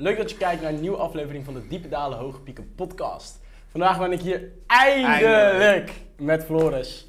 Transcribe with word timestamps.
Leuk 0.00 0.16
dat 0.16 0.30
je 0.30 0.36
kijkt 0.36 0.62
naar 0.62 0.72
een 0.72 0.80
nieuwe 0.80 0.96
aflevering 0.96 1.44
van 1.44 1.54
de 1.54 1.66
Diepe 1.68 1.88
Dalen 1.88 2.18
Hoge 2.18 2.40
Pieken 2.40 2.74
podcast. 2.74 3.40
Vandaag 3.70 3.98
ben 3.98 4.12
ik 4.12 4.20
hier 4.20 4.48
eindelijk, 4.66 5.92
met 6.16 6.44
Floris. 6.44 7.06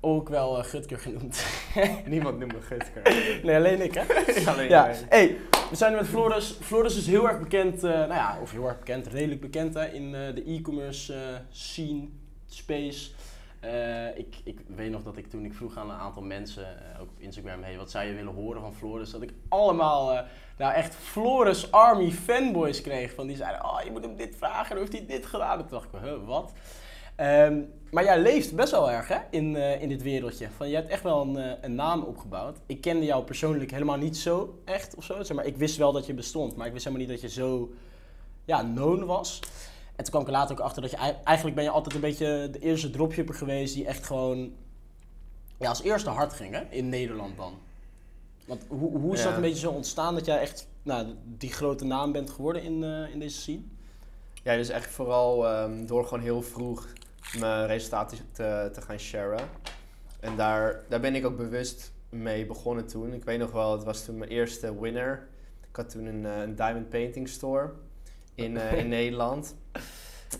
Ook 0.00 0.28
wel 0.28 0.58
uh, 0.58 0.64
Gutker 0.64 0.98
genoemd. 0.98 1.44
Niemand 2.06 2.38
noemt 2.38 2.52
me 2.52 2.60
Gutker. 2.60 3.02
nee, 3.42 3.56
alleen 3.56 3.80
ik 3.80 3.94
hè? 3.94 4.02
alleen 4.52 4.68
ja. 4.68 4.90
Hey, 5.08 5.36
we 5.70 5.76
zijn 5.76 5.92
met 5.92 6.06
Floris. 6.06 6.56
Floris 6.60 6.96
is 6.96 7.06
heel 7.06 7.28
erg 7.28 7.38
bekend, 7.38 7.84
uh, 7.84 7.90
nou 7.90 8.14
ja, 8.14 8.38
of 8.42 8.50
heel 8.50 8.66
erg 8.66 8.78
bekend, 8.78 9.06
redelijk 9.06 9.40
bekend 9.40 9.74
hè, 9.74 9.86
in 9.86 10.04
uh, 10.04 10.34
de 10.34 10.44
e-commerce 10.46 11.14
scene, 11.50 12.08
space. 12.46 13.10
Uh, 13.64 14.18
ik, 14.18 14.36
ik 14.44 14.60
weet 14.66 14.90
nog 14.90 15.02
dat 15.02 15.16
ik 15.16 15.30
toen 15.30 15.44
ik 15.44 15.54
vroeg 15.54 15.76
aan 15.76 15.90
een 15.90 15.96
aantal 15.96 16.22
mensen, 16.22 16.62
uh, 16.62 17.00
ook 17.00 17.08
op 17.08 17.20
Instagram, 17.20 17.60
wat 17.76 17.90
zou 17.90 18.04
je 18.04 18.14
willen 18.14 18.34
horen 18.34 18.60
van 18.60 18.74
Floris? 18.74 19.10
Dat 19.10 19.22
ik 19.22 19.32
allemaal, 19.48 20.12
uh, 20.12 20.20
nou 20.58 20.72
echt 20.72 20.94
Floris 20.94 21.70
Army 21.70 22.10
fanboys 22.10 22.80
kreeg. 22.80 23.14
Van 23.14 23.26
die 23.26 23.36
zeiden, 23.36 23.64
oh 23.64 23.80
je 23.84 23.90
moet 23.90 24.04
hem 24.04 24.16
dit 24.16 24.36
vragen, 24.36 24.76
heeft 24.76 24.92
hij 24.92 25.06
dit 25.06 25.26
gedaan. 25.26 25.58
Toen 25.58 25.68
dacht 25.68 25.84
ik, 25.92 26.00
huh, 26.00 26.26
wat? 26.26 26.52
Um, 27.20 27.72
maar 27.90 28.04
jij 28.04 28.20
leeft 28.20 28.54
best 28.54 28.70
wel 28.70 28.90
erg 28.90 29.08
hè, 29.08 29.18
in, 29.30 29.56
in 29.56 29.88
dit 29.88 30.02
wereldje. 30.02 30.48
Van, 30.56 30.68
je 30.68 30.74
hebt 30.74 30.90
echt 30.90 31.02
wel 31.02 31.22
een, 31.22 31.64
een 31.64 31.74
naam 31.74 32.02
opgebouwd. 32.02 32.58
Ik 32.66 32.80
kende 32.80 33.04
jou 33.04 33.24
persoonlijk 33.24 33.70
helemaal 33.70 33.96
niet 33.96 34.16
zo 34.16 34.62
echt 34.64 34.94
of 34.94 35.04
zo. 35.04 35.22
Zeg 35.22 35.36
maar, 35.36 35.46
ik 35.46 35.56
wist 35.56 35.76
wel 35.76 35.92
dat 35.92 36.06
je 36.06 36.14
bestond, 36.14 36.56
maar 36.56 36.66
ik 36.66 36.72
wist 36.72 36.84
helemaal 36.84 37.06
niet 37.06 37.20
dat 37.20 37.30
je 37.30 37.40
zo 37.40 37.72
ja, 38.44 38.60
known 38.60 39.04
was. 39.04 39.40
En 39.96 40.04
toen 40.04 40.10
kwam 40.10 40.20
ik 40.20 40.26
er 40.26 40.32
later 40.32 40.56
ook 40.58 40.64
achter 40.64 40.82
dat 40.82 40.90
je 40.90 40.96
eigenlijk 41.24 41.56
ben 41.56 41.64
je 41.64 41.70
altijd 41.70 41.94
een 41.94 42.00
beetje 42.00 42.48
de 42.50 42.58
eerste 42.58 42.90
dropshipper 42.90 43.34
geweest 43.34 43.74
die 43.74 43.86
echt 43.86 44.06
gewoon 44.06 44.52
ja, 45.58 45.68
als 45.68 45.82
eerste 45.82 46.10
hard 46.10 46.32
ging 46.32 46.54
hè? 46.54 46.60
in 46.70 46.88
Nederland 46.88 47.36
dan. 47.36 47.52
Want 48.46 48.64
hoe, 48.68 48.98
hoe 48.98 49.12
is 49.12 49.18
Ja. 49.18 49.24
dat 49.24 49.34
een 49.34 49.40
beetje 49.42 49.58
zo 49.58 49.70
ontstaan 49.70 50.14
dat 50.14 50.24
jij 50.24 50.38
echt 50.40 50.68
nou, 50.82 51.06
die 51.24 51.52
grote 51.52 51.84
naam 51.84 52.12
bent 52.12 52.30
geworden 52.30 52.62
in, 52.62 52.84
eh, 52.84 53.12
in 53.12 53.18
deze 53.18 53.40
scene? 53.40 53.62
Ja, 54.42 54.56
dus 54.56 54.68
echt 54.68 54.90
vooral 54.90 55.46
ehm, 55.48 55.86
door 55.86 56.04
gewoon 56.04 56.22
heel 56.22 56.42
vroeg 56.42 56.88
mijn 57.38 57.66
resultaten 57.66 58.18
te, 58.32 58.70
te 58.72 58.80
gaan 58.80 58.98
sharen. 58.98 59.48
En 60.20 60.36
daar, 60.36 60.84
daar 60.88 61.00
ben 61.00 61.14
ik 61.14 61.26
ook 61.26 61.36
bewust 61.36 61.92
mee 62.08 62.46
begonnen 62.46 62.86
toen. 62.86 63.12
Ik 63.12 63.24
weet 63.24 63.38
nog 63.38 63.50
wel, 63.50 63.72
het 63.72 63.84
was 63.84 64.04
toen 64.04 64.18
mijn 64.18 64.30
eerste 64.30 64.80
winner. 64.80 65.28
Ik 65.68 65.76
had 65.76 65.90
toen 65.90 66.06
een, 66.06 66.26
eh, 66.26 66.40
een 66.40 66.54
diamond 66.54 66.88
painting 66.88 67.28
store 67.28 67.72
in, 68.34 68.56
eh, 68.56 68.78
in 68.80 68.88
Nederland. 68.88 69.56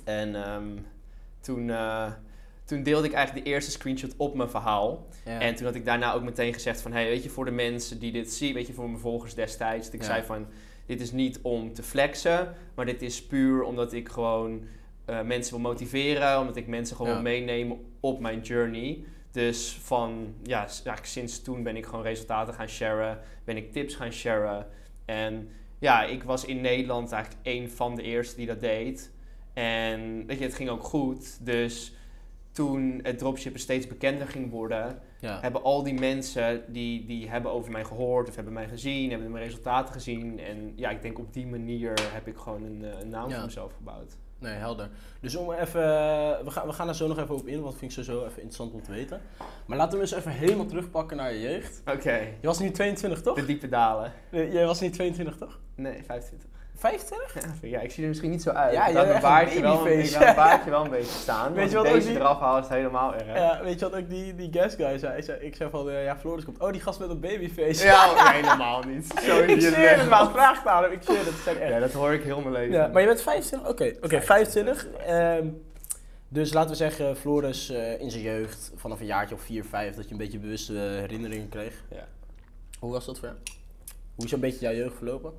En 0.05 0.35
ehm, 0.45 0.69
toen, 1.41 1.71
eh, 1.71 2.13
toen 2.65 2.83
deelde 2.83 3.07
ik 3.07 3.13
eigenlijk 3.13 3.47
de 3.47 3.53
eerste 3.53 3.71
screenshot 3.71 4.15
op 4.17 4.35
mijn 4.35 4.49
verhaal. 4.51 5.07
Ja. 5.25 5.41
En 5.41 5.55
toen 5.55 5.67
had 5.67 5.75
ik 5.75 5.85
daarna 5.85 6.13
ook 6.13 6.23
meteen 6.23 6.53
gezegd 6.53 6.81
van... 6.81 6.93
Hey, 6.93 7.05
weet 7.09 7.23
je, 7.23 7.31
voor 7.31 7.45
de 7.45 7.51
mensen 7.51 7.99
die 7.99 8.13
dit 8.13 8.33
zien, 8.33 8.55
weet 8.55 8.67
je, 8.67 8.73
voor 8.73 8.89
mijn 8.89 9.01
volgers 9.01 9.35
destijds... 9.35 9.85
Dat 9.85 9.95
ik 9.95 10.01
Ja. 10.01 10.07
zei 10.07 10.23
van, 10.23 10.47
dit 10.87 11.01
is 11.01 11.13
niet 11.13 11.39
om 11.43 11.73
te 11.73 11.83
flexen... 11.83 12.55
maar 12.75 12.87
dit 12.87 13.03
is 13.03 13.27
puur 13.27 13.63
omdat 13.63 13.93
ik 13.93 14.09
gewoon 14.09 14.65
eh, 15.05 15.21
mensen 15.23 15.53
wil 15.55 15.71
motiveren... 15.71 16.39
omdat 16.41 16.57
ik 16.57 16.67
mensen 16.67 16.97
gewoon 16.97 17.11
Ja. 17.13 17.23
wil 17.23 17.31
meenemen 17.33 17.79
op 18.01 18.21
mijn 18.21 18.41
journey... 18.41 19.05
Dus 19.31 19.79
van, 19.83 20.35
ja, 20.43 20.67
sinds 21.03 21.43
toen 21.43 21.63
ben 21.63 21.77
ik 21.77 21.85
gewoon 21.87 22.03
resultaten 22.05 22.55
gaan 22.55 22.69
sharen... 22.69 23.19
ben 23.45 23.57
ik 23.57 23.73
tips 23.73 23.95
gaan 23.95 24.13
sharen... 24.13 24.67
En 25.05 25.49
ja, 25.85 26.05
ik 26.05 26.23
was 26.23 26.45
in 26.45 26.61
Nederland 26.61 27.13
eigenlijk 27.13 27.47
een 27.47 27.71
van 27.71 27.95
de 27.95 28.03
eerste 28.03 28.37
die 28.37 28.47
dat 28.47 28.61
deed... 28.61 29.13
En 29.53 30.27
weet 30.27 30.39
je, 30.39 30.45
het 30.45 30.55
ging 30.55 30.71
ook 30.71 30.83
goed. 30.85 31.47
Dus 31.47 31.95
toen 32.53 33.01
het 33.03 33.19
dropshippen 33.19 33.61
steeds 33.61 33.87
bekender 33.87 34.27
ging 34.29 34.51
worden, 34.51 35.01
ja. 35.21 35.41
hebben 35.41 35.63
al 35.63 35.83
die 35.83 35.95
mensen 35.95 36.65
die, 36.73 37.05
die 37.07 37.29
hebben 37.29 37.51
over 37.53 37.73
mij 37.73 37.85
gehoord 37.85 38.29
of 38.29 38.35
hebben 38.35 38.53
mij 38.53 38.69
gezien, 38.69 39.11
hebben 39.11 39.31
mijn 39.31 39.45
resultaten 39.45 39.95
gezien. 39.95 40.41
En 40.41 40.73
ja, 40.77 40.91
ik 40.91 41.03
denk 41.03 41.19
op 41.19 41.33
die 41.33 41.47
manier 41.47 41.93
heb 42.13 42.27
ik 42.27 42.37
gewoon 42.37 42.63
een, 42.63 42.85
eh, 42.85 43.01
een 43.01 43.09
naam 43.09 43.29
Ja. 43.29 43.35
voor 43.35 43.45
mezelf 43.45 43.73
gebouwd. 43.73 44.17
Nee, 44.45 44.55
helder. 44.55 44.89
Dus 45.21 45.37
om 45.37 45.53
even, 45.53 45.81
we 46.45 46.51
gaan, 46.51 46.67
we 46.67 46.73
gaan 46.73 46.89
er 46.89 46.95
zo 46.95 47.07
nog 47.07 47.19
even 47.19 47.35
op 47.35 47.47
in, 47.47 47.55
want 47.61 47.65
dat 47.71 47.79
vind 47.79 47.97
ik 47.97 48.05
sowieso 48.05 48.21
even 48.27 48.35
interessant 48.43 48.73
om 48.73 48.83
te 48.83 48.91
weten. 48.93 49.21
Maar 49.67 49.77
laten 49.79 49.95
we 49.99 50.01
eens 50.05 50.13
even 50.15 50.31
helemaal 50.31 50.67
terugpakken 50.67 51.17
naar 51.17 51.33
je 51.33 51.41
jeugd. 51.41 51.83
Oké, 51.87 52.13
Je 52.41 52.47
was 52.47 52.59
nu 52.59 52.71
22 52.71 53.23
toch? 53.23 53.35
de 53.37 53.47
diepe 53.47 53.69
dalen. 53.69 54.13
Eh, 54.31 54.53
Jij 54.53 54.67
was 54.67 54.81
nu 54.81 54.91
22 54.91 55.37
toch? 55.37 55.59
Nee, 55.75 56.03
25. 56.07 56.49
25? 56.89 57.35
Ja, 57.61 57.69
ja, 57.69 57.81
ik 57.81 57.91
zie 57.91 58.03
er 58.03 58.09
misschien 58.09 58.31
niet 58.31 58.43
zo 58.43 58.51
uit. 58.51 58.73
Ja, 58.73 58.87
je 58.89 58.97
hebt 58.99 59.21
baardje 59.21 59.61
wel, 59.61 59.87
ik 59.87 60.19
mijn 60.19 60.35
baardje 60.45 60.71
wel 60.71 60.85
een 60.85 60.91
beetje 60.91 61.19
staan. 61.19 61.53
Weet 61.53 61.65
je 61.65 61.71
je 61.71 61.77
wat 61.83 61.93
deze 61.93 62.09
die- 62.09 62.17
eraf 62.17 62.39
haal 62.39 62.59
is 62.59 62.69
helemaal 62.69 63.15
erg. 63.15 63.27
Ja, 63.37 63.61
weet 63.63 63.79
je 63.79 63.89
wat 63.89 64.01
ook 64.01 64.09
die, 64.09 64.35
die 64.35 64.53
guest 64.53 64.77
guy 64.77 64.99
zei? 64.99 65.17
Ik 65.19 65.25
zei, 65.25 65.39
ik 65.41 65.57
zei 65.57 65.71
van, 65.71 65.91
eh, 65.91 66.05
ja, 66.05 66.17
Floris 66.19 66.45
komt. 66.45 66.59
Oh, 66.61 66.73
die 66.73 66.81
gast 66.81 66.99
met 67.01 67.11
een 67.11 67.21
babyface. 67.21 67.85
Ja, 67.85 68.07
nee, 68.33 68.43
helemaal 68.43 68.83
niet. 68.83 69.15
Zo 69.23 69.39
ik 69.43 69.61
zweer 69.61 69.99
het, 69.99 70.09
maar 70.09 70.31
vraag 70.31 70.63
hem. 70.65 70.93
Ik 70.93 71.03
zweer 71.03 71.25
het, 71.25 71.35
zijn 71.45 71.59
echt. 71.59 71.73
Ja, 71.73 71.79
dat 71.79 71.93
hoor 71.93 72.13
ik 72.13 72.23
heel 72.23 72.41
mijn 72.41 72.53
leven. 72.53 72.75
Ja, 72.75 72.87
maar 72.87 73.01
je 73.01 73.07
bent 73.07 73.23
25? 73.23 73.69
Oké, 73.71 73.93
oké, 74.03 74.23
25. 74.23 74.87
Ehm, 75.07 75.47
dus 76.29 76.53
laten 76.53 76.71
we 76.71 76.77
zeggen, 76.77 77.17
Floris 77.17 77.71
eh, 77.71 78.01
in 78.01 78.11
zijn 78.11 78.23
jeugd, 78.23 78.73
vanaf 78.77 79.01
een 79.01 79.07
jaartje 79.07 79.35
of 79.35 79.41
4, 79.43 79.65
5, 79.65 79.95
dat 79.95 80.05
je 80.05 80.11
een 80.13 80.17
beetje 80.19 80.39
bewuste 80.39 80.73
eh, 80.75 80.81
herinneringen 80.81 81.49
kreeg. 81.49 81.85
Ja. 81.91 82.07
Hoe 82.79 82.93
was 82.93 83.05
dat 83.05 83.19
voor 83.19 83.29
jou? 83.29 83.41
Hoe 84.15 84.25
is 84.25 84.33
een 84.33 84.41
beetje 84.41 84.61
jouw 84.61 84.75
jeugd 84.75 84.97
verlopen? 84.97 85.33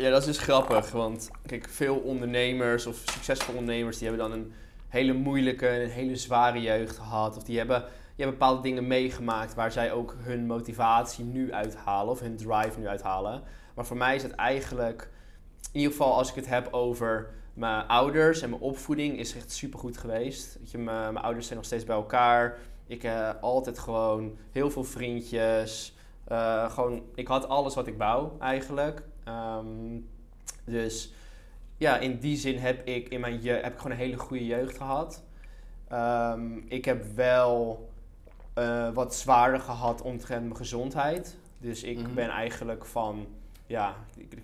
Ja, 0.00 0.10
dat 0.10 0.20
is 0.20 0.26
dus 0.26 0.38
grappig, 0.38 0.90
want 0.90 1.30
kijk, 1.46 1.68
veel 1.68 1.96
ondernemers 1.96 2.86
of 2.86 2.96
succesvolle 2.96 3.58
ondernemers 3.58 3.98
die 3.98 4.08
hebben 4.08 4.30
dan 4.30 4.38
een 4.38 4.52
hele 4.88 5.12
moeilijke 5.12 5.66
en 5.66 5.80
een 5.80 5.90
hele 5.90 6.16
zware 6.16 6.60
jeugd 6.60 6.96
gehad. 6.96 7.36
Of 7.36 7.42
die 7.42 7.58
hebben, 7.58 7.80
die 7.80 8.24
hebben 8.24 8.38
bepaalde 8.38 8.62
dingen 8.62 8.86
meegemaakt 8.86 9.54
waar 9.54 9.72
zij 9.72 9.92
ook 9.92 10.14
hun 10.18 10.46
motivatie 10.46 11.24
nu 11.24 11.52
uithalen 11.52 12.10
of 12.12 12.20
hun 12.20 12.36
drive 12.36 12.78
nu 12.78 12.88
uithalen. 12.88 13.42
Maar 13.74 13.86
voor 13.86 13.96
mij 13.96 14.14
is 14.14 14.22
het 14.22 14.32
eigenlijk, 14.32 15.10
in 15.72 15.80
ieder 15.80 15.90
geval 15.90 16.14
als 16.14 16.28
ik 16.28 16.34
het 16.34 16.48
heb 16.48 16.68
over 16.72 17.30
mijn 17.54 17.86
ouders 17.86 18.42
en 18.42 18.50
mijn 18.50 18.62
opvoeding, 18.62 19.18
is 19.18 19.34
echt 19.34 19.52
supergoed 19.52 19.96
geweest. 19.96 20.58
Weet 20.58 20.70
je, 20.70 20.78
mijn, 20.78 21.12
mijn 21.12 21.24
ouders 21.24 21.46
zijn 21.46 21.58
nog 21.58 21.66
steeds 21.66 21.84
bij 21.84 21.96
elkaar. 21.96 22.58
Ik 22.86 23.02
heb 23.02 23.38
altijd 23.40 23.78
gewoon 23.78 24.38
heel 24.52 24.70
veel 24.70 24.84
vriendjes. 24.84 25.94
Eh, 26.24 26.70
gewoon, 26.70 27.02
ik 27.14 27.26
had 27.26 27.48
alles 27.48 27.74
wat 27.74 27.86
ik 27.86 27.98
wou 27.98 28.30
eigenlijk. 28.38 29.02
Ehm, 29.24 29.98
dus 30.64 31.12
ja, 31.76 31.98
in 31.98 32.18
die 32.18 32.36
zin 32.36 32.58
heb 32.58 32.86
ik 32.86 33.08
in 33.08 33.20
mijn 33.20 33.42
je 33.42 33.50
heb 33.50 33.72
ik 33.72 33.76
gewoon 33.76 33.92
een 33.92 33.98
hele 33.98 34.16
goede 34.18 34.46
jeugd 34.46 34.76
gehad. 34.76 35.22
Ehm, 35.88 36.56
ik 36.68 36.84
heb 36.84 37.04
wel 37.14 37.88
eh, 38.54 38.90
wat 38.92 39.14
zwaarder 39.14 39.60
gehad 39.60 40.02
omtrent 40.02 40.42
mijn 40.42 40.56
gezondheid. 40.56 41.36
Dus 41.58 41.82
ik 41.82 41.98
Mhm. 42.02 42.14
ben 42.14 42.28
eigenlijk 42.28 42.84
van, 42.84 43.26
ja, 43.66 43.94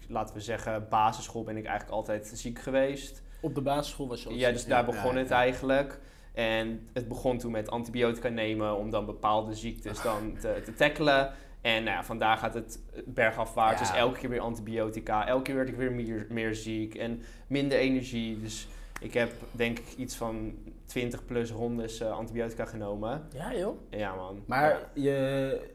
laten 0.08 0.34
we 0.34 0.40
zeggen, 0.40 0.86
basisschool 0.88 1.44
ben 1.44 1.56
ik 1.56 1.64
eigenlijk 1.64 1.96
altijd 1.96 2.30
ziek 2.34 2.58
geweest. 2.58 3.22
Op 3.40 3.54
de 3.54 3.60
basisschool 3.60 4.08
was 4.08 4.22
je 4.22 4.28
al 4.28 4.34
Ja, 4.34 4.50
dus 4.50 4.66
daar 4.66 4.84
begon 4.84 5.12
ja, 5.12 5.18
het 5.18 5.28
ja. 5.28 5.36
eigenlijk. 5.36 5.98
En 6.34 6.88
het 6.92 7.08
begon 7.08 7.38
toen 7.38 7.50
met 7.52 7.70
antibiotica 7.70 8.28
nemen 8.28 8.76
om 8.76 8.90
dan 8.90 9.06
bepaalde 9.06 9.54
ziektes 9.54 10.02
dan 10.02 10.36
te, 10.40 10.60
te 10.64 10.74
tackelen. 10.74 11.32
En 11.66 11.84
nou 11.84 11.96
ja, 11.96 12.04
vandaar 12.04 12.36
gaat 12.36 12.54
het 12.54 12.78
bergafwaarts. 13.04 13.80
Ja. 13.80 13.86
Dus 13.86 13.96
elke 13.96 14.18
keer 14.18 14.28
weer 14.28 14.40
antibiotica. 14.40 15.26
Elke 15.26 15.42
keer 15.42 15.54
werd 15.54 15.68
ik 15.68 15.76
weer 15.76 15.92
meer, 15.92 16.26
meer 16.28 16.54
ziek 16.54 16.94
en 16.94 17.22
minder 17.46 17.78
energie. 17.78 18.40
Dus 18.40 18.68
ik 19.00 19.14
heb 19.14 19.32
denk 19.50 19.78
ik 19.78 19.94
iets 19.96 20.16
van 20.16 20.54
20 20.84 21.24
plus 21.24 21.50
rondes 21.50 22.00
eh, 22.00 22.10
antibiotica 22.10 22.64
genomen. 22.64 23.28
Ja, 23.34 23.56
joh. 23.56 23.78
Ja 23.90 24.14
man. 24.14 24.42
Maar 24.46 24.88
je, 24.94 25.70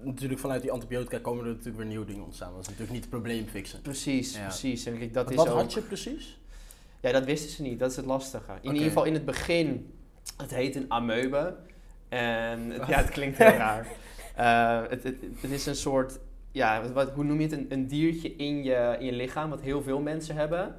natuurlijk 0.00 0.40
vanuit 0.40 0.62
die 0.62 0.72
antibiotica 0.72 1.18
komen 1.18 1.44
er 1.44 1.50
natuurlijk 1.50 1.76
weer 1.76 1.86
nieuwe 1.86 2.06
dingen 2.06 2.24
ontstaan. 2.24 2.52
Dat 2.52 2.60
is 2.60 2.66
natuurlijk 2.66 2.92
niet 2.92 3.02
het 3.02 3.10
probleem 3.10 3.46
fixen. 3.46 3.80
Precies, 3.80 4.36
Ja. 4.36 4.42
precies. 4.42 4.86
En 4.86 4.98
kijk, 4.98 5.14
dat 5.14 5.30
is 5.30 5.36
Wat 5.36 5.48
ook... 5.48 5.56
had 5.56 5.72
je 5.72 5.80
precies? 5.80 6.38
Ja, 7.00 7.12
dat 7.12 7.24
wisten 7.24 7.50
ze 7.50 7.62
niet. 7.62 7.78
Dat 7.78 7.90
is 7.90 7.96
het 7.96 8.06
lastige. 8.06 8.52
In 8.60 8.72
ieder 8.72 8.88
geval 8.88 9.04
in 9.04 9.14
het 9.14 9.24
begin, 9.24 9.94
het 10.36 10.54
heet 10.54 10.76
een 10.76 10.86
amoebe. 10.88 11.56
En 12.08 12.70
het, 12.70 12.78
Wat? 12.78 12.88
ja, 12.92 12.96
het 12.96 13.10
klinkt 13.10 13.38
heel 13.38 13.46
raar. 13.46 13.86
Eh, 14.34 14.80
het, 14.88 15.02
het, 15.02 15.16
het 15.40 15.50
is 15.50 15.66
een 15.66 15.74
soort, 15.76 16.18
ja, 16.52 16.82
wat, 16.82 16.90
wat- 16.92 17.10
hoe 17.10 17.24
noem 17.24 17.36
je 17.40 17.42
het? 17.42 17.52
Een, 17.52 17.66
een 17.68 17.86
diertje 17.86 18.36
in 18.36 18.62
je, 18.64 18.96
in 18.98 19.06
je 19.06 19.12
lichaam, 19.12 19.50
wat 19.50 19.60
heel 19.60 19.82
veel 19.82 20.00
mensen 20.00 20.36
hebben. 20.36 20.74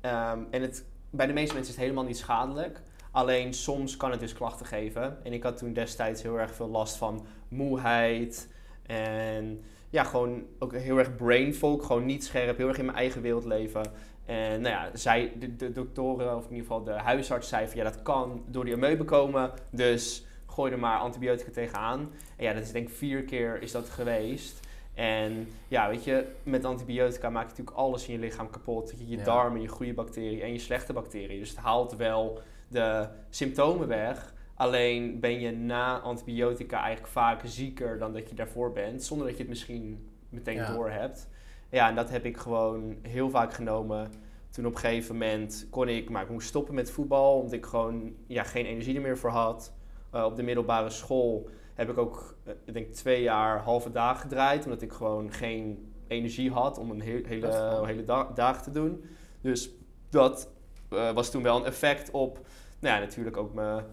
Ehm, 0.00 0.38
en 0.50 0.62
het, 0.62 0.84
bij 1.10 1.26
de 1.26 1.32
meeste 1.32 1.54
mensen 1.54 1.72
is 1.72 1.76
het 1.78 1.84
helemaal 1.86 2.04
niet 2.08 2.18
schadelijk. 2.18 2.80
Alleen 3.10 3.54
soms 3.54 3.96
kan 3.96 4.10
het 4.10 4.20
dus 4.20 4.32
klachten 4.32 4.66
geven. 4.66 5.18
En 5.24 5.32
ik 5.32 5.42
had 5.42 5.56
toen 5.56 5.72
destijds 5.72 6.22
heel 6.22 6.38
erg 6.38 6.54
veel 6.54 6.68
last 6.68 6.96
van 6.96 7.26
moeheid. 7.48 8.48
En 8.86 9.60
ja, 9.90 10.04
gewoon 10.04 10.42
ook 10.58 10.74
heel 10.76 10.98
erg 10.98 11.16
brain 11.16 11.54
fog. 11.54 11.86
Gewoon 11.86 12.04
niet 12.06 12.24
scherp, 12.24 12.56
heel 12.56 12.68
erg 12.68 12.78
in 12.78 12.84
mijn 12.84 12.96
eigen 12.96 13.22
wereld 13.22 13.44
leven. 13.44 13.82
En 14.24 14.60
nou 14.60 14.74
ja, 14.74 14.90
zij, 14.92 15.32
de, 15.38 15.56
de 15.56 15.72
doktoren, 15.72 16.36
of 16.36 16.44
in 16.44 16.50
ieder 16.50 16.66
geval 16.66 16.84
de 16.84 16.90
huisarts, 16.92 17.48
zei 17.48 17.66
van 17.68 17.76
ja, 17.76 17.84
dat 17.84 18.02
kan 18.02 18.42
door 18.46 18.64
die 18.64 18.74
amoebe 18.74 19.04
komen. 19.04 19.50
Dus 19.70 20.24
gooi 20.50 20.72
er 20.72 20.78
maar 20.78 20.98
antibiotica 20.98 21.50
tegenaan. 21.50 22.00
En 22.36 22.44
ja, 22.44 22.52
dat 22.52 22.62
is 22.62 22.72
denk 22.72 22.88
ik 22.88 22.94
vier 22.94 23.22
keer 23.24 23.62
is 23.62 23.72
dat 23.72 23.88
geweest. 23.88 24.60
En 24.94 25.48
ja, 25.68 25.88
weet 25.88 26.04
je, 26.04 26.26
met 26.42 26.64
antibiotica 26.64 27.30
maak 27.30 27.42
je 27.42 27.48
natuurlijk 27.48 27.76
alles 27.76 28.06
in 28.06 28.12
je 28.12 28.18
lichaam 28.18 28.50
kapot. 28.50 28.90
Je, 28.98 29.08
je 29.08 29.16
Ja. 29.16 29.24
darmen, 29.24 29.60
je 29.60 29.68
goede 29.68 29.94
bacteriën 29.94 30.40
en 30.42 30.52
je 30.52 30.58
slechte 30.58 30.92
bacteriën. 30.92 31.38
Dus 31.38 31.48
het 31.50 31.58
haalt 31.58 31.96
wel 31.96 32.40
de 32.68 33.08
symptomen 33.30 33.88
weg. 33.88 34.34
Alleen 34.54 35.20
ben 35.20 35.40
je 35.40 35.50
na 35.52 35.98
antibiotica 35.98 36.80
eigenlijk 36.82 37.12
vaak 37.12 37.40
zieker 37.44 37.98
dan 37.98 38.12
dat 38.12 38.28
je 38.28 38.34
daarvoor 38.34 38.72
bent. 38.72 39.02
Zonder 39.02 39.26
dat 39.26 39.36
je 39.36 39.42
het 39.42 39.50
misschien 39.50 40.08
meteen 40.28 40.56
Ja. 40.56 40.72
door 40.74 40.90
hebt. 40.90 41.28
Ja, 41.70 41.88
en 41.88 41.94
dat 41.94 42.10
heb 42.10 42.24
ik 42.24 42.36
gewoon 42.36 42.96
heel 43.02 43.30
vaak 43.30 43.52
genomen. 43.54 44.12
Toen 44.50 44.66
op 44.66 44.72
een 44.74 44.78
gegeven 44.78 45.14
moment 45.16 45.66
kon 45.70 45.88
ik, 45.88 46.10
maar 46.10 46.22
ik 46.22 46.28
moest 46.30 46.48
stoppen 46.48 46.74
met 46.74 46.90
voetbal, 46.90 47.36
omdat 47.38 47.52
ik 47.52 47.66
gewoon 47.66 48.14
ja, 48.26 48.42
geen 48.42 48.66
energie 48.66 48.94
er 48.94 49.00
meer 49.00 49.18
voor 49.18 49.30
had. 49.30 49.72
Uh, 50.14 50.24
op 50.24 50.36
de 50.36 50.42
middelbare 50.42 50.90
school 50.90 51.48
heb 51.74 51.90
ik 51.90 51.98
ook, 51.98 52.36
uh, 52.46 52.52
ik 52.64 52.74
denk 52.74 52.92
twee 52.92 53.22
jaar 53.22 53.58
halve 53.58 53.90
dagen 53.90 54.20
gedraaid, 54.20 54.64
omdat 54.64 54.82
ik 54.82 54.92
gewoon 54.92 55.32
geen 55.32 55.92
energie 56.08 56.50
had 56.50 56.78
om 56.78 56.90
een 56.90 57.02
he 57.02 57.20
hele, 57.26 57.82
hele 57.86 58.04
da 58.04 58.24
dag 58.34 58.62
te 58.62 58.70
doen. 58.70 59.04
Dus 59.40 59.70
dat 60.10 60.48
uh, 60.90 61.10
was 61.10 61.30
toen 61.30 61.42
wel 61.42 61.56
een 61.56 61.64
effect 61.64 62.10
op, 62.10 62.46
nou 62.78 62.94
ja, 62.94 63.00
natuurlijk 63.00 63.36
ook 63.36 63.54
mijn 63.54 63.84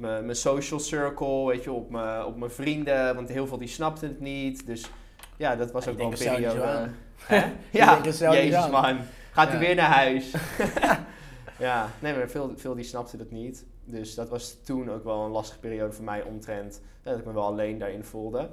mijn 0.00 0.36
social 0.36 0.80
circle, 0.80 1.46
weet 1.46 1.64
je, 1.64 1.72
op 1.72 1.90
mijn 1.90 2.24
op 2.24 2.36
mijn 2.36 2.50
vrienden, 2.50 3.14
want 3.14 3.28
heel 3.28 3.46
veel 3.46 3.58
die 3.58 3.68
snapten 3.68 4.08
het 4.08 4.20
niet. 4.20 4.66
Dus 4.66 4.90
ja, 5.36 5.56
dat 5.56 5.72
was 5.72 5.88
ook 5.88 5.96
wel 5.96 6.06
een 6.06 6.18
periode. 6.18 6.88
ja, 7.70 8.00
jezus 8.02 8.70
man, 8.70 8.98
gaat 9.32 9.48
hij 9.48 9.58
weer 9.58 9.74
naar 9.74 9.90
huis. 9.90 10.34
ja, 11.58 11.88
nee, 11.98 12.14
maar 12.14 12.28
veel, 12.28 12.52
veel 12.56 12.74
die 12.74 12.84
snapten 12.84 13.18
het 13.18 13.30
niet. 13.30 13.66
Dus 13.90 14.14
dat 14.14 14.28
was 14.28 14.62
toen 14.62 14.90
ook 14.90 15.04
wel 15.04 15.24
een 15.24 15.30
lastige 15.30 15.60
periode 15.60 15.92
voor 15.92 16.04
mij 16.04 16.22
omtrent 16.22 16.82
dat 17.02 17.18
ik 17.18 17.24
me 17.24 17.32
wel 17.32 17.44
alleen 17.44 17.78
daarin 17.78 18.04
voelde. 18.04 18.50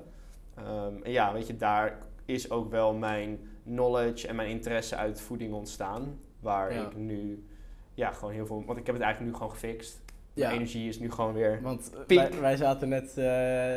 Um, 0.60 1.04
en 1.04 1.12
ja, 1.12 1.34
weet 1.34 1.48
je, 1.48 1.57
daar 1.57 1.98
is 2.25 2.51
ook 2.51 2.72
wel 2.72 2.94
mijn 2.94 3.39
knowledge 3.63 4.28
en 4.28 4.36
mijn 4.36 4.50
interesse 4.50 4.95
uit 4.95 5.22
voeding 5.22 5.54
ontstaan. 5.54 6.19
Waar 6.39 6.72
ik 6.72 6.95
nu 6.95 7.45
ja, 7.94 8.12
gewoon 8.12 8.34
heel 8.34 8.45
veel. 8.45 8.63
Want 8.66 8.80
ik 8.80 8.86
heb 8.86 8.95
het 8.95 9.04
eigenlijk 9.04 9.34
nu 9.34 9.38
gewoon 9.38 9.54
gefixt. 9.54 10.06
Ja. 10.34 10.51
energie 10.51 10.88
is 10.88 11.00
nu 11.00 11.12
gewoon 11.12 11.34
weer. 11.34 11.60
Want 11.62 11.92
wij, 12.07 12.31
wij, 12.39 12.56
zaten 12.56 12.89
net 12.89 13.10
uh, 13.10 13.16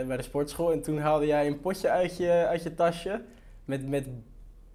bij 0.06 0.16
de 0.16 0.22
sportschool 0.22 0.72
en 0.72 0.82
toen 0.82 0.98
haalde 0.98 1.26
jij 1.26 1.46
een 1.46 1.60
potje 1.60 1.88
uit 1.88 2.16
je, 2.16 2.46
uit 2.48 2.62
je 2.62 2.74
tasje 2.74 3.22
met, 3.64 3.88
met, 3.88 4.06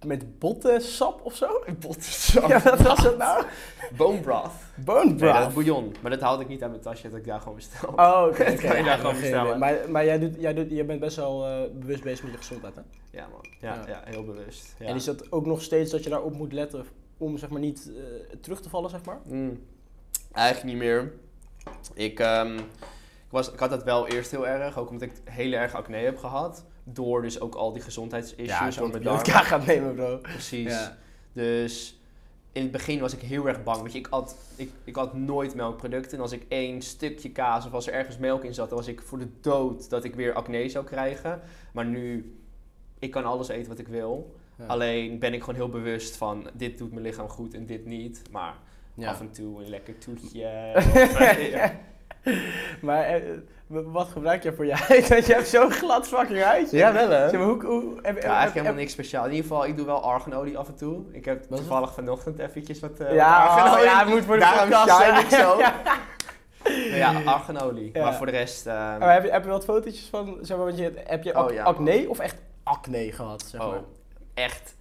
met 0.04 0.38
bottensap 0.38 1.20
of 1.24 1.36
zo? 1.36 1.64
Bottensap? 1.80 2.48
Ja, 2.48 2.62
wat 2.62 2.80
was 2.80 3.02
het 3.02 3.18
nou? 3.18 3.44
Bone 3.96 4.20
broth. 4.20 4.52
Bone 4.84 5.14
broth? 5.14 5.32
Nee, 5.32 5.42
dat 5.42 5.54
bouillon. 5.54 5.94
Maar 6.02 6.10
dat 6.10 6.20
haalde 6.20 6.42
ik 6.42 6.48
niet 6.48 6.62
uit 6.62 6.70
mijn 6.70 6.82
tasje, 6.82 7.08
dat 7.08 7.18
ik 7.18 7.26
daar 7.26 7.40
gewoon 7.40 7.54
bestel. 7.54 7.88
Oh, 7.88 8.22
oké. 8.28 8.40
Okay, 8.40 8.50
dat 8.54 8.60
kan 8.60 8.76
je 8.76 8.84
daar 8.84 8.98
gewoon 8.98 9.20
bestellen. 9.20 9.58
Maar, 9.58 9.90
maar 9.90 10.04
jij, 10.04 10.18
doet, 10.18 10.34
jij, 10.38 10.54
doet, 10.54 10.70
jij 10.70 10.86
bent 10.86 11.00
best 11.00 11.16
wel 11.16 11.48
uh, 11.48 11.70
bewust 11.72 12.02
bezig 12.02 12.22
met 12.22 12.32
je 12.32 12.38
gezondheid, 12.38 12.74
hè? 12.74 12.82
Ja 13.10 13.28
man, 13.32 13.46
ja, 13.60 13.74
ja. 13.74 13.88
ja 13.88 14.02
heel 14.04 14.24
bewust. 14.24 14.74
Ja. 14.78 14.86
En 14.86 14.94
is 14.94 15.04
dat 15.04 15.32
ook 15.32 15.46
nog 15.46 15.62
steeds 15.62 15.90
dat 15.90 16.04
je 16.04 16.10
daarop 16.10 16.36
moet 16.36 16.52
letten 16.52 16.84
om 17.18 17.38
zeg 17.38 17.48
maar 17.48 17.60
niet 17.60 17.90
uh, 17.90 18.04
terug 18.40 18.60
te 18.60 18.68
vallen, 18.68 18.90
zeg 18.90 19.04
maar? 19.04 19.20
Mm. 19.24 19.62
Eigenlijk 20.32 20.74
niet 20.74 20.84
meer. 20.84 21.12
Ik, 21.94 22.18
um, 22.18 22.56
ik, 22.56 22.64
was, 23.30 23.52
ik 23.52 23.58
had 23.58 23.70
dat 23.70 23.84
wel 23.84 24.08
eerst 24.08 24.30
heel 24.30 24.46
erg, 24.46 24.78
ook 24.78 24.90
omdat 24.90 25.08
ik 25.08 25.12
hele 25.24 25.56
erg 25.56 25.74
acne 25.74 25.96
heb 25.96 26.18
gehad. 26.18 26.64
Door 26.88 27.22
dus 27.22 27.40
ook 27.40 27.54
al 27.54 27.72
die 27.72 27.82
gezondheidsissues. 27.82 28.74
Ja, 28.74 28.88
darmen. 28.88 29.02
Ja, 29.24 29.42
gaat 29.52 29.66
nemen 29.66 29.94
bro. 29.94 30.16
Precies. 30.16 30.72
Ja. 30.72 30.96
Dus 31.32 32.00
in 32.52 32.62
het 32.62 32.70
begin 32.70 33.00
was 33.00 33.12
ik 33.12 33.20
heel 33.20 33.48
erg 33.48 33.62
bang. 33.62 33.82
Weet 33.82 33.92
je, 33.92 33.98
ik 33.98 34.06
had, 34.06 34.36
ik, 34.56 34.70
ik 34.84 34.96
had 34.96 35.14
nooit 35.14 35.54
melkproducten. 35.54 36.16
En 36.16 36.22
als 36.22 36.32
ik 36.32 36.44
één 36.48 36.82
stukje 36.82 37.30
kaas 37.30 37.66
of 37.66 37.72
als 37.72 37.86
er 37.86 37.92
ergens 37.92 38.18
melk 38.18 38.44
in 38.44 38.54
zat, 38.54 38.68
dan 38.68 38.78
was 38.78 38.88
ik 38.88 39.00
voor 39.00 39.18
de 39.18 39.28
dood 39.40 39.90
dat 39.90 40.04
ik 40.04 40.14
weer 40.14 40.32
acne 40.32 40.68
zou 40.68 40.84
krijgen. 40.84 41.40
Maar 41.72 41.86
nu, 41.86 42.36
ik 42.98 43.10
kan 43.10 43.24
alles 43.24 43.48
eten 43.48 43.68
wat 43.68 43.78
ik 43.78 43.88
wil. 43.88 44.34
Alleen 44.66 45.18
ben 45.18 45.34
ik 45.34 45.40
gewoon 45.40 45.54
heel 45.54 45.68
bewust 45.68 46.16
van 46.16 46.50
dit 46.52 46.78
doet 46.78 46.92
mijn 46.92 47.04
lichaam 47.04 47.28
goed 47.28 47.54
en 47.54 47.66
dit 47.66 47.86
niet. 47.86 48.22
Maar 48.30 48.56
Af 49.04 49.20
en 49.20 49.30
toe 49.30 49.62
een 49.62 49.68
lekker 49.68 49.98
toetje. 49.98 50.72
maar 52.86 53.04
eh, 53.04 53.22
wat 53.66 54.08
gebruik 54.08 54.42
je 54.42 54.52
voor 54.52 54.66
je 54.66 54.74
huid? 54.74 55.08
Want 55.14 55.26
je 55.26 55.32
hebt 55.32 55.48
zo'n 55.48 55.70
glad 55.70 56.08
fucking 56.08 56.42
huidje. 56.42 56.76
Ja, 56.76 56.92
wel 56.92 57.10
hè? 57.10 57.28
Zeg 57.28 57.38
maar, 57.38 57.48
hoe, 57.48 57.64
hoe, 57.64 57.94
heb, 58.02 58.16
ja, 58.16 58.22
eigenlijk 58.22 58.54
helemaal 58.54 58.74
niks 58.74 58.92
speciaal. 58.92 59.24
In 59.24 59.30
ieder 59.30 59.46
geval, 59.46 59.66
ik 59.66 59.76
doe 59.76 59.86
wel 59.86 60.02
arganolie 60.02 60.58
af 60.58 60.68
en 60.68 60.76
toe. 60.76 61.04
Ik 61.12 61.24
heb 61.24 61.42
toevallig 61.42 61.94
vanochtend 61.94 62.38
eventjes 62.38 62.80
wat, 62.80 63.00
uh, 63.00 63.14
ja. 63.14 63.74
Oh, 63.74 63.82
ja, 63.82 63.98
het 63.98 64.08
moet 64.08 64.24
voor 64.24 64.34
de 64.34 64.40
Daarom 64.40 64.88
shine 64.88 65.20
ik 65.20 65.28
zo. 65.28 65.60
ja, 66.96 67.22
arganolie. 67.24 67.90
Ja. 67.92 68.02
Maar 68.02 68.14
voor 68.14 68.26
de 68.26 68.32
rest... 68.32 68.66
Uh, 68.66 68.96
heb, 68.98 69.24
je, 69.24 69.30
heb 69.30 69.44
je 69.44 69.50
wat 69.50 69.64
fotootjes 69.64 70.08
van, 70.10 70.38
zeg 70.40 70.56
maar, 70.56 70.66
want 70.66 70.78
je, 70.78 70.92
heb 70.96 71.22
je 71.22 71.36
oh, 71.36 71.64
acne 71.64 72.08
of 72.08 72.18
echt 72.18 72.36
acne 72.62 73.12
gehad? 73.12 73.42
Zeg 73.42 73.60
oh, 73.60 73.70
maar? 73.70 73.80
echt 74.34 74.74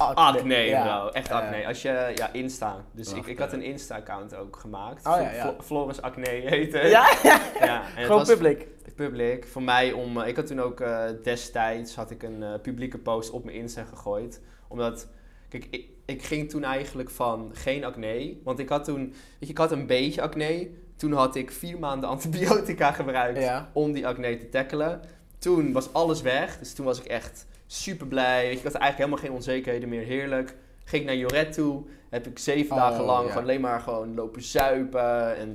Acne, 0.00 0.56
ja. 0.56 0.82
bro. 0.82 1.08
Echt 1.08 1.30
acne. 1.30 1.66
Als 1.66 1.82
je, 1.82 2.12
ja, 2.14 2.32
Insta. 2.32 2.84
Dus 2.92 3.12
ik, 3.12 3.26
ik 3.26 3.38
had 3.38 3.52
een 3.52 3.62
Insta-account 3.62 4.36
ook 4.36 4.56
gemaakt. 4.56 5.06
Oh, 5.06 5.16
ja, 5.20 5.32
ja. 5.32 5.54
Floris 5.62 6.02
Acne 6.02 6.28
heette 6.28 6.78
Ja, 6.78 7.10
ja. 7.22 7.82
en 7.96 8.04
Gewoon 8.06 8.24
public. 8.24 8.66
Public. 8.94 9.46
Voor 9.46 9.62
mij 9.62 9.92
om... 9.92 10.20
Eh, 10.20 10.28
ik 10.28 10.36
had 10.36 10.46
toen 10.46 10.60
ook 10.60 10.80
uh, 10.80 11.04
destijds 11.22 11.94
had 11.94 12.10
ik 12.10 12.22
een 12.22 12.40
uh, 12.42 12.54
publieke 12.62 12.98
post 12.98 13.30
op 13.30 13.44
mijn 13.44 13.56
Insta 13.56 13.84
gegooid. 13.84 14.40
Omdat... 14.68 15.08
Kijk, 15.48 15.66
ik, 15.70 15.88
ik 16.06 16.22
ging 16.22 16.50
toen 16.50 16.64
eigenlijk 16.64 17.10
van 17.10 17.50
geen 17.54 17.84
acne. 17.84 18.36
Want 18.44 18.58
ik 18.58 18.68
had 18.68 18.84
toen... 18.84 19.02
Weet 19.08 19.14
je, 19.38 19.46
ik 19.46 19.58
had 19.58 19.72
een 19.72 19.86
beetje 19.86 20.22
acne. 20.22 20.70
Toen 20.96 21.12
had 21.12 21.36
ik 21.36 21.50
vier 21.50 21.78
maanden 21.78 22.08
antibiotica 22.14 22.92
gebruikt 22.92 23.50
om 23.72 23.92
die 23.92 24.06
acne 24.06 24.36
te 24.36 24.48
tackelen. 24.48 25.00
Toen 25.38 25.72
was 25.72 25.92
alles 25.92 26.22
weg. 26.22 26.58
Dus 26.58 26.74
toen 26.74 26.84
was 26.84 27.00
ik 27.00 27.06
echt 27.06 27.46
super 27.72 28.06
blij. 28.06 28.50
Ik 28.50 28.62
had 28.62 28.74
eigenlijk 28.74 28.96
helemaal 28.96 29.18
geen 29.18 29.32
onzekerheden 29.32 29.88
meer. 29.88 30.02
Heerlijk. 30.02 30.56
Ging 30.84 31.02
ik 31.02 31.08
naar 31.08 31.16
Joret 31.16 31.52
toe. 31.52 31.82
Heb 32.08 32.26
ik 32.26 32.38
zeven 32.38 32.76
oh, 32.76 32.82
dagen 32.82 33.04
lang 33.04 33.28
gewoon 33.28 33.42
alleen 33.42 33.60
maar 33.60 33.80
gewoon 33.80 34.14
lopen 34.14 34.42
zuipen. 34.42 35.36
En 35.36 35.48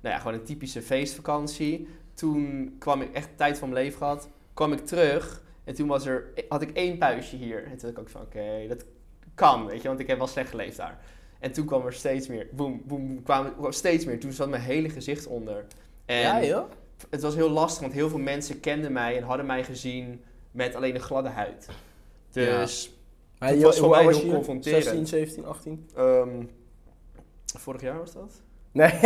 nou 0.00 0.14
ja, 0.14 0.18
gewoon 0.18 0.34
een 0.34 0.44
typische 0.44 0.82
feestvakantie. 0.82 1.88
Toen 2.14 2.74
kwam 2.78 3.00
ik 3.00 3.12
echt 3.12 3.28
tijd 3.36 3.58
van 3.58 3.70
mijn 3.70 3.84
leven 3.84 3.98
gehad. 3.98 4.28
Kwam 4.54 4.72
ik 4.72 4.86
terug. 4.86 5.42
En 5.64 5.74
toen 5.74 5.88
was 5.88 6.06
er, 6.06 6.24
had 6.48 6.62
ik 6.62 6.70
één 6.70 6.98
puistje 6.98 7.36
hier. 7.36 7.64
En 7.64 7.68
toen 7.68 7.78
dacht 7.78 7.92
ik 7.92 7.98
ook 7.98 8.08
van, 8.08 8.20
oké, 8.20 8.66
dat 8.68 8.84
kan, 9.34 9.66
weet 9.66 9.82
je. 9.82 9.88
Want 9.88 10.00
ik 10.00 10.06
heb 10.06 10.18
wel 10.18 10.26
slecht 10.26 10.50
geleefd 10.50 10.76
daar. 10.76 10.98
En 11.38 11.52
toen 11.52 11.66
kwam 11.66 11.86
er 11.86 11.92
steeds 11.92 12.28
meer, 12.28 12.48
boem, 12.52 12.82
boem, 12.84 13.22
kwam, 13.22 13.54
kwam 13.56 13.72
steeds 13.72 14.04
meer. 14.04 14.20
Toen 14.20 14.32
zat 14.32 14.48
mijn 14.48 14.62
hele 14.62 14.88
gezicht 14.88 15.26
onder. 15.26 15.64
En 16.04 16.20
ja, 16.20 16.44
joh? 16.44 16.70
Het 17.10 17.22
was 17.22 17.34
heel 17.34 17.50
lastig, 17.50 17.80
want 17.80 17.92
heel 17.92 18.08
veel 18.08 18.18
mensen 18.18 18.60
kenden 18.60 18.92
mij 18.92 19.16
en 19.16 19.22
hadden 19.22 19.46
mij 19.46 19.64
gezien 19.64 20.22
met 20.52 20.74
alleen 20.74 20.94
een 20.94 21.00
gladde 21.00 21.28
huid. 21.28 21.68
Dus 22.30 22.90
ja. 23.38 23.46
het 23.46 23.62
was 23.62 23.78
voor 23.78 23.90
mij 23.90 24.06
heel 24.06 24.32
confronterend. 24.32 24.84
16, 24.84 25.06
17, 25.06 25.44
18? 25.44 25.88
Um, 25.98 26.50
vorig 27.58 27.80
jaar 27.80 27.98
was 27.98 28.12
dat? 28.12 28.42
Nee, 28.72 28.90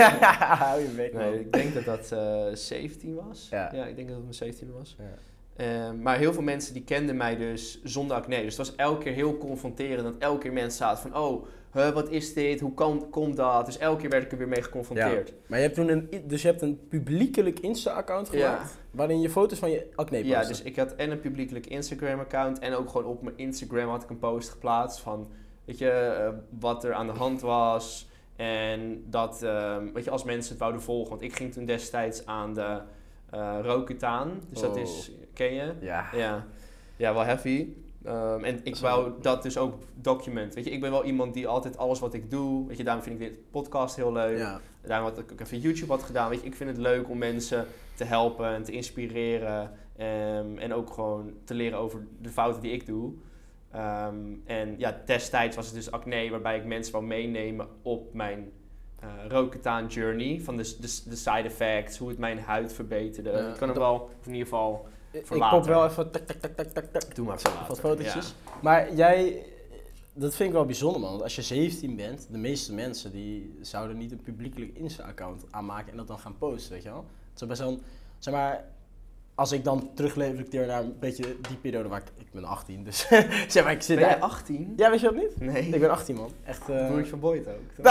hou 0.62 0.80
je. 0.80 1.10
Nee, 1.12 1.40
ik 1.40 1.52
denk 1.52 1.74
dat 1.74 1.84
dat 1.84 2.10
uh, 2.12 2.48
eh, 2.48 2.56
17 2.56 3.14
was. 3.14 3.48
Ja. 3.50 3.70
ja. 3.74 3.84
ik 3.84 3.96
denk 3.96 4.08
dat 4.08 4.16
het 4.16 4.24
mijn 4.24 4.34
17 4.34 4.72
was. 4.72 4.96
Ja. 4.98 5.88
Um, 5.88 6.02
maar 6.02 6.18
heel 6.18 6.32
veel 6.32 6.42
mensen 6.42 6.72
die 6.72 6.84
kenden 6.84 7.16
mij 7.16 7.36
dus 7.36 7.82
zonder 7.84 8.16
acne. 8.16 8.42
Dus 8.42 8.56
het 8.56 8.66
was 8.66 8.76
elke 8.76 9.02
keer 9.02 9.12
heel 9.12 9.38
confronterend. 9.38 10.02
Dat 10.02 10.14
elke 10.18 10.38
keer 10.40 10.52
mensen 10.52 10.78
zaten 10.78 11.10
van, 11.10 11.20
oh, 11.20 11.46
wat 11.76 12.10
is 12.10 12.34
dit? 12.34 12.60
Hoe 12.60 12.74
kan, 12.74 13.06
komt 13.10 13.36
dat? 13.36 13.66
Dus 13.66 13.78
elke 13.78 14.00
keer 14.00 14.10
werd 14.10 14.24
ik 14.24 14.32
er 14.32 14.38
weer 14.38 14.48
mee 14.48 14.62
geconfronteerd. 14.62 15.32
Maar 15.46 15.58
je 15.58 15.64
hebt 15.64 15.76
toen 15.76 15.88
een, 15.88 16.08
dus 16.24 16.42
je 16.42 16.48
hebt 16.48 16.62
een 16.62 16.80
publiekelijk 16.88 17.60
Insta-account 17.60 18.28
gemaakt, 18.28 18.78
waarin 18.90 19.20
je 19.20 19.30
foto's 19.30 19.58
van 19.58 19.70
je 19.70 19.86
acne 19.94 20.18
postte. 20.18 20.34
Ja, 20.34 20.44
dus 20.44 20.62
ik 20.62 20.76
had 20.76 20.94
en 20.94 21.10
een 21.10 21.20
publiekelijk 21.20 21.66
Instagram-account 21.66 22.58
en 22.58 22.74
ook 22.74 22.88
gewoon 22.88 23.06
op 23.06 23.22
mijn 23.22 23.38
Instagram 23.38 23.88
had 23.88 24.02
ik 24.02 24.10
een 24.10 24.18
post 24.18 24.48
geplaatst 24.50 25.00
van, 25.00 25.30
weet 25.64 25.78
je, 25.78 26.16
uh, 26.20 26.38
wat 26.58 26.84
er 26.84 26.92
aan 26.92 27.06
de 27.06 27.12
hand 27.12 27.40
was. 27.40 28.08
En 28.36 29.04
dat, 29.06 29.40
uh, 29.42 29.76
weet 29.94 30.04
je, 30.04 30.10
als 30.10 30.24
mensen 30.24 30.50
het 30.50 30.60
wouden 30.60 30.82
volgen. 30.82 31.10
Want 31.10 31.22
ik 31.22 31.36
ging 31.36 31.52
toen 31.52 31.64
destijds 31.64 32.26
aan 32.26 32.54
de 32.54 32.80
uh, 33.34 33.58
Rokutaan. 33.62 34.40
Dus 34.50 34.60
dat 34.60 34.76
is, 34.76 35.10
oh. 35.10 35.26
ken 35.32 35.54
je? 35.54 35.72
Ja. 35.80 36.08
Ja, 36.12 36.46
ja 36.96 37.14
wel 37.14 37.24
heavy. 37.24 37.68
Um, 38.06 38.44
en 38.44 38.60
ik 38.62 38.76
wou 38.76 39.12
dat 39.20 39.42
dus 39.42 39.58
ook 39.58 39.74
document. 39.94 40.54
Weet 40.54 40.64
je, 40.64 40.70
ik 40.70 40.80
ben 40.80 40.90
wel 40.90 41.04
iemand 41.04 41.34
die 41.34 41.48
altijd 41.48 41.78
alles 41.78 41.98
wat 41.98 42.14
ik 42.14 42.30
doe. 42.30 42.66
Weet 42.68 42.76
je, 42.76 42.84
daarom 42.84 43.02
vind 43.02 43.20
ik 43.20 43.28
dit 43.28 43.50
podcast 43.50 43.96
heel 43.96 44.12
leuk. 44.12 44.38
Ja. 44.38 44.60
Daarom 44.82 45.08
had 45.08 45.18
ik 45.18 45.32
ook 45.32 45.40
even 45.40 45.58
YouTube 45.58 45.92
had 45.92 46.02
gedaan. 46.02 46.28
Weet 46.28 46.40
je, 46.40 46.46
ik 46.46 46.54
vind 46.54 46.70
het 46.70 46.78
leuk 46.78 47.08
om 47.08 47.18
mensen 47.18 47.66
te 47.94 48.04
helpen 48.04 48.46
en 48.46 48.62
te 48.62 48.72
inspireren. 48.72 49.72
Um, 50.00 50.58
en 50.58 50.74
ook 50.74 50.90
gewoon 50.90 51.32
te 51.44 51.54
leren 51.54 51.78
over 51.78 52.06
de 52.20 52.28
fouten 52.28 52.62
die 52.62 52.72
ik 52.72 52.86
doe. 52.86 53.12
Um, 53.74 54.42
en 54.44 54.74
ja, 54.78 55.00
destijds 55.04 55.56
was 55.56 55.66
het 55.66 55.74
dus 55.74 55.90
acne, 55.90 56.30
waarbij 56.30 56.56
ik 56.56 56.64
mensen 56.64 56.92
wou 56.92 57.04
meenemen 57.04 57.68
op 57.82 58.14
mijn 58.14 58.52
uh, 59.04 59.10
Roketaan 59.28 59.86
journey. 59.86 60.40
Van 60.40 60.56
de, 60.56 60.76
de, 60.80 61.02
de, 61.08 61.16
side 61.16 61.42
effects, 61.42 61.98
hoe 61.98 62.08
het 62.08 62.18
mijn 62.18 62.38
huid 62.38 62.72
verbeterde. 62.72 63.30
ik 63.30 63.58
kan 63.58 63.68
er 63.68 63.78
wel, 63.78 64.10
in 64.24 64.32
ieder 64.32 64.48
geval 64.48 64.86
ik 65.18 65.48
pop 65.50 65.64
wel 65.64 65.86
even 65.86 66.10
tak, 66.10 66.22
tak, 66.22 66.36
tak, 66.36 66.54
tak, 66.54 66.66
tak, 66.66 66.84
tak. 66.84 67.14
Doe 67.14 67.26
maar 67.26 67.40
Wat 67.68 67.80
fotootjes. 67.80 68.34
Maar 68.62 68.94
jij, 68.94 69.46
dat 70.12 70.34
vind 70.34 70.48
ik 70.48 70.54
wel 70.54 70.64
bijzonder 70.64 71.00
man. 71.00 71.10
Want 71.10 71.22
als 71.22 71.36
je 71.36 71.42
17 71.42 71.96
bent, 71.96 72.26
de 72.30 72.38
meeste 72.38 72.74
mensen 72.74 73.12
die 73.12 73.58
zouden 73.60 73.96
niet 73.96 74.12
een 74.12 74.22
publiekelijk 74.22 74.74
Insta-account 74.74 75.44
aanmaken 75.50 75.90
en 75.90 75.96
dat 75.96 76.06
dan 76.06 76.18
gaan 76.18 76.38
posten, 76.38 76.72
weet 76.72 76.82
je 76.82 76.88
wel. 76.88 77.04
Het 77.32 77.40
is 77.40 77.48
best 77.48 77.60
wel, 77.60 77.80
zeg 78.18 78.34
maar, 78.34 78.64
als 79.36 79.52
ik 79.52 79.64
dan 79.64 79.90
terugreflecteer 79.94 80.66
naar 80.66 80.82
een 80.82 80.98
beetje 80.98 81.36
die 81.48 81.56
periode 81.56 81.88
waar 81.88 82.00
ik, 82.00 82.06
ik 82.16 82.32
ben 82.32 82.44
18, 82.44 82.84
dus 82.84 83.06
zeg 83.48 83.64
maar 83.64 83.72
ik 83.72 83.82
zit 83.82 83.98
Ben 83.98 84.08
jij 84.08 84.20
18? 84.20 84.72
Ja, 84.76 84.90
weet 84.90 85.00
je 85.00 85.06
dat 85.06 85.14
niet? 85.14 85.40
Nee. 85.40 85.68
Ik 85.68 85.80
ben 85.80 85.90
18 85.90 86.16
man. 86.16 86.32
Echt. 86.44 86.70
Uh... 86.70 86.86
Broertje 86.86 87.10
van 87.10 87.20
Boyd 87.20 87.48
ook. 87.48 87.54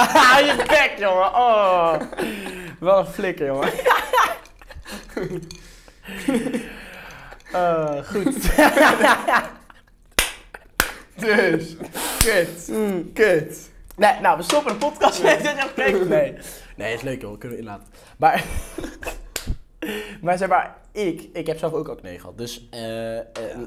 je 0.47 0.63
bek 0.67 0.93
jongen. 0.97 1.33
Oh. 1.33 2.01
wel 2.79 2.99
een 2.99 3.05
flikker 3.05 3.45
jongen. 3.45 3.71
Uh, 7.55 8.03
goed. 8.03 8.35
Dus, 11.15 11.75
kut, 12.19 12.71
kut. 13.13 13.69
Nee, 13.95 14.19
nou, 14.21 14.37
we 14.37 14.43
stoppen 14.43 14.71
de 14.71 14.77
podcast. 14.77 15.23
Nee. 15.23 15.37
Nee, 16.07 16.37
nee, 16.75 16.93
is 16.93 17.01
leuk 17.01 17.21
joh, 17.21 17.37
kunnen 17.37 17.57
we 17.57 17.63
inlaten. 17.63 17.87
Maar, 18.17 18.45
maar 20.21 20.37
zeg 20.37 20.49
maar, 20.49 20.77
ik, 20.91 21.29
ik 21.33 21.47
heb 21.47 21.57
zelf 21.57 21.73
ook 21.73 21.87
acne 21.87 22.19
gehad. 22.19 22.37
Dus 22.37 22.67
eh, 22.71 23.19
eh, 23.19 23.25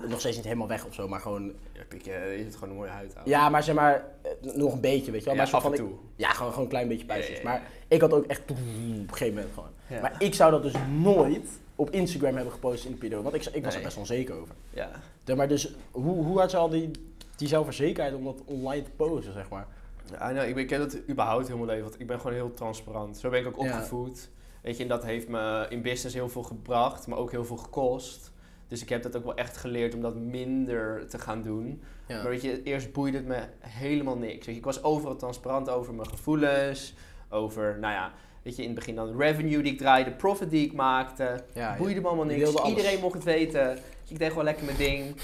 nog 0.09 0.21
steeds 0.21 0.37
niet 0.37 0.45
helemaal 0.45 0.69
weg 0.69 0.87
of 0.87 0.95
zo, 0.95 1.09
maar 1.09 1.21
gewoon... 1.21 1.53
Kijk, 1.89 2.03
je, 2.03 2.11
hebt 2.11 2.55
gewoon 2.55 2.71
een 2.71 2.77
mooie 2.77 2.91
huid 2.91 3.17
aan. 3.17 3.23
Ja, 3.25 3.49
maar 3.49 3.63
zeg 3.63 3.75
maar, 3.75 4.05
nog 4.41 4.73
een 4.73 4.81
beetje, 4.81 5.11
weet 5.11 5.21
je 5.21 5.27
wel. 5.27 5.35
Ja, 5.35 5.43
maar 5.43 5.53
af 5.55 5.65
en 5.65 5.71
van, 5.71 5.73
ik- 5.73 5.79
toe. 5.79 5.99
ja, 6.17 6.29
gewoon, 6.31 6.49
gewoon 6.51 6.65
een 6.65 6.71
klein 6.71 6.89
beetje 6.89 7.07
puistjes. 7.07 7.37
Ja. 7.39 7.45
Maar 7.45 7.63
ik 7.89 8.01
had 8.01 8.13
ook 8.13 8.25
echt 8.27 8.41
op 8.51 8.57
een 8.57 9.07
gegeven 9.11 9.35
moment 9.35 9.55
gewoon. 9.55 10.01
Maar 10.03 10.15
ik 10.19 10.35
zou 10.35 10.51
dat 10.51 10.63
dus 10.63 10.73
nooit 11.01 11.49
op 11.77 11.91
Instagram 11.91 12.35
hebben 12.35 12.53
gepost 12.53 12.85
in 12.85 12.91
de 12.91 12.97
periode. 12.97 13.23
Want 13.23 13.35
ik, 13.35 13.45
ik 13.55 13.65
was 13.65 13.75
er 13.75 13.83
best 13.83 13.97
onzeker 13.97 14.35
over. 14.35 14.55
Ja. 14.71 14.91
Maar 15.37 15.49
dus, 15.49 15.75
hoe, 15.91 16.25
hoe 16.25 16.39
had 16.39 16.51
ze 16.51 16.57
al 16.57 16.69
die, 16.69 16.91
die 17.37 17.49
zelfverzekerheid 17.49 18.15
om 18.15 18.25
dat 18.25 18.43
online 18.45 18.83
te 18.83 18.91
posten, 18.91 19.33
zeg 19.33 19.49
maar? 19.49 19.67
Ja, 20.11 20.31
nou, 20.31 20.47
ik, 20.47 20.55
ben, 20.55 20.63
ik 20.63 20.69
ken 20.69 20.79
dat 20.79 20.97
überhaupt 21.09 21.49
mijn 21.49 21.65
leven, 21.65 21.83
want 21.83 22.01
ik 22.01 22.07
ben 22.07 22.21
gewoon 22.21 22.33
heel 22.37 22.55
transparant. 22.55 23.19
Zo 23.19 23.31
ben 23.31 23.41
ik 23.41 23.47
ook 23.47 23.63
Ja. 23.65 23.75
opgevoed. 23.75 24.29
Weet 24.63 24.77
je, 24.77 24.83
en 24.83 24.89
dat 24.89 25.05
heeft 25.05 25.29
me 25.29 25.67
in 25.69 25.83
business 25.83 26.15
heel 26.15 26.29
veel 26.29 26.43
gebracht, 26.43 27.07
maar 27.07 27.19
ook 27.19 27.31
heel 27.31 27.45
veel 27.45 27.57
gekost. 27.57 28.33
Dus 28.69 28.83
ik 28.83 28.89
heb 28.89 29.03
dat 29.03 29.17
ook 29.17 29.25
wel 29.25 29.35
echt 29.37 29.57
geleerd 29.57 29.95
om 29.95 30.01
dat 30.01 30.17
minder 30.17 31.09
te 31.09 31.19
gaan 31.19 31.43
doen. 31.43 31.83
Ja. 32.07 32.17
Maar 32.23 32.31
weet 32.31 32.43
je, 32.43 32.63
eerst 32.63 32.93
boeide 32.93 33.17
het 33.17 33.27
me 33.27 33.41
helemaal 33.61 34.17
niks. 34.17 34.35
Weet 34.47 34.55
je, 34.55 34.61
ik 34.61 34.65
was 34.65 34.83
overal 34.83 35.17
transparant 35.17 35.71
over 35.71 35.95
mijn 35.95 36.09
gevoelens, 36.09 36.95
over, 37.29 37.77
nou 37.81 37.93
ja, 37.95 38.13
weet 38.43 38.57
je, 38.57 38.63
in 38.63 38.69
het 38.69 38.79
begin 38.79 38.95
dan 38.95 39.17
revenue 39.21 39.63
die 39.63 39.73
ik 39.73 39.79
draaide, 39.79 40.11
profit 40.11 40.51
die 40.51 40.67
ik 40.67 40.73
maakte. 40.73 41.45
Ja, 41.55 41.77
boeide 41.77 42.01
me 42.01 42.07
allemaal 42.07 42.25
niks. 42.25 42.57
alles. 42.57 42.69
Iedereen 42.77 43.01
mocht 43.01 43.15
het 43.15 43.25
weten. 43.25 43.79
Ik 44.09 44.19
deed 44.19 44.29
gewoon 44.29 44.45
lekker 44.45 44.65
mijn 44.65 44.77
ding. 44.77 45.17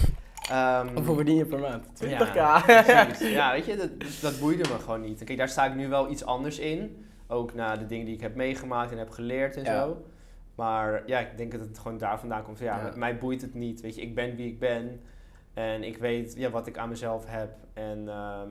Ehm, 0.50 0.94
Hoeveel 0.94 1.14
verdien 1.14 1.36
je 1.36 1.44
per 1.46 1.58
maand? 1.58 1.84
20k. 2.04 2.34
ja, 2.34 2.64
ja, 3.20 3.52
weet 3.52 3.66
je, 3.66 3.76
dat, 3.76 3.90
dat 4.20 4.38
boeide 4.40 4.68
me 4.72 4.78
gewoon 4.78 5.00
niet. 5.00 5.24
Kijk, 5.24 5.38
daar 5.38 5.48
sta 5.48 5.64
ik 5.66 5.74
nu 5.74 5.88
wel 5.88 6.10
iets 6.10 6.24
anders 6.24 6.58
in. 6.58 7.06
Ook 7.28 7.54
na 7.54 7.76
de 7.76 7.86
dingen 7.86 8.06
die 8.06 8.14
ik 8.14 8.20
heb 8.20 8.34
meegemaakt 8.34 8.92
en 8.92 8.98
heb 8.98 9.10
geleerd 9.10 9.56
en 9.56 9.64
zo. 9.66 10.02
Maar 10.54 11.02
ja, 11.06 11.18
ik 11.18 11.36
denk 11.36 11.52
dat 11.52 11.60
het 11.60 11.78
gewoon 11.78 11.98
daar 11.98 12.18
vandaan 12.20 12.42
komt. 12.44 12.58
Ja, 12.58 12.92
mij 12.96 13.18
boeit 13.18 13.40
het 13.42 13.54
niet. 13.54 13.80
Weet 13.80 13.94
je, 13.94 14.00
ik 14.02 14.14
ben 14.14 14.36
wie 14.36 14.46
ik 14.46 14.58
ben. 14.58 15.00
En 15.54 15.82
ik 15.82 15.96
weet 15.98 16.34
ja, 16.36 16.50
wat 16.50 16.66
ik 16.66 16.78
aan 16.78 16.88
mezelf 16.88 17.24
heb. 17.26 17.50
En 17.72 18.08
ehm, 18.08 18.50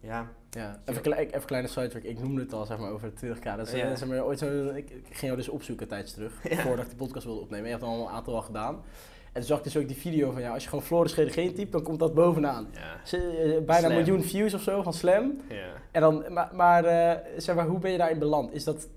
ja, 0.00 0.28
Ja, 0.50 0.80
even, 0.84 1.02
klei- 1.02 1.26
even 1.26 1.44
kleine 1.46 1.68
sidetrack. 1.68 2.02
Ik 2.02 2.18
noemde 2.18 2.40
het 2.40 2.52
al 2.52 2.66
zeg 2.66 2.78
maar, 2.78 2.90
over 2.90 3.10
de 3.14 3.26
20k. 3.26 3.42
Dat 3.56 3.66
is, 3.66 3.72
Ja. 3.72 3.90
eh, 3.90 3.96
zeg 3.96 4.08
maar, 4.08 4.24
ooit 4.24 4.38
zo, 4.38 4.68
ik, 4.68 4.90
ik 4.90 5.04
ging 5.06 5.20
jou 5.20 5.36
dus 5.36 5.48
opzoeken 5.48 5.88
tijdens 5.88 6.12
terug, 6.12 6.48
Ja. 6.48 6.56
voordat 6.56 6.84
ik 6.84 6.90
de 6.90 6.96
podcast 6.96 7.24
wilde 7.24 7.40
opnemen. 7.40 7.64
Je 7.66 7.72
hebt 7.72 7.82
al 7.84 8.00
een 8.06 8.12
aantal 8.12 8.34
al 8.34 8.42
gedaan. 8.42 8.74
En 8.74 9.40
toen 9.40 9.42
zag 9.42 9.58
ik 9.58 9.64
dus 9.64 9.76
ook 9.76 9.88
die 9.88 9.96
video 9.96 10.30
van, 10.30 10.42
ja, 10.42 10.52
als 10.52 10.62
je 10.62 10.68
gewoon 10.68 10.84
Floris 10.84 11.12
geen 11.12 11.54
typt, 11.54 11.72
dan 11.72 11.82
komt 11.82 11.98
dat 11.98 12.14
bovenaan. 12.14 12.68
ja, 12.72 13.18
eh, 13.18 13.58
bijna 13.64 13.78
Slam. 13.78 13.90
een 13.90 13.96
miljoen 13.96 14.22
views 14.22 14.54
of 14.54 14.62
zo 14.62 14.82
van 14.82 14.92
Slam. 14.92 15.40
ja. 15.48 15.66
En 15.90 16.00
dan, 16.00 16.24
maar, 16.28 16.50
maar 16.54 16.84
eh, 16.84 17.18
zeg 17.36 17.54
maar, 17.56 17.66
hoe 17.66 17.78
ben 17.78 17.90
je 17.90 17.98
daarin 17.98 18.18
beland? 18.18 18.52
Is 18.54 18.64
dat, 18.64 18.88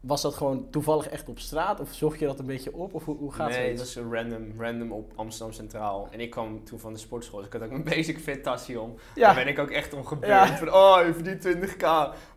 was 0.00 0.22
dat 0.22 0.34
gewoon 0.34 0.70
toevallig 0.70 1.08
echt 1.08 1.28
op 1.28 1.38
straat? 1.38 1.80
Of 1.80 1.92
zocht 1.92 2.18
je 2.18 2.26
dat 2.26 2.38
een 2.38 2.46
beetje 2.46 2.74
op? 2.74 2.94
Of 2.94 3.04
hoe, 3.04 3.16
hoe 3.16 3.32
gaat 3.32 3.48
nee, 3.48 3.58
zoiets? 3.58 3.78
dat 3.78 3.86
is 3.86 3.94
een 3.94 4.12
random, 4.14 4.52
random 4.58 4.92
op 4.92 5.12
Amsterdam 5.14 5.54
Centraal. 5.54 6.08
En 6.10 6.20
ik 6.20 6.30
kwam 6.30 6.64
toen 6.64 6.78
van 6.78 6.92
de 6.92 6.98
sportschool, 6.98 7.38
dus 7.38 7.46
ik 7.46 7.52
had 7.52 7.62
ook 7.62 7.70
mijn 7.70 7.84
basic 7.84 8.18
fit 8.18 8.42
tasje 8.42 8.80
om. 8.80 8.94
Daar 9.14 9.34
ben 9.34 9.48
ik 9.48 9.58
ook 9.58 9.70
echt 9.70 9.92
om 9.94 10.04
gebeurd. 10.04 10.32
Ja. 10.48 10.56
Van, 10.56 10.72
oh, 10.74 10.98
je 11.06 11.14
verdient 11.14 11.42
20k, 11.42 11.86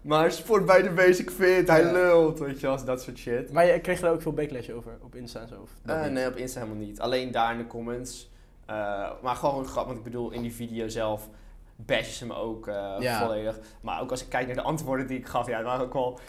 maar 0.01 0.32
sport 0.32 0.65
bij 0.65 0.82
de 0.82 0.89
basic 0.89 1.29
fit, 1.32 1.67
hij 1.67 1.84
Ja. 1.84 1.91
lult, 1.91 2.39
weet 2.39 2.60
je 2.60 2.67
wel, 2.67 2.86
dat 2.86 3.01
soort 3.01 3.17
shit. 3.17 3.51
Maar 3.51 3.65
je 3.65 3.79
kreeg 3.79 4.01
er 4.01 4.12
ook 4.12 4.22
veel 4.22 4.34
backlash 4.34 4.70
over 4.70 4.98
op 5.01 5.15
Insta 5.15 5.39
en 5.39 5.48
zo? 5.48 5.67
Dat 5.84 5.96
Eh, 5.96 6.05
nee, 6.12 6.27
op 6.27 6.36
Insta 6.36 6.60
helemaal 6.60 6.86
niet. 6.86 7.00
Alleen 7.00 7.32
daar 7.32 7.51
in 7.51 7.58
de 7.58 7.67
comments. 7.67 8.32
Eh, 8.65 8.75
maar 9.22 9.36
gewoon 9.36 9.60
een 9.60 9.65
grap, 9.65 9.86
want 9.86 9.98
ik 9.98 10.03
bedoel, 10.03 10.32
in 10.32 10.41
die 10.41 10.53
video 10.53 10.88
zelf 10.88 11.29
bashen 11.75 12.13
ze 12.13 12.25
me 12.25 12.36
ook 12.36 12.67
eh, 12.67 13.20
volledig. 13.20 13.60
Maar 13.82 14.01
ook 14.01 14.12
als 14.12 14.22
ik 14.24 14.29
kijk 14.29 14.46
naar 14.46 14.55
de 14.55 14.62
antwoorden 14.62 15.08
die 15.08 15.17
ik 15.17 15.27
gaf, 15.27 15.48
ja, 15.48 15.55
het 15.58 15.65
waren 15.65 15.86
ook 15.86 15.93
wel 15.93 16.20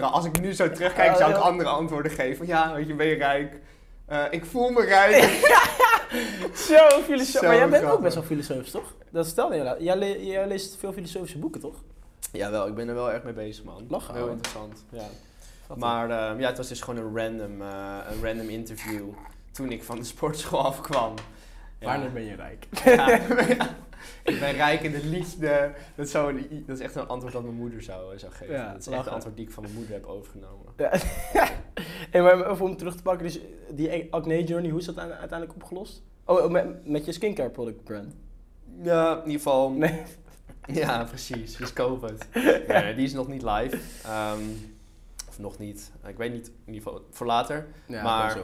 Als 0.00 0.24
ik 0.24 0.40
nu 0.40 0.52
zo 0.52 0.70
terugkijk, 0.70 1.10
Oh, 1.10 1.16
zou 1.16 1.30
ik 1.30 1.36
andere 1.36 1.68
antwoorden 1.68 2.12
geven. 2.12 2.46
Ja, 2.46 2.74
weet 2.74 2.86
je, 2.86 2.94
ben 2.94 3.06
je 3.06 3.14
rijk? 3.14 3.60
Eh, 4.06 4.22
ik 4.30 4.44
voel 4.44 4.70
me 4.70 4.84
rijk. 4.84 5.22
Zo 6.54 6.88
filosofisch. 7.04 7.40
Maar 7.40 7.56
jij 7.56 7.68
bent 7.68 7.84
ook 7.84 8.00
best 8.00 8.14
wel 8.14 8.24
filosofisch, 8.24 8.70
toch? 8.70 8.94
Dat 9.10 9.26
stelde 9.26 9.54
je. 9.56 9.76
Jij, 9.78 9.96
le- 9.96 10.18
jij 10.20 10.46
leest 10.46 10.76
veel 10.78 10.92
filosofische 10.92 11.38
boeken, 11.38 11.60
toch? 11.60 11.74
Jawel, 12.32 12.66
ik 12.66 12.74
ben 12.74 12.88
er 12.88 12.94
wel 12.94 13.12
erg 13.12 13.22
mee 13.22 13.32
bezig, 13.32 13.64
man. 13.64 13.86
Lachen, 13.88 14.14
Heel 14.14 14.28
interessant, 14.28 14.84
ja. 14.90 15.04
Maar 15.76 16.10
eh, 16.10 16.40
ja, 16.40 16.46
het 16.48 16.56
was 16.56 16.68
dus 16.68 16.80
gewoon 16.80 17.04
een 17.04 17.16
random, 17.16 17.62
eh, 17.62 17.96
een 18.10 18.24
random 18.24 18.48
interview 18.48 19.04
toen 19.52 19.70
ik 19.72 19.82
van 19.84 19.96
de 19.98 20.04
sportschool 20.04 20.64
afkwam. 20.70 21.14
Ja. 21.78 21.86
Wanneer 21.86 22.12
ben 22.12 22.24
je 22.24 22.34
rijk? 22.34 22.66
Ja. 22.84 23.18
Ik 24.24 24.40
ben 24.40 24.52
rijk 24.52 24.82
in 24.82 24.92
de 24.92 25.04
liefde. 25.04 25.72
Dat, 25.96 26.06
is 26.06 26.12
zo 26.12 26.28
een- 26.28 26.64
dat 26.66 26.76
is 26.78 26.82
echt 26.84 26.94
een 26.94 27.06
antwoord 27.08 27.32
dat 27.32 27.42
mijn 27.42 27.54
moeder 27.54 27.82
zou, 27.82 28.18
zou 28.18 28.32
geven. 28.32 28.54
Ja, 28.54 28.72
dat 28.72 28.80
is 28.80 28.86
echt 28.86 29.06
een 29.06 29.12
antwoord 29.12 29.36
die 29.36 29.46
ik 29.46 29.52
van 29.52 29.62
mijn 29.62 29.74
moeder 29.74 29.92
heb 29.94 30.04
overgenomen. 30.06 30.66
hey, 32.10 32.22
maar 32.22 32.50
even 32.50 32.64
om 32.66 32.76
terug 32.76 32.96
te 32.96 33.02
pakken, 33.02 33.26
dus 33.26 33.40
die 33.70 34.12
acne 34.12 34.44
journey, 34.44 34.70
hoe 34.70 34.80
is 34.80 34.86
dat 34.86 34.98
uite- 34.98 35.16
uiteindelijk 35.16 35.58
opgelost? 35.62 36.02
Oh, 36.24 36.44
oh, 36.44 36.50
met, 36.50 36.86
met 36.86 37.04
je 37.04 37.12
skincare 37.12 37.50
product 37.50 37.84
brand? 37.84 38.14
Ja, 38.82 39.10
in 39.12 39.16
ieder 39.18 39.32
geval. 39.32 39.70
Nee. 39.70 40.02
Ja, 40.72 41.04
precies. 41.04 41.56
Dus 41.56 41.72
nee, 42.68 42.94
die 42.94 43.04
is 43.04 43.12
nog 43.12 43.28
niet 43.28 43.42
live. 43.42 43.78
Ehm, 44.04 44.40
of 45.28 45.38
nog 45.38 45.58
niet. 45.58 45.90
Ik 46.06 46.16
weet 46.16 46.32
niet. 46.32 46.46
In 46.46 46.72
ieder 46.74 46.82
geval 46.82 47.04
voor 47.10 47.26
later. 47.26 47.66
Ja, 47.86 48.02
Maar-. 48.02 48.36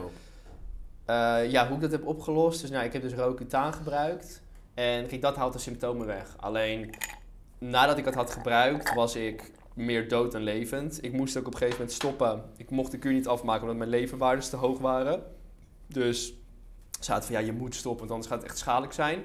Eh, 1.05 1.51
ja, 1.51 1.67
hoe 1.67 1.75
ik 1.75 1.81
dat 1.81 1.91
heb 1.91 2.05
opgelost. 2.07 2.61
Dus 2.61 2.69
nou, 2.69 2.85
ik 2.85 2.93
heb 2.93 3.01
dus 3.01 3.13
Roacutaan 3.13 3.73
gebruikt. 3.73 4.41
En 4.77 5.07
kijk, 5.07 5.21
dat 5.21 5.35
haalt 5.35 5.53
de 5.53 5.59
symptomen 5.59 6.07
weg. 6.07 6.35
Alleen 6.39 6.93
nadat 7.57 7.97
ik 7.97 8.03
dat 8.03 8.13
had 8.13 8.31
gebruikt, 8.31 8.93
was 8.93 9.15
ik 9.15 9.51
meer 9.73 10.07
dood 10.09 10.31
dan 10.31 10.41
levend. 10.41 11.03
Ik 11.03 11.11
moest 11.13 11.37
ook 11.37 11.45
op 11.47 11.51
een 11.51 11.57
gegeven 11.57 11.79
moment 11.79 11.95
stoppen. 11.97 12.43
Ik 12.57 12.69
mocht 12.69 12.91
de 12.91 12.97
kuur 12.97 13.13
niet 13.13 13.27
afmaken 13.27 13.61
omdat 13.61 13.77
mijn 13.77 13.89
leverwaardes 13.89 14.49
te 14.49 14.55
hoog 14.55 14.79
waren. 14.79 15.23
Dus 15.87 16.27
ze 16.91 17.03
zaten 17.03 17.23
van 17.23 17.39
ja, 17.39 17.45
je 17.45 17.53
moet 17.53 17.75
stoppen, 17.75 17.99
want 17.99 18.11
anders 18.11 18.29
gaat 18.29 18.41
het 18.41 18.49
echt 18.49 18.57
schadelijk 18.59 18.93
zijn. 18.93 19.23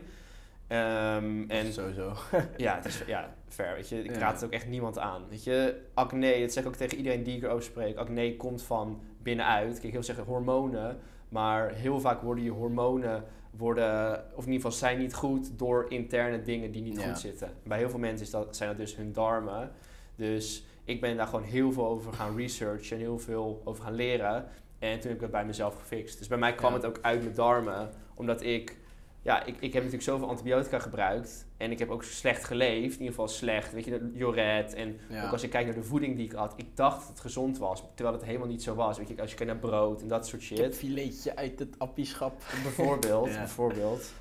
Ehm, 0.66 1.44
en 1.49 1.73
Sowieso. 1.73 2.12
ja, 2.56 2.75
het 2.76 2.85
is 2.85 3.02
ja, 3.06 3.35
fair, 3.49 3.75
weet 3.75 3.88
je. 3.88 4.02
Ik 4.04 4.14
Ja. 4.14 4.18
raad 4.18 4.35
het 4.35 4.44
ook 4.44 4.50
echt 4.52 4.66
niemand 4.66 4.99
aan. 4.99 5.23
Weet 5.28 5.44
je, 5.44 5.82
acne, 5.94 6.40
dat 6.40 6.52
zeg 6.52 6.62
ik 6.62 6.68
ook 6.68 6.76
tegen 6.76 6.97
iedereen 6.97 7.23
die 7.23 7.37
ik 7.37 7.42
erover 7.42 7.62
spreek. 7.64 7.97
Acne 7.97 8.37
komt 8.37 8.62
van 8.62 9.02
binnenuit. 9.18 9.80
Kijk, 9.80 9.92
heel 9.92 10.02
zeggen 10.02 10.25
hormonen. 10.25 10.99
Maar 11.28 11.71
heel 11.71 12.00
vaak 12.00 12.23
worden 12.23 12.44
je 12.44 12.50
hormonen, 12.50 13.25
worden, 13.56 14.12
of 14.35 14.44
in 14.47 14.52
ieder 14.52 14.54
geval 14.54 14.73
zijn 14.73 14.99
niet 14.99 15.14
goed 15.14 15.59
door 15.59 15.87
interne 15.88 16.42
dingen 16.42 16.71
die 16.73 16.82
niet 16.82 17.00
Ja. 17.00 17.09
goed 17.09 17.18
zitten. 17.18 17.50
Bij 17.64 17.78
heel 17.78 17.90
veel 17.90 17.99
mensen 17.99 18.25
is 18.26 18.30
dat, 18.32 18.56
zijn 18.56 18.68
dat 18.68 18.78
dus 18.78 18.97
hun 18.97 19.12
darmen. 19.12 19.71
Dus 20.16 20.64
ik 20.85 21.00
ben 21.00 21.16
daar 21.16 21.26
gewoon 21.26 21.44
heel 21.44 21.73
veel 21.73 21.87
over 21.87 22.12
gaan 22.12 22.37
researchen 22.37 22.97
en 22.97 23.02
heel 23.02 23.18
veel 23.18 23.61
over 23.64 23.85
gaan 23.85 23.94
leren. 23.94 24.44
En 24.78 24.92
toen 25.00 25.02
heb 25.09 25.12
ik 25.12 25.21
dat 25.21 25.30
bij 25.30 25.44
mezelf 25.44 25.75
gefixt. 25.75 26.18
Dus 26.18 26.28
bij 26.28 26.38
mij 26.38 26.54
kwam 26.54 26.71
Ja. 26.71 26.76
het 26.76 26.87
ook 26.87 26.99
uit 27.02 27.23
mijn 27.23 27.35
darmen. 27.35 27.90
Omdat 28.14 28.42
ik, 28.42 28.76
ja, 29.23 29.41
ik, 29.45 29.55
ik 29.55 29.73
heb 29.73 29.73
natuurlijk 29.73 30.02
zoveel 30.02 30.29
antibiotica 30.29 30.79
gebruikt. 30.79 31.47
En 31.57 31.71
ik 31.71 31.79
heb 31.79 31.91
ook 31.91 32.02
slecht 32.05 32.45
geleefd. 32.45 32.85
In 32.95 32.99
ieder 33.00 33.07
geval 33.09 33.29
slecht. 33.29 33.73
Weet 33.73 33.85
je, 33.85 34.11
joret. 34.12 34.75
En 34.75 34.99
Ja. 35.09 35.25
ook 35.26 35.33
als 35.33 35.43
ik 35.43 35.50
kijk 35.50 35.64
naar 35.67 35.75
de 35.75 35.83
voeding 35.83 36.17
die 36.17 36.25
ik 36.25 36.33
had. 36.33 36.52
Ik 36.57 36.76
dacht 36.76 36.99
dat 36.99 37.09
het 37.09 37.21
gezond 37.21 37.59
was. 37.59 37.83
Terwijl 37.95 38.17
het 38.17 38.26
helemaal 38.26 38.49
niet 38.49 38.62
zo 38.62 38.75
was. 38.75 38.99
Weet 38.99 39.09
je, 39.09 39.21
als 39.21 39.31
je 39.31 39.37
kijkt 39.37 39.52
naar 39.52 39.61
brood 39.61 40.02
en 40.02 40.09
dat 40.09 40.26
soort 40.26 40.43
shit. 40.43 40.59
Kipfiletje 40.61 41.37
uit 41.37 41.59
het 41.59 41.75
appieschap. 41.79 42.43
Bijvoorbeeld, 42.62 43.29
Ja. 43.33 43.37
bijvoorbeeld. 43.38 44.12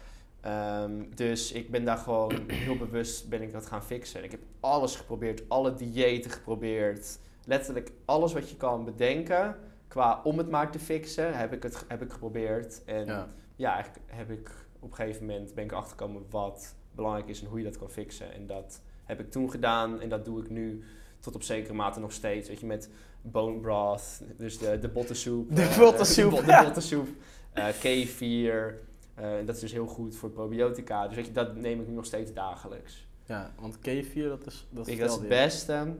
Ehm, 0.42 0.92
dus 1.16 1.52
ik 1.52 1.72
ben 1.72 1.86
daar 1.86 1.98
gewoon 1.98 2.34
heel 2.48 2.78
bewust 2.78 3.30
ben 3.30 3.42
ik 3.42 3.52
dat 3.52 3.66
gaan 3.66 3.84
fixen. 3.84 4.24
Ik 4.24 4.32
heb 4.32 4.40
alles 4.60 4.96
geprobeerd, 4.96 5.50
alle 5.50 5.74
diëten 5.74 6.32
geprobeerd. 6.32 7.20
Letterlijk 7.46 7.92
alles 8.06 8.34
wat 8.34 8.50
je 8.50 8.56
kan 8.58 8.86
bedenken 8.86 9.56
qua 9.88 10.22
om 10.24 10.38
het 10.38 10.50
maar 10.50 10.72
te 10.72 10.80
fixen, 10.80 11.38
heb 11.38 11.54
ik 11.54 11.64
het 11.64 11.86
heb 11.88 12.02
ik 12.02 12.12
geprobeerd. 12.12 12.82
En 12.86 13.06
ja, 13.06 13.28
Ja. 13.56 13.74
eigenlijk 13.74 14.06
heb 14.08 14.30
ik 14.32 14.52
op 14.82 14.90
een 14.90 14.96
gegeven 14.96 15.26
moment 15.26 15.54
ben 15.54 15.64
ik 15.64 15.72
achtergekomen 15.72 16.26
wat 16.30 16.76
belangrijk 16.92 17.28
is 17.28 17.42
en 17.42 17.48
hoe 17.48 17.58
je 17.58 17.64
dat 17.64 17.78
kan 17.78 17.90
fixen. 17.90 18.34
En 18.34 18.48
dat 18.48 18.82
heb 19.06 19.20
ik 19.20 19.32
toen 19.32 19.52
gedaan 19.52 20.02
en 20.02 20.10
dat 20.10 20.26
doe 20.26 20.42
ik 20.42 20.50
nu 20.50 20.84
tot 21.20 21.36
op 21.36 21.44
zekere 21.44 21.74
mate 21.74 22.00
nog 22.00 22.12
steeds. 22.12 22.48
Weet 22.48 22.60
je, 22.60 22.66
met 22.66 22.90
bone 23.22 23.60
broth, 23.60 24.22
dus 24.38 24.58
de, 24.58 24.80
de 24.80 24.88
bottensoep. 24.88 25.56
De 25.56 25.62
eh, 25.62 25.78
bottensoep, 25.78 26.32
ja. 26.32 26.60
de 26.60 26.66
bottensoep. 26.66 27.08
eh 27.54 27.68
kefir. 27.80 28.80
eh, 29.16 29.32
dat 29.46 29.56
is 29.56 29.62
dus 29.62 29.72
heel 29.72 29.88
goed 29.88 30.16
voor 30.16 30.30
probiotica. 30.30 31.08
Dus 31.08 31.16
weet 31.16 31.26
je, 31.26 31.32
dat 31.32 31.56
neem 31.56 31.82
ik 31.82 31.88
nu 31.88 31.94
nog 31.94 32.06
steeds 32.06 32.34
dagelijks. 32.34 33.08
Ja, 33.26 33.54
want 33.60 33.80
kefir, 33.80 34.30
dat 34.30 34.46
is... 34.46 34.68
Dat, 34.70 34.88
Ik, 34.88 35.00
dat 35.00 35.10
is 35.10 35.16
het 35.16 35.28
beste 35.28 35.96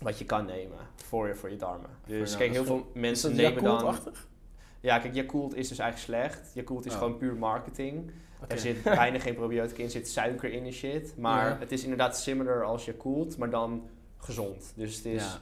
wat 0.00 0.18
je 0.18 0.24
kan 0.24 0.46
nemen 0.46 0.78
voor 0.94 1.28
je, 1.28 1.34
voor 1.34 1.50
je 1.50 1.56
darmen. 1.56 1.90
Dus 2.06 2.36
kijk, 2.36 2.52
heel 2.52 2.64
veel 2.64 2.90
mensen 2.94 3.34
nemen 3.36 3.62
dan... 3.62 3.98
Ja, 4.82 4.98
kijk, 4.98 5.14
Yakult 5.14 5.54
is 5.56 5.68
dus 5.68 5.78
eigenlijk 5.78 6.30
slecht. 6.30 6.50
Yakult 6.54 6.86
is 6.86 6.92
Oh. 6.92 6.98
gewoon 6.98 7.16
puur 7.16 7.34
marketing. 7.36 8.10
Er 8.48 8.58
zit 8.58 8.82
bijna 9.02 9.18
geen 9.18 9.34
probiotica 9.34 9.78
in, 9.78 9.84
er 9.84 9.90
zit 9.90 10.08
suiker 10.08 10.52
in 10.52 10.64
en 10.64 10.72
shit. 10.72 11.14
Maar 11.16 11.48
Ja. 11.48 11.58
het 11.58 11.72
is 11.72 11.82
inderdaad 11.82 12.18
similar 12.18 12.64
als 12.64 12.84
Yakult, 12.84 13.36
maar 13.36 13.50
dan 13.50 13.88
gezond. 14.16 14.72
Dus 14.76 14.96
het 14.96 15.04
is, 15.04 15.22
Ja. 15.22 15.38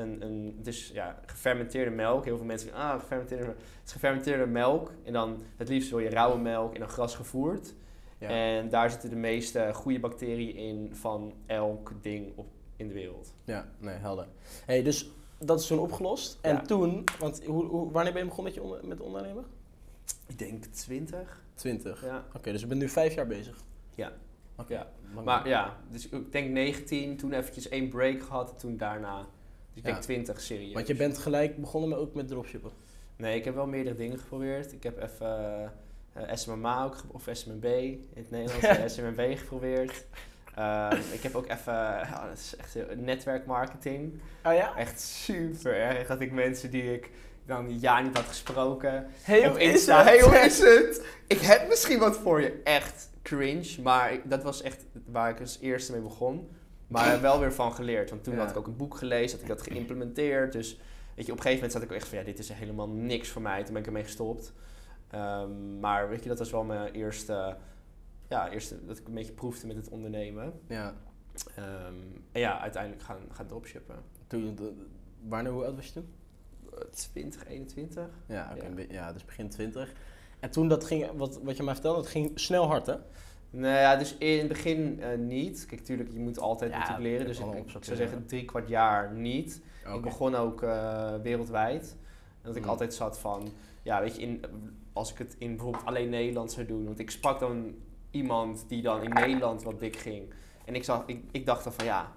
een, 0.00 0.22
een, 0.22 0.54
het 0.58 0.66
is 0.66 0.90
ja, 0.94 1.20
gefermenteerde 1.26 1.90
melk. 1.90 2.24
Heel 2.24 2.36
veel 2.36 2.46
mensen 2.46 2.68
zeggen, 2.68 2.86
ah, 2.88 3.00
gefermenteerde 3.00 3.44
melk. 3.44 3.56
Het 3.58 3.86
is 3.86 3.92
gefermenteerde 3.92 4.46
melk. 4.46 4.90
En 5.04 5.12
dan 5.12 5.42
het 5.56 5.68
liefst 5.68 5.90
wil 5.90 5.98
je 5.98 6.10
rauwe 6.10 6.38
melk 6.38 6.74
en 6.74 6.80
dan 6.80 6.88
gras 6.88 7.14
gevoerd. 7.14 7.74
Ja. 8.18 8.28
En 8.28 8.68
daar 8.68 8.90
zitten 8.90 9.10
de 9.10 9.16
meeste 9.16 9.70
goede 9.72 10.00
bacteriën 10.00 10.54
in 10.56 10.90
van 10.94 11.34
elk 11.46 11.92
ding 12.00 12.32
op, 12.36 12.46
in 12.76 12.88
de 12.88 12.94
wereld. 12.94 13.32
Ja, 13.44 13.68
nee, 13.78 13.94
helder. 13.94 14.26
Hey, 14.66 14.82
dus 14.82 15.10
dat 15.38 15.60
is 15.60 15.66
toen 15.66 15.78
opgelost. 15.78 16.38
En 16.40 16.54
Ja. 16.54 16.60
toen, 16.62 17.04
want 17.18 17.44
hoe, 17.44 17.64
hoe, 17.64 17.92
wanneer 17.92 18.12
ben 18.12 18.22
je 18.22 18.28
begonnen 18.28 18.52
met, 18.54 18.62
je 18.62 18.68
onder, 18.70 18.88
met 18.88 19.00
ondernemen? 19.00 19.44
Ik 20.26 20.38
denk 20.38 20.64
20. 20.64 21.42
20. 21.54 22.04
Ja. 22.04 22.24
Oké, 22.36 22.52
dus 22.52 22.60
je 22.60 22.66
bent 22.66 22.80
nu 22.80 22.88
vijf 22.88 23.14
jaar 23.14 23.26
bezig. 23.26 23.56
Ja. 23.94 24.12
Oké. 24.58 24.72
Ja. 24.74 24.86
Maar 25.24 25.48
ja, 25.48 25.76
dus 25.90 26.08
ik 26.08 26.32
denk 26.32 26.50
19, 26.50 27.16
toen 27.16 27.32
eventjes 27.32 27.68
één 27.68 27.88
break 27.88 28.22
gehad 28.22 28.50
en 28.50 28.56
toen 28.56 28.76
daarna. 28.76 29.18
Dus 29.18 29.26
ik 29.74 29.84
Ja. 29.84 29.90
denk 29.90 30.02
20 30.02 30.40
serieus. 30.40 30.72
Want 30.72 30.86
je 30.86 30.94
bent 30.94 31.18
gelijk 31.18 31.56
begonnen 31.60 31.90
met, 31.90 31.98
ook 31.98 32.14
met 32.14 32.28
dropshippen. 32.28 32.70
Nee, 33.16 33.36
ik 33.38 33.44
heb 33.44 33.54
wel 33.54 33.66
meerdere 33.66 33.96
dingen 33.96 34.18
geprobeerd. 34.18 34.72
Ik 34.72 34.82
heb 34.82 35.02
even 35.02 35.72
eh 36.12 36.34
SMMA 36.34 36.84
ook, 36.84 36.96
of 37.12 37.28
SMB 37.32 37.64
in 37.64 38.06
het 38.14 38.30
Nederlands, 38.30 38.94
SMMB 38.94 39.38
geprobeerd. 39.38 40.04
Ehm, 40.56 40.96
ik 41.12 41.22
heb 41.22 41.34
ook 41.34 41.48
even, 41.50 41.72
ja, 41.72 42.24
dat 42.28 42.38
is 42.38 42.56
echt 42.56 42.74
heel- 42.74 42.86
netwerkmarketing. 42.96 44.20
Oh 44.44 44.54
ja? 44.54 44.76
Echt 44.76 45.00
super 45.00 45.74
erg. 45.74 46.06
Dat 46.06 46.20
ik 46.20 46.32
mensen 46.32 46.70
die 46.70 46.92
ik 46.94 47.10
dan 47.46 47.64
een 47.64 47.78
jaar 47.78 48.02
niet 48.02 48.16
had 48.16 48.24
gesproken. 48.26 49.06
Hey, 49.22 49.48
op 49.48 49.56
Insta, 49.56 50.02
hey 50.02 50.20
hoe 50.20 50.38
is 50.38 50.58
het? 50.58 51.06
Ik 51.26 51.40
heb 51.40 51.68
misschien 51.68 51.98
wat 51.98 52.16
voor 52.18 52.40
je. 52.40 52.60
Echt 52.64 53.10
cringe. 53.22 53.82
Maar 53.82 54.12
ik- 54.12 54.30
dat 54.30 54.42
was 54.42 54.62
echt 54.62 54.84
waar 55.06 55.30
ik 55.30 55.40
als 55.40 55.58
eerste 55.60 55.92
mee 55.92 56.00
begon. 56.00 56.48
Maar 56.86 57.20
wel 57.20 57.40
weer 57.40 57.52
van 57.52 57.72
geleerd. 57.74 58.10
Want 58.10 58.24
toen 58.24 58.34
Ja. 58.34 58.40
had 58.40 58.50
ik 58.50 58.56
ook 58.56 58.66
een 58.66 58.76
boek 58.76 58.96
gelezen, 58.96 59.38
had 59.38 59.48
ik 59.48 59.56
dat 59.56 59.62
geïmplementeerd. 59.66 60.52
Dus 60.52 60.80
weet 61.14 61.26
je, 61.26 61.32
op 61.32 61.38
een 61.38 61.44
gegeven 61.44 61.54
moment 61.54 61.72
zat 61.72 61.82
ik 61.82 61.88
ook 61.90 61.96
echt 61.96 62.08
van 62.08 62.18
ja, 62.18 62.24
dit 62.24 62.38
is 62.38 62.48
helemaal 62.52 62.88
niks 62.88 63.28
voor 63.28 63.42
mij. 63.42 63.62
Toen 63.62 63.72
ben 63.72 63.80
ik 63.82 63.86
ermee 63.88 64.04
gestopt. 64.04 64.52
Ehm, 65.10 65.80
maar 65.80 66.08
weet 66.08 66.22
je, 66.22 66.28
dat 66.28 66.38
was 66.38 66.50
wel 66.50 66.64
mijn 66.64 66.92
eerste, 66.92 67.56
ja, 68.28 68.50
eerste 68.50 68.84
dat 68.86 68.98
ik 68.98 69.06
een 69.06 69.14
beetje 69.14 69.32
proefde 69.32 69.66
met 69.66 69.76
het 69.76 69.88
ondernemen. 69.88 70.52
Ja. 70.68 70.94
Ehm, 71.56 71.94
en 72.32 72.40
ja, 72.40 72.60
uiteindelijk 72.60 73.02
gaan, 73.02 73.18
gaan 73.30 73.46
dropshippen. 73.46 73.96
Toen, 74.26 74.54
de- 74.54 74.86
wanneer, 75.28 75.52
hoe 75.52 75.64
oud 75.64 75.76
was 75.76 75.86
je 75.86 75.92
toen? 75.92 76.08
Eh, 76.72 76.78
20, 76.90 77.46
21. 77.46 78.08
Ja, 78.26 78.52
oké. 78.56 78.86
Ja. 78.88 79.12
dus 79.12 79.24
begin 79.24 79.48
20. 79.48 79.92
En 80.40 80.50
toen 80.50 80.68
dat 80.68 80.84
ging, 80.84 81.10
wat, 81.16 81.40
wat 81.42 81.56
je 81.56 81.62
mij 81.62 81.74
vertelde, 81.74 82.00
dat 82.00 82.10
ging 82.10 82.30
snel 82.40 82.66
hard, 82.66 82.86
hè? 82.86 82.94
Nou 83.50 83.74
ja, 83.78 83.96
dus 83.96 84.16
in 84.18 84.38
het 84.38 84.48
begin 84.48 85.00
eh, 85.00 85.18
niet. 85.18 85.66
Kijk, 85.66 85.84
tuurlijk, 85.84 86.10
je 86.12 86.18
moet 86.18 86.38
altijd 86.38 86.70
Ja, 86.70 86.78
natuurlijk 86.78 87.04
leren. 87.04 87.26
Dus 87.26 87.38
ik, 87.38 87.84
zou 87.84 87.96
zeggen 87.96 88.26
drie 88.26 88.44
kwart 88.44 88.68
jaar 88.68 89.12
niet. 89.12 89.62
Ik 89.94 90.02
begon 90.02 90.34
ook 90.34 90.62
eh, 90.62 91.14
wereldwijd. 91.22 91.96
En 92.42 92.50
dat 92.50 92.56
ik 92.56 92.62
Mm. 92.62 92.68
altijd 92.68 92.94
zat 92.94 93.18
van, 93.18 93.48
ja, 93.82 94.00
weet 94.00 94.16
je, 94.16 94.22
in, 94.22 94.44
als 94.92 95.12
ik 95.12 95.18
het 95.18 95.36
in 95.38 95.48
bijvoorbeeld 95.56 95.84
alleen 95.84 96.08
Nederland 96.08 96.52
zou 96.52 96.66
doen. 96.66 96.84
Want 96.84 96.98
ik 96.98 97.10
sprak 97.10 97.40
dan 97.40 97.74
iemand 98.14 98.64
die 98.68 98.82
dan 98.82 99.02
in 99.02 99.10
Nederland 99.10 99.62
wat 99.62 99.80
dik 99.80 99.96
ging. 99.96 100.32
En 100.64 100.74
ik, 100.74 100.84
zag, 100.84 101.02
ik, 101.06 101.22
ik 101.30 101.46
dacht 101.46 101.64
dan 101.64 101.72
van, 101.72 101.84
ja, 101.84 102.12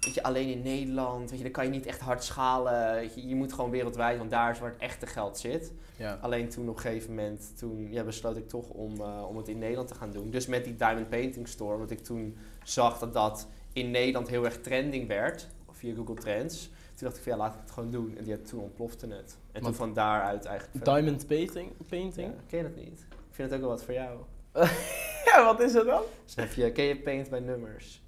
weet 0.00 0.14
je, 0.14 0.22
alleen 0.22 0.48
in 0.48 0.62
Nederland, 0.62 1.28
weet 1.30 1.38
je, 1.38 1.44
dan 1.44 1.52
kan 1.52 1.64
je 1.64 1.70
niet 1.70 1.86
echt 1.86 2.00
hard 2.00 2.24
schalen. 2.24 3.02
Je, 3.02 3.28
je 3.28 3.34
moet 3.34 3.52
gewoon 3.52 3.70
wereldwijd, 3.70 4.18
want 4.18 4.30
daar 4.30 4.50
is 4.50 4.58
waar 4.58 4.70
het 4.70 4.80
echte 4.80 5.06
geld 5.06 5.38
zit. 5.38 5.72
Ja. 5.96 6.18
Alleen 6.20 6.48
toen 6.48 6.68
op 6.68 6.74
een 6.74 6.80
gegeven 6.80 7.08
moment, 7.14 7.58
toen 7.58 7.92
ja, 7.92 8.04
besloot 8.04 8.36
ik 8.36 8.48
toch 8.48 8.68
om, 8.68 9.00
eh, 9.00 9.24
om 9.28 9.36
het 9.36 9.48
in 9.48 9.58
Nederland 9.58 9.88
te 9.88 9.94
gaan 9.94 10.10
doen. 10.10 10.30
Dus 10.30 10.46
met 10.46 10.64
die 10.64 10.76
Diamond 10.76 11.08
Painting 11.08 11.48
Store, 11.48 11.74
omdat 11.74 11.90
ik 11.90 12.04
toen 12.04 12.36
zag 12.64 12.98
dat 12.98 13.12
dat 13.14 13.46
in 13.72 13.90
Nederland 13.90 14.28
heel 14.28 14.44
erg 14.44 14.60
trending 14.60 15.08
werd, 15.08 15.48
via 15.70 15.94
Google 15.94 16.14
Trends. 16.14 16.70
Toen 16.94 17.08
dacht 17.08 17.16
ik 17.16 17.22
van 17.22 17.32
ja, 17.32 17.38
laat 17.38 17.54
ik 17.54 17.60
het 17.60 17.70
gewoon 17.70 17.90
doen. 17.90 18.16
En 18.18 18.24
die, 18.24 18.42
toen 18.42 18.60
ontplofte 18.60 19.06
het. 19.06 19.36
En 19.52 19.62
Want- 19.62 19.64
toen 19.64 19.74
van 19.74 19.94
daaruit 19.94 20.44
eigenlijk. 20.44 20.84
Diamond 20.84 21.26
painting? 21.26 21.72
painting? 21.88 22.26
Ja, 22.26 22.34
ken 22.46 22.58
je 22.58 22.64
dat 22.64 22.76
niet? 22.76 23.06
Ik 23.10 23.36
vind 23.36 23.50
het 23.50 23.52
ook 23.60 23.66
wel 23.66 23.74
wat 23.76 23.84
voor 23.84 23.94
jou. 23.94 24.18
Ja, 25.24 25.44
wat 25.44 25.60
is 25.60 25.74
het 25.74 25.86
dan? 25.86 26.02
Dus 26.24 26.34
dan 26.34 26.44
heb 26.44 26.54
je, 26.54 26.72
ken 26.72 26.84
je 26.84 26.96
Paint 26.96 27.30
bij 27.30 27.40
nummers? 27.40 28.02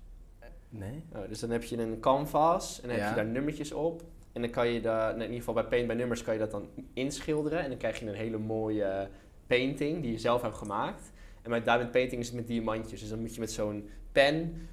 Nee. 0.69 1.05
Oh, 1.13 1.29
dus 1.29 1.41
dan 1.41 1.51
heb 1.51 1.63
je 1.65 1.79
een 1.79 2.01
canvas 2.01 2.81
en 2.81 2.89
dan 2.89 2.99
heb 2.99 3.09
je 3.09 3.15
daar 3.15 3.27
nummertjes 3.27 3.73
op. 3.73 4.03
En 4.33 4.41
dan 4.41 4.51
kan 4.51 4.69
je 4.69 4.81
de, 4.81 5.11
in 5.15 5.21
ieder 5.21 5.37
geval 5.37 5.55
bij 5.55 5.65
Paint 5.65 5.89
by 5.89 5.95
Numbers 5.95 6.23
kan 6.23 6.33
je 6.35 6.41
dat 6.41 6.51
dan 6.51 6.69
inschilderen. 6.93 7.59
En 7.59 7.69
dan 7.69 7.79
krijg 7.79 7.99
je 7.99 8.07
een 8.07 8.15
hele 8.15 8.39
mooie 8.39 9.09
painting 9.47 10.03
die 10.03 10.13
je 10.13 10.19
zelf 10.19 10.43
hebt 10.43 10.57
gemaakt. 10.57 11.13
En 11.43 11.51
bij 11.51 11.63
Diamond 11.63 11.91
Painting 11.91 12.21
is 12.21 12.27
het 12.27 12.37
met 12.37 12.47
diamantjes. 12.47 13.01
Dus 13.01 13.09
dan 13.09 13.21
moet 13.21 13.35
je 13.35 13.41
met 13.41 13.53
zo'n 13.53 13.91
pen, 14.13 14.69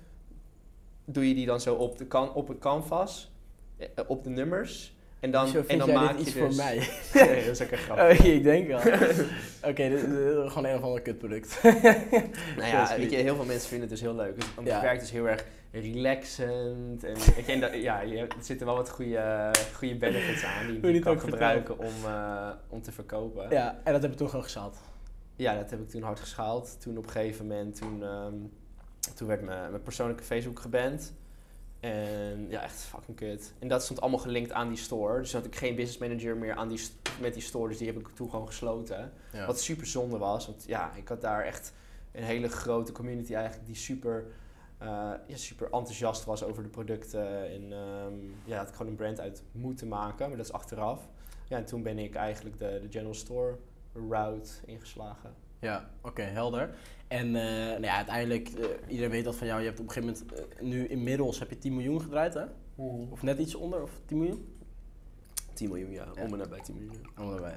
doe 1.06 1.28
je 1.28 1.34
die 1.34 1.46
dan 1.46 1.62
zo 1.62 1.76
op, 1.76 1.98
de 1.98 2.06
kan, 2.06 2.34
op 2.34 2.48
het 2.48 2.60
canvas, 2.60 3.32
eh, 3.78 3.88
op 4.08 4.24
de 4.24 4.30
nummers. 4.30 4.98
En 5.20 5.32
dan, 5.32 5.48
Zo 5.48 5.64
en 5.68 5.78
dan 5.78 5.94
maak 5.94 6.12
dit 6.18 6.20
iets 6.20 6.34
je 6.34 6.40
voor 6.40 6.48
dus... 6.48 6.58
mij? 6.58 6.76
Nee, 7.14 7.46
dat 7.46 7.56
is 7.56 7.62
ook 7.62 7.70
echt 7.70 7.84
grappig. 7.84 8.20
Oh, 8.20 8.26
ik 8.26 8.44
denk 8.44 8.68
wel. 8.68 8.80
Oké, 9.70 9.90
dit, 9.90 10.02
dit 10.02 10.02
is 10.02 10.52
gewoon 10.52 10.66
een 10.66 10.76
of 10.76 10.82
ander 10.84 11.02
kutproduct. 11.02 11.60
Nou 11.64 11.78
Ja, 12.58 12.68
ja, 12.68 12.98
weet 12.98 13.12
je, 13.12 13.18
heel 13.18 13.36
veel 13.36 13.46
mensen 13.46 13.70
vinden 13.70 13.90
het 13.90 13.98
dus 13.98 14.08
heel 14.08 14.16
leuk. 14.16 14.36
Dus, 14.36 14.46
Ja. 14.64 14.74
het 14.74 14.82
werkt 14.82 15.00
dus 15.02 15.12
heel 15.12 15.28
erg 15.28 15.46
relaxend. 15.72 17.04
En, 17.04 17.14
weet 17.14 17.46
je, 17.46 17.52
en 17.52 17.60
dat- 17.60 17.74
ja, 17.74 18.02
je, 18.02 18.18
er 18.18 18.28
zitten 18.42 18.66
wel 18.68 18.76
wat 18.76 18.90
goede, 18.90 19.52
goede 19.76 19.96
benefits 19.96 20.44
aan 20.44 20.68
die 20.68 20.82
je 20.88 20.94
je 20.94 21.00
kan 21.00 21.20
gebruiken 21.20 21.80
om, 21.80 21.94
eh, 22.06 22.50
om 22.70 22.82
te 22.82 22.92
verkopen. 22.92 23.44
Ja. 23.44 23.50
ja, 23.50 23.80
en 23.84 23.94
dat 23.94 24.02
heb 24.02 24.12
je 24.12 24.18
toen 24.18 24.30
gewoon 24.30 24.44
geschaald. 24.44 24.78
dat 25.38 25.70
heb 25.70 25.80
ik 25.80 25.90
toen 25.90 26.02
hard 26.04 26.20
geschaald. 26.20 26.82
Toen 26.82 26.98
op 26.98 27.04
een 27.06 27.12
gegeven 27.12 27.48
moment, 27.48 27.76
toen, 27.76 28.04
ehm, 28.04 28.34
toen 29.16 29.28
werd 29.28 29.42
mijn, 29.42 29.70
mijn 29.70 29.84
persoonlijke 29.84 30.24
Facebook 30.24 30.60
geband. 30.60 31.14
En 31.80 32.48
ja, 32.50 32.64
echt 32.64 32.82
fucking 32.82 33.18
kut. 33.18 33.54
En 33.60 33.68
dat 33.68 33.84
stond 33.84 34.02
allemaal 34.02 34.20
gelinkt 34.20 34.52
aan 34.52 34.68
die 34.68 34.78
store. 34.78 35.20
Dus 35.20 35.34
had 35.34 35.46
ik 35.46 35.56
geen 35.56 35.76
business 35.76 35.98
manager 35.98 36.38
meer 36.38 36.56
aan 36.56 36.68
die, 36.68 36.82
met 37.22 37.34
die 37.34 37.44
store. 37.44 37.70
Dus 37.70 37.78
die 37.78 37.88
heb 37.88 38.00
ik 38.00 38.08
toen 38.08 38.30
gewoon 38.30 38.48
gesloten. 38.48 39.12
Ja. 39.34 39.46
Wat 39.46 39.60
super 39.60 39.86
zonde 39.86 40.18
was. 40.18 40.46
Want 40.46 40.64
ja, 40.68 40.94
ik 40.96 41.08
had 41.08 41.22
daar 41.22 41.44
echt 41.44 41.74
een 42.12 42.24
hele 42.24 42.48
grote 42.48 42.92
community 42.92 43.34
eigenlijk 43.34 43.66
die 43.66 43.76
super, 43.76 44.26
eh, 44.78 44.88
ja, 45.28 45.36
super 45.36 45.66
enthousiast 45.72 46.26
was 46.26 46.44
over 46.44 46.64
de 46.64 46.70
producten. 46.70 47.50
En 47.50 47.74
ehm, 47.74 48.14
ja, 48.44 48.58
had 48.58 48.70
ik 48.70 48.76
gewoon 48.76 48.92
een 48.92 48.98
brand 48.98 49.20
uit 49.20 49.44
moeten 49.52 49.88
maken. 49.88 50.28
Maar 50.28 50.38
dat 50.38 50.46
is 50.46 50.52
achteraf. 50.52 51.08
Ja, 51.48 51.58
en 51.58 51.66
toen 51.66 51.84
ben 51.84 52.00
ik 52.00 52.16
eigenlijk 52.16 52.60
de, 52.60 52.80
de 52.82 52.88
general 52.90 53.14
store 53.14 53.58
route 53.94 54.52
ingeslagen. 54.66 55.34
Ja, 55.60 55.90
oké, 56.02 56.22
helder. 56.22 56.70
En 57.08 57.36
eh, 57.36 57.44
nou 57.70 57.82
ja, 57.84 57.96
uiteindelijk, 57.96 58.50
eh, 58.50 58.66
iedereen 58.88 59.12
weet 59.12 59.24
dat 59.24 59.36
van 59.36 59.48
jou. 59.48 59.60
Je 59.60 59.66
hebt 59.68 59.80
op 59.80 59.88
een 59.88 59.92
gegeven 59.94 60.16
moment, 60.32 60.50
eh, 60.58 60.62
nu 60.66 60.88
inmiddels 60.88 61.40
heb 61.40 61.50
je 61.50 61.58
10 61.58 61.74
miljoen 61.76 62.02
gedraaid, 62.02 62.34
hè? 62.34 62.44
Of 63.10 63.22
net 63.24 63.40
iets 63.40 63.56
onder, 63.56 63.82
of 63.82 63.92
10 64.06 64.18
miljoen? 64.18 64.58
10 65.54 65.68
miljoen, 65.70 65.92
ja. 65.92 66.06
Ja. 66.16 66.24
Om 66.24 66.32
en 66.34 66.38
nabij 66.40 66.60
10 66.62 66.76
miljoen. 66.76 67.06
Oh, 67.20 67.30
daarbij. 67.30 67.56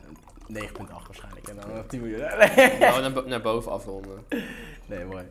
9,8 0.49 1.07
waarschijnlijk. 1.07 1.49
En 1.49 1.57
dan 1.57 1.87
10 1.87 2.01
miljoen. 2.01 2.21
Nou, 2.79 3.01
naar, 3.01 3.13
bo- 3.13 3.27
naar 3.29 3.43
boven 3.43 3.73
afronden. 3.73 4.25
Nee, 4.87 5.05
mooi. 5.05 5.25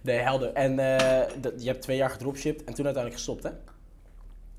Nee, 0.00 0.18
helder. 0.18 0.52
En 0.52 0.74
je 1.58 1.66
hebt 1.66 1.82
twee 1.82 1.96
jaar 1.96 2.10
gedropshipped 2.10 2.64
en 2.64 2.74
toen 2.74 2.84
uiteindelijk 2.84 3.14
gestopt, 3.14 3.42
hè? 3.42 3.50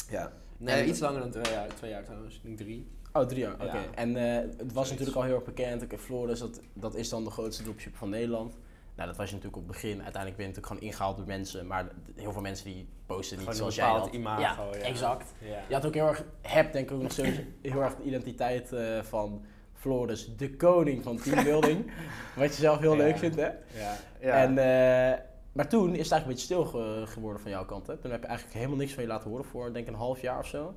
Ja. 0.10 0.32
Nee, 0.58 0.82
En- 0.82 0.90
iets 0.90 1.00
langer 1.00 1.20
dan 1.20 1.32
twee 1.32 1.54
jaar, 1.54 1.68
twee 1.76 1.90
jaar 1.92 2.04
trouwens. 2.04 2.36
Ik 2.36 2.42
denk 2.44 2.58
drie. 2.58 2.88
Oh, 3.16 3.22
drie 3.22 3.40
jaar, 3.40 3.54
oké. 3.54 3.64
Ja. 3.66 3.84
En 3.96 4.16
eh, 4.18 4.50
het 4.58 4.74
was 4.74 4.90
natuurlijk 4.90 5.18
al 5.18 5.24
heel 5.24 5.36
erg 5.36 5.44
bekend. 5.44 5.84
Oké, 5.84 5.98
Floris, 5.98 6.40
dat, 6.40 6.62
dat 6.74 6.96
is 6.96 7.10
dan 7.10 7.24
de 7.24 7.30
grootste 7.30 7.64
dropship 7.64 7.96
van 7.96 8.10
Nederland. 8.10 8.58
Nou, 8.96 9.08
dat 9.08 9.18
was 9.18 9.30
je 9.30 9.36
natuurlijk 9.36 9.62
op 9.62 9.68
het 9.68 9.82
begin. 9.82 10.04
Uiteindelijk 10.04 10.36
ben 10.36 10.46
je 10.46 10.52
natuurlijk 10.52 10.68
gewoon 10.68 10.82
ingehaald 10.82 11.18
door 11.18 11.26
mensen. 11.28 11.68
Maar 11.68 11.88
heel 12.16 12.32
veel 12.32 12.42
mensen 12.42 12.66
die 12.66 12.88
posten 13.06 13.38
niet 13.38 13.56
zoals 13.56 13.76
jij 13.76 13.94
dat. 13.94 14.08
imago, 14.12 14.42
ja, 14.42 14.78
ja. 14.78 14.84
exact. 14.84 15.34
Ja. 15.40 15.60
Je 15.68 15.74
had 15.74 15.86
ook 15.86 15.94
heel 15.94 16.08
erg, 16.08 16.24
hebt 16.42 16.74
denk 16.74 16.90
ik 16.90 16.96
ook 16.96 17.02
nog 17.02 17.12
steeds 17.12 17.40
heel 17.62 17.82
erg 17.82 17.96
de 17.96 18.04
identiteit 18.04 18.74
eh, 18.74 19.02
van 19.02 19.46
Floris, 19.74 20.36
de 20.38 20.56
koning 20.56 21.04
van 21.04 21.18
teambuilding. 21.18 21.92
wat 22.36 22.56
je 22.56 22.62
zelf 22.62 22.80
heel 22.80 22.96
leuk 22.96 23.18
vindt, 23.18 23.36
hè? 23.36 23.48
Ja. 23.48 23.98
ja. 24.20 24.42
En, 24.44 24.50
eh, 24.58 25.20
maar 25.52 25.68
toen 25.70 25.96
is 25.96 26.10
het 26.10 26.12
eigenlijk 26.12 26.22
een 26.22 26.28
beetje 26.28 26.46
stil 26.46 26.66
ge- 26.66 27.04
geworden 27.12 27.42
van 27.42 27.52
jouw 27.52 27.66
kant. 27.66 27.88
Hè? 27.88 27.98
Toen 27.98 28.12
heb 28.12 28.22
je 28.22 28.28
eigenlijk 28.28 28.58
helemaal 28.58 28.78
niks 28.78 28.94
van 28.94 29.04
je 29.04 29.10
laten 29.10 29.30
horen 29.30 29.46
voor, 29.46 29.74
denk 29.74 29.88
ik, 29.88 29.94
een 29.94 30.00
half 30.00 30.22
jaar 30.22 30.40
of 30.40 30.48
zo. 30.48 30.74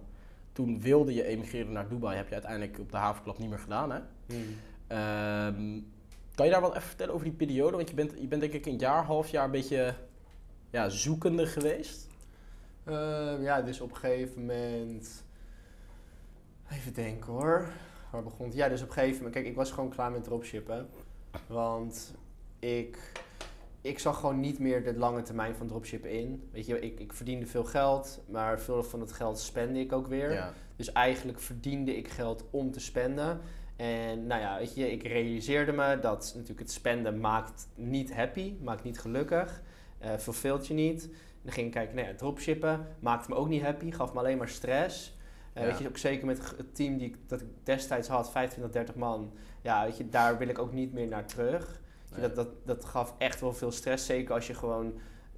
Toen 0.59 0.81
wilde 0.81 1.15
je 1.15 1.25
emigreren 1.25 1.73
naar 1.73 1.89
Dubai. 1.89 2.17
Heb 2.17 2.29
je 2.29 2.33
uiteindelijk 2.33 2.79
op 2.79 2.91
de 2.91 2.97
havenklap 2.97 3.39
niet 3.39 3.49
meer 3.49 3.59
gedaan, 3.59 3.91
hè? 3.91 4.01
Hmm. 4.27 4.57
Ehm, 4.87 5.81
kan 6.35 6.47
je 6.47 6.53
daar 6.53 6.61
wat 6.61 6.75
even 6.75 6.89
vertellen 6.89 7.15
over 7.15 7.27
die 7.27 7.35
periode? 7.35 7.77
Want 7.77 7.89
je 7.89 7.95
bent, 7.95 8.13
je 8.21 8.27
bent 8.27 8.41
denk 8.41 8.53
ik 8.53 8.67
een 8.67 8.79
jaar, 8.79 9.05
half 9.05 9.29
jaar 9.29 9.45
een 9.45 9.51
beetje 9.51 9.95
ja, 10.71 10.89
zoekende 10.89 11.47
geweest. 11.47 12.09
Ehm, 12.85 13.43
ja, 13.43 13.63
dus 13.63 13.81
op 13.81 13.91
een 13.91 13.97
gegeven 13.97 14.41
moment. 14.41 15.25
Even 16.71 16.95
denken 16.95 17.33
hoor. 17.33 17.69
Waar 18.11 18.23
begon 18.23 18.47
het? 18.47 18.55
Ja, 18.55 18.69
dus 18.69 18.83
op 18.83 18.89
een 18.89 18.93
gegeven 18.93 19.17
moment. 19.17 19.35
Kijk, 19.35 19.47
ik 19.47 19.57
was 19.57 19.71
gewoon 19.71 19.91
klaar 19.91 20.11
met 20.11 20.25
dropshippen. 20.25 20.89
Want 21.47 22.15
ik, 22.59 23.13
ik 23.81 23.99
zag 23.99 24.21
gewoon 24.21 24.41
niet 24.41 24.59
meer 24.59 24.85
de 24.85 24.97
lange 24.97 25.23
termijn 25.23 25.55
van 25.55 25.67
dropshippen 25.67 26.11
in. 26.11 26.49
Weet 26.53 26.67
je, 26.67 26.81
ik, 26.81 27.01
ik 27.01 27.13
verdiende 27.13 27.47
veel 27.47 27.65
geld, 27.65 28.21
maar 28.29 28.61
veel 28.61 28.83
van 28.83 29.01
het 29.01 29.13
geld 29.13 29.39
spende 29.39 29.81
ik 29.81 29.93
ook 29.93 30.07
weer. 30.07 30.33
Ja. 30.33 30.53
Dus 30.77 30.93
eigenlijk 30.93 31.41
verdiende 31.41 31.97
ik 31.97 32.09
geld 32.09 32.45
om 32.51 32.71
te 32.71 32.81
spenden. 32.81 33.41
En 33.77 34.27
nou 34.27 34.41
ja, 34.41 34.59
weet 34.59 34.75
je, 34.75 34.93
ik 34.93 35.03
realiseerde 35.03 35.73
me 35.73 35.99
dat 36.01 36.33
natuurlijk 36.35 36.61
het 36.61 36.71
spenden 36.71 37.21
maakt 37.21 37.69
niet 37.75 38.15
happy, 38.15 38.55
maakt 38.63 38.85
niet 38.85 38.99
gelukkig, 39.01 39.63
eh 39.99 40.11
verveelt 40.17 40.67
je 40.67 40.75
niet. 40.75 41.03
En 41.05 41.45
dan 41.45 41.53
ging 41.53 41.67
ik 41.67 41.73
kijken, 41.73 41.97
nou 41.97 42.09
ja, 42.09 42.15
dropshippen 42.15 42.87
maakte 43.01 43.31
me 43.31 43.37
ook 43.37 43.49
niet 43.49 43.63
happy, 43.63 43.91
gaf 43.93 44.13
me 44.13 44.19
alleen 44.19 44.39
maar 44.39 44.49
stress. 44.49 45.17
Eh, 45.53 45.63
Ja. 45.63 45.69
Weet 45.69 45.79
je, 45.79 45.89
ook 45.89 45.99
zeker 45.99 46.27
met 46.27 46.53
het 46.57 46.75
team 46.75 46.99
die 46.99 47.09
ik, 47.09 47.17
dat 47.27 47.41
ik 47.41 47.47
destijds 47.63 48.09
had, 48.09 48.31
25, 48.31 48.73
30 48.73 48.95
man. 48.95 49.33
Ja, 49.63 49.85
weet 49.85 49.97
je, 49.97 50.09
daar 50.09 50.39
wil 50.39 50.49
ik 50.49 50.59
ook 50.59 50.73
niet 50.73 50.93
meer 50.93 51.09
naar 51.09 51.27
terug. 51.27 51.81
Dat, 52.21 52.35
dat, 52.35 52.49
dat 52.65 52.85
gaf 52.85 53.15
echt 53.19 53.41
wel 53.41 53.53
veel 53.53 53.71
stress, 53.71 54.07
zeker 54.07 54.35
als 54.35 54.47
je 54.47 54.55
gewoon 54.55 54.93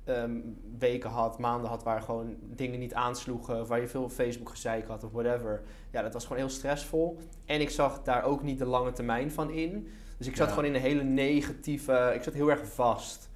ehm, 0.05 0.41
weken 0.79 1.11
had, 1.11 1.39
maanden 1.39 1.71
had 1.71 1.83
waar 1.83 2.03
gewoon 2.03 2.37
dingen 2.41 2.79
niet 2.79 2.95
aansloegen, 2.95 3.61
of 3.61 3.69
waar 3.69 3.81
je 3.81 3.89
veel 3.89 4.09
Facebook 4.09 4.49
gezeik 4.49 4.87
had 4.87 5.05
of 5.05 5.13
whatever. 5.13 5.63
Ja, 5.91 6.03
dat 6.03 6.13
was 6.13 6.23
gewoon 6.23 6.39
heel 6.39 6.49
stressvol. 6.49 7.19
En 7.45 7.61
ik 7.61 7.71
zag 7.71 8.03
daar 8.03 8.25
ook 8.25 8.43
niet 8.43 8.59
de 8.59 8.65
lange 8.67 8.93
termijn 8.93 9.31
van 9.31 9.51
in. 9.51 9.89
Dus 10.19 10.27
ik 10.27 10.37
zat 10.37 10.47
Ja. 10.49 10.53
gewoon 10.55 10.69
in 10.69 10.75
een 10.75 10.81
hele 10.81 11.03
negatieve, 11.03 12.13
ik 12.15 12.23
zat 12.23 12.35
heel 12.35 12.51
erg 12.51 12.67
vast. 12.75 13.29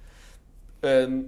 Ehm, 0.79 1.19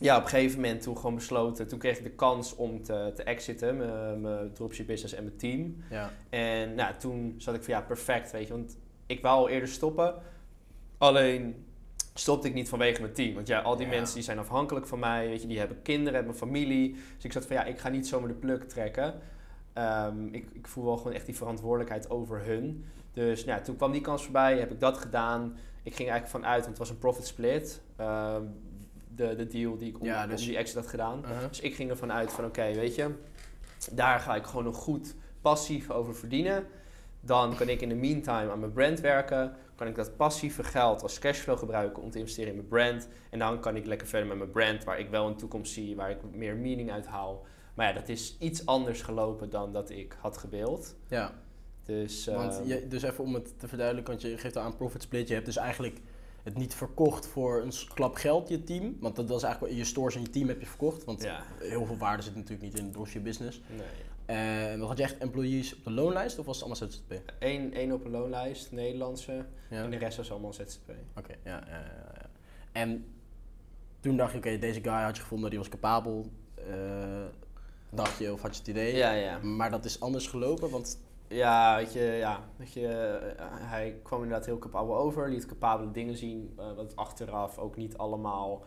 ja, 0.00 0.16
op 0.16 0.22
een 0.22 0.28
gegeven 0.28 0.60
moment 0.60 0.82
toen 0.82 0.96
gewoon 0.96 1.14
besloten, 1.14 1.68
toen 1.68 1.78
kreeg 1.78 1.98
ik 1.98 2.04
de 2.04 2.10
kans 2.10 2.54
om 2.56 2.82
te, 2.82 3.12
te 3.14 3.22
exiten, 3.22 3.76
mijn- 3.76 4.20
mijn 4.20 4.52
dropship 4.52 4.86
business 4.86 5.14
en 5.14 5.24
mijn 5.24 5.36
team. 5.36 5.76
Ja. 5.90 6.10
En 6.30 6.74
nou, 6.74 6.94
toen 6.98 7.34
zat 7.38 7.54
ik 7.54 7.62
van 7.62 7.74
ja, 7.74 7.80
perfect, 7.80 8.30
weet 8.30 8.46
je. 8.46 8.52
Want 8.52 8.76
ik 9.06 9.22
wou 9.22 9.38
al 9.38 9.48
eerder 9.48 9.68
stoppen. 9.68 10.14
Alleen 11.02 11.64
stopte 12.14 12.48
ik 12.48 12.54
niet 12.54 12.68
vanwege 12.68 13.00
mijn 13.00 13.12
team. 13.12 13.34
Want 13.34 13.46
ja, 13.46 13.60
al 13.60 13.76
die 13.76 13.86
Ja. 13.86 13.92
mensen 13.92 14.14
die 14.14 14.24
zijn 14.24 14.38
afhankelijk 14.38 14.86
van 14.86 14.98
mij, 14.98 15.28
weet 15.28 15.40
je, 15.42 15.46
die 15.48 15.58
hebben 15.58 15.82
kinderen, 15.82 16.14
hebben 16.14 16.32
een 16.32 16.38
familie. 16.38 16.92
Dus 17.14 17.24
ik 17.24 17.32
zat 17.32 17.46
van 17.46 17.56
ja, 17.56 17.64
ik 17.64 17.78
ga 17.78 17.88
niet 17.88 18.06
zomaar 18.08 18.28
de 18.28 18.34
pluk 18.34 18.68
trekken. 18.68 19.14
Ehm, 19.72 20.26
ik, 20.26 20.46
ik 20.52 20.66
voel 20.68 20.84
wel 20.84 20.96
gewoon 20.96 21.12
echt 21.12 21.26
die 21.26 21.36
verantwoordelijkheid 21.36 22.10
over 22.10 22.44
hun. 22.44 22.84
Dus 23.12 23.44
nou, 23.44 23.58
ja, 23.58 23.64
toen 23.64 23.76
kwam 23.76 23.92
die 23.92 24.00
kans 24.00 24.22
voorbij, 24.22 24.58
heb 24.58 24.70
ik 24.72 24.80
dat 24.80 24.98
gedaan. 24.98 25.56
Ik 25.82 25.94
ging 25.94 26.08
eigenlijk 26.10 26.42
vanuit, 26.42 26.58
want 26.64 26.68
het 26.68 26.78
was 26.78 26.90
een 26.90 26.98
profit 26.98 27.26
split. 27.26 27.80
ehm, 27.96 28.42
de, 29.14 29.34
de 29.36 29.46
deal 29.46 29.76
die 29.76 29.88
ik 29.88 30.00
om, 30.00 30.06
Ja, 30.06 30.24
om 30.24 30.30
dus- 30.30 30.44
die 30.44 30.56
exit 30.56 30.76
had 30.76 30.86
gedaan. 30.86 31.18
Uh-huh. 31.24 31.48
Dus 31.48 31.60
ik 31.60 31.74
ging 31.74 31.90
ervan 31.90 32.12
uit 32.12 32.32
van 32.32 32.44
oké, 32.44 32.72
weet 32.74 32.94
je, 32.94 33.14
daar 33.92 34.20
ga 34.20 34.34
ik 34.34 34.44
gewoon 34.44 34.64
nog 34.64 34.76
goed 34.76 35.14
passief 35.40 35.90
over 35.90 36.14
verdienen. 36.14 36.66
Dan 37.24 37.56
kan 37.56 37.68
ik 37.68 37.80
in 37.80 37.88
de 37.88 37.94
meantime 37.94 38.50
aan 38.50 38.58
mijn 38.58 38.72
brand 38.72 39.00
werken. 39.00 39.54
Kan 39.74 39.86
ik 39.86 39.94
dat 39.94 40.16
passieve 40.16 40.64
geld 40.64 41.02
als 41.02 41.18
cashflow 41.18 41.58
gebruiken 41.58 42.02
om 42.02 42.10
te 42.10 42.18
investeren 42.18 42.50
in 42.50 42.56
mijn 42.56 42.68
brand. 42.68 43.08
En 43.30 43.38
dan 43.38 43.60
kan 43.60 43.76
ik 43.76 43.86
lekker 43.86 44.06
verder 44.06 44.28
met 44.28 44.38
mijn 44.38 44.50
brand, 44.50 44.84
waar 44.84 44.98
ik 44.98 45.10
wel 45.10 45.26
een 45.26 45.36
toekomst 45.36 45.72
zie, 45.72 45.96
waar 45.96 46.10
ik 46.10 46.18
meer 46.34 46.56
meaning 46.56 46.90
uit 46.90 47.06
haal. 47.06 47.46
Maar 47.74 47.86
ja, 47.86 47.92
dat 47.92 48.08
is 48.08 48.36
iets 48.38 48.66
anders 48.66 49.02
gelopen 49.02 49.50
dan 49.50 49.72
dat 49.72 49.90
ik 49.90 50.16
had 50.20 50.38
gebeeld. 50.38 50.94
Ja. 51.08 51.32
Dus, 51.84 52.26
Want 52.26 52.58
ehm, 52.58 52.68
je, 52.68 52.88
dus 52.88 53.02
even 53.02 53.24
om 53.24 53.34
het 53.34 53.58
te 53.58 53.68
verduidelijken, 53.68 54.12
want 54.12 54.26
je 54.26 54.38
geeft 54.38 54.56
al 54.56 54.62
aan 54.62 54.76
profit 54.76 55.02
split. 55.02 55.28
Je 55.28 55.34
hebt 55.34 55.46
dus 55.46 55.56
eigenlijk 55.56 56.00
het 56.42 56.56
niet 56.58 56.74
verkocht 56.74 57.26
voor 57.26 57.62
een 57.62 57.72
klap 57.94 58.14
geld, 58.14 58.48
je 58.48 58.64
team. 58.64 58.96
Want 59.00 59.16
dat 59.16 59.28
was 59.28 59.42
eigenlijk 59.42 59.74
je 59.74 59.84
stores 59.84 60.14
en 60.14 60.20
je 60.20 60.30
team 60.30 60.48
heb 60.48 60.60
je 60.60 60.66
verkocht. 60.66 61.04
Want 61.04 61.22
ja, 61.22 61.42
heel 61.58 61.86
veel 61.86 61.96
waarde 61.96 62.22
zit 62.22 62.34
natuurlijk 62.34 62.62
niet 62.62 62.78
in 62.78 62.84
het 62.84 62.92
dropship 62.92 63.24
business. 63.24 63.60
nee. 63.68 63.86
En 64.32 64.78
wat 64.78 64.88
had 64.88 64.98
je 64.98 65.04
echt 65.04 65.18
employees 65.18 65.76
op 65.76 65.84
de 65.84 65.90
loonlijst 65.90 66.38
of 66.38 66.46
was 66.46 66.60
het 66.60 66.64
allemaal 66.64 66.90
ZZP? 66.90 67.32
Eén, 67.38 67.74
één 67.74 67.92
op 67.92 68.04
een 68.04 68.10
loonlijst, 68.10 68.72
Nederlandse. 68.72 69.44
Ja. 69.70 69.82
En 69.82 69.90
de 69.90 69.96
rest 69.96 70.16
was 70.16 70.30
allemaal 70.30 70.52
ZZP. 70.52 70.90
Oké, 71.16 71.34
ja, 71.44 71.62
ja, 71.66 71.78
ja, 71.78 72.12
ja. 72.14 72.28
En 72.72 73.14
toen 74.00 74.16
dacht 74.16 74.32
je, 74.32 74.38
oké, 74.38 74.58
deze 74.58 74.80
guy 74.80 74.92
had 75.02 75.16
je 75.16 75.22
gevonden, 75.22 75.50
die 75.50 75.58
was 75.58 75.68
capabel. 75.68 76.26
eh, 76.54 77.24
dacht 77.90 78.18
je, 78.18 78.32
of 78.32 78.42
had 78.42 78.52
je 78.52 78.58
het 78.58 78.68
idee? 78.68 78.96
Ja, 78.96 79.10
ja. 79.12 79.38
Maar 79.38 79.70
dat 79.70 79.84
is 79.84 80.00
anders 80.00 80.26
gelopen, 80.26 80.70
want 80.70 80.98
Ja, 81.28 81.76
weet 81.76 81.92
je, 81.92 82.00
ja, 82.02 82.40
weet 82.56 82.72
je 82.72 82.86
eh, 82.88 83.44
hij 83.48 83.96
kwam 84.02 84.22
inderdaad 84.22 84.46
heel 84.46 84.58
capabel 84.58 84.96
over, 84.96 85.30
liet 85.30 85.46
capabele 85.46 85.90
dingen 85.90 86.16
zien, 86.16 86.54
wat 86.76 86.96
achteraf 86.96 87.58
ook 87.58 87.76
niet 87.76 87.96
allemaal 87.96 88.64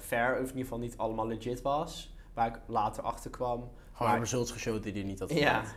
fair, 0.00 0.32
of 0.32 0.38
in 0.40 0.46
ieder 0.46 0.62
geval 0.62 0.78
niet 0.78 0.96
allemaal 0.96 1.26
legit 1.26 1.62
was, 1.62 2.14
waar 2.34 2.46
ik 2.46 2.60
later 2.66 3.02
achter 3.02 3.30
kwam. 3.30 3.70
Gewoon 3.96 4.12
Maar- 4.12 4.20
results 4.20 4.50
geshowd 4.52 4.82
die 4.82 4.92
hij 4.92 5.02
niet 5.02 5.18
had 5.18 5.32
Ja. 5.32 5.62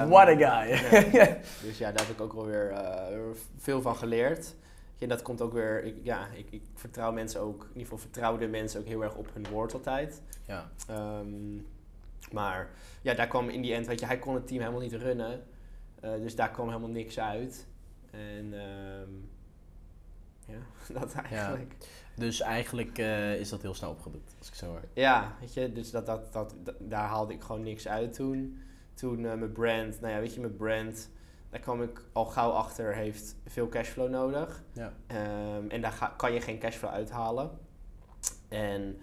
Ehm, 0.00 0.08
What 0.08 0.28
a 0.28 0.36
guy. 0.36 0.78
dus 1.66 1.78
ja, 1.78 1.92
daar 1.92 2.06
heb 2.06 2.14
ik 2.16 2.20
ook 2.20 2.32
wel 2.32 2.46
weer 2.46 2.70
eh, 2.70 3.16
veel 3.56 3.82
van 3.82 3.96
geleerd. 3.96 4.54
En 4.98 5.08
dat 5.08 5.22
komt 5.22 5.40
ook 5.42 5.52
weer, 5.52 5.84
ik, 5.84 5.94
ja, 6.02 6.28
ik, 6.34 6.46
ik 6.50 6.62
vertrouw 6.74 7.12
mensen 7.12 7.40
ook, 7.40 7.62
in 7.62 7.68
ieder 7.68 7.82
geval 7.82 7.98
vertrouwde 7.98 8.46
mensen 8.46 8.80
ook 8.80 8.86
heel 8.86 9.02
erg 9.02 9.14
op 9.14 9.28
hun 9.34 9.46
woord 9.50 9.74
altijd. 9.74 10.22
ja. 10.46 10.70
Ehm, 10.88 11.56
maar 12.32 12.70
ja, 13.02 13.14
daar 13.14 13.26
kwam 13.26 13.48
in 13.48 13.62
die 13.62 13.74
end, 13.74 13.86
weet 13.86 14.00
je, 14.00 14.06
hij 14.06 14.18
kon 14.18 14.34
het 14.34 14.46
team 14.46 14.60
helemaal 14.60 14.80
niet 14.80 14.92
runnen. 14.92 15.42
Eh, 16.00 16.10
dus 16.10 16.34
daar 16.36 16.50
kwam 16.50 16.66
helemaal 16.68 16.88
niks 16.88 17.18
uit. 17.20 17.66
En 18.10 18.52
ehm, 18.52 19.10
ja, 20.46 20.58
dat 21.00 21.12
eigenlijk. 21.14 21.74
Dus 22.18 22.40
eigenlijk 22.40 22.98
eh, 22.98 23.34
is 23.40 23.48
dat 23.48 23.62
heel 23.62 23.74
snel 23.74 23.90
opgedoekt, 23.90 24.34
als 24.38 24.48
ik 24.48 24.54
zo 24.54 24.66
hoor. 24.66 24.82
Ja, 24.92 25.36
weet 25.40 25.54
je, 25.54 25.72
dus 25.72 25.90
dat, 25.90 26.06
dat, 26.06 26.32
dat, 26.32 26.54
dat- 26.62 26.74
daar 26.78 27.06
haalde 27.08 27.32
ik 27.32 27.42
gewoon 27.42 27.62
niks 27.62 27.88
uit 27.88 28.12
toen. 28.12 28.58
Toen 28.94 29.26
eh, 29.26 29.34
mijn 29.34 29.52
brand, 29.52 30.00
nou 30.00 30.12
ja, 30.14 30.20
weet 30.20 30.34
je, 30.34 30.40
mijn 30.40 30.56
brand, 30.56 31.10
daar 31.50 31.60
kwam 31.60 31.82
ik 31.82 32.02
al 32.12 32.24
gauw 32.24 32.50
achter, 32.50 32.94
heeft 32.94 33.36
veel 33.46 33.68
cashflow 33.68 34.10
nodig. 34.10 34.62
Ja. 34.72 34.92
Ehm, 35.06 35.68
en 35.68 35.80
daar 35.80 35.92
ga- 35.92 36.14
kan 36.16 36.32
je 36.32 36.40
geen 36.40 36.58
cashflow 36.58 36.90
uithalen. 36.90 37.50
En 38.48 38.98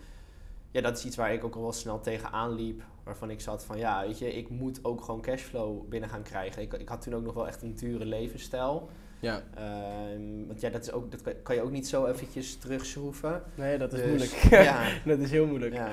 ja, 0.72 0.82
dat 0.82 0.98
is 0.98 1.06
iets 1.06 1.16
waar 1.16 1.34
ik 1.34 1.44
ook 1.44 1.56
al 1.56 1.62
wel 1.62 1.72
snel 1.74 2.00
tegenaan 2.00 2.52
liep. 2.54 2.84
Waarvan 3.04 3.30
ik 3.30 3.42
zat 3.42 3.64
van, 3.66 3.78
ja, 3.78 4.02
weet 4.06 4.20
je, 4.20 4.34
ik 4.34 4.50
moet 4.50 4.80
ook 4.86 5.04
gewoon 5.04 5.22
cashflow 5.22 5.88
binnen 5.90 6.10
gaan 6.10 6.24
krijgen. 6.24 6.62
Ik, 6.62 6.74
ik 6.74 6.90
had 6.90 7.02
toen 7.02 7.16
ook 7.16 7.24
nog 7.24 7.34
wel 7.34 7.48
echt 7.48 7.62
een 7.62 7.76
dure 7.76 8.06
levensstijl. 8.06 8.90
Ja. 9.20 9.44
Ehm, 9.56 10.48
want 10.48 10.62
ja, 10.62 10.70
dat, 10.70 10.82
is 10.82 10.92
ook, 10.92 11.12
dat 11.12 11.22
kan, 11.22 11.34
kan 11.44 11.56
je 11.56 11.62
ook 11.62 11.72
niet 11.72 11.88
zo 11.88 12.06
eventjes 12.06 12.58
terugschroeven. 12.58 13.42
Nee, 13.56 13.78
dat 13.78 13.94
is 13.94 14.00
Dus, 14.00 14.08
moeilijk. 14.08 14.32
ja. 14.66 14.88
dat 15.06 15.20
is 15.20 15.32
heel 15.32 15.46
moeilijk. 15.46 15.74
Ja. 15.74 15.90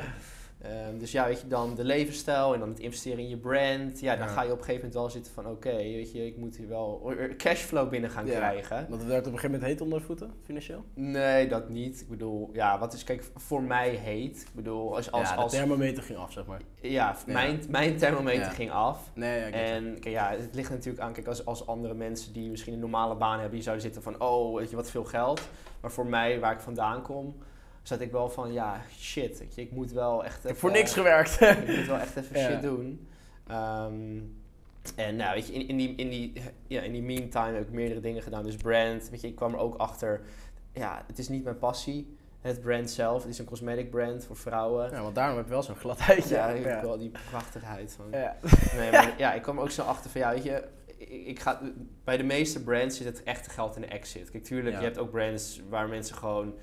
Ehm, 0.62 0.98
dus 0.98 1.12
ja, 1.12 1.26
weet 1.26 1.40
je, 1.40 1.46
dan 1.48 1.74
de 1.74 1.84
levensstijl 1.84 2.54
en 2.54 2.60
dan 2.60 2.68
het 2.68 2.78
investeren 2.78 3.18
in 3.18 3.28
je 3.28 3.36
brand. 3.36 4.00
Ja, 4.00 4.16
dan 4.16 4.26
Ja. 4.26 4.32
ga 4.32 4.42
je 4.42 4.52
op 4.52 4.58
een 4.58 4.64
gegeven 4.64 4.74
moment 4.74 4.94
wel 4.94 5.10
zitten 5.10 5.32
van... 5.32 5.46
Oké, 5.46 5.72
weet 5.76 6.12
je, 6.12 6.26
ik 6.26 6.36
moet 6.36 6.56
hier 6.56 6.68
wel 6.68 7.12
cashflow 7.36 7.88
binnen 7.88 8.10
gaan 8.10 8.26
Ja. 8.26 8.36
krijgen. 8.36 8.86
Want 8.88 9.00
het 9.00 9.10
werd 9.10 9.26
op 9.26 9.32
een 9.32 9.38
gegeven 9.38 9.50
moment 9.50 9.70
heet 9.70 9.80
onder 9.80 9.98
de 9.98 10.04
voeten, 10.04 10.32
financieel? 10.44 10.84
Nee, 10.94 11.48
dat 11.48 11.68
niet. 11.68 12.00
Ik 12.00 12.08
bedoel, 12.08 12.50
ja, 12.52 12.78
wat 12.78 12.92
is, 12.92 13.04
kijk, 13.04 13.24
voor 13.36 13.62
mij 13.62 13.88
heet. 13.90 14.40
Ik 14.40 14.54
bedoel, 14.54 14.96
als, 14.96 15.10
als, 15.12 15.28
ja, 15.28 15.34
de 15.34 15.40
als 15.42 15.52
thermometer 15.52 16.02
ging 16.02 16.18
af, 16.18 16.32
zeg 16.32 16.46
maar. 16.46 16.60
ja. 16.80 17.16
Mijn, 17.26 17.62
mijn 17.68 17.96
thermometer 17.96 18.50
ging 18.50 18.70
af. 18.70 19.10
Nee, 19.14 19.40
ja. 19.40 19.50
En 19.50 19.92
kijk, 20.00 20.14
ja, 20.14 20.30
het 20.30 20.54
ligt 20.54 20.70
natuurlijk 20.70 21.02
aan, 21.04 21.12
kijk, 21.12 21.26
als, 21.26 21.46
als 21.46 21.66
andere 21.66 21.94
mensen 21.94 22.32
die 22.32 22.50
misschien 22.50 22.72
een 22.72 22.78
normale 22.80 23.14
baan 23.14 23.32
hebben, 23.34 23.52
die 23.54 23.62
zouden 23.62 23.84
zitten 23.84 24.02
van, 24.02 24.20
oh, 24.20 24.56
weet 24.58 24.70
je, 24.70 24.76
wat 24.76 24.90
veel 24.90 25.04
geld. 25.04 25.40
Maar 25.80 25.90
voor 25.92 26.06
mij, 26.06 26.40
waar 26.40 26.52
ik 26.52 26.60
vandaan 26.60 27.02
kom, 27.02 27.36
zat 27.82 28.00
ik 28.00 28.10
wel 28.12 28.30
van, 28.30 28.52
ja, 28.52 28.80
shit, 28.98 29.44
ik 29.54 29.70
moet 29.70 29.92
wel 29.92 30.24
echt 30.24 30.38
Ik 30.42 30.48
heb 30.48 30.56
voor 30.58 30.70
niks 30.70 30.92
gewerkt. 31.02 31.40
ik 31.40 31.76
moet 31.76 31.86
wel 31.86 31.98
echt 31.98 32.16
even 32.16 32.38
Ja. 32.40 32.48
shit 32.50 32.62
doen. 32.62 33.06
Ehm, 33.46 34.18
en 34.96 35.16
nou, 35.16 35.34
weet 35.34 35.46
je, 35.46 35.52
in, 35.52 35.68
in, 35.68 35.76
die, 35.76 35.94
in, 35.94 36.08
die, 36.10 36.32
ja, 36.66 36.80
in 36.82 36.92
die 36.92 37.02
meantime 37.02 37.52
heb 37.52 37.62
ik 37.62 37.70
meerdere 37.72 38.00
dingen 38.00 38.22
gedaan. 38.22 38.44
Dus 38.44 38.56
brand, 38.56 39.08
weet 39.10 39.20
je, 39.20 39.28
ik 39.28 39.34
kwam 39.36 39.52
er 39.52 39.58
ook 39.60 39.76
achter, 39.76 40.20
ja, 40.72 41.04
het 41.06 41.18
is 41.18 41.28
niet 41.28 41.44
mijn 41.44 41.58
passie. 41.58 42.16
Het 42.40 42.60
brand 42.60 42.90
zelf, 42.90 43.22
het 43.22 43.32
is 43.32 43.38
een 43.38 43.44
cosmetic 43.44 43.90
brand 43.90 44.24
voor 44.24 44.36
vrouwen. 44.36 44.90
ja, 44.90 45.02
want 45.02 45.14
daarom 45.14 45.36
heb 45.36 45.44
je 45.44 45.50
wel 45.52 45.62
zo'n 45.62 45.76
gladheidje. 45.76 46.34
Ja, 46.34 46.48
ik 46.48 46.64
ja. 46.64 46.68
heb 46.70 46.82
wel 46.82 46.98
die 46.98 47.10
prachtigheid 47.30 47.92
van. 47.92 48.06
Ja. 48.10 48.36
Nee, 48.76 48.90
maar 48.90 49.14
ja, 49.18 49.32
ik 49.34 49.42
kwam 49.42 49.56
er 49.56 49.62
ook 49.62 49.70
snel 49.70 49.86
achter 49.86 50.10
van, 50.10 50.20
ja, 50.20 50.30
weet 50.30 50.42
je, 50.42 50.64
ik, 50.96 51.08
ik 51.26 51.40
ga, 51.40 51.60
bij 52.04 52.16
de 52.16 52.22
meeste 52.22 52.62
brands 52.62 52.96
zit 52.96 53.06
het 53.06 53.22
echte 53.22 53.50
geld 53.50 53.74
in 53.76 53.80
de 53.80 53.86
exit. 53.88 54.30
Kijk, 54.30 54.44
tuurlijk, 54.44 54.74
Ja. 54.74 54.78
je 54.80 54.86
hebt 54.86 54.98
ook 54.98 55.10
brands 55.10 55.60
waar 55.68 55.88
mensen 55.88 56.16
gewoon 56.16 56.46
ge- 56.46 56.56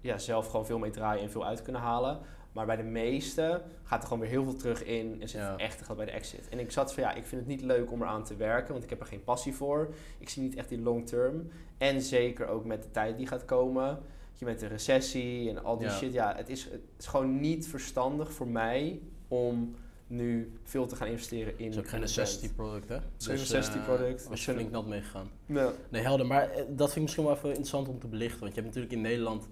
ja, 0.00 0.18
zelf 0.18 0.46
gewoon 0.46 0.66
veel 0.66 0.78
mee 0.78 0.90
draaien 0.90 1.22
en 1.22 1.30
veel 1.30 1.46
uit 1.46 1.62
kunnen 1.62 1.80
halen. 1.82 2.18
Maar 2.52 2.66
bij 2.66 2.76
de 2.76 2.82
meeste 2.82 3.62
gaat 3.82 3.98
er 4.00 4.04
gewoon 4.08 4.22
weer 4.22 4.30
heel 4.30 4.44
veel 4.44 4.56
terug 4.56 4.84
in 4.84 5.16
en 5.20 5.28
zit 5.28 5.40
Ja. 5.40 5.56
echte 5.56 5.84
geld 5.84 5.96
bij 5.96 6.06
de 6.06 6.12
exit. 6.12 6.48
En 6.48 6.58
ik 6.58 6.70
zat 6.72 6.94
van, 6.94 7.02
ja, 7.02 7.12
ik 7.12 7.26
vind 7.26 7.40
het 7.40 7.50
niet 7.50 7.62
leuk 7.62 7.90
om 7.92 8.02
eraan 8.02 8.24
te 8.24 8.36
werken, 8.36 8.72
want 8.72 8.84
ik 8.84 8.90
heb 8.90 9.00
er 9.00 9.06
geen 9.06 9.24
passie 9.24 9.54
voor. 9.54 9.94
Ik 10.18 10.28
zie 10.28 10.42
niet 10.42 10.54
echt 10.56 10.68
die 10.68 10.80
long 10.80 11.06
term. 11.06 11.48
En 11.78 12.00
zeker 12.02 12.46
ook 12.48 12.64
met 12.64 12.82
de 12.82 12.90
tijd 12.90 13.16
die 13.16 13.26
gaat 13.26 13.44
komen. 13.44 13.98
Je 14.34 14.44
met 14.44 14.60
de 14.60 14.66
recessie 14.66 15.50
en 15.50 15.64
al 15.64 15.76
die 15.78 15.86
Ja. 15.86 15.92
shit. 15.92 16.12
Ja, 16.12 16.34
het 16.36 16.48
is, 16.48 16.64
het 16.64 16.80
is 16.98 17.06
gewoon 17.06 17.40
niet 17.40 17.68
verstandig 17.68 18.32
voor 18.32 18.48
mij 18.48 19.00
om 19.28 19.74
nu 20.12 20.52
veel 20.64 20.86
te 20.86 20.96
gaan 20.96 21.06
investeren 21.08 21.52
in. 21.58 21.64
Het 21.64 21.74
is 21.74 21.80
ook 21.80 21.88
geen 21.88 22.00
necessity 22.00 22.48
product, 22.54 22.88
hè? 22.88 22.96
is 22.96 23.26
geen 23.26 23.36
Dus, 23.36 23.50
necessity 23.50 23.78
eh, 23.78 23.84
product. 23.84 24.28
was 24.28 24.44
je 24.44 24.52
flink 24.52 24.70
nat 24.70 24.86
meegegaan. 24.86 25.30
Ja. 25.46 25.72
Nee, 25.88 26.02
helder. 26.02 26.26
Maar 26.26 26.50
eh, 26.50 26.56
dat 26.68 26.86
vind 26.86 26.96
ik 26.96 27.02
misschien 27.02 27.24
wel 27.24 27.34
even 27.34 27.48
interessant 27.48 27.88
om 27.88 27.98
te 27.98 28.06
belichten. 28.06 28.40
Want 28.40 28.54
je 28.54 28.60
hebt 28.60 28.66
natuurlijk 28.74 28.92
in 28.94 29.10
Nederland, 29.10 29.48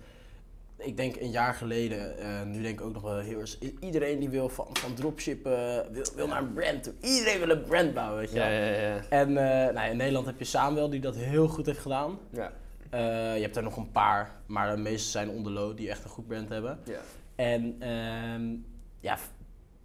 ik 0.76 0.96
denk 0.96 1.16
een 1.16 1.30
jaar 1.30 1.54
geleden, 1.54 2.18
eh, 2.18 2.42
nu 2.42 2.62
denk 2.62 2.80
ik 2.80 2.86
ook 2.86 2.92
nog 2.92 3.02
wel 3.02 3.18
heel 3.18 3.40
erg, 3.40 3.58
iedereen 3.80 4.18
die 4.18 4.28
wil 4.28 4.48
van, 4.48 4.66
van 4.72 4.94
dropshippen, 4.94 5.92
wil, 5.92 6.04
wil 6.14 6.26
naar 6.26 6.42
een 6.42 6.52
brand 6.52 6.82
toe. 6.82 6.92
Iedereen 7.00 7.38
wil 7.38 7.50
een 7.50 7.62
brand 7.62 7.94
bouwen, 7.94 8.18
weet 8.18 8.30
je 8.30 8.36
Ja, 8.38 8.48
ja, 8.48 8.64
ja. 8.94 9.00
En 9.08 9.28
eh, 9.28 9.34
nou, 9.74 9.74
ja, 9.74 9.84
in 9.84 9.96
Nederland 9.96 10.26
heb 10.26 10.38
je 10.38 10.44
Samuel 10.44 10.90
die 10.90 11.00
dat 11.00 11.16
heel 11.16 11.48
goed 11.48 11.66
heeft 11.66 11.78
gedaan. 11.78 12.18
ja. 12.30 12.52
Eh, 12.90 13.00
je 13.36 13.42
hebt 13.42 13.56
er 13.56 13.62
nog 13.62 13.76
een 13.76 13.90
paar, 13.90 14.34
maar 14.46 14.76
de 14.76 14.82
meeste 14.82 15.10
zijn 15.10 15.28
onderlo 15.30 15.74
die 15.74 15.90
echt 15.90 16.04
een 16.04 16.10
goed 16.10 16.26
brand 16.26 16.48
hebben. 16.48 16.78
ja. 16.84 17.00
En 17.34 17.76
ehm, 17.78 18.54
ja, 19.00 19.18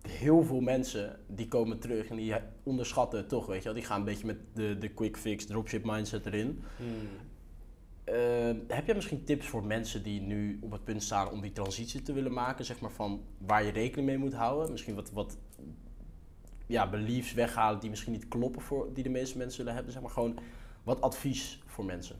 heel 0.08 0.44
veel 0.44 0.60
mensen 0.60 1.20
die 1.28 1.48
komen 1.48 1.80
terug 1.80 2.08
en 2.08 2.15
die 2.15 2.34
onderschatten 2.63 3.20
het 3.20 3.30
toch, 3.30 3.46
weet 3.46 3.58
je 3.58 3.63
wel. 3.63 3.74
Die 3.74 3.84
gaan 3.84 4.00
een 4.00 4.06
beetje 4.06 4.26
met 4.26 4.38
de, 4.54 4.78
de 4.78 4.89
quick 4.89 5.18
fix, 5.18 5.46
dropship 5.46 5.86
mindset 5.86 6.26
erin. 6.26 6.63
Hmm. 6.78 7.08
Eh, 8.04 8.56
heb 8.68 8.86
jij 8.86 8.96
misschien 8.96 9.24
tips 9.24 9.48
voor 9.48 9.63
mensen 9.63 10.04
die 10.04 10.22
nu 10.22 10.60
op 10.62 10.72
het 10.72 10.84
punt 10.84 11.04
staan 11.04 11.32
om 11.32 11.41
die 11.41 11.52
transitie 11.52 12.02
te 12.02 12.13
willen 12.13 12.34
maken, 12.34 12.65
zeg 12.65 12.80
maar 12.80 12.91
van 12.91 13.24
waar 13.38 13.63
je 13.63 13.72
rekening 13.72 14.08
mee 14.08 14.18
moet 14.18 14.34
houden? 14.34 14.72
Misschien 14.72 14.96
wat, 14.96 15.12
wat 15.12 15.38
ja, 16.65 16.89
beliefs 16.89 17.34
weghalen 17.34 17.80
die 17.80 17.89
misschien 17.89 18.12
niet 18.12 18.28
kloppen 18.28 18.62
voor 18.62 18.94
die 18.94 19.04
de 19.04 19.10
meeste 19.10 19.38
mensen 19.38 19.56
zullen 19.56 19.74
hebben, 19.74 19.91
zeg 19.91 20.02
maar 20.02 20.12
gewoon 20.12 20.39
wat 20.84 21.02
advies 21.02 21.60
voor 21.65 21.86
mensen. 21.86 22.15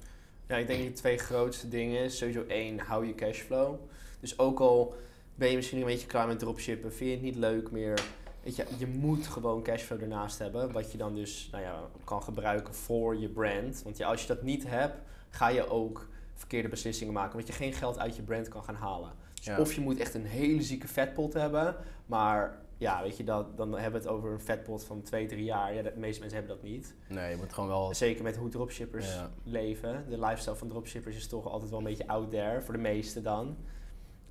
Ja, 0.48 0.56
ik 0.56 0.68
denk 0.68 0.82
die 0.82 0.92
twee 0.92 1.18
grootste 1.18 1.68
dingen 1.68 2.04
is 2.04 2.18
sowieso 2.18 2.44
één, 2.48 2.80
hou 2.80 3.06
je 3.08 3.16
cashflow. 3.16 3.76
Dus 4.20 4.40
ook 4.40 4.60
al 4.60 4.96
ben 5.36 5.50
je 5.50 5.56
misschien 5.56 5.80
een 5.80 5.86
beetje 5.86 6.08
klaar 6.08 6.28
met 6.28 6.40
dropshippen, 6.40 6.94
vind 6.94 7.10
je 7.10 7.16
het 7.16 7.26
niet 7.26 7.36
leuk 7.36 7.72
meer. 7.72 8.04
Weet 8.44 8.56
je, 8.56 8.66
je 8.78 8.88
moet 8.88 9.28
gewoon 9.28 9.64
cashflow 9.64 10.02
ernaast 10.02 10.40
hebben, 10.40 10.72
wat 10.72 10.92
je 10.92 10.98
dan 10.98 11.16
dus 11.16 11.48
nou 11.52 11.64
ja, 11.64 11.80
kan 12.04 12.24
gebruiken 12.24 12.74
voor 12.74 13.16
je 13.18 13.30
brand. 13.30 13.82
Want 13.84 13.98
ja, 13.98 14.08
als 14.08 14.22
je 14.22 14.28
dat 14.28 14.42
niet 14.44 14.68
hebt, 14.68 14.96
ga 15.30 15.48
je 15.50 15.70
ook 15.70 16.08
verkeerde 16.34 16.68
beslissingen 16.70 17.14
maken, 17.14 17.32
omdat 17.32 17.48
je 17.48 17.54
geen 17.54 17.74
geld 17.74 18.00
uit 18.00 18.16
je 18.16 18.22
brand 18.22 18.48
kan 18.48 18.64
gaan 18.64 18.76
halen. 18.76 19.12
Dus 19.34 19.46
Ja. 19.46 19.60
of 19.60 19.74
je 19.74 19.82
moet 19.82 20.00
echt 20.00 20.14
een 20.14 20.26
hele 20.26 20.62
zieke 20.62 20.88
vetpot 20.88 21.34
hebben, 21.34 21.76
maar 22.06 22.60
ja, 22.78 23.02
weet 23.04 23.18
je, 23.18 23.24
dat, 23.24 23.58
dan 23.58 23.72
hebben 23.74 24.02
we 24.02 24.08
het 24.08 24.16
over 24.18 24.32
een 24.32 24.40
vetpot 24.40 24.84
van 24.84 25.02
2, 25.02 25.26
3 25.26 25.44
jaar. 25.44 25.74
Ja, 25.74 25.82
de 25.82 25.94
meeste 25.96 26.20
mensen 26.20 26.40
hebben 26.40 26.56
dat 26.58 26.66
niet. 26.66 26.96
Nee, 27.10 27.30
je 27.32 27.38
moet 27.38 27.54
gewoon 27.54 27.70
wel... 27.70 27.94
Zeker 27.94 28.24
met 28.24 28.36
hoe 28.38 28.50
dropshippers 28.50 29.14
Ja. 29.14 29.30
leven. 29.44 30.06
De 30.10 30.20
lifestyle 30.20 30.56
van 30.56 30.68
dropshippers 30.68 31.16
is 31.16 31.28
toch 31.28 31.48
altijd 31.48 31.70
wel 31.70 31.80
een 31.80 31.86
beetje 31.86 32.08
out 32.08 32.30
there, 32.30 32.62
voor 32.62 32.74
de 32.74 32.80
meesten 32.80 33.24
dan. 33.24 33.58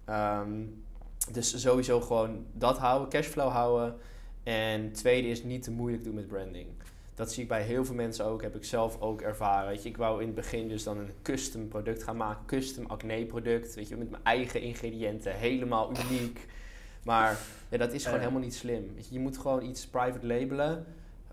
Ehm, 0.04 0.62
dus 1.32 1.60
sowieso 1.60 2.00
gewoon 2.00 2.46
dat 2.52 2.78
houden, 2.78 3.08
cashflow 3.08 3.50
houden. 3.50 3.96
En 4.42 4.92
tweede 4.92 5.28
is 5.28 5.42
niet 5.42 5.62
te 5.62 5.70
moeilijk 5.70 6.04
doen 6.04 6.14
met 6.14 6.26
branding. 6.26 6.66
Dat 7.14 7.32
zie 7.32 7.42
ik 7.42 7.48
bij 7.48 7.62
heel 7.62 7.84
veel 7.84 7.94
mensen 7.94 8.24
ook, 8.24 8.42
heb 8.42 8.56
ik 8.56 8.64
zelf 8.64 9.00
ook 9.00 9.20
ervaren. 9.20 9.68
Weet 9.68 9.82
je, 9.82 9.88
ik 9.88 9.96
wou 9.96 10.20
in 10.20 10.26
het 10.26 10.34
begin 10.34 10.68
dus 10.68 10.82
dan 10.82 10.98
een 10.98 11.12
custom 11.22 11.68
product 11.68 12.02
gaan 12.02 12.16
maken, 12.16 12.46
custom 12.46 12.86
acne 12.86 13.26
product, 13.26 13.74
weet 13.74 13.88
je, 13.88 13.96
met 13.96 14.10
mijn 14.10 14.22
eigen 14.24 14.60
ingrediënten, 14.60 15.34
helemaal 15.34 15.92
uniek. 16.10 16.46
Maar 17.04 17.38
ja, 17.68 17.78
dat 17.78 17.92
is 17.92 18.02
gewoon 18.02 18.18
Eh. 18.18 18.24
helemaal 18.24 18.44
niet 18.44 18.54
slim. 18.54 18.94
Weet 18.94 19.08
je, 19.08 19.14
je 19.14 19.20
moet 19.20 19.38
gewoon 19.38 19.64
iets 19.64 19.86
private 19.86 20.26
labelen. 20.26 20.86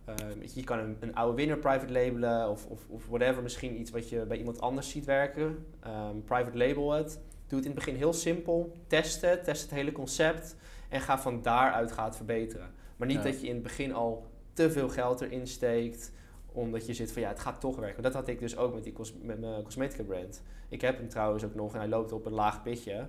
Ehm, 0.05 0.39
weet 0.39 0.53
je, 0.53 0.59
je 0.59 0.65
kan 0.65 0.79
een, 0.79 0.97
een 0.99 1.15
oude 1.15 1.35
winner 1.35 1.57
private 1.57 1.91
labelen 1.93 2.49
of, 2.49 2.65
of, 2.65 2.79
of 2.87 3.07
whatever. 3.07 3.43
Misschien 3.43 3.79
iets 3.79 3.91
wat 3.91 4.09
je 4.09 4.25
bij 4.25 4.37
iemand 4.37 4.61
anders 4.61 4.89
ziet 4.89 5.05
werken. 5.05 5.65
Ehm, 5.79 6.19
private 6.25 6.57
label 6.57 6.91
het. 6.91 7.19
Doe 7.51 7.59
het 7.59 7.69
in 7.69 7.75
het 7.75 7.85
begin 7.85 7.95
heel 7.99 8.13
simpel. 8.13 8.75
Test 8.87 9.21
het. 9.21 9.43
Test 9.43 9.61
het 9.61 9.71
hele 9.71 9.91
concept. 9.91 10.55
En 10.89 11.01
ga 11.01 11.19
van 11.19 11.41
daaruit 11.41 11.91
gaan 11.91 12.13
verbeteren. 12.15 12.71
Maar 12.95 13.07
niet 13.07 13.17
Ja. 13.17 13.23
dat 13.23 13.41
je 13.41 13.47
in 13.47 13.53
het 13.53 13.63
begin 13.63 13.93
al 13.93 14.27
te 14.53 14.71
veel 14.71 14.89
geld 14.89 15.21
erin 15.21 15.47
steekt. 15.47 16.11
Omdat 16.51 16.85
je 16.85 16.93
zit 16.93 17.11
van 17.11 17.21
ja, 17.21 17.27
het 17.27 17.39
gaat 17.39 17.59
toch 17.61 17.75
werken. 17.75 18.03
Dat 18.03 18.13
had 18.13 18.27
ik 18.27 18.39
dus 18.39 18.57
ook 18.57 18.73
met, 18.73 18.83
die 18.83 18.93
cos- 18.93 19.13
met 19.21 19.39
mijn 19.39 19.63
cosmetica 19.63 20.03
brand. 20.03 20.41
Ik 20.69 20.81
heb 20.81 20.97
hem 20.97 21.09
trouwens 21.09 21.43
ook 21.43 21.55
nog 21.55 21.73
en 21.73 21.79
hij 21.79 21.87
loopt 21.89 22.11
op 22.11 22.25
een 22.25 22.31
laag 22.33 22.63
pitje. 22.63 23.07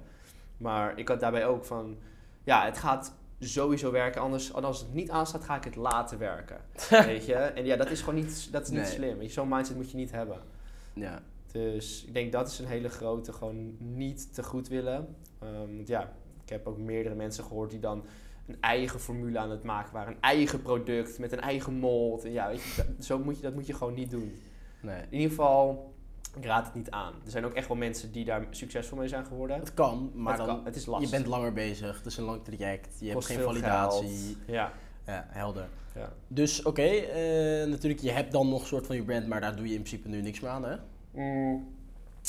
Maar 0.56 0.98
ik 0.98 1.08
had 1.08 1.20
daarbij 1.20 1.46
ook 1.46 1.64
van 1.64 1.96
ja, 2.44 2.64
het 2.64 2.78
gaat 2.78 3.14
sowieso 3.38 3.90
werken. 3.90 4.20
Anders, 4.20 4.52
als 4.54 4.80
het 4.80 4.94
niet 4.94 5.10
aanstaat, 5.10 5.44
ga 5.44 5.56
ik 5.56 5.64
het 5.64 5.76
laten 5.76 6.18
werken. 6.18 6.56
weet 7.06 7.26
je? 7.26 7.34
En 7.34 7.64
ja, 7.64 7.76
dat 7.76 7.90
is 7.90 8.00
gewoon 8.00 8.14
niet, 8.14 8.52
dat 8.52 8.62
is 8.62 8.68
niet 8.68 8.80
Nee. 8.80 8.90
slim. 8.90 9.28
Zo'n 9.28 9.48
mindset 9.48 9.76
moet 9.76 9.90
je 9.90 9.96
niet 9.96 10.10
hebben. 10.10 10.38
Ja. 10.92 11.22
Dus 11.52 12.04
ik 12.06 12.14
denk 12.14 12.32
dat 12.32 12.48
is 12.48 12.58
een 12.58 12.66
hele 12.66 12.88
grote, 12.88 13.32
gewoon 13.32 13.76
niet 13.78 14.34
te 14.34 14.42
goed 14.42 14.68
willen. 14.68 15.16
Ehm, 15.38 15.76
want 15.76 15.88
ja, 15.88 16.12
ik 16.42 16.48
heb 16.48 16.66
ook 16.66 16.78
meerdere 16.78 17.14
mensen 17.14 17.44
gehoord 17.44 17.70
die 17.70 17.80
dan 17.80 18.04
een 18.46 18.56
eigen 18.60 19.00
formule 19.00 19.38
aan 19.38 19.50
het 19.50 19.62
maken 19.62 19.92
waren. 19.92 20.12
Een 20.12 20.20
eigen 20.20 20.62
product 20.62 21.18
met 21.18 21.32
een 21.32 21.40
eigen 21.40 21.72
mold. 21.74 22.24
En 22.24 22.32
ja, 22.32 22.48
weet 22.48 22.62
je, 22.62 22.72
dat, 22.76 23.04
zo 23.04 23.18
moet 23.18 23.36
je, 23.36 23.42
dat 23.42 23.54
moet 23.54 23.66
je 23.66 23.74
gewoon 23.74 23.94
niet 23.94 24.10
doen. 24.10 24.40
Nee. 24.80 25.00
In 25.00 25.12
ieder 25.18 25.28
geval, 25.28 25.94
ik 26.36 26.44
raad 26.44 26.64
het 26.66 26.74
niet 26.74 26.90
aan. 26.90 27.12
Er 27.24 27.30
zijn 27.30 27.44
ook 27.44 27.52
echt 27.52 27.68
wel 27.68 27.76
mensen 27.76 28.12
die 28.12 28.24
daar 28.24 28.46
succesvol 28.50 28.98
mee 28.98 29.08
zijn 29.08 29.26
geworden. 29.26 29.58
Het 29.58 29.74
kan, 29.74 30.10
maar 30.14 30.38
het, 30.38 30.46
dan... 30.46 30.56
kan, 30.56 30.64
het 30.64 30.76
is 30.76 30.84
Je 30.84 30.90
lastig. 30.90 31.10
bent 31.10 31.26
langer 31.26 31.52
bezig, 31.52 31.96
het 31.96 32.06
is 32.06 32.16
een 32.16 32.24
lang 32.24 32.44
traject, 32.44 32.96
je 33.00 33.10
hebt 33.10 33.24
geen 33.26 33.40
validatie. 33.40 34.36
Ja, 34.46 34.72
Ja, 35.06 35.26
helder. 35.28 35.68
ja. 35.94 36.12
Dus 36.28 36.62
oké, 36.62 36.82
eh, 36.82 37.66
natuurlijk, 37.68 38.00
je 38.02 38.10
hebt 38.10 38.32
dan 38.32 38.48
nog 38.48 38.60
een 38.60 38.66
soort 38.66 38.86
van 38.86 38.96
je 38.96 39.02
brand, 39.02 39.26
maar 39.26 39.40
daar 39.40 39.56
doe 39.56 39.66
je 39.68 39.74
in 39.74 39.82
principe 39.82 40.08
nu 40.08 40.20
niks 40.22 40.40
meer 40.40 40.50
aan, 40.50 40.64
hè? 40.64 40.76
Mm. 41.12 41.68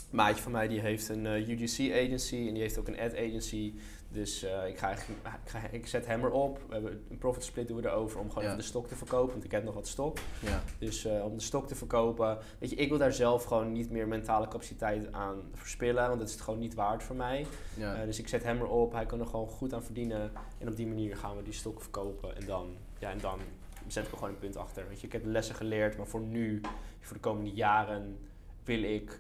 Maatje 0.10 0.41
van 0.43 0.52
mij 0.52 0.67
die 0.67 0.80
heeft 0.80 1.10
een 1.10 1.26
eh, 1.26 1.48
UGC 1.50 1.93
agency 2.06 2.36
en 2.48 2.54
die 2.54 2.62
heeft 2.62 2.78
ook 2.78 2.88
een 2.88 3.00
ad 3.00 3.15
agency. 3.17 3.74
Dus 4.10 4.43
eh, 4.43 4.67
ik, 4.67 4.78
ga, 4.78 4.88
eigenlijk- 4.88 5.19
ik, 5.43 5.50
ga, 5.50 5.60
ik 5.72 5.88
zet 5.88 6.06
hem 6.06 6.24
erop. 6.24 6.60
We 6.67 6.74
hebben 6.74 7.04
een 7.10 7.17
profit 7.17 7.43
split 7.43 7.67
doen 7.67 7.82
we 7.82 7.88
erover 7.88 8.19
om 8.19 8.28
gewoon 8.28 8.43
Ja. 8.43 8.50
even 8.50 8.62
de 8.62 8.67
stok 8.67 8.88
te 8.88 8.96
verkopen. 8.96 9.32
Want 9.32 9.43
ik 9.43 9.52
heb 9.52 9.63
nog 9.63 9.74
wat 9.74 9.88
stok. 9.88 10.17
Ja. 10.41 10.63
Dus 10.80 11.06
eh, 11.06 11.26
om 11.26 11.38
de 11.38 11.43
stok 11.43 11.67
te 11.67 11.76
verkopen. 11.76 12.38
Weet 12.60 12.69
je, 12.69 12.76
ik 12.76 12.89
wil 12.89 12.98
daar 12.98 13.13
zelf 13.13 13.43
gewoon 13.43 13.72
niet 13.72 13.89
meer 13.91 14.08
mentale 14.08 14.48
capaciteit 14.48 15.12
aan 15.12 15.41
verspillen. 15.54 16.08
Want 16.08 16.19
dat 16.19 16.28
is 16.28 16.34
het 16.34 16.43
gewoon 16.43 16.60
niet 16.60 16.74
waard 16.74 17.04
voor 17.04 17.15
mij. 17.15 17.46
ja. 17.78 17.96
Eh, 17.96 18.06
dus 18.06 18.19
ik 18.19 18.28
zet 18.28 18.43
hem 18.43 18.60
erop. 18.62 18.91
Hij 18.93 19.06
kan 19.06 19.19
er 19.19 19.26
gewoon 19.28 19.48
goed 19.48 19.74
aan 19.74 19.84
verdienen. 19.84 20.32
En 20.58 20.67
op 20.67 20.76
die 20.76 20.88
manier 20.88 21.17
gaan 21.17 21.38
we 21.38 21.43
die 21.43 21.54
stok 21.54 21.82
verkopen. 21.82 22.36
En 22.36 22.46
dan, 22.46 22.67
ja, 23.00 23.12
en 23.12 23.19
dan 23.19 23.39
zet 23.88 24.06
ik 24.06 24.12
er 24.12 24.17
gewoon 24.17 24.34
een 24.34 24.39
punt 24.39 24.58
achter. 24.58 24.88
Weet 24.88 25.00
je, 25.02 25.08
ik 25.08 25.13
heb 25.13 25.24
de 25.24 25.30
lessen 25.30 25.56
geleerd. 25.56 25.98
Maar 25.98 26.08
voor 26.08 26.22
nu, 26.22 26.62
voor 27.02 27.15
de 27.15 27.22
komende 27.22 27.52
jaren, 27.52 28.17
wil 28.65 28.84
ik 28.84 29.12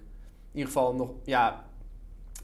in 0.51 0.59
ieder 0.59 0.71
geval 0.71 0.95
nog... 0.95 1.11
Ja, 1.23 1.65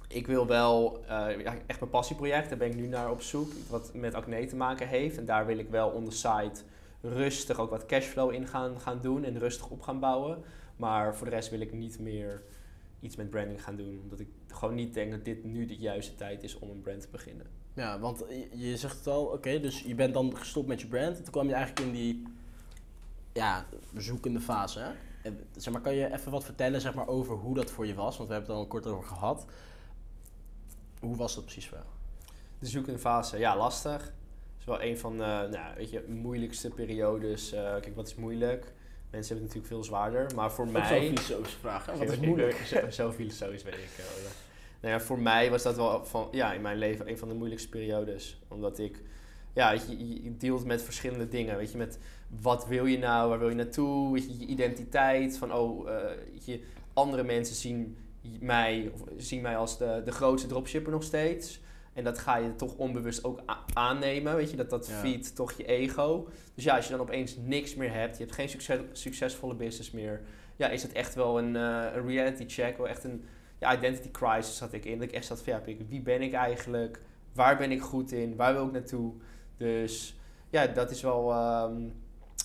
ik 0.08 0.28
wil 0.28 0.48
wel 0.48 1.04
ja, 1.08 1.58
echt 1.66 1.80
mijn 1.80 1.92
passieproject. 1.92 2.50
Daar 2.50 2.58
ben 2.58 2.68
ik 2.68 2.76
nu 2.76 2.88
naar 2.88 3.12
op 3.12 3.22
zoek. 3.22 3.52
Wat 3.70 3.94
met 3.94 4.14
acne 4.14 4.46
te 4.46 4.56
maken 4.56 4.88
heeft. 4.88 5.18
En 5.18 5.26
daar 5.26 5.46
wil 5.46 5.58
ik 5.58 5.70
wel 5.70 5.90
on 5.90 6.06
the 6.06 6.16
side 6.16 6.52
rustig 7.02 7.60
ook 7.60 7.70
wat 7.70 7.86
cashflow 7.86 8.34
in 8.34 8.48
gaan, 8.48 8.80
gaan 8.80 9.00
doen. 9.02 9.24
En 9.24 9.40
rustig 9.40 9.70
op 9.70 9.82
gaan 9.82 10.00
bouwen. 10.00 10.44
Maar 10.76 11.16
voor 11.16 11.30
de 11.30 11.36
rest 11.36 11.50
wil 11.50 11.60
ik 11.60 11.74
niet 11.74 12.00
meer 12.00 12.42
iets 13.00 13.16
met 13.16 13.30
branding 13.30 13.64
gaan 13.64 13.76
doen. 13.76 14.00
Omdat 14.04 14.20
ik 14.20 14.28
gewoon 14.48 14.76
niet 14.76 14.94
denk 14.94 15.12
dat 15.12 15.26
dit 15.26 15.44
nu 15.44 15.66
de 15.66 15.78
juiste 15.78 16.16
tijd 16.16 16.44
is 16.44 16.60
om 16.60 16.70
een 16.70 16.82
brand 16.82 17.02
te 17.02 17.08
beginnen. 17.12 17.46
Ja, 17.74 18.00
want 18.00 18.24
je, 18.30 18.68
je 18.68 18.78
zegt 18.78 18.98
het 18.98 19.08
al, 19.08 19.26
oké, 19.26 19.60
dus 19.60 19.82
je 19.82 19.96
bent 19.96 20.14
dan 20.14 20.38
gestopt 20.38 20.68
met 20.68 20.82
je 20.82 20.88
brand. 20.88 21.16
Toen 21.16 21.32
kwam 21.32 21.48
je 21.48 21.54
eigenlijk 21.54 21.88
in 21.88 21.94
die 21.94 22.24
ja, 23.34 23.66
zoekende 23.98 24.40
fase. 24.40 24.80
Hè? 24.80 24.92
En, 25.30 25.48
zeg 25.58 25.74
maar, 25.74 25.82
kan 25.82 25.96
je 25.96 26.14
even 26.14 26.32
wat 26.32 26.44
vertellen 26.44 26.82
zeg 26.82 26.94
maar, 26.94 27.08
over 27.08 27.36
hoe 27.36 27.56
dat 27.56 27.72
voor 27.72 27.88
je 27.88 27.94
was? 27.94 28.18
Want 28.18 28.30
we 28.30 28.36
hebben 28.36 28.52
het 28.54 28.64
al 28.64 28.68
kort 28.68 28.86
over 28.88 29.04
gehad. 29.10 29.46
Hoe 31.00 31.16
was 31.16 31.36
dat 31.36 31.44
precies 31.44 31.68
voor 31.68 31.78
jou? 31.78 31.90
De 32.60 32.68
zoekende 32.68 33.00
fase, 33.00 33.38
ja, 33.38 33.58
lastig. 33.58 34.02
Het 34.04 34.60
is 34.60 34.66
wel 34.66 34.82
een 34.82 34.98
van 34.98 35.12
de 35.12 35.48
nou, 35.52 35.76
weet 35.76 35.90
je, 35.90 36.04
moeilijkste 36.08 36.70
periodes. 36.70 37.52
Eh, 37.52 37.62
kijk, 37.62 37.96
wat 37.96 38.08
is 38.08 38.16
moeilijk? 38.16 38.74
Mensen 39.10 39.36
hebben 39.36 39.52
het 39.52 39.56
natuurlijk 39.56 39.66
veel 39.68 39.84
zwaarder. 39.84 40.36
Maar 40.36 40.52
voor 40.52 40.66
Ook 40.66 40.72
mij... 40.72 40.88
zo'n 41.08 41.18
filosofische 41.18 41.60
vraag, 41.60 41.86
hè? 41.86 41.98
Wat 41.98 42.10
is 42.12 42.18
moeilijk? 42.20 42.54
ik- 42.84 42.92
Zo, 42.92 43.12
filosofisch 43.12 43.64
weet 43.64 43.74
ik. 43.74 43.90
eh, 43.98 44.06
wel. 44.24 44.32
nou 44.82 44.94
ja, 44.94 45.00
voor 45.00 45.20
mij 45.20 45.50
was 45.50 45.64
dat 45.64 45.76
wel 45.76 46.06
van, 46.06 46.28
ja, 46.32 46.54
in 46.54 46.62
mijn 46.62 46.78
leven 46.78 47.10
een 47.10 47.18
van 47.18 47.28
de 47.28 47.34
moeilijkste 47.34 47.70
periodes. 47.70 48.40
Omdat 48.48 48.80
ik, 48.80 49.02
ja, 49.54 49.72
je- 49.72 50.24
je 50.24 50.38
dealt 50.38 50.66
met 50.66 50.82
verschillende 50.82 51.28
dingen. 51.28 51.58
Weet 51.58 51.72
je, 51.72 51.78
met 51.78 52.00
wat 52.42 52.68
wil 52.68 52.86
je 52.86 52.98
nou, 52.98 53.30
waar 53.30 53.40
wil 53.40 53.50
je 53.50 53.56
naartoe? 53.56 54.14
Weet 54.14 54.26
je, 54.26 54.40
je 54.40 54.46
identiteit. 54.46 55.38
Van, 55.38 55.54
oh, 55.54 55.90
eh, 55.90 56.02
je, 56.46 56.64
andere 56.94 57.24
mensen 57.24 57.56
zien 57.56 57.98
mij, 58.40 58.92
of 58.94 59.02
zien 59.18 59.42
mij 59.42 59.58
als 59.58 59.78
de, 59.78 60.02
de 60.06 60.12
grootste 60.12 60.48
dropshipper 60.48 60.92
nog 60.92 61.04
steeds. 61.04 61.62
En 61.94 62.04
dat 62.04 62.20
ga 62.20 62.38
je 62.38 62.56
toch 62.56 62.76
onbewust 62.76 63.24
ook 63.24 63.40
aannemen. 63.74 64.36
Weet 64.36 64.52
je, 64.52 64.58
dat 64.58 64.70
dat 64.70 64.88
Ja. 64.88 64.94
feedt 64.94 65.36
toch 65.36 65.52
je 65.52 65.66
ego. 65.66 66.28
Dus 66.56 66.64
ja, 66.64 66.76
als 66.76 66.86
je 66.86 66.92
dan 66.92 67.02
opeens 67.02 67.36
niks 67.46 67.76
meer 67.76 67.94
hebt, 67.94 68.18
je 68.18 68.24
hebt 68.24 68.36
geen 68.36 68.50
succes, 68.50 68.80
succesvolle 68.92 69.56
business 69.56 69.92
meer. 69.92 70.22
Ja, 70.56 70.70
is 70.70 70.84
het 70.84 70.92
echt 70.92 71.16
wel 71.16 71.38
een, 71.40 71.56
eh, 71.56 71.86
een 71.94 72.08
reality 72.08 72.46
check, 72.48 72.78
wel 72.78 72.88
echt 72.88 73.04
een 73.04 73.24
ja, 73.60 73.78
identity 73.78 74.12
crisis 74.12 74.60
had 74.60 74.74
ik 74.74 74.86
in. 74.86 75.00
Dat 75.00 75.08
ik 75.08 75.14
echt 75.14 75.26
zat 75.26 75.42
van, 75.42 75.54
ja, 75.54 75.62
wie 75.90 76.02
ben 76.02 76.22
ik 76.22 76.34
eigenlijk? 76.34 77.02
Waar 77.34 77.58
ben 77.58 77.72
ik 77.72 77.82
goed 77.82 78.12
in? 78.12 78.36
Waar 78.36 78.54
wil 78.54 78.66
ik 78.66 78.72
naartoe? 78.72 79.14
Dus 79.58 80.18
ja, 80.50 80.68
dat 80.68 80.92
is 80.92 81.02
wel, 81.02 81.32
ehm, 81.32 81.82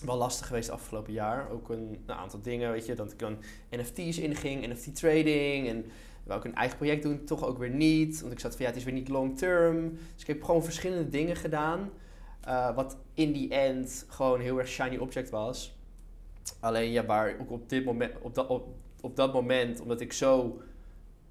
wel 0.04 0.16
lastig 0.16 0.46
geweest 0.46 0.70
afgelopen 0.70 1.12
jaar. 1.12 1.50
Ook 1.50 1.68
een, 1.68 2.02
een 2.06 2.14
aantal 2.14 2.40
dingen, 2.40 2.72
weet 2.72 2.86
je, 2.86 2.94
dat 2.94 3.12
ik 3.12 3.18
dan 3.18 3.36
NFT's 3.70 4.18
inging, 4.18 4.66
NFT 4.66 4.96
trading 4.96 5.68
en 5.68 5.84
wou 6.24 6.38
ik 6.38 6.44
een 6.44 6.54
eigen 6.54 6.76
project 6.76 7.02
doen, 7.02 7.24
toch 7.24 7.44
ook 7.44 7.58
weer 7.58 7.70
niet. 7.70 8.20
Want 8.20 8.32
ik 8.32 8.38
zat 8.40 8.52
van, 8.56 8.60
ja, 8.60 8.66
het 8.70 8.76
is 8.76 8.84
weer 8.84 8.94
niet 8.94 9.08
long 9.08 9.38
term. 9.38 9.90
Dus 10.12 10.20
ik 10.22 10.26
heb 10.26 10.42
gewoon 10.42 10.64
verschillende 10.64 11.08
dingen 11.08 11.36
gedaan. 11.36 11.90
eh, 12.40 12.74
wat 12.74 12.96
in 13.14 13.32
die 13.32 13.48
end 13.54 14.04
gewoon 14.08 14.40
heel 14.40 14.58
erg 14.58 14.68
shiny 14.68 14.96
object 14.96 15.30
was. 15.30 15.76
Alleen 16.60 16.90
ja, 16.90 17.04
waar 17.04 17.36
ook 17.40 17.50
op 17.50 17.68
dit 17.68 17.84
moment, 17.84 18.12
op 18.20 18.34
dat, 18.34 18.46
op, 18.46 18.68
op 19.00 19.16
dat 19.16 19.32
moment, 19.32 19.80
omdat 19.80 20.00
ik 20.00 20.12
zo, 20.12 20.60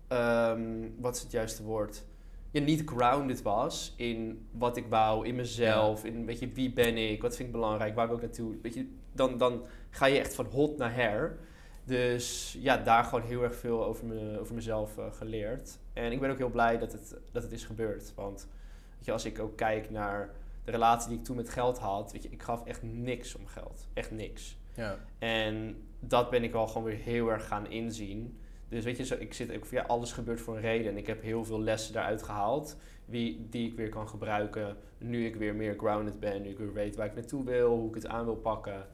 ehm, 0.07 0.89
wat 0.99 1.15
is 1.15 1.21
het 1.21 1.31
juiste 1.31 1.63
woord? 1.63 2.03
Ja, 2.53 2.61
niet 2.61 2.83
grounded 2.85 3.41
was 3.41 3.93
in 3.97 4.47
wat 4.51 4.77
ik 4.77 4.85
wou, 4.87 5.27
in 5.27 5.35
mezelf, 5.35 6.03
in 6.03 6.25
weet 6.25 6.39
je, 6.39 6.47
wie 6.47 6.73
ben 6.73 6.97
ik, 6.97 7.21
wat 7.21 7.35
vind 7.35 7.47
ik 7.47 7.53
belangrijk, 7.53 7.95
waar 7.95 8.07
wil 8.07 8.15
ik 8.15 8.21
naartoe. 8.21 8.55
Weet 8.61 8.73
je, 8.73 8.87
dan, 9.11 9.37
dan 9.37 9.65
ga 9.89 10.05
je 10.05 10.19
echt 10.19 10.35
van 10.35 10.45
hot 10.45 10.77
naar 10.77 10.95
her. 10.95 11.37
Dus 11.83 12.57
ja, 12.59 12.77
daar 12.77 13.03
gewoon 13.03 13.23
heel 13.23 13.43
erg 13.43 13.55
veel 13.55 13.85
over, 13.85 14.05
me, 14.05 14.39
over 14.39 14.55
mezelf 14.55 14.97
eh, 14.97 15.11
geleerd. 15.11 15.77
En 15.93 16.11
ik 16.11 16.19
ben 16.19 16.29
ook 16.29 16.37
heel 16.37 16.49
blij 16.49 16.77
dat 16.77 16.91
het, 16.91 17.17
dat 17.31 17.43
het 17.43 17.51
is 17.51 17.63
gebeurd. 17.63 18.13
Want 18.15 18.47
weet 18.95 19.05
je, 19.05 19.11
als 19.11 19.25
ik 19.25 19.39
ook 19.39 19.57
kijk 19.57 19.89
naar 19.89 20.29
de 20.63 20.71
relatie 20.71 21.09
die 21.09 21.17
ik 21.17 21.23
toen 21.23 21.35
met 21.35 21.49
geld 21.49 21.77
had, 21.77 22.11
weet 22.11 22.23
je, 22.23 22.29
ik 22.29 22.43
gaf 22.43 22.65
echt 22.65 22.83
niks 22.83 23.35
om 23.35 23.47
geld. 23.47 23.87
Echt 23.93 24.11
niks. 24.11 24.57
Ja. 24.73 24.97
En 25.19 25.77
dat 25.99 26.29
ben 26.29 26.43
ik 26.43 26.51
wel 26.51 26.67
gewoon 26.67 26.83
weer 26.83 26.97
heel 26.97 27.27
erg 27.31 27.47
gaan 27.47 27.69
inzien. 27.69 28.37
Dus 28.73 28.83
weet 28.83 28.97
je, 28.97 29.05
zo, 29.05 29.15
ik 29.19 29.33
zit 29.33 29.55
ook 29.55 29.65
ja, 29.65 29.81
alles 29.81 30.11
gebeurt 30.11 30.41
voor 30.41 30.55
een 30.55 30.61
reden. 30.61 30.91
En 30.91 30.97
ik 30.97 31.07
heb 31.07 31.21
heel 31.21 31.45
veel 31.45 31.61
lessen 31.61 31.93
daaruit 31.93 32.23
gehaald. 32.23 32.77
Wie, 33.05 33.47
die 33.49 33.67
ik 33.67 33.77
weer 33.77 33.89
kan 33.89 34.09
gebruiken 34.09 34.77
nu 34.97 35.25
ik 35.25 35.35
weer 35.35 35.55
meer 35.55 35.77
grounded 35.77 36.19
ben. 36.19 36.41
Nu 36.41 36.49
ik 36.49 36.57
weer 36.57 36.73
weet 36.73 36.95
waar 36.95 37.05
ik 37.05 37.13
naartoe 37.15 37.43
wil, 37.43 37.77
hoe 37.77 37.89
ik 37.89 37.95
het 37.95 38.07
aan 38.07 38.25
wil 38.25 38.35
pakken. 38.35 38.87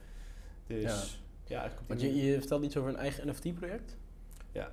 Dus 0.67 1.21
ja, 1.45 1.71
Want 1.87 2.01
je, 2.01 2.15
je 2.15 2.37
vertelde 2.37 2.65
iets 2.65 2.77
over 2.77 2.89
een 2.89 2.97
eigen 2.97 3.27
NFT-project? 3.27 3.97
Ja. 4.51 4.71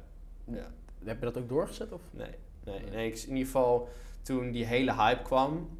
Heb 1.05 1.19
je 1.19 1.25
dat 1.25 1.38
ook 1.38 1.49
doorgezet? 1.49 1.92
Of? 1.92 2.01
Nee, 2.11 2.31
nee, 2.64 2.81
Nee. 2.81 2.90
nee. 2.90 3.11
Ik, 3.11 3.19
in 3.19 3.29
ieder 3.29 3.45
geval, 3.45 3.88
toen 4.23 4.51
die 4.51 4.64
hele 4.64 4.95
hype 4.95 5.23
kwam, 5.23 5.79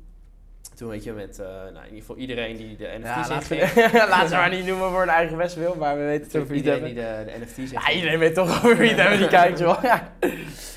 toen 0.77 0.89
weet 0.89 1.05
je 1.05 1.13
met, 1.13 1.39
eh, 1.39 1.47
nou, 1.47 1.69
in 1.77 1.85
ieder 1.85 1.99
geval 1.99 2.17
iedereen 2.17 2.57
die 2.57 2.77
de 2.77 2.85
Ja, 2.85 2.99
NFT's 2.99 3.29
laten, 3.29 3.57
heeft. 3.57 3.75
we, 3.75 4.07
laten 4.09 4.29
we 4.31 4.35
maar 4.37 4.51
niet 4.51 4.67
noemen 4.67 4.91
voor 4.91 5.03
een 5.03 5.09
eigen 5.09 5.37
best 5.37 5.55
wil, 5.55 5.75
maar 5.75 5.97
we 5.97 6.03
weten 6.05 6.27
het 6.27 6.37
over 6.37 6.49
wie 6.49 6.57
het 6.57 6.67
Iedereen 6.75 6.95
die 6.95 7.05
de, 7.27 7.33
de 7.39 7.45
NFT's 7.45 7.57
heeft. 7.57 7.71
Ja, 7.71 7.91
iedereen 7.93 8.19
weet 8.19 8.35
toch 8.35 8.49
over 8.65 8.77
wie 8.77 8.89
het 8.89 9.01
hebben 9.01 9.19
die 9.19 9.29
kijkt, 9.41 9.59
joh. 9.59 9.83
Ja. 9.83 10.13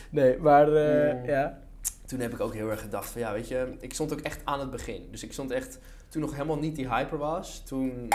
Nee, 0.09 0.37
maar 0.37 0.73
eh, 0.73 1.13
Mm. 1.13 1.25
ja. 1.25 1.59
Toen 2.05 2.19
heb 2.19 2.33
ik 2.33 2.39
ook 2.39 2.53
heel 2.53 2.69
erg 2.69 2.81
gedacht 2.81 3.09
van, 3.09 3.21
ja, 3.21 3.33
weet 3.33 3.47
je, 3.47 3.75
ik 3.79 3.93
stond 3.93 4.13
ook 4.13 4.19
echt 4.19 4.41
aan 4.43 4.59
het 4.59 4.71
begin. 4.71 5.07
Dus 5.11 5.23
ik 5.23 5.33
stond 5.33 5.51
echt, 5.51 5.79
toen 6.09 6.21
nog 6.21 6.31
helemaal 6.33 6.57
niet 6.59 6.75
die 6.75 6.93
hyper 6.93 7.17
was, 7.17 7.63
toen 7.65 8.07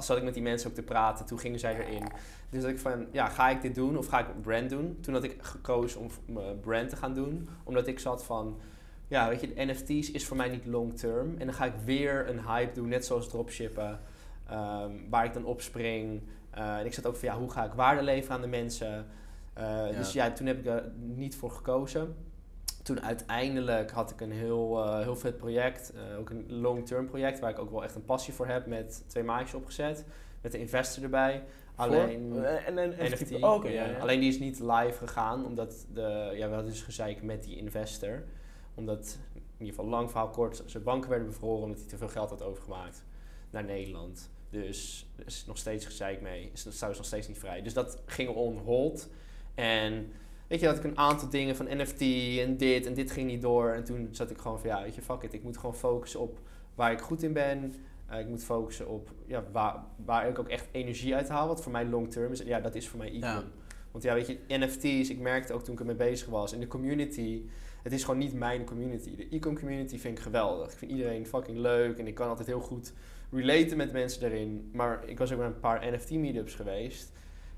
zat 0.00 0.16
ik 0.16 0.22
met 0.22 0.34
die 0.34 0.42
mensen 0.42 0.68
ook 0.68 0.74
te 0.74 0.82
praten, 0.82 1.26
toen 1.26 1.38
gingen 1.38 1.58
zij 1.58 1.74
erin. 1.74 2.02
Dus 2.50 2.62
dat 2.62 2.70
ik 2.70 2.78
van, 2.78 3.06
ja, 3.12 3.28
ga 3.28 3.48
ik 3.48 3.62
dit 3.62 3.74
doen 3.74 3.98
of 3.98 4.06
ga 4.06 4.18
ik 4.18 4.26
brand 4.42 4.70
doen? 4.70 4.98
Toen 5.02 5.14
had 5.14 5.24
ik 5.24 5.36
gekozen 5.40 6.00
om 6.00 6.10
mijn 6.26 6.60
brand 6.60 6.88
te 6.88 6.96
gaan 6.96 7.14
doen, 7.14 7.48
omdat 7.64 7.86
ik 7.86 7.98
zat 7.98 8.24
van, 8.24 8.60
ja, 9.08 9.28
weet 9.28 9.40
je, 9.40 9.52
NFT's 9.56 10.10
is 10.10 10.26
voor 10.26 10.36
mij 10.36 10.48
niet 10.48 10.66
long 10.66 10.98
term. 10.98 11.34
En 11.38 11.46
dan 11.46 11.54
ga 11.54 11.64
ik 11.64 11.74
weer 11.84 12.28
een 12.28 12.46
hype 12.46 12.72
doen, 12.72 12.88
net 12.88 13.06
zoals 13.06 13.28
dropshippen, 13.28 14.00
ehm, 14.48 14.90
waar 15.10 15.24
ik 15.24 15.34
dan 15.34 15.44
op 15.44 15.60
spring. 15.60 16.22
Eh, 16.50 16.78
en 16.78 16.86
ik 16.86 16.94
zat 16.94 17.06
ook 17.06 17.16
van, 17.16 17.28
ja, 17.28 17.38
hoe 17.38 17.50
ga 17.50 17.64
ik 17.64 17.72
waarde 17.72 18.02
leveren 18.02 18.36
aan 18.36 18.42
de 18.42 18.46
mensen? 18.46 19.06
Eh, 19.52 19.86
Dus 19.96 20.12
ja, 20.12 20.30
toen 20.32 20.46
heb 20.46 20.58
ik 20.58 20.66
er 20.66 20.92
niet 20.96 21.36
voor 21.36 21.50
gekozen. 21.50 22.14
Toen 22.82 23.02
uiteindelijk 23.02 23.90
had 23.90 24.10
ik 24.10 24.20
een 24.20 24.32
heel, 24.32 24.84
eh, 24.84 25.00
heel 25.00 25.16
vet 25.16 25.36
project, 25.36 25.92
ook 26.18 26.30
een 26.30 26.44
long-term 26.48 27.06
project, 27.06 27.38
waar 27.38 27.50
ik 27.50 27.58
ook 27.58 27.70
wel 27.70 27.84
echt 27.84 27.94
een 27.94 28.04
passie 28.04 28.34
voor 28.34 28.46
heb, 28.46 28.66
met 28.66 29.04
twee 29.06 29.24
maatjes 29.24 29.54
opgezet, 29.54 30.04
met 30.40 30.52
de 30.52 30.58
investor 30.58 31.02
erbij. 31.02 31.44
Alleen... 31.74 32.32
Voor? 32.32 32.42
En, 32.42 32.78
en, 32.78 32.98
en 32.98 33.12
NFT. 33.12 33.42
Oh, 33.42 33.70
ja. 33.70 33.98
Alleen 33.98 34.20
die 34.20 34.28
is 34.28 34.38
niet 34.38 34.60
live 34.60 34.98
gegaan, 34.98 35.44
omdat 35.46 35.86
de, 35.92 36.32
ja, 36.34 36.48
we 36.48 36.54
hadden 36.54 36.72
dus 36.72 36.82
gezeik 36.82 37.22
met 37.22 37.44
die 37.44 37.56
investor. 37.56 38.22
Omdat, 38.76 39.18
in 39.34 39.42
ieder 39.58 39.74
geval 39.74 39.90
lang 39.90 40.10
verhaal 40.10 40.30
kort, 40.30 40.62
zijn 40.66 40.82
banken 40.82 41.10
werden 41.10 41.28
bevroren 41.28 41.62
omdat 41.62 41.78
hij 41.78 41.88
te 41.88 41.96
veel 41.96 42.08
geld 42.08 42.30
had 42.30 42.42
overgemaakt 42.42 43.04
naar 43.50 43.64
Nederland. 43.64 44.30
Dus 44.50 45.06
er 45.16 45.26
is 45.26 45.44
nog 45.46 45.58
steeds 45.58 45.84
gezeik 45.84 46.20
mee. 46.20 46.50
Is 46.52 46.62
trouwens 46.62 46.98
nog 46.98 47.06
steeds 47.06 47.28
niet 47.28 47.38
vrij. 47.38 47.62
Dus 47.62 47.74
dat 47.74 48.02
ging 48.06 48.28
on 48.28 48.58
hold. 48.58 49.08
En 49.54 50.12
weet 50.46 50.60
je, 50.60 50.66
dat 50.66 50.76
ik 50.76 50.84
een 50.84 50.98
aantal 50.98 51.28
dingen 51.28 51.56
van 51.56 51.66
NFT 51.70 52.00
en 52.40 52.56
dit 52.56 52.86
en 52.86 52.94
dit 52.94 53.10
ging 53.10 53.26
niet 53.26 53.42
door. 53.42 53.70
En 53.70 53.84
toen 53.84 54.08
zat 54.10 54.30
ik 54.30 54.38
gewoon 54.38 54.60
van, 54.60 54.68
ja, 54.68 54.82
weet 54.82 54.94
je, 54.94 55.02
fuck 55.02 55.22
it. 55.22 55.32
Ik 55.32 55.42
moet 55.42 55.56
gewoon 55.56 55.74
focussen 55.74 56.20
op 56.20 56.38
waar 56.74 56.92
ik 56.92 57.00
goed 57.00 57.22
in 57.22 57.32
ben. 57.32 57.74
Eh, 58.06 58.20
ik 58.20 58.28
moet 58.28 58.44
focussen 58.44 58.88
op 58.88 59.10
ja, 59.26 59.44
waar, 59.52 59.84
waar 60.04 60.28
ik 60.28 60.38
ook 60.38 60.48
echt 60.48 60.66
energie 60.72 61.14
uit 61.14 61.28
haal. 61.28 61.48
Wat 61.48 61.62
voor 61.62 61.72
mij 61.72 61.84
long 61.86 62.10
term 62.10 62.32
is. 62.32 62.40
En 62.40 62.46
ja, 62.46 62.60
dat 62.60 62.74
is 62.74 62.88
voor 62.88 62.98
mij 62.98 63.08
ecom. 63.08 63.20
Ja. 63.20 63.44
Want 63.90 64.04
ja, 64.04 64.14
weet 64.14 64.26
je, 64.26 64.38
NFT's, 64.48 65.10
ik 65.10 65.18
merkte 65.18 65.52
ook 65.52 65.64
toen 65.64 65.74
ik 65.74 65.80
ermee 65.80 65.94
bezig 65.94 66.28
was. 66.28 66.52
In 66.52 66.60
de 66.60 66.66
community, 66.66 67.42
het 67.86 67.94
is 67.94 68.04
gewoon 68.04 68.18
niet 68.20 68.32
mijn 68.34 68.64
community. 68.64 69.16
De 69.16 69.28
ecom 69.30 69.58
community 69.58 69.98
vind 69.98 70.18
ik 70.18 70.24
geweldig. 70.24 70.72
Ik 70.72 70.78
vind 70.78 70.90
iedereen 70.90 71.26
fucking 71.26 71.58
leuk. 71.58 71.98
En 71.98 72.06
ik 72.06 72.14
kan 72.14 72.28
altijd 72.28 72.46
heel 72.46 72.60
goed 72.60 72.92
relaten 73.32 73.76
met 73.76 73.92
mensen 73.92 74.20
daarin. 74.20 74.70
Maar 74.72 75.00
ik 75.04 75.18
was 75.18 75.32
ook 75.32 75.38
bij 75.38 75.46
een 75.46 75.60
paar 75.60 75.86
NFT 75.92 76.10
meetups 76.10 76.54
geweest. 76.54 77.12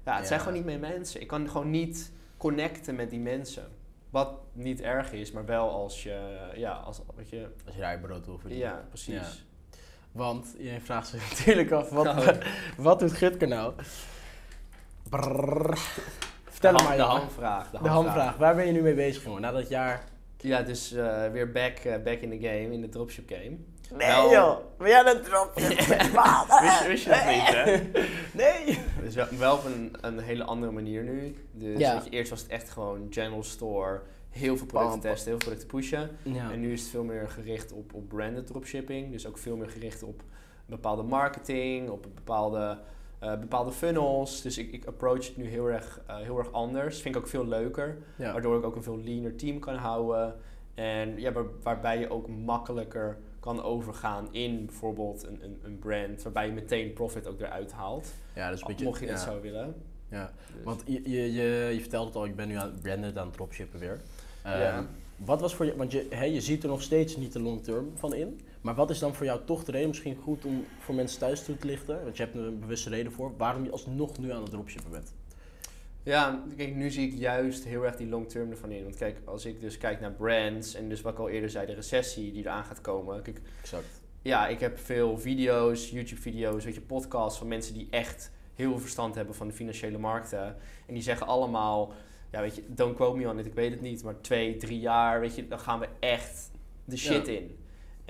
Ja, 0.04 0.12
het 0.12 0.22
Ja. 0.22 0.26
zijn 0.28 0.40
gewoon 0.40 0.54
niet 0.54 0.64
mijn 0.64 0.80
mensen. 0.80 1.20
Ik 1.20 1.26
kan 1.26 1.48
gewoon 1.50 1.70
niet 1.70 2.12
connecten 2.36 2.94
met 2.94 3.10
die 3.10 3.20
mensen. 3.20 3.68
Wat 4.10 4.30
niet 4.52 4.80
erg 4.80 5.12
is, 5.12 5.32
maar 5.32 5.44
wel 5.44 5.70
als 5.70 6.02
je, 6.02 6.46
ja, 6.56 6.72
als, 6.72 7.00
weet 7.16 7.28
je, 7.28 7.48
Als 7.66 7.74
je 7.74 7.80
daar 7.80 7.92
je 7.92 7.98
brood 7.98 8.26
wil 8.26 8.38
verdienen. 8.38 8.68
ja, 8.68 8.84
precies. 8.88 9.14
Ja. 9.14 9.76
Want 10.12 10.54
iedereen 10.58 10.80
vraagt 10.80 11.08
zich 11.08 11.30
natuurlijk 11.38 11.70
af, 11.70 11.90
wat, 11.90 12.06
Oh. 12.06 12.28
wat 12.76 12.98
doet 13.00 13.12
Gutke 13.12 13.46
nou? 13.46 13.72
Brrrr. 15.08 15.78
Vertel 16.44 16.76
de, 16.76 16.82
maar, 16.84 16.96
de 16.96 17.02
hamvraag. 17.02 17.70
De, 17.70 17.78
De 17.82 17.88
hamvraag. 17.88 18.36
Waar 18.36 18.54
ben 18.54 18.66
je 18.66 18.72
nu 18.72 18.80
mee 18.82 18.94
bezig, 18.94 19.24
jongen? 19.24 19.40
Na 19.40 19.50
dat 19.52 19.68
jaar... 19.68 20.04
Ja, 20.40 20.62
dus 20.62 20.92
eh, 20.92 21.30
weer 21.30 21.52
back, 21.52 21.78
eh, 21.78 22.02
back 22.02 22.18
in 22.20 22.30
the 22.30 22.46
game, 22.48 22.72
in 22.72 22.80
de 22.80 22.88
dropship 22.88 23.28
game. 23.30 23.56
Nee, 23.96 24.06
Wel- 24.08 24.30
joh. 24.32 24.58
Ben 24.78 24.88
jij 24.88 25.06
een 25.14 25.22
drop? 25.22 25.52
Wist, 26.62 26.86
wist 26.86 27.04
je 27.04 27.10
dat 27.10 27.26
niet, 27.26 27.46
hè? 27.54 28.02
Nee. 28.32 28.78
Dus 29.02 29.14
wel, 29.14 29.26
wel 29.38 29.54
op 29.56 29.64
een, 29.64 29.92
een 30.00 30.18
hele 30.18 30.44
andere 30.44 30.72
manier 30.72 31.02
nu. 31.02 31.36
Dus 31.52 31.78
Ja. 31.78 31.94
weet 31.94 32.04
je, 32.04 32.10
eerst 32.10 32.30
was 32.30 32.40
het 32.42 32.50
echt 32.50 32.70
gewoon 32.70 33.06
general 33.10 33.42
store, 33.42 34.00
heel 34.30 34.56
veel 34.56 34.66
producten 34.66 35.00
testen, 35.00 35.28
heel 35.30 35.38
veel 35.38 35.48
producten 35.48 35.68
pushen. 35.68 36.10
Ja. 36.22 36.50
En 36.50 36.60
nu 36.60 36.72
is 36.72 36.80
het 36.80 36.90
veel 36.90 37.04
meer 37.04 37.28
gericht 37.28 37.72
op, 37.72 37.94
op 37.94 38.08
branded 38.08 38.46
dropshipping. 38.46 39.12
Dus 39.12 39.26
ook 39.26 39.38
veel 39.38 39.56
meer 39.56 39.70
gericht 39.70 40.02
op 40.02 40.22
bepaalde 40.66 41.02
marketing, 41.02 41.88
op 41.90 42.06
bepaalde, 42.14 42.78
eh, 43.18 43.38
bepaalde 43.38 43.72
funnels. 43.72 44.42
Dus 44.42 44.58
ik, 44.58 44.72
ik 44.72 44.84
approach 44.86 45.26
het 45.26 45.36
nu 45.36 45.44
heel 45.46 45.66
erg, 45.70 46.00
eh, 46.06 46.16
heel 46.16 46.38
erg 46.38 46.52
anders. 46.52 47.00
Vind 47.00 47.14
ik 47.14 47.20
ook 47.20 47.28
veel 47.28 47.46
leuker. 47.46 47.96
Ja. 48.16 48.32
Waardoor 48.32 48.58
ik 48.58 48.64
ook 48.64 48.76
een 48.76 48.82
veel 48.82 49.00
leaner 49.04 49.36
team 49.36 49.58
kan 49.58 49.74
houden. 49.74 50.34
En 50.74 51.20
ja, 51.20 51.32
waar- 51.32 51.44
waarbij 51.62 51.98
je 51.98 52.10
ook 52.10 52.28
makkelijker 52.28 53.18
kan 53.40 53.62
overgaan 53.62 54.28
in 54.30 54.66
bijvoorbeeld 54.66 55.26
een, 55.26 55.38
een, 55.44 55.58
een 55.62 55.78
brand. 55.78 56.22
Waarbij 56.22 56.46
je 56.46 56.52
meteen 56.52 56.92
profit 56.92 57.26
ook 57.28 57.40
eruit 57.40 57.72
haalt. 57.72 58.14
ja, 58.34 58.50
dus 58.50 58.62
beetje... 58.62 58.84
mocht 58.84 59.00
je 59.00 59.06
ja. 59.06 59.12
dat 59.12 59.20
zo 59.20 59.40
willen. 59.40 59.74
Ja. 60.10 60.32
Dus- 60.54 60.64
Want 60.64 60.82
je, 60.86 61.10
je, 61.10 61.32
je, 61.32 61.70
je 61.74 61.80
vertelde 61.80 62.06
het 62.06 62.16
al, 62.16 62.24
ik 62.24 62.36
ben 62.36 62.48
nu 62.48 62.54
aan 62.54 62.72
branded 62.82 63.18
aan 63.18 63.26
het 63.26 63.34
dropshippen 63.34 63.80
weer. 63.80 64.00
Ehm, 64.42 64.58
Ja. 64.60 64.86
Wat 65.16 65.40
was 65.40 65.54
voor 65.54 65.66
je, 65.66 65.76
want 65.76 65.92
je, 65.92 66.06
hè, 66.10 66.24
je 66.24 66.40
ziet 66.40 66.62
er 66.62 66.68
nog 66.68 66.82
steeds 66.82 67.16
niet 67.16 67.32
de 67.32 67.40
long 67.40 67.62
term 67.64 67.90
van 67.94 68.14
in. 68.14 68.40
Maar 68.68 68.76
wat 68.76 68.90
is 68.90 68.98
dan 68.98 69.14
voor 69.14 69.26
jou 69.26 69.40
toch 69.44 69.64
de 69.64 69.72
reden, 69.72 69.88
misschien 69.88 70.16
goed 70.16 70.44
om 70.44 70.64
voor 70.78 70.94
mensen 70.94 71.18
thuis 71.18 71.44
toe 71.44 71.56
te 71.56 71.66
lichten, 71.66 72.02
want 72.02 72.16
je 72.16 72.22
hebt 72.22 72.34
er 72.34 72.42
een 72.42 72.58
bewuste 72.58 72.90
reden 72.90 73.12
voor, 73.12 73.36
waarom 73.36 73.64
je 73.64 73.70
alsnog 73.70 74.18
nu 74.18 74.32
aan 74.32 74.42
het 74.42 74.50
dropshippen 74.50 74.90
bent? 74.90 75.14
Ja, 76.02 76.44
kijk, 76.56 76.74
nu 76.74 76.90
zie 76.90 77.08
ik 77.10 77.18
juist 77.18 77.64
heel 77.64 77.84
erg 77.84 77.96
die 77.96 78.08
long 78.08 78.28
term 78.28 78.50
ervan 78.50 78.70
in. 78.70 78.82
Want 78.82 78.96
kijk, 78.96 79.20
als 79.24 79.44
ik 79.44 79.60
dus 79.60 79.78
kijk 79.78 80.00
naar 80.00 80.12
brands 80.12 80.74
en 80.74 80.88
dus 80.88 81.00
wat 81.00 81.12
ik 81.12 81.18
al 81.18 81.28
eerder 81.28 81.50
zei, 81.50 81.66
de 81.66 81.72
recessie 81.72 82.32
die 82.32 82.42
eraan 82.42 82.64
gaat 82.64 82.80
komen. 82.80 83.22
Kijk, 83.22 83.40
Exact. 83.60 84.02
ja, 84.22 84.48
ik 84.48 84.60
heb 84.60 84.78
veel 84.78 85.18
video's, 85.18 85.90
YouTube-video's, 85.90 86.64
weet 86.64 86.74
je, 86.74 86.80
podcasts 86.80 87.38
van 87.38 87.48
mensen 87.48 87.74
die 87.74 87.86
echt 87.90 88.30
heel 88.54 88.70
veel 88.70 88.80
verstand 88.80 89.14
hebben 89.14 89.34
van 89.34 89.48
de 89.48 89.54
financiële 89.54 89.98
markten. 89.98 90.56
En 90.86 90.94
die 90.94 91.02
zeggen 91.02 91.26
allemaal, 91.26 91.92
ja, 92.30 92.40
weet 92.40 92.56
je, 92.56 92.62
don't 92.68 92.94
quote 92.94 93.18
me 93.18 93.28
on 93.28 93.38
it, 93.38 93.46
ik 93.46 93.54
weet 93.54 93.70
het 93.70 93.80
niet, 93.80 94.02
maar 94.02 94.20
twee, 94.20 94.56
drie 94.56 94.80
jaar, 94.80 95.20
weet 95.20 95.34
je, 95.34 95.48
dan 95.48 95.60
gaan 95.60 95.80
we 95.80 95.88
echt 96.00 96.50
de 96.84 96.96
shit 96.96 97.28
in. 97.28 97.57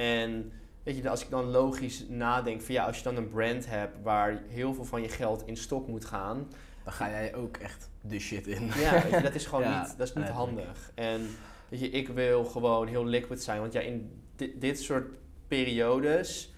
En 0.04 0.52
weet 0.82 0.96
je, 0.96 1.08
als 1.08 1.22
ik 1.24 1.30
dan 1.30 1.44
logisch 1.44 2.04
nadenk 2.08 2.60
van 2.62 2.74
ja, 2.74 2.84
als 2.84 2.96
je 2.96 3.02
dan 3.02 3.16
een 3.16 3.28
brand 3.28 3.66
hebt 3.68 3.96
waar 4.02 4.42
heel 4.48 4.74
veel 4.74 4.84
van 4.84 5.02
je 5.02 5.08
geld 5.08 5.46
in 5.46 5.56
stok 5.56 5.88
moet 5.88 6.04
gaan, 6.04 6.48
Dan 6.84 6.92
ga 6.92 7.08
jij 7.10 7.34
ook 7.34 7.56
echt 7.56 7.90
de 8.00 8.18
shit 8.18 8.46
in. 8.46 8.66
ja, 8.76 9.02
weet 9.02 9.10
je, 9.12 9.20
dat 9.22 9.34
is 9.34 9.46
gewoon 9.46 9.62
Ja, 9.70 9.82
niet, 9.82 9.98
dat 9.98 10.08
is 10.08 10.14
niet 10.14 10.28
handig. 10.28 10.92
En 10.94 11.20
weet 11.68 11.80
je, 11.80 11.90
ik 11.90 12.08
wil 12.08 12.44
gewoon 12.44 12.86
heel 12.86 13.04
liquid 13.04 13.42
zijn. 13.42 13.60
Want 13.60 13.72
ja, 13.72 13.80
in 13.80 14.22
di- 14.36 14.54
dit 14.58 14.80
soort 14.80 15.06
periodes 15.48 16.52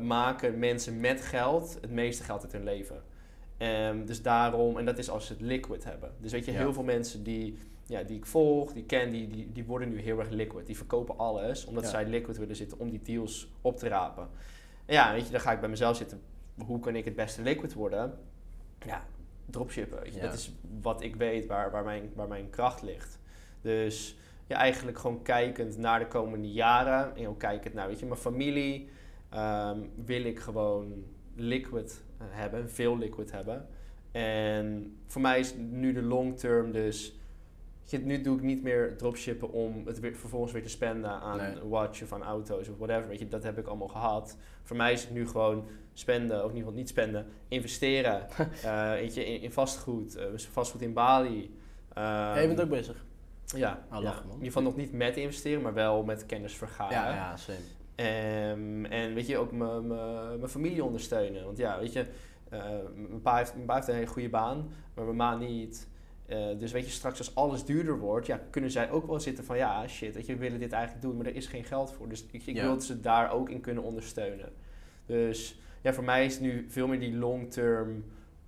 maken 0.00 0.58
mensen 0.58 1.00
met 1.00 1.20
geld 1.20 1.78
het 1.80 1.90
meeste 1.90 2.22
geld 2.24 2.42
uit 2.42 2.52
hun 2.52 2.64
leven. 2.64 3.02
Ehm, 3.56 4.04
dus 4.04 4.22
daarom, 4.22 4.76
en 4.78 4.84
dat 4.84 4.98
is 4.98 5.10
als 5.10 5.26
ze 5.26 5.32
het 5.32 5.42
liquid 5.42 5.84
hebben. 5.84 6.10
Dus 6.20 6.32
weet 6.32 6.44
je, 6.44 6.52
Ja. 6.52 6.58
heel 6.58 6.72
veel 6.72 6.82
mensen 6.82 7.22
die, 7.22 7.58
ja, 7.88 8.02
die 8.02 8.16
ik 8.16 8.26
volg, 8.26 8.72
die 8.72 8.84
ken, 8.84 9.10
die, 9.10 9.28
die, 9.28 9.52
die 9.52 9.64
worden 9.64 9.88
nu 9.88 10.00
heel 10.00 10.18
erg 10.18 10.28
liquid. 10.30 10.66
Die 10.66 10.76
verkopen 10.76 11.18
alles 11.18 11.64
omdat 11.64 11.84
Ja. 11.84 11.90
zij 11.90 12.06
liquid 12.06 12.36
willen 12.38 12.56
zitten 12.56 12.78
om 12.78 12.90
die 12.90 13.02
deals 13.02 13.48
op 13.60 13.76
te 13.76 13.88
rapen. 13.88 14.28
En 14.86 14.94
ja, 14.94 15.12
weet 15.12 15.24
je, 15.26 15.30
dan 15.32 15.40
ga 15.40 15.52
ik 15.52 15.60
bij 15.60 15.68
mezelf 15.68 15.96
zitten. 15.96 16.20
Hoe 16.66 16.80
kan 16.80 16.96
ik 16.96 17.04
het 17.04 17.14
beste 17.16 17.42
liquid 17.42 17.72
worden? 17.74 18.18
Ja, 18.86 19.04
dropshippen. 19.46 20.00
Weet 20.02 20.14
je. 20.14 20.20
Ja. 20.20 20.24
Dat 20.26 20.34
is 20.34 20.52
wat 20.82 21.02
ik 21.02 21.16
weet 21.16 21.46
waar, 21.46 21.70
waar, 21.70 21.84
mijn, 21.84 22.10
waar 22.14 22.28
mijn 22.28 22.50
kracht 22.50 22.82
ligt. 22.82 23.18
Dus 23.60 24.16
ja, 24.46 24.56
eigenlijk 24.56 24.98
gewoon 24.98 25.22
kijkend 25.22 25.76
naar 25.78 25.98
de 25.98 26.06
komende 26.06 26.52
jaren. 26.52 27.16
En 27.16 27.28
ook 27.28 27.38
kijkend 27.38 27.74
naar, 27.74 27.88
weet 27.88 27.98
je, 27.98 28.06
mijn 28.06 28.20
familie. 28.20 28.88
ehm, 29.28 29.78
wil 30.04 30.24
ik 30.24 30.38
gewoon 30.38 31.04
liquid 31.34 32.02
eh, 32.18 32.26
hebben, 32.30 32.70
veel 32.70 32.98
liquid 32.98 33.30
hebben. 33.32 33.66
En 34.12 34.96
voor 35.06 35.20
mij 35.20 35.38
is 35.38 35.54
nu 35.56 35.92
de 35.92 36.02
long 36.02 36.38
term 36.38 36.72
dus... 36.72 37.17
Nu 37.90 38.20
doe 38.20 38.36
ik 38.36 38.42
niet 38.42 38.62
meer 38.62 38.96
dropshippen 38.96 39.52
om 39.52 39.86
het 39.86 40.00
weer, 40.00 40.14
vervolgens 40.16 40.52
weer 40.52 40.62
te 40.62 40.68
spenden 40.68 41.10
aan 41.10 41.36
Nee. 41.36 41.46
een 41.60 41.68
watch 41.68 42.02
of 42.02 42.12
aan 42.12 42.22
auto's 42.22 42.68
of 42.68 42.76
whatever. 42.76 43.08
Weet 43.08 43.18
je, 43.18 43.28
dat 43.28 43.42
heb 43.42 43.58
ik 43.58 43.66
allemaal 43.66 43.88
gehad. 43.88 44.36
Voor 44.62 44.76
mij 44.76 44.92
is 44.92 45.02
het 45.02 45.10
nu 45.10 45.28
gewoon 45.28 45.64
spenden, 45.92 46.36
of 46.36 46.42
in 46.50 46.56
ieder 46.56 46.58
geval 46.62 46.78
niet 46.78 46.88
spenden, 46.88 47.26
investeren. 47.48 48.26
Eh, 48.64 48.90
weet 48.90 49.14
je, 49.14 49.24
in, 49.24 49.40
in 49.40 49.52
vastgoed, 49.52 50.16
eh, 50.16 50.24
vastgoed 50.36 50.82
in 50.82 50.92
Bali. 50.92 51.54
Ja, 51.94 52.38
je 52.38 52.46
bent 52.46 52.60
ook 52.60 52.68
bezig. 52.68 53.04
Ja, 53.44 53.86
lachen, 53.90 54.02
man. 54.02 54.22
in 54.22 54.32
ieder 54.32 54.44
geval 54.46 54.62
nog 54.62 54.76
niet 54.76 54.92
met 54.92 55.16
investeren, 55.16 55.62
maar 55.62 55.74
wel 55.74 56.04
met 56.04 56.26
kennis 56.26 56.56
vergaren. 56.56 56.96
Ja, 56.96 57.14
ja, 57.14 57.36
same. 57.36 57.58
Ehm, 57.94 58.84
en 58.84 59.14
weet 59.14 59.26
je, 59.26 59.38
ook 59.38 59.52
mijn- 59.52 60.48
familie 60.48 60.84
ondersteunen. 60.84 61.44
Want 61.44 61.58
ja, 61.58 61.78
weet 61.78 61.92
je, 61.92 62.06
eh, 62.48 62.60
mijn 62.94 63.22
pa 63.22 63.36
heeft, 63.36 63.54
mijn 63.54 63.66
pa 63.66 63.74
heeft 63.74 63.88
een 63.88 63.94
hele 63.94 64.06
goede 64.06 64.28
baan, 64.28 64.68
maar 64.94 65.04
mijn 65.04 65.16
ma 65.16 65.36
niet. 65.36 65.88
Eh, 66.28 66.58
dus 66.58 66.72
weet 66.72 66.84
je, 66.84 66.90
straks 66.90 67.18
als 67.18 67.34
alles 67.34 67.64
duurder 67.64 67.98
wordt, 67.98 68.26
ja, 68.26 68.40
kunnen 68.50 68.70
zij 68.70 68.90
ook 68.90 69.06
wel 69.06 69.20
zitten 69.20 69.44
van 69.44 69.56
ja, 69.56 69.88
shit, 69.88 70.14
weet 70.14 70.26
je, 70.26 70.32
we 70.32 70.38
willen 70.38 70.58
dit 70.60 70.72
eigenlijk 70.72 71.02
doen, 71.04 71.16
maar 71.16 71.26
er 71.26 71.34
is 71.34 71.46
geen 71.46 71.64
geld 71.64 71.92
voor. 71.92 72.08
Dus 72.08 72.26
ik, 72.30 72.46
ik 72.46 72.56
Ja. 72.56 72.62
wil 72.62 72.72
dat 72.72 72.84
ze 72.84 73.00
daar 73.00 73.30
ook 73.32 73.48
in 73.50 73.60
kunnen 73.60 73.82
ondersteunen. 73.82 74.52
Dus 75.06 75.60
ja, 75.82 75.92
voor 75.92 76.04
mij 76.04 76.24
is 76.24 76.32
het 76.32 76.42
nu 76.42 76.66
veel 76.70 76.86
meer 76.86 77.00
die 77.00 77.16
long 77.16 77.50
term 77.52 78.04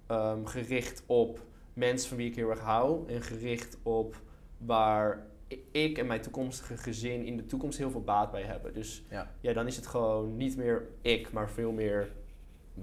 ehm, 0.07 0.45
gericht 0.45 1.03
op 1.07 1.45
mensen 1.73 2.09
van 2.09 2.17
wie 2.17 2.27
ik 2.29 2.37
heel 2.37 2.51
erg 2.51 2.61
hou 2.61 3.09
en 3.09 3.23
gericht 3.23 3.79
op 3.83 4.23
waar 4.59 5.27
ik 5.71 5.99
en 5.99 6.07
mijn 6.07 6.21
toekomstige 6.21 6.77
gezin 6.77 7.25
in 7.25 7.37
de 7.37 7.47
toekomst 7.47 7.79
heel 7.79 7.91
veel 7.91 8.03
baat 8.05 8.31
bij 8.31 8.43
hebben. 8.43 8.75
Dus 8.75 9.03
Ja. 9.11 9.31
ja, 9.41 9.53
dan 9.53 9.67
is 9.67 9.77
het 9.77 9.87
gewoon 9.87 10.37
niet 10.37 10.57
meer 10.57 10.89
ik, 11.01 11.33
maar 11.33 11.51
veel 11.51 11.73
meer 11.73 12.13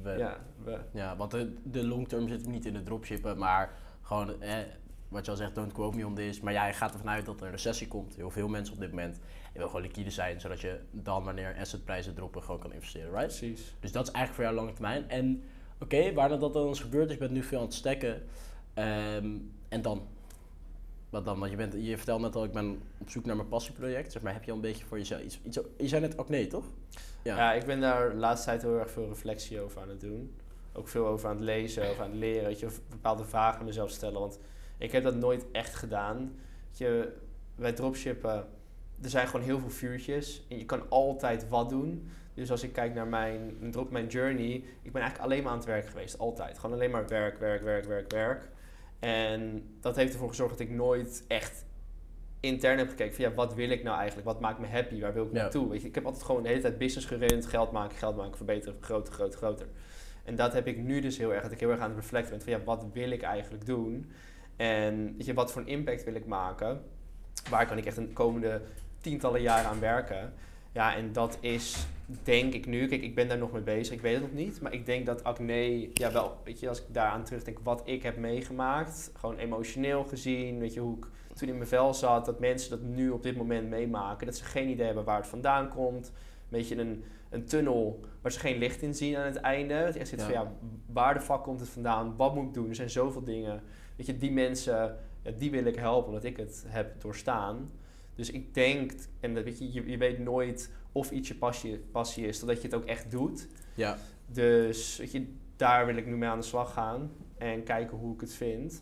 We- 0.02 0.12
ja, 0.18 0.38
we. 0.64 0.78
Ja, 0.92 1.16
want 1.16 1.32
de, 1.32 1.54
de 1.64 1.88
long 1.88 2.08
term 2.08 2.28
zit 2.28 2.48
niet 2.48 2.66
in 2.66 2.74
de 2.74 2.84
dropshippen, 2.84 3.38
maar 3.38 3.74
gewoon, 4.02 4.42
eh, 4.42 4.58
wat 5.10 5.26
je 5.26 5.32
al 5.32 5.38
zegt, 5.38 5.56
don't 5.56 5.74
quote 5.74 5.98
me 5.98 6.06
on 6.06 6.16
this. 6.16 6.42
Maar 6.42 6.54
jij 6.54 6.74
gaat 6.74 6.94
ervan 6.94 7.10
uit 7.10 7.26
dat 7.26 7.40
er 7.40 7.46
een 7.46 7.52
recessie 7.52 7.88
komt. 7.88 8.16
Heel 8.16 8.30
veel 8.30 8.48
mensen 8.48 8.74
op 8.74 8.80
dit 8.80 8.90
moment. 8.90 9.20
Je 9.54 9.60
wil 9.60 9.68
gewoon 9.68 9.82
liquide 9.82 10.10
zijn, 10.10 10.42
zodat 10.42 10.62
je 10.62 10.80
dan, 10.92 11.24
wanneer 11.24 11.56
assetprijzen 11.60 12.14
droppen, 12.14 12.44
gewoon 12.44 12.60
kan 12.60 12.74
investeren, 12.74 13.12
right? 13.12 13.26
Precies. 13.26 13.76
Dus 13.80 13.92
dat 13.92 14.08
is 14.08 14.14
eigenlijk 14.14 14.36
voor 14.36 14.44
jou 14.44 14.56
lange 14.56 14.74
termijn. 14.74 15.10
En 15.10 15.44
oké, 15.80 16.14
waar 16.14 16.30
dat 16.30 16.54
dan 16.54 16.70
is 16.70 16.80
gebeurd, 16.80 17.08
is 17.08 17.14
je 17.14 17.20
bent 17.20 17.32
nu 17.32 17.44
veel 17.44 17.58
aan 17.60 17.66
het 17.66 17.74
stekken. 17.74 18.24
Ehm, 18.74 19.38
en 19.68 19.82
dan? 19.82 20.08
Wat 21.10 21.26
dan? 21.26 21.40
Want 21.40 21.52
je, 21.52 21.58
bent, 21.58 21.74
je 21.74 21.98
vertelt 21.98 22.22
net 22.22 22.36
al, 22.36 22.44
ik 22.44 22.52
ben 22.52 22.82
op 22.98 23.10
zoek 23.10 23.26
naar 23.26 23.36
mijn 23.36 23.48
passieproject. 23.48 24.12
Zeg 24.12 24.22
maar, 24.22 24.34
heb 24.34 24.44
je 24.44 24.50
al 24.50 24.56
een 24.56 24.62
beetje 24.62 24.86
voor 24.86 24.98
jezelf 24.98 25.22
iets... 25.22 25.40
iets 25.44 25.60
je 25.78 25.88
zei 25.88 26.02
net 26.02 26.18
acne, 26.18 26.48
toch? 26.48 26.66
Ja. 27.24 27.54
ik 27.54 27.66
ben 27.66 27.80
daar 27.80 28.10
de 28.10 28.16
laatste 28.16 28.46
tijd 28.46 28.62
heel 28.62 28.80
erg 28.80 28.92
veel 28.92 29.08
reflectie 29.08 29.62
over 29.62 29.82
aan 29.82 29.90
het 29.90 30.02
doen. 30.02 30.36
Ook 30.74 30.88
veel 30.88 31.08
over 31.08 31.30
aan 31.30 31.36
het 31.36 31.46
lezen, 31.46 31.90
over 31.90 32.04
aan 32.04 32.10
het 32.10 32.20
leren. 32.20 32.46
Weet 32.46 32.60
je, 32.60 32.68
bepaalde 32.90 33.26
vragen 33.26 33.60
aan 33.60 33.66
mezelf 33.66 33.90
stellen. 33.90 34.20
Want 34.20 34.40
ik 34.78 34.92
heb 34.92 35.04
dat 35.04 35.16
nooit 35.16 35.46
echt 35.52 35.76
gedaan. 35.76 36.36
Je, 36.72 37.14
bij 37.56 37.74
dropshippen, 37.74 38.48
er 39.02 39.10
zijn 39.10 39.28
gewoon 39.28 39.46
heel 39.46 39.60
veel 39.60 39.70
vuurtjes. 39.70 40.46
En 40.50 40.58
je 40.58 40.66
kan 40.66 40.90
altijd 40.90 41.50
wat 41.50 41.70
doen. 41.70 42.10
Dus 42.34 42.52
als 42.52 42.64
ik 42.64 42.74
kijk 42.74 42.94
naar 42.94 43.08
mijn, 43.08 43.56
mijn 43.60 43.72
drop, 43.72 43.92
mijn 43.92 44.08
journey, 44.08 44.54
ik 44.82 44.92
ben 44.92 45.02
eigenlijk 45.02 45.32
alleen 45.32 45.44
maar 45.44 45.52
aan 45.52 45.58
het 45.58 45.68
werk 45.68 45.88
geweest. 45.88 46.18
Altijd. 46.20 46.58
Gewoon 46.60 46.76
alleen 46.76 46.92
maar 46.92 47.08
werk, 47.08 47.40
werk, 47.40 47.62
werk, 47.62 47.86
werk, 47.86 48.12
werk. 48.12 48.50
En 49.00 49.64
dat 49.80 49.96
heeft 49.96 50.14
ervoor 50.14 50.30
gezorgd 50.30 50.58
dat 50.58 50.68
ik 50.68 50.74
nooit 50.74 51.24
echt 51.28 51.66
intern 52.40 52.78
heb 52.78 52.90
gekeken 52.90 53.16
van 53.16 53.24
ja, 53.26 53.34
wat 53.34 53.54
wil 53.54 53.70
ik 53.70 53.84
nou 53.84 53.98
eigenlijk? 53.98 54.28
Wat 54.28 54.40
maakt 54.40 54.60
me 54.60 54.68
happy? 54.68 55.02
Waar 55.02 55.14
wil 55.14 55.26
ik 55.26 55.34
Ja. 55.34 55.42
naartoe? 55.42 55.70
Weet 55.70 55.82
je, 55.82 55.88
ik 55.88 55.96
heb 55.96 56.06
altijd 56.06 56.24
gewoon 56.24 56.44
de 56.44 56.48
hele 56.50 56.62
tijd 56.62 56.78
business 56.78 57.08
gerund, 57.08 57.46
geld 57.46 57.72
maken, 57.72 57.98
geld 57.98 58.16
maken, 58.16 58.38
verbeteren, 58.38 58.78
groter, 58.82 59.14
groter, 59.14 59.38
groter. 59.38 59.68
En 60.24 60.36
dat 60.36 60.54
heb 60.54 60.68
ik 60.68 60.78
nu 60.78 61.00
dus 61.00 61.18
heel 61.18 61.34
erg, 61.34 61.42
dat 61.42 61.52
ik 61.52 61.60
heel 61.60 61.70
erg 61.70 61.80
aan 61.80 61.90
het 61.90 62.00
reflecten 62.00 62.32
ben 62.32 62.42
van 62.42 62.52
ja, 62.54 62.64
wat 62.64 62.86
wil 62.94 63.12
ik 63.12 63.22
eigenlijk 63.22 63.66
doen? 63.66 64.12
En 64.58 65.18
wat 65.34 65.52
voor 65.52 65.62
een 65.62 65.68
impact 65.68 66.04
wil 66.04 66.16
ik 66.16 66.26
maken? 66.26 66.82
Waar 67.50 67.68
kan 67.68 67.78
ik 67.78 67.86
echt 67.86 67.98
een 67.98 68.14
komende 68.14 68.62
tientallen 69.02 69.42
jaren 69.42 69.70
aan 69.70 69.80
werken? 69.80 70.34
Ja, 70.72 70.96
en 70.96 71.14
dat 71.14 71.38
is 71.40 71.88
denk 72.24 72.54
ik 72.54 72.66
nu, 72.66 72.88
kijk, 72.88 73.02
ik 73.02 73.16
ben 73.16 73.28
daar 73.28 73.38
nog 73.38 73.52
mee 73.52 73.62
bezig, 73.62 73.94
ik 73.94 74.02
weet 74.02 74.14
het 74.14 74.22
nog 74.22 74.34
niet, 74.34 74.62
maar 74.62 74.74
ik 74.74 74.86
denk 74.86 75.06
dat 75.06 75.24
acne, 75.24 75.90
ja 75.94 76.12
wel, 76.12 76.38
weet 76.44 76.60
je, 76.60 76.70
als 76.70 76.80
ik 76.80 76.94
daaraan 76.94 77.24
terugdenk 77.24 77.60
wat 77.64 77.82
ik 77.86 78.04
heb 78.04 78.18
meegemaakt, 78.18 79.12
gewoon 79.20 79.38
emotioneel 79.38 80.04
gezien, 80.04 80.60
weet 80.60 80.74
je, 80.74 80.80
hoe 80.80 80.98
ik 80.98 81.06
toen 81.34 81.48
in 81.48 81.58
mijn 81.58 81.70
vel 81.70 81.94
zat, 81.94 82.26
dat 82.26 82.40
mensen 82.40 82.70
dat 82.70 82.82
nu 82.82 83.10
op 83.10 83.24
dit 83.24 83.38
moment 83.38 83.70
meemaken, 83.70 84.26
dat 84.26 84.36
ze 84.36 84.44
geen 84.44 84.70
idee 84.70 84.86
hebben 84.86 85.04
waar 85.04 85.18
het 85.18 85.28
vandaan 85.28 85.70
komt, 85.70 86.12
beetje 86.50 86.78
een, 86.78 87.04
een 87.30 87.46
tunnel 87.46 88.00
waar 88.22 88.32
ze 88.32 88.40
geen 88.40 88.58
licht 88.58 88.82
in 88.82 88.96
zien 88.96 89.16
aan 89.18 89.26
het 89.26 89.36
einde, 89.36 89.82
dat 89.84 89.94
je 89.94 90.00
echt 90.00 90.10
zit 90.10 90.20
Ja. 90.20 90.26
van 90.26 90.34
ja, 90.34 90.52
waar 90.86 91.14
de 91.14 91.22
fuck 91.22 91.44
komt 91.44 91.60
het 91.60 91.70
vandaan, 91.70 92.16
wat 92.16 92.36
moet 92.36 92.48
ik 92.48 92.54
doen, 92.54 92.70
er 92.70 92.76
zijn 92.76 92.90
zoveel 92.90 93.24
dingen, 93.24 93.62
weet 93.96 94.06
je, 94.06 94.18
die 94.18 94.32
mensen, 94.32 94.96
ja, 95.22 95.32
die 95.38 95.52
wil 95.52 95.66
ik 95.66 95.76
helpen 95.76 96.08
omdat 96.08 96.24
ik 96.24 96.38
het 96.38 96.64
heb 96.68 97.02
doorstaan. 97.02 97.72
Dus 98.16 98.32
ik 98.32 98.54
denk, 98.54 98.92
en 99.20 99.34
dat 99.34 99.44
weet 99.44 99.60
je, 99.60 99.72
je, 99.74 99.90
je 99.90 99.98
weet 99.98 100.20
nooit 100.20 100.72
of 100.92 101.12
iets 101.12 101.28
je 101.28 101.36
passie, 101.36 101.78
passie 101.92 102.28
is, 102.28 102.40
totdat 102.40 102.58
je 102.62 102.68
het 102.68 102.76
ook 102.76 102.86
echt 102.86 103.12
doet. 103.12 103.48
Ja. 103.74 103.98
Dus 104.26 104.98
weet 104.98 105.12
je, 105.12 105.34
daar 105.56 105.86
wil 105.86 105.96
ik 105.96 106.06
nu 106.06 106.18
mee 106.18 106.30
aan 106.30 106.40
de 106.40 106.46
slag 106.46 106.74
gaan 106.74 107.12
en 107.38 107.64
kijken 107.64 107.98
hoe 107.98 108.14
ik 108.14 108.22
het 108.22 108.34
vind. 108.34 108.82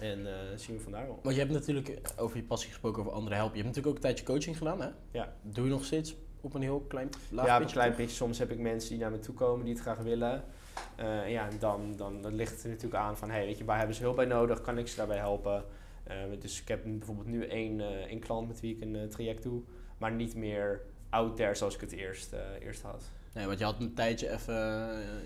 En 0.00 0.26
eh, 0.26 0.56
zien 0.56 0.76
we 0.76 0.82
vandaar 0.82 1.06
wel. 1.06 1.18
Want 1.22 1.34
je 1.34 1.40
hebt 1.40 1.52
natuurlijk 1.54 2.00
over 2.16 2.36
je 2.36 2.42
passie 2.42 2.68
gesproken, 2.68 3.00
over 3.00 3.12
anderen 3.12 3.36
helpen. 3.38 3.56
Je 3.56 3.62
hebt 3.62 3.76
natuurlijk 3.76 3.96
ook 3.96 4.04
een 4.04 4.14
tijdje 4.14 4.32
coaching 4.34 4.58
gedaan, 4.58 4.80
hè? 4.80 4.88
Ja. 5.10 5.32
Doe 5.42 5.64
je 5.64 5.70
nog 5.70 5.84
steeds 5.84 6.16
op 6.44 6.54
een 6.54 6.62
heel 6.62 6.80
klein 6.88 7.08
laag 7.30 7.46
ja, 7.46 7.56
op 7.56 7.62
een 7.62 7.70
klein 7.70 7.94
beetje. 7.96 8.16
Soms 8.16 8.38
heb 8.38 8.50
ik 8.50 8.58
mensen 8.58 8.90
die 8.90 8.98
naar 8.98 9.10
me 9.10 9.18
toe 9.18 9.34
komen 9.34 9.64
die 9.64 9.74
het 9.74 9.82
graag 9.82 9.98
willen. 9.98 10.44
Eh, 10.96 11.22
en 11.22 11.30
ja, 11.30 11.48
en 11.48 11.58
dan, 11.58 11.94
dan, 11.96 12.22
dan 12.22 12.34
ligt 12.34 12.52
het 12.52 12.62
er 12.62 12.68
natuurlijk 12.68 13.02
aan 13.02 13.16
van, 13.16 13.30
hey, 13.30 13.44
weet 13.44 13.58
je, 13.58 13.64
waar 13.64 13.78
hebben 13.78 13.96
ze 13.96 14.02
hulp 14.02 14.16
bij 14.16 14.24
nodig? 14.24 14.60
Kan 14.60 14.78
ik 14.78 14.88
ze 14.88 14.96
daarbij 14.96 15.16
helpen? 15.16 15.64
Eh, 16.04 16.16
dus 16.40 16.60
ik 16.60 16.68
heb 16.68 16.80
bijvoorbeeld 16.84 17.26
nu 17.26 17.46
één, 17.46 17.80
eh, 17.80 17.86
één 17.86 18.20
klant 18.20 18.48
met 18.48 18.60
wie 18.60 18.76
ik 18.76 18.82
een 18.82 19.08
traject 19.08 19.42
doe, 19.42 19.62
maar 19.98 20.12
niet 20.12 20.34
meer 20.34 20.80
out 21.10 21.36
there 21.36 21.54
zoals 21.54 21.74
ik 21.74 21.80
het 21.80 21.92
eerst, 21.92 22.32
eh, 22.32 22.40
eerst 22.60 22.82
had. 22.82 23.02
Nee, 23.34 23.46
want 23.46 23.58
je 23.58 23.64
had 23.64 23.80
een 23.80 23.94
tijdje 23.94 24.30
even 24.30 24.54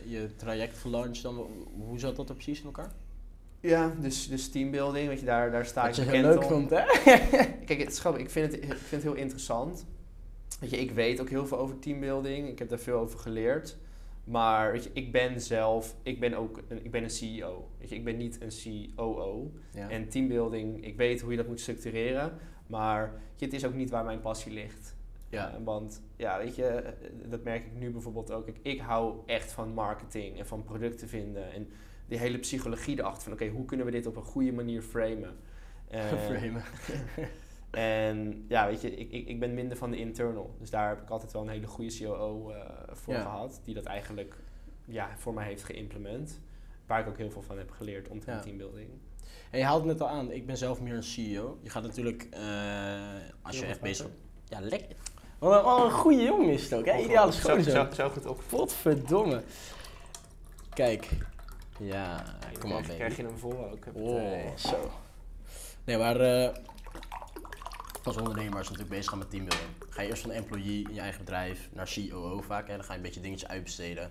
je 0.04 0.30
traject 0.36 0.78
gelanceerd. 0.78 1.22
Dan, 1.22 1.46
hoe 1.76 1.98
zat 1.98 2.16
dat 2.16 2.28
er 2.28 2.34
precies 2.34 2.58
in 2.58 2.66
elkaar? 2.66 2.92
Ja, 3.60 3.94
dus, 4.00 4.28
dus 4.28 4.50
teambuilding, 4.50 5.08
weet 5.08 5.20
je, 5.20 5.26
daar, 5.26 5.50
daar 5.50 5.66
sta 5.66 5.88
ik 5.88 5.94
je 5.94 6.02
heel 6.02 6.10
bekend 6.10 6.34
leuk 6.34 6.42
om. 6.42 6.48
vond, 6.48 6.70
hè? 6.70 6.84
Kijk, 7.66 7.78
het 7.78 7.92
is 7.92 7.98
grappig. 7.98 8.22
Ik 8.22 8.30
vind 8.30 8.52
het, 8.52 8.62
ik 8.62 8.72
vind 8.72 8.90
het 8.90 9.02
heel 9.02 9.14
interessant. 9.14 9.86
Weet 10.58 10.70
je, 10.70 10.76
ik 10.76 10.90
weet 10.90 11.20
ook 11.20 11.28
heel 11.28 11.46
veel 11.46 11.58
over 11.58 11.78
teambuilding. 11.78 12.48
Ik 12.48 12.58
heb 12.58 12.68
daar 12.68 12.78
veel 12.78 12.98
over 12.98 13.18
geleerd. 13.18 13.76
Maar 14.24 14.72
weet 14.72 14.84
je, 14.84 14.90
ik 14.92 15.12
ben 15.12 15.40
zelf, 15.40 15.96
ik 16.02 16.20
ben 16.20 16.34
ook 16.34 16.62
een, 16.68 16.84
ik 16.84 16.90
ben 16.90 17.02
een 17.02 17.10
CEO. 17.10 17.68
Weet 17.78 17.88
je, 17.88 17.94
ik 17.94 18.04
ben 18.04 18.16
niet 18.16 18.38
een 18.40 18.94
COO. 18.96 19.52
Ja. 19.72 19.90
En 19.90 20.08
teambuilding, 20.08 20.84
ik 20.84 20.96
weet 20.96 21.20
hoe 21.20 21.30
je 21.30 21.36
dat 21.36 21.46
moet 21.46 21.60
structureren. 21.60 22.32
Maar 22.66 23.12
weet 23.12 23.40
je, 23.40 23.44
het 23.44 23.54
is 23.54 23.64
ook 23.64 23.74
niet 23.74 23.90
waar 23.90 24.04
mijn 24.04 24.20
passie 24.20 24.52
ligt. 24.52 24.96
Ja. 25.28 25.52
Eh, 25.52 25.64
want 25.64 26.02
ja, 26.16 26.38
weet 26.38 26.56
je, 26.56 26.66
eh, 26.66 26.92
dat 27.30 27.44
merk 27.44 27.66
ik 27.66 27.74
nu 27.74 27.90
bijvoorbeeld 27.90 28.32
ook. 28.32 28.46
Ik, 28.46 28.56
ik 28.62 28.80
hou 28.80 29.16
echt 29.26 29.52
van 29.52 29.72
marketing 29.72 30.38
en 30.38 30.46
van 30.46 30.64
producten 30.64 31.08
vinden. 31.08 31.52
En 31.52 31.68
die 32.06 32.18
hele 32.18 32.38
psychologie 32.38 32.98
erachter 32.98 33.22
van, 33.22 33.32
oké, 33.32 33.48
hoe 33.48 33.64
kunnen 33.64 33.86
we 33.86 33.92
dit 33.92 34.06
op 34.06 34.16
een 34.16 34.22
goede 34.22 34.52
manier 34.52 34.82
framen? 34.82 35.36
Eh, 35.88 36.06
Framen. 36.06 36.62
en 37.70 38.44
ja, 38.48 38.66
weet 38.66 38.80
je, 38.80 38.96
ik, 38.96 39.12
ik, 39.12 39.26
ik 39.28 39.40
ben 39.40 39.54
minder 39.54 39.76
van 39.76 39.90
de 39.90 39.96
internal. 39.98 40.54
Dus 40.58 40.70
daar 40.70 40.88
heb 40.88 41.00
ik 41.02 41.10
altijd 41.10 41.32
wel 41.32 41.42
een 41.42 41.48
hele 41.48 41.66
goede 41.66 41.98
COO 41.98 42.50
eh, 42.50 42.60
voor 42.92 43.14
Ja. 43.14 43.20
gehad. 43.20 43.60
Die 43.64 43.74
dat 43.74 43.84
eigenlijk 43.84 44.36
ja, 44.84 45.08
voor 45.16 45.34
mij 45.34 45.44
heeft 45.46 45.64
geïmplement. 45.64 46.40
Waar 46.86 47.00
ik 47.00 47.08
ook 47.08 47.18
heel 47.18 47.30
veel 47.30 47.42
van 47.42 47.58
heb 47.58 47.70
geleerd 47.70 48.08
om 48.08 48.20
te 48.20 48.30
Ja. 48.30 48.40
teambuilding. 48.40 48.88
En 49.50 49.58
je 49.58 49.64
haalt 49.64 49.78
het 49.84 49.86
net 49.92 50.00
al 50.00 50.08
aan, 50.08 50.30
ik 50.32 50.46
ben 50.46 50.56
zelf 50.56 50.80
meer 50.80 50.94
een 50.94 51.02
CEO. 51.02 51.58
Je 51.62 51.70
gaat 51.70 51.82
natuurlijk, 51.82 52.26
eh, 52.30 52.40
als 53.42 53.58
je 53.58 53.66
echt 53.66 53.80
bezig. 53.80 54.06
Ja, 54.44 54.60
lekker. 54.60 54.96
Wat 55.38 55.58
een, 55.58 55.64
wat 55.64 55.84
een 55.84 55.90
goede 55.90 56.22
jongen 56.22 56.48
is 56.52 56.62
het 56.62 56.74
ook, 56.74 56.86
hè? 56.86 56.98
Ideale 56.98 57.32
zo, 57.32 57.38
schoonzoon. 57.38 57.86
zo, 57.88 57.94
zo 57.94 58.08
goed 58.08 58.26
op. 58.26 58.42
Potverdomme. 58.48 59.42
Kijk. 60.74 61.08
Ja, 61.78 62.24
kom 62.58 62.72
op, 62.72 62.82
krijg, 62.82 62.96
krijg 62.98 63.16
je 63.16 63.22
hem 63.22 63.38
vol 63.38 63.64
ook. 63.70 63.84
Heb 63.84 63.94
het, 63.94 64.02
Oh, 64.02 64.32
eh, 64.32 64.56
zo. 64.56 64.90
Nee, 65.84 65.96
maar 65.98 66.20
eh, 66.20 66.54
als 68.08 68.16
ondernemer 68.16 68.60
is 68.60 68.64
natuurlijk 68.64 68.94
bezig 68.94 69.08
gaan 69.08 69.18
met 69.18 69.30
teambuilding. 69.30 69.70
Ga 69.88 70.02
je 70.02 70.08
eerst 70.08 70.22
van 70.22 70.30
employee 70.30 70.82
in 70.88 70.94
je 70.94 71.00
eigen 71.00 71.24
bedrijf 71.24 71.68
naar 71.72 71.92
COO 71.94 72.40
vaak. 72.40 72.68
Hè? 72.68 72.76
Dan 72.76 72.84
ga 72.84 72.92
je 72.92 72.98
een 72.98 73.04
beetje 73.04 73.20
dingetjes 73.20 73.48
uitbesteden. 73.48 74.10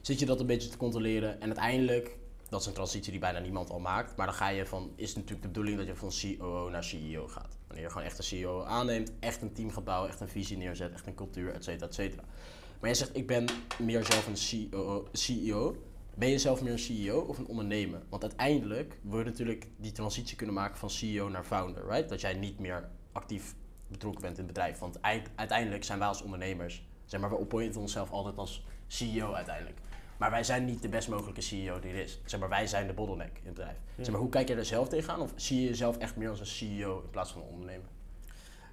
Zit 0.00 0.18
je 0.18 0.26
dat 0.26 0.40
een 0.40 0.46
beetje 0.46 0.68
te 0.68 0.76
controleren. 0.76 1.40
En 1.40 1.46
uiteindelijk, 1.46 2.16
dat 2.48 2.60
is 2.60 2.66
een 2.66 2.72
transitie 2.72 3.10
die 3.10 3.20
bijna 3.20 3.38
niemand 3.38 3.70
al 3.70 3.78
maakt. 3.78 4.16
Maar 4.16 4.26
dan 4.26 4.34
ga 4.34 4.48
je 4.48 4.66
van, 4.66 4.92
is 4.94 5.08
het 5.08 5.16
natuurlijk 5.16 5.42
de 5.42 5.48
bedoeling 5.48 5.78
dat 5.78 5.86
je 5.86 5.94
van 5.94 6.36
COO 6.38 6.68
naar 6.68 6.84
CEO 6.84 7.28
gaat. 7.28 7.56
Wanneer 7.66 7.84
je 7.84 7.90
gewoon 7.90 8.06
echt 8.06 8.18
een 8.18 8.24
CEO 8.24 8.62
aanneemt, 8.62 9.12
echt 9.20 9.42
een 9.42 9.52
team 9.52 9.70
gaat 9.70 10.08
echt 10.08 10.20
een 10.20 10.28
visie 10.28 10.56
neerzet, 10.56 10.92
echt 10.92 11.06
een 11.06 11.14
cultuur, 11.14 11.52
et 11.52 11.64
cetera, 11.64 11.86
et 11.86 11.94
cetera. 11.94 12.22
Maar 12.80 12.90
jij 12.90 12.94
zegt, 12.94 13.16
ik 13.16 13.26
ben 13.26 13.46
meer 13.78 14.04
zelf 14.04 14.26
een 14.26 14.36
CEO. 14.36 15.08
CEO. 15.12 15.76
Ben 16.14 16.28
je 16.28 16.38
zelf 16.38 16.62
meer 16.62 16.72
een 16.72 16.78
CEO 16.78 17.20
of 17.20 17.38
een 17.38 17.46
ondernemer? 17.46 18.02
Want 18.08 18.22
uiteindelijk 18.22 18.98
wil 19.02 19.18
je 19.18 19.24
natuurlijk 19.24 19.66
die 19.76 19.92
transitie 19.92 20.36
kunnen 20.36 20.54
maken 20.54 20.78
van 20.78 20.90
CEO 20.90 21.28
naar 21.28 21.44
founder, 21.44 21.88
right? 21.88 22.08
Dat 22.08 22.20
jij 22.20 22.34
niet 22.34 22.58
meer 22.58 22.88
actief 23.18 23.54
betrokken 23.88 24.20
bent 24.22 24.38
in 24.38 24.44
het 24.44 24.52
bedrijf. 24.52 24.78
Want 24.78 25.00
eind- 25.00 25.28
uiteindelijk 25.34 25.84
zijn 25.84 25.98
wij 25.98 26.08
als 26.08 26.22
ondernemers, 26.22 26.86
zeg 27.04 27.20
maar, 27.20 27.30
we 27.30 27.36
appointen 27.36 27.80
onszelf 27.80 28.10
altijd 28.10 28.36
als 28.38 28.64
CEO 28.86 29.32
uiteindelijk. 29.32 29.78
Maar 30.18 30.30
wij 30.30 30.44
zijn 30.44 30.64
niet 30.64 30.82
de 30.82 30.88
best 30.88 31.08
mogelijke 31.08 31.40
CEO 31.40 31.80
die 31.80 31.90
er 31.92 31.98
is. 32.02 32.20
Zeg 32.24 32.40
maar, 32.40 32.48
wij 32.48 32.66
zijn 32.66 32.86
de 32.86 32.92
bottleneck 32.92 33.38
in 33.38 33.44
het 33.44 33.54
bedrijf. 33.54 33.76
Zeg 33.96 34.10
maar, 34.10 34.20
hoe 34.20 34.28
kijk 34.30 34.48
jij 34.48 34.56
er 34.56 34.64
zelf 34.64 34.88
tegenaan? 34.88 35.20
Of 35.20 35.32
zie 35.36 35.60
je 35.60 35.68
jezelf 35.68 35.96
echt 35.96 36.16
meer 36.16 36.28
als 36.28 36.40
een 36.40 36.46
CEO 36.46 37.00
in 37.04 37.10
plaats 37.10 37.32
van 37.32 37.42
een 37.42 37.48
ondernemer? 37.48 37.86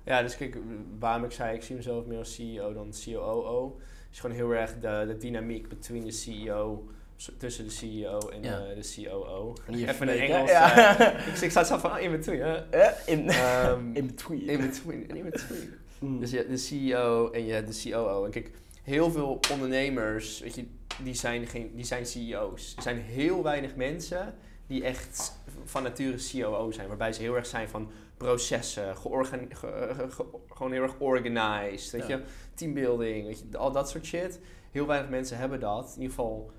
Ja, 0.03 0.21
dus 0.21 0.37
kijk, 0.37 0.57
waarom 0.99 1.23
ik 1.23 1.31
zei, 1.31 1.55
ik 1.55 1.63
zie 1.63 1.75
mezelf 1.75 2.05
meer 2.05 2.17
als 2.17 2.33
CEO 2.33 2.73
dan 2.73 2.93
COO. 3.05 3.79
Is 4.11 4.19
gewoon 4.19 4.35
heel 4.35 4.51
erg 4.51 4.79
de, 4.79 5.03
de 5.07 5.17
dynamiek 5.17 5.69
between 5.69 6.03
de 6.03 6.11
CEO, 6.11 6.89
tussen 7.37 7.63
de 7.63 7.69
CEO 7.71 8.19
en 8.29 8.43
Ja. 8.43 8.59
eh, 8.65 8.81
de 8.81 9.03
COO. 9.03 9.53
Je 9.69 9.87
Even 9.89 10.07
hè? 10.07 10.13
Engels. 10.13 10.49
Ja. 10.49 10.97
eh, 10.99 11.27
ik, 11.35 11.41
ik 11.41 11.51
zat 11.51 11.67
zelf 11.67 11.81
van, 11.81 11.91
oh, 11.91 11.99
in 11.99 12.11
between. 12.11 12.39
hè. 12.41 12.89
in, 13.05 13.29
Ehm, 13.29 13.91
in 13.99 14.05
between. 14.05 14.47
in 14.47 14.59
between. 14.59 15.09
In 15.15 15.23
between. 15.23 15.73
Mm. 15.99 16.19
Dus 16.19 16.31
je 16.31 16.37
hebt 16.37 16.49
de 16.49 16.57
CEO 16.57 17.31
en 17.31 17.45
je 17.45 17.53
hebt 17.53 17.83
de 17.83 17.89
COO. 17.91 18.25
En 18.25 18.31
kijk, 18.31 18.51
heel 18.83 19.11
veel 19.11 19.39
ondernemers, 19.51 20.39
weet 20.39 20.55
je, 20.55 20.65
die 21.03 21.13
zijn, 21.13 21.47
geen, 21.47 21.71
die 21.75 21.85
zijn 21.85 22.05
CEO's. 22.05 22.73
Er 22.75 22.81
zijn 22.81 22.97
heel 22.97 23.43
weinig 23.43 23.75
mensen 23.75 24.33
die 24.67 24.83
echt 24.83 25.33
van 25.65 25.83
nature 25.83 26.17
COO 26.31 26.71
zijn. 26.71 26.87
Waarbij 26.87 27.13
ze 27.13 27.21
heel 27.21 27.35
erg 27.35 27.45
zijn 27.45 27.69
van 27.69 27.89
processen, 28.17 28.97
georgan, 28.97 29.39
ge- 29.49 29.93
ge- 29.97 30.11
ge- 30.11 30.25
gewoon 30.53 30.71
heel 30.71 30.81
erg 30.81 30.95
organized. 30.99 31.91
Weet 31.91 32.07
Ja. 32.07 32.15
je, 32.17 32.23
teambuilding, 32.53 33.25
weet 33.25 33.39
je, 33.51 33.57
al 33.57 33.71
dat 33.71 33.89
soort 33.89 34.05
shit. 34.05 34.39
Heel 34.71 34.85
weinig 34.87 35.09
mensen 35.09 35.37
hebben 35.37 35.59
dat. 35.59 35.85
In 35.95 36.01
ieder 36.01 36.15
geval 36.15 36.51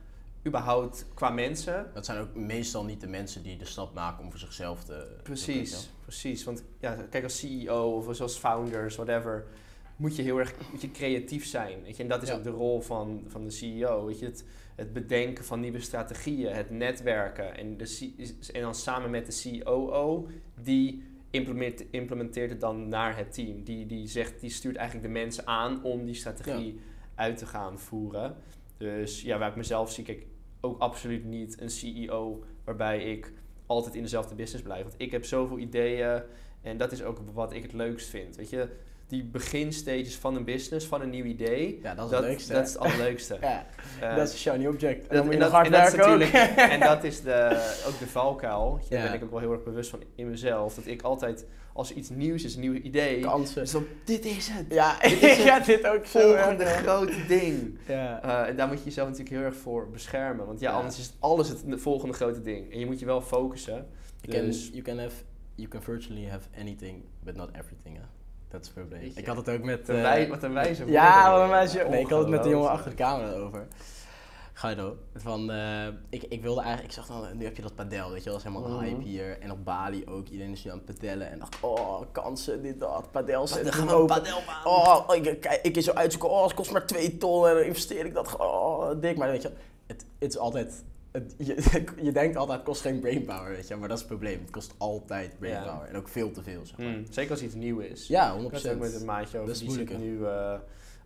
überhaupt 0.47 1.07
qua 1.15 1.31
mensen. 1.31 1.91
Dat 1.95 2.05
zijn 2.05 2.19
ook 2.21 2.35
meestal 2.35 2.85
niet 2.85 3.01
de 3.01 3.07
mensen 3.07 3.43
die 3.43 3.57
de 3.57 3.65
stap 3.65 3.95
maken 3.95 4.25
om 4.25 4.31
voor 4.31 4.41
zichzelf 4.41 4.85
te... 4.85 5.17
Precies, 5.23 5.91
precies. 6.03 6.45
Want 6.45 6.65
ja, 6.81 6.97
kijk, 7.11 7.25
als 7.25 7.39
CEO 7.39 7.97
of 7.97 8.17
zoals 8.17 8.37
founders, 8.37 8.97
whatever, 8.97 9.45
moet 9.97 10.17
je 10.17 10.23
heel 10.23 10.39
erg 10.39 10.55
moet 10.71 10.81
je 10.81 10.91
creatief 10.91 11.47
zijn. 11.47 11.83
Weet 11.83 11.97
je? 11.97 12.03
En 12.03 12.09
dat 12.09 12.23
is 12.23 12.29
Ja. 12.29 12.35
ook 12.35 12.45
de 12.45 12.51
rol 12.51 12.81
van, 12.81 13.25
van 13.27 13.45
de 13.45 13.51
CEO. 13.51 14.07
Weet 14.07 14.19
je? 14.19 14.27
Het, 14.27 14.45
het 14.75 14.93
bedenken 14.93 15.45
van 15.45 15.61
nieuwe 15.61 15.81
strategieën, 15.81 16.53
het 16.55 16.71
netwerken. 16.71 17.57
En, 17.57 17.77
de, 17.77 18.15
en 18.53 18.61
dan 18.61 18.75
samen 18.75 19.11
met 19.11 19.27
de 19.43 19.61
COO, 19.65 20.29
die 20.63 21.03
implementeert, 21.31 21.91
implementeert 21.91 22.51
het 22.51 22.61
dan 22.61 22.89
naar 22.89 23.17
het 23.17 23.33
team. 23.33 23.63
Die, 23.65 23.87
die, 23.87 24.07
zegt, 24.09 24.41
die 24.41 24.51
stuurt 24.51 24.77
eigenlijk 24.77 25.07
de 25.09 25.13
mensen 25.13 25.47
aan 25.47 25.83
om 25.85 26.05
die 26.05 26.15
strategie 26.15 26.81
uit 27.15 27.39
te 27.39 27.47
gaan 27.47 27.79
voeren. 27.79 28.37
Dus 28.77 29.23
ja, 29.23 29.39
waar 29.39 29.51
ik 29.51 29.57
mezelf 29.57 29.93
zie, 29.93 30.05
kijk, 30.05 30.27
ook 30.67 30.81
absoluut 30.81 31.25
niet 31.25 31.61
een 31.61 31.71
CEO 31.71 32.45
waarbij 32.65 33.03
ik 33.03 33.33
altijd 33.67 33.95
in 33.95 34.03
dezelfde 34.03 34.35
business 34.35 34.65
blijf. 34.65 34.83
Want 34.83 34.95
ik 34.99 35.11
heb 35.11 35.25
zoveel 35.25 35.59
ideeën 35.59 36.23
en 36.63 36.77
dat 36.77 36.93
is 36.93 37.03
ook 37.03 37.19
wat 37.33 37.53
ik 37.53 37.63
het 37.63 37.73
leukst 37.73 38.09
vind. 38.09 38.37
Weet 38.37 38.51
je, 38.51 38.69
die 39.09 39.25
beginstages 39.25 40.17
van 40.17 40.37
een 40.37 40.45
business, 40.45 40.87
van 40.87 41.01
een 41.01 41.11
nieuw 41.11 41.25
idee, 41.25 41.79
Ja, 41.83 41.95
dat 41.95 42.05
is 42.05 42.11
dat, 42.11 42.21
het 42.21 42.29
leukste. 42.31 42.53
dat 42.53 42.57
hè? 42.63 42.67
is 42.67 42.73
het 42.73 42.83
allerleukste. 42.83 43.39
ja, 43.41 43.67
Eh, 44.01 44.17
dat 44.17 44.27
is 44.27 44.33
een 44.33 44.39
shiny 44.39 44.67
object. 44.67 45.01
En 45.01 45.07
dat- 45.09 45.17
dan 45.17 45.25
moet 45.25 45.35
je 45.35 45.39
en 45.39 45.45
dat- 45.45 45.53
hard 45.53 45.67
en 45.67 45.73
dat 45.73 45.87
is 45.87 45.95
natuurlijk- 45.95 46.33
en 46.75 46.81
dat 46.81 47.05
is 47.05 47.21
de, 47.23 47.49
ook 47.87 47.99
de 47.99 48.07
valkuil. 48.07 48.81
Daar 48.89 48.99
Ja. 48.99 49.05
ben 49.07 49.15
ik 49.15 49.25
ook 49.25 49.31
wel 49.31 49.41
heel 49.41 49.53
erg 49.53 49.63
bewust 49.65 49.91
van 49.91 50.03
in 50.15 50.31
mezelf. 50.31 50.75
Dat 50.75 50.87
ik 50.87 51.03
altijd, 51.03 51.47
als 51.73 51.93
iets 51.93 52.09
nieuws 52.09 52.45
is, 52.45 52.55
een 52.55 52.61
nieuw 52.61 52.73
idee, 52.75 53.21
Kansen. 53.21 53.63
is 53.63 53.71
dan, 53.71 53.87
dit 54.05 54.25
is 54.25 54.49
het. 54.49 54.67
Ja, 54.69 54.99
Dit 55.01 55.23
is 55.23 55.37
ga 55.49 55.59
dit 55.61 55.87
ook 55.87 56.07
zo 56.07 56.21
Volgende 56.21 56.65
erg. 56.65 56.77
grote 56.83 57.27
ding. 57.29 57.79
Ja. 57.87 58.23
Eh, 58.23 58.49
en 58.49 58.57
daar 58.57 58.69
moet 58.69 58.79
je 58.79 58.85
jezelf 58.85 59.09
natuurlijk 59.09 59.37
heel 59.37 59.45
erg 59.47 59.57
voor 59.57 59.91
beschermen. 59.91 60.47
Want 60.47 60.61
ja, 60.61 60.71
Ja. 60.71 60.77
anders 60.77 60.99
is 60.99 61.13
alles 61.19 61.49
het 61.49 61.63
volgende 61.69 62.15
grote 62.15 62.41
ding. 62.43 62.73
En 62.73 62.79
je 62.79 62.87
moet 62.87 62.99
je 63.01 63.07
wel 63.07 63.21
focussen. 63.21 63.87
You 64.21 64.39
can, 64.39 64.47
Dus- 64.47 64.69
you, 64.73 64.83
can 64.83 64.99
have, 64.99 65.17
you 65.55 65.69
can 65.69 65.83
virtually 65.83 66.29
have 66.29 66.49
anything, 66.59 67.03
but 67.25 67.37
not 67.37 67.49
everything. 67.49 67.97
Hè? 67.97 68.03
Dat 68.57 68.65
is 68.67 68.71
het 68.75 68.81
probleem. 68.87 69.01
Weet 69.01 69.15
je. 69.15 69.21
Ik 69.21 69.27
had 69.27 69.37
het 69.37 69.49
ook 69.49 69.63
met... 69.63 69.89
Een, 69.89 69.97
eh, 69.97 70.03
wij, 70.03 70.29
wat 70.29 70.43
een 70.43 70.53
wijze 70.53 70.91
ja, 70.91 71.33
wat 71.33 71.41
een 71.43 71.49
meisje. 71.49 71.87
Nee, 71.89 72.01
ik 72.01 72.09
had 72.11 72.19
het 72.19 72.29
met 72.29 72.43
de 72.43 72.49
jongen 72.49 72.71
achter 72.71 72.91
de 72.91 72.97
camera 72.97 73.33
over. 73.33 73.67
Ga 74.53 74.69
je 74.69 74.77
door. 74.77 74.97
Van, 75.15 75.51
eh, 75.51 75.87
ik, 76.09 76.23
ik 76.23 76.43
wilde 76.43 76.61
eigenlijk, 76.61 76.95
ik 76.95 77.05
zag 77.05 77.07
dan, 77.07 77.37
nu 77.37 77.45
heb 77.45 77.57
je 77.57 77.63
dat 77.63 77.75
padel, 77.75 78.11
weet 78.11 78.25
je 78.25 78.31
wel, 78.31 78.39
dat 78.39 78.47
is 78.47 78.53
helemaal 78.53 78.79
een 78.79 78.85
Mhm. 78.85 78.95
hype 78.95 79.03
hier. 79.03 79.41
En 79.41 79.51
op 79.53 79.65
Bali 79.65 80.05
ook, 80.07 80.29
iedereen 80.29 80.53
is 80.53 80.65
nu 80.65 80.71
aan 80.71 80.77
het 80.87 80.95
padellen. 80.95 81.31
En 81.31 81.39
dacht, 81.39 81.57
oh, 81.61 82.01
kansen, 82.13 82.63
dit, 82.63 82.81
dat, 82.81 83.11
padel 83.11 83.47
zetten 83.47 83.73
gaan 83.73 83.87
we 83.87 84.05
padelbaan. 84.05 84.65
Oh, 84.65 85.15
ik, 85.15 85.59
ik 85.63 85.77
is 85.77 85.85
zo 85.85 85.93
uitzoeken, 85.93 86.31
oh, 86.31 86.43
het 86.45 86.55
kost 86.55 86.73
maar 86.73 86.87
2 86.87 87.17
ton 87.19 87.49
en 87.49 87.55
dan 87.55 87.63
investeer 87.65 88.05
ik 88.07 88.15
dat. 88.15 88.37
Oh, 88.37 88.91
dik. 89.01 89.17
Maar 89.17 89.31
weet 89.31 89.43
je, 89.43 89.51
het, 89.87 90.05
het 90.19 90.31
is 90.33 90.39
altijd, 90.39 90.85
het, 91.17 91.35
je, 91.39 91.83
je 92.07 92.13
denkt 92.13 92.37
altijd, 92.37 92.59
het 92.59 92.67
kost 92.69 92.81
geen 92.81 93.01
brainpower, 93.01 93.51
weet 93.51 93.69
je. 93.69 93.77
Maar 93.77 93.89
dat 93.89 93.97
is 93.97 94.03
het 94.03 94.13
probleem. 94.13 94.41
Het 94.41 94.51
kost 94.51 94.75
altijd 94.77 95.39
brainpower. 95.39 95.89
En 95.89 95.97
ook 95.97 96.09
veel 96.09 96.31
te 96.31 96.43
veel, 96.43 96.67
zeg 96.67 96.79
maar. 96.79 96.87
Mm, 96.87 97.05
zeker 97.11 97.31
als 97.31 97.43
iets 97.43 97.55
nieuw 97.55 97.79
is. 97.79 98.07
Ja, 98.07 98.39
100%. 98.39 98.45
Ik 98.45 98.53
het 98.53 98.69
ook 98.75 98.79
met 98.81 98.95
een 98.95 99.05
maatje 99.05 99.39
over. 99.39 99.53
Dat 99.53 99.63
is 99.63 99.77
die 99.87 99.99
nu 99.99 100.25
eh, 100.25 100.55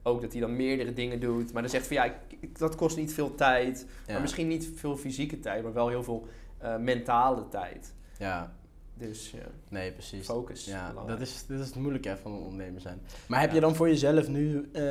ook 0.02 0.20
dat 0.20 0.32
hij 0.32 0.40
dan 0.40 0.56
meerdere 0.56 0.92
dingen 0.92 1.20
doet. 1.20 1.52
Maar 1.52 1.62
dan 1.62 1.70
zegt 1.70 1.86
van 1.86 1.96
ja, 1.96 2.04
ik, 2.40 2.58
dat 2.58 2.74
kost 2.74 2.96
niet 2.96 3.14
veel 3.14 3.34
tijd. 3.34 3.86
Ja. 4.06 4.12
Maar 4.12 4.20
misschien 4.20 4.48
niet 4.48 4.70
veel 4.74 4.96
fysieke 4.96 5.38
tijd, 5.40 5.62
maar 5.62 5.72
wel 5.72 5.88
heel 5.88 6.02
veel 6.02 6.26
eh, 6.58 6.76
mentale 6.76 7.48
tijd. 7.48 7.94
Ja, 8.18 8.54
Dus 8.94 9.30
ja, 9.30 9.46
nee, 9.68 9.92
precies. 9.92 10.26
focus. 10.26 10.64
Ja, 10.64 10.88
belangrijk. 10.88 11.18
dat 11.18 11.28
is, 11.28 11.46
dat 11.46 11.60
is 11.60 11.66
het 11.66 11.74
moeilijke 11.74 12.08
hè, 12.08 12.16
van 12.16 12.32
een 12.32 12.38
ondernemer 12.38 12.80
zijn. 12.80 13.00
Maar 13.28 13.40
heb 13.40 13.48
Ja. 13.48 13.54
je 13.54 13.60
dan 13.60 13.74
voor 13.74 13.88
jezelf 13.88 14.28
nu 14.28 14.68
eh, 14.72 14.82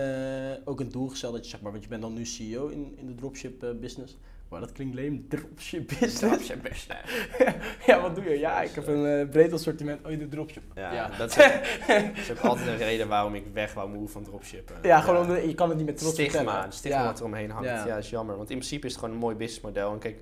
ook 0.65 0.79
een 0.79 0.89
doel 0.89 1.07
gesteld 1.07 1.33
dat 1.33 1.43
je 1.43 1.49
zeg 1.49 1.61
maar, 1.61 1.71
want 1.71 1.83
je 1.83 1.89
bent 1.89 2.01
dan 2.01 2.13
nu 2.13 2.25
CEO 2.25 2.67
in, 2.67 2.93
in 2.97 3.05
de 3.07 3.15
dropship 3.15 3.65
business. 3.79 4.17
Maar 4.49 4.59
dat 4.59 4.71
klinkt 4.71 4.95
leem, 4.95 5.25
dropship 5.29 5.87
business. 5.87 6.19
Dropship 6.19 6.61
business. 6.61 7.27
ja, 7.87 8.01
wat 8.01 8.15
doe 8.15 8.23
je? 8.23 8.39
Ja, 8.39 8.61
ik 8.61 8.71
heb 8.75 8.87
een 8.87 9.05
eh, 9.05 9.29
breed 9.29 9.53
assortiment. 9.53 10.05
Oh, 10.05 10.11
je 10.11 10.17
doet 10.17 10.31
dropship. 10.31 10.63
Ja, 10.75 10.93
Ja. 10.93 11.09
Dat, 11.17 11.29
is 11.37 11.43
ook, 11.45 11.51
dat 11.87 12.17
is 12.17 12.31
ook 12.31 12.39
altijd 12.39 12.67
een 12.67 12.77
reden 12.77 13.07
waarom 13.07 13.35
ik 13.35 13.43
weg 13.53 13.73
wou 13.73 13.89
move 13.89 14.11
van 14.11 14.23
dropshippen. 14.23 14.75
Ja, 14.81 15.01
gewoon 15.01 15.21
omdat 15.21 15.43
je 15.43 15.53
kan 15.53 15.69
het 15.69 15.77
niet 15.77 15.85
met 15.85 15.97
trots 15.97 16.13
stigma, 16.13 16.37
vertellen. 16.37 16.63
het 16.63 16.73
stigma 16.73 16.99
Ja. 16.99 17.05
wat 17.05 17.19
er 17.19 17.25
omheen 17.25 17.49
hangt. 17.51 17.67
Ja. 17.69 17.85
Ja. 17.87 17.97
is 17.97 18.09
jammer. 18.09 18.37
Want 18.37 18.49
in 18.49 18.57
principe 18.57 18.85
is 18.85 18.91
het 18.91 18.99
gewoon 19.01 19.15
een 19.15 19.21
mooi 19.21 19.35
businessmodel. 19.35 19.91
En 19.93 19.99
kijk, 19.99 20.17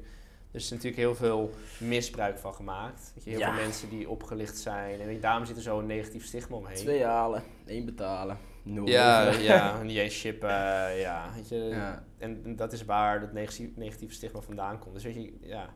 er 0.51 0.59
is 0.59 0.69
natuurlijk 0.69 0.97
heel 0.97 1.15
veel 1.15 1.51
misbruik 1.79 2.37
van 2.37 2.53
gemaakt. 2.53 3.11
Weet 3.15 3.23
je, 3.23 3.29
heel 3.29 3.39
Ja. 3.39 3.53
veel 3.53 3.63
mensen 3.63 3.89
die 3.89 4.09
opgelicht 4.09 4.57
zijn. 4.57 4.99
En 5.01 5.19
daarom 5.19 5.45
zit 5.45 5.55
er 5.55 5.61
zo'n 5.61 5.85
negatief 5.85 6.25
stigma 6.25 6.55
omheen. 6.55 6.75
Twee 6.75 7.03
halen, 7.03 7.43
één 7.65 7.85
betalen, 7.85 8.37
nul. 8.67 8.87
Ja, 8.87 9.31
ja, 9.51 9.81
niet 9.83 9.97
eens 9.97 10.13
shippen, 10.13 10.49
ja. 10.97 11.29
Weet 11.35 11.49
je, 11.49 11.55
Ja. 11.55 12.03
En, 12.17 12.41
en 12.43 12.55
dat 12.55 12.73
is 12.73 12.85
waar 12.85 13.19
dat 13.19 13.33
negatief, 13.33 13.69
negatieve 13.75 14.13
stigma 14.13 14.39
vandaan 14.41 14.79
komt. 14.79 14.93
Dus 14.93 15.03
weet 15.03 15.15
je, 15.15 15.33
ja, 15.41 15.69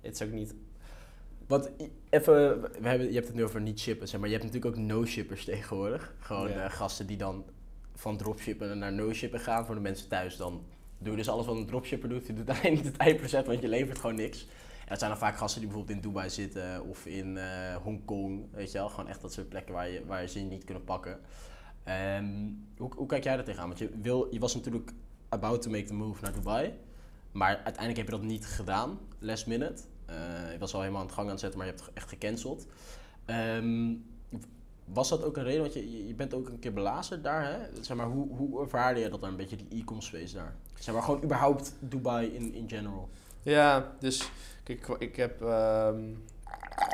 het 0.00 0.14
is 0.14 0.22
ook 0.22 0.32
niet... 0.32 0.54
Want 1.46 1.70
i- 1.80 1.92
even, 2.10 2.60
we 2.60 2.88
hebben, 2.88 3.06
je 3.08 3.14
hebt 3.14 3.26
het 3.26 3.36
nu 3.36 3.44
over 3.44 3.60
niet 3.60 3.80
shippen, 3.80 4.08
zeg 4.08 4.20
maar. 4.20 4.28
Je 4.28 4.34
hebt 4.38 4.46
natuurlijk 4.46 4.76
ook 4.76 4.82
no-shippers 4.86 5.44
tegenwoordig. 5.44 6.14
Gewoon 6.18 6.48
Ja. 6.48 6.64
eh, 6.64 6.70
gasten 6.70 7.06
die 7.06 7.16
dan 7.16 7.44
van 7.94 8.16
dropshippen 8.16 8.78
naar 8.78 8.92
no-shippen 8.92 9.40
gaan. 9.40 9.66
Voor 9.66 9.74
de 9.74 9.80
mensen 9.80 10.08
thuis 10.08 10.36
dan 10.36 10.64
doe 10.98 11.10
je 11.10 11.16
dus 11.16 11.28
alles 11.28 11.46
wat 11.46 11.56
een 11.56 11.66
dropshipper 11.66 12.08
doet. 12.08 12.26
Je 12.26 12.32
doet 12.32 12.50
alleen 12.50 12.72
niet 12.72 12.84
het 12.92 12.96
eindproces, 12.96 13.44
want 13.46 13.60
je 13.62 13.68
levert 13.68 13.98
gewoon 13.98 14.16
niks. 14.16 14.46
En 14.80 14.88
dat 14.92 14.98
zijn 14.98 15.10
dan 15.10 15.20
vaak 15.20 15.36
gasten 15.36 15.60
die 15.60 15.68
bijvoorbeeld 15.70 15.96
in 15.98 16.08
Dubai 16.08 16.30
zitten 16.30 16.84
of 16.84 17.06
in 17.06 17.36
eh 17.38 17.76
Hongkong. 17.76 18.46
Weet 18.52 18.72
je 18.72 18.78
wel, 18.78 18.88
gewoon 18.88 19.08
echt 19.08 19.20
dat 19.20 19.32
soort 19.32 19.48
plekken 19.48 19.74
waar 19.74 19.88
je, 19.88 20.02
waar 20.06 20.22
je 20.22 20.28
ze 20.28 20.38
niet 20.38 20.64
kunnen 20.64 20.84
pakken. 20.84 21.18
Ehm, 21.86 22.26
hoe, 22.76 23.06
kijk 23.06 23.24
jij 23.24 23.36
daar 23.36 23.44
tegenaan? 23.44 23.68
Want 23.68 23.78
je, 23.78 23.90
wil, 24.02 24.26
je 24.30 24.38
was 24.38 24.54
natuurlijk 24.54 24.92
about 25.28 25.62
to 25.62 25.70
make 25.70 25.84
the 25.84 25.94
move 25.94 26.22
naar 26.22 26.32
Dubai. 26.32 26.72
Maar 27.32 27.54
uiteindelijk 27.54 27.96
heb 27.96 28.06
je 28.06 28.12
dat 28.12 28.22
niet 28.22 28.46
gedaan, 28.46 28.98
last 29.18 29.46
minute. 29.46 29.82
Eh, 30.06 30.16
je 30.52 30.58
was 30.58 30.74
al 30.74 30.80
helemaal 30.80 31.00
aan 31.00 31.06
het 31.06 31.14
gang 31.14 31.26
aan 31.26 31.32
het 31.32 31.40
zetten, 31.40 31.58
maar 31.58 31.68
je 31.68 31.74
hebt 31.74 31.90
echt 31.92 32.08
gecanceld. 32.08 32.66
Ehm, 33.24 33.94
was 34.84 35.08
dat 35.08 35.24
ook 35.24 35.36
een 35.36 35.42
reden? 35.42 35.60
Want 35.60 35.74
je, 35.74 36.06
je 36.06 36.14
bent 36.14 36.34
ook 36.34 36.48
een 36.48 36.58
keer 36.58 36.72
belazerd 36.72 37.22
daar, 37.22 37.44
hè? 37.44 37.82
Zeg 37.82 37.96
maar, 37.96 38.06
hoe, 38.06 38.36
hoe 38.36 38.60
ervaarde 38.60 39.00
je 39.00 39.08
dat 39.08 39.20
dan 39.20 39.30
een 39.30 39.36
beetje, 39.36 39.56
die 39.56 39.80
e-commerce 39.80 40.08
space 40.08 40.34
daar? 40.34 40.54
Zeg 40.74 40.94
maar, 40.94 41.02
gewoon 41.02 41.22
überhaupt 41.22 41.74
Dubai 41.78 42.34
in, 42.34 42.54
in 42.54 42.68
general. 42.68 43.08
Ja, 43.42 43.92
dus 43.98 44.30
kijk, 44.62 44.88
ik 44.98 45.16
heb 45.16 45.42
ehm, 45.42 46.08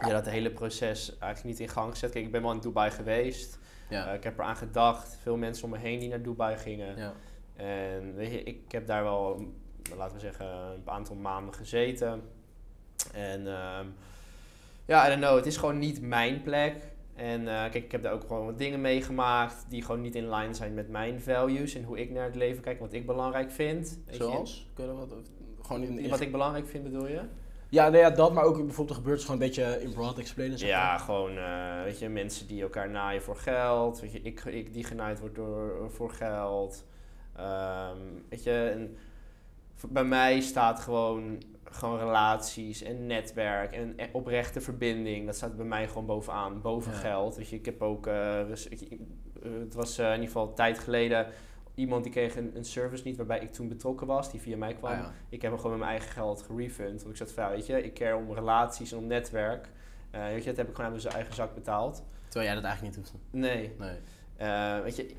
ja, 0.06 0.08
dat 0.08 0.26
hele 0.26 0.50
proces 0.50 1.18
eigenlijk 1.18 1.44
niet 1.44 1.68
in 1.68 1.74
gang 1.74 1.90
gezet. 1.90 2.10
Kijk, 2.10 2.24
ik 2.24 2.32
ben 2.32 2.42
wel 2.42 2.52
in 2.52 2.60
Dubai 2.60 2.90
geweest. 2.90 3.58
Ja. 3.92 4.06
Eh, 4.08 4.14
ik 4.14 4.24
heb 4.24 4.38
eraan 4.38 4.56
gedacht. 4.56 5.18
Veel 5.22 5.36
mensen 5.36 5.64
om 5.64 5.70
me 5.70 5.78
heen 5.78 5.98
die 5.98 6.08
naar 6.08 6.22
Dubai 6.22 6.56
gingen. 6.56 6.96
ja. 6.96 7.12
En 7.56 8.14
weet 8.14 8.32
je, 8.32 8.42
ik 8.42 8.72
heb 8.72 8.86
daar 8.86 9.02
wel, 9.02 9.52
laten 9.96 10.14
we 10.14 10.20
zeggen, 10.20 10.46
een 10.46 10.82
aantal 10.84 11.16
maanden 11.16 11.54
gezeten. 11.54 12.22
En 13.12 13.46
ehm, 13.46 13.86
ja, 14.84 15.06
I 15.06 15.08
don't 15.08 15.20
know, 15.22 15.36
het 15.36 15.46
is 15.46 15.56
gewoon 15.56 15.78
niet 15.78 16.00
mijn 16.00 16.42
plek. 16.42 16.74
En 17.14 17.40
eh, 17.48 17.60
kijk, 17.70 17.74
ik 17.74 17.92
heb 17.92 18.02
daar 18.02 18.12
ook 18.12 18.20
gewoon 18.26 18.46
wat 18.46 18.58
dingen 18.58 18.80
meegemaakt 18.80 19.64
die 19.68 19.82
gewoon 19.84 20.00
niet 20.00 20.14
in 20.14 20.30
line 20.34 20.54
zijn 20.54 20.74
met 20.74 20.88
mijn 20.88 21.20
values 21.20 21.74
en 21.74 21.84
hoe 21.84 22.00
ik 22.00 22.10
naar 22.10 22.24
het 22.24 22.34
leven 22.34 22.62
kijk, 22.62 22.80
wat 22.80 22.92
ik 22.92 23.06
belangrijk 23.06 23.50
vind. 23.50 23.98
Zoals? 24.10 24.70
Kun 24.74 24.84
je 24.84 24.90
er 24.90 24.96
wat, 24.96 25.14
gewoon 25.62 25.82
in, 25.82 25.98
in- 25.98 26.10
Wat 26.10 26.20
ik 26.20 26.32
belangrijk 26.32 26.66
vind, 26.66 26.82
bedoel 26.84 27.08
je? 27.08 27.20
Ja, 27.72 27.88
nee, 27.88 28.00
ja, 28.00 28.10
dat, 28.10 28.32
maar 28.32 28.44
ook 28.44 28.56
bijvoorbeeld 28.64 28.96
gebeurt 28.98 29.20
gewoon 29.20 29.40
een 29.40 29.46
beetje 29.46 29.82
in 29.82 29.92
broad 29.92 30.18
explainen. 30.18 30.58
zeg 30.58 30.68
Ja, 30.68 30.86
maar. 30.86 30.98
gewoon, 30.98 31.36
eh, 31.38 31.82
weet 31.84 31.98
je, 31.98 32.08
mensen 32.08 32.46
die 32.46 32.62
elkaar 32.62 32.90
naaien 32.90 33.22
voor 33.22 33.36
geld. 33.36 34.00
Weet 34.00 34.12
je, 34.12 34.20
ik, 34.22 34.44
ik 34.44 34.72
die 34.72 34.84
genaaid 34.84 35.20
wordt 35.20 35.34
door, 35.34 35.90
voor 35.90 36.10
geld. 36.10 36.84
Ehm, 37.36 37.96
weet 38.28 38.42
je, 38.42 38.68
en 38.74 38.96
bij 39.88 40.04
mij 40.04 40.40
staat 40.40 40.80
gewoon, 40.80 41.42
gewoon 41.64 41.98
relaties 41.98 42.82
en 42.82 43.06
netwerk 43.06 43.72
en 43.74 43.96
oprechte 44.12 44.60
verbinding. 44.60 45.26
Dat 45.26 45.36
staat 45.36 45.56
bij 45.56 45.66
mij 45.66 45.88
gewoon 45.88 46.06
bovenaan, 46.06 46.60
boven 46.60 46.92
Ja. 46.92 46.98
geld. 46.98 47.36
Weet 47.36 47.48
je, 47.48 47.56
ik 47.56 47.64
heb 47.64 47.82
ook, 47.82 48.06
eh, 48.06 48.40
res- 48.48 48.68
ik- 48.68 48.80
ik- 48.80 49.00
eh, 49.42 49.50
het 49.60 49.74
was 49.74 49.98
in 49.98 50.04
ieder 50.10 50.26
geval 50.26 50.48
een 50.48 50.54
tijd 50.54 50.78
geleden, 50.78 51.26
iemand 51.74 52.02
die 52.02 52.12
kreeg 52.12 52.36
een, 52.36 52.56
een 52.56 52.64
service 52.64 53.02
niet 53.04 53.16
waarbij 53.16 53.40
ik 53.40 53.52
toen 53.52 53.68
betrokken 53.68 54.06
was, 54.06 54.30
die 54.30 54.40
via 54.40 54.56
mij 54.56 54.74
kwam. 54.74 54.92
Ah, 54.92 54.98
ja. 54.98 55.12
Ik 55.28 55.42
heb 55.42 55.50
hem 55.50 55.60
gewoon 55.60 55.76
met 55.78 55.86
mijn 55.86 55.98
eigen 55.98 56.12
geld 56.16 56.42
gerefund. 56.42 56.98
Want 57.02 57.10
ik 57.10 57.16
zat 57.16 57.32
van, 57.32 57.44
ja, 57.44 57.50
weet 57.50 57.66
je, 57.66 57.82
ik 57.82 57.94
care 57.94 58.16
om 58.16 58.32
relaties 58.32 58.92
en 58.92 58.98
om 58.98 59.06
netwerk. 59.06 59.68
Eh, 60.10 60.24
weet 60.26 60.42
je, 60.42 60.48
dat 60.48 60.56
heb 60.56 60.68
ik 60.68 60.74
gewoon 60.74 60.92
uit 60.92 61.02
mijn 61.02 61.14
eigen 61.14 61.34
zak 61.34 61.54
betaald. 61.54 62.02
Terwijl 62.28 62.46
jij 62.52 62.54
dat 62.60 62.64
eigenlijk 62.70 62.96
niet 62.96 63.06
hoeft. 63.06 63.24
Nee. 63.30 63.72
Nee. 63.78 63.96
Eh, 64.36 64.80
weet 64.82 64.96
je, 64.96 65.14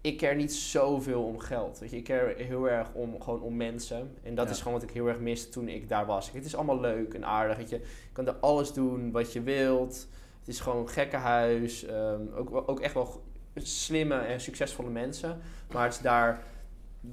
ik 0.00 0.18
care 0.18 0.34
niet 0.34 0.52
zoveel 0.54 1.22
om 1.24 1.38
geld. 1.38 1.78
Weet 1.78 1.90
je, 1.90 1.96
ik 1.96 2.04
care 2.04 2.34
heel 2.36 2.68
erg 2.68 2.92
om, 2.92 3.22
gewoon 3.22 3.40
om 3.40 3.56
mensen. 3.56 4.16
En 4.22 4.34
dat 4.34 4.46
Ja. 4.46 4.52
is 4.52 4.58
gewoon 4.58 4.72
wat 4.78 4.88
ik 4.88 4.94
heel 4.94 5.06
erg 5.06 5.20
miste 5.20 5.48
toen 5.48 5.68
ik 5.68 5.88
daar 5.88 6.06
was. 6.06 6.32
Het 6.32 6.44
is 6.44 6.54
allemaal 6.56 6.80
leuk 6.80 7.14
en 7.14 7.24
aardig. 7.24 7.56
Weet 7.56 7.68
je. 7.70 7.76
je 7.78 8.12
kan 8.12 8.26
er 8.26 8.34
alles 8.40 8.72
doen 8.72 9.10
wat 9.12 9.32
je 9.32 9.42
wilt. 9.42 10.08
Het 10.38 10.48
is 10.48 10.60
gewoon 10.60 10.78
een 10.80 10.88
gekkenhuis. 10.88 11.84
Ehm 11.84 12.20
ook, 12.34 12.68
ook 12.70 12.80
echt 12.80 12.94
wel 12.94 13.22
slimme 13.66 14.14
en 14.18 14.40
succesvolle 14.40 14.90
mensen. 14.90 15.40
Maar 15.72 15.84
het 15.84 15.92
is 15.92 16.00
daar, 16.00 16.42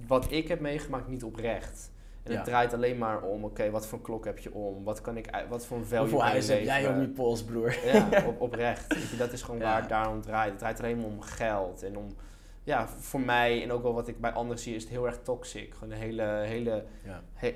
wat 0.07 0.31
ik 0.31 0.47
heb 0.47 0.59
meegemaakt, 0.59 1.07
niet 1.07 1.23
oprecht. 1.23 1.91
En 2.23 2.31
Ja. 2.31 2.37
het 2.37 2.45
draait 2.47 2.73
alleen 2.73 2.97
maar 2.97 3.21
om, 3.21 3.43
oké, 3.43 3.69
wat 3.69 3.87
voor 3.87 4.01
klok 4.01 4.25
heb 4.25 4.39
je 4.39 4.53
om? 4.53 4.83
Wat 4.83 5.01
kan 5.01 5.17
ik, 5.17 5.29
wat 5.49 5.65
voor 5.65 5.77
een 5.77 5.85
value 5.85 6.01
Hoeveel 6.09 6.23
huis 6.23 6.47
heb 6.47 6.63
jij 6.63 6.87
om 6.89 7.01
je 7.01 7.07
pols, 7.07 7.43
broer? 7.43 7.75
Ja, 7.85 8.07
op, 8.27 8.41
oprecht. 8.41 9.17
Dat 9.17 9.31
is 9.31 9.41
gewoon 9.41 9.59
Ja. 9.59 9.65
waar 9.65 9.79
het 9.79 9.89
daarom 9.89 10.21
draait. 10.21 10.49
Het 10.49 10.59
draait 10.59 10.79
alleen 10.79 10.97
maar 10.97 11.05
om 11.05 11.21
geld 11.21 11.83
en 11.83 11.97
om 11.97 12.15
ja, 12.63 12.87
voor 12.87 13.19
mij 13.19 13.63
en 13.63 13.71
ook 13.71 13.83
wel 13.83 13.93
wat 13.93 14.07
ik 14.07 14.21
bij 14.21 14.31
anderen 14.31 14.61
zie, 14.61 14.75
is 14.75 14.81
het 14.83 14.91
heel 14.91 15.05
erg 15.05 15.19
toxic. 15.23 15.73
Gewoon 15.73 15.89
de 15.89 15.95
hele, 15.95 16.23
hele, 16.23 16.83
Ja. 17.03 17.21
he- 17.33 17.53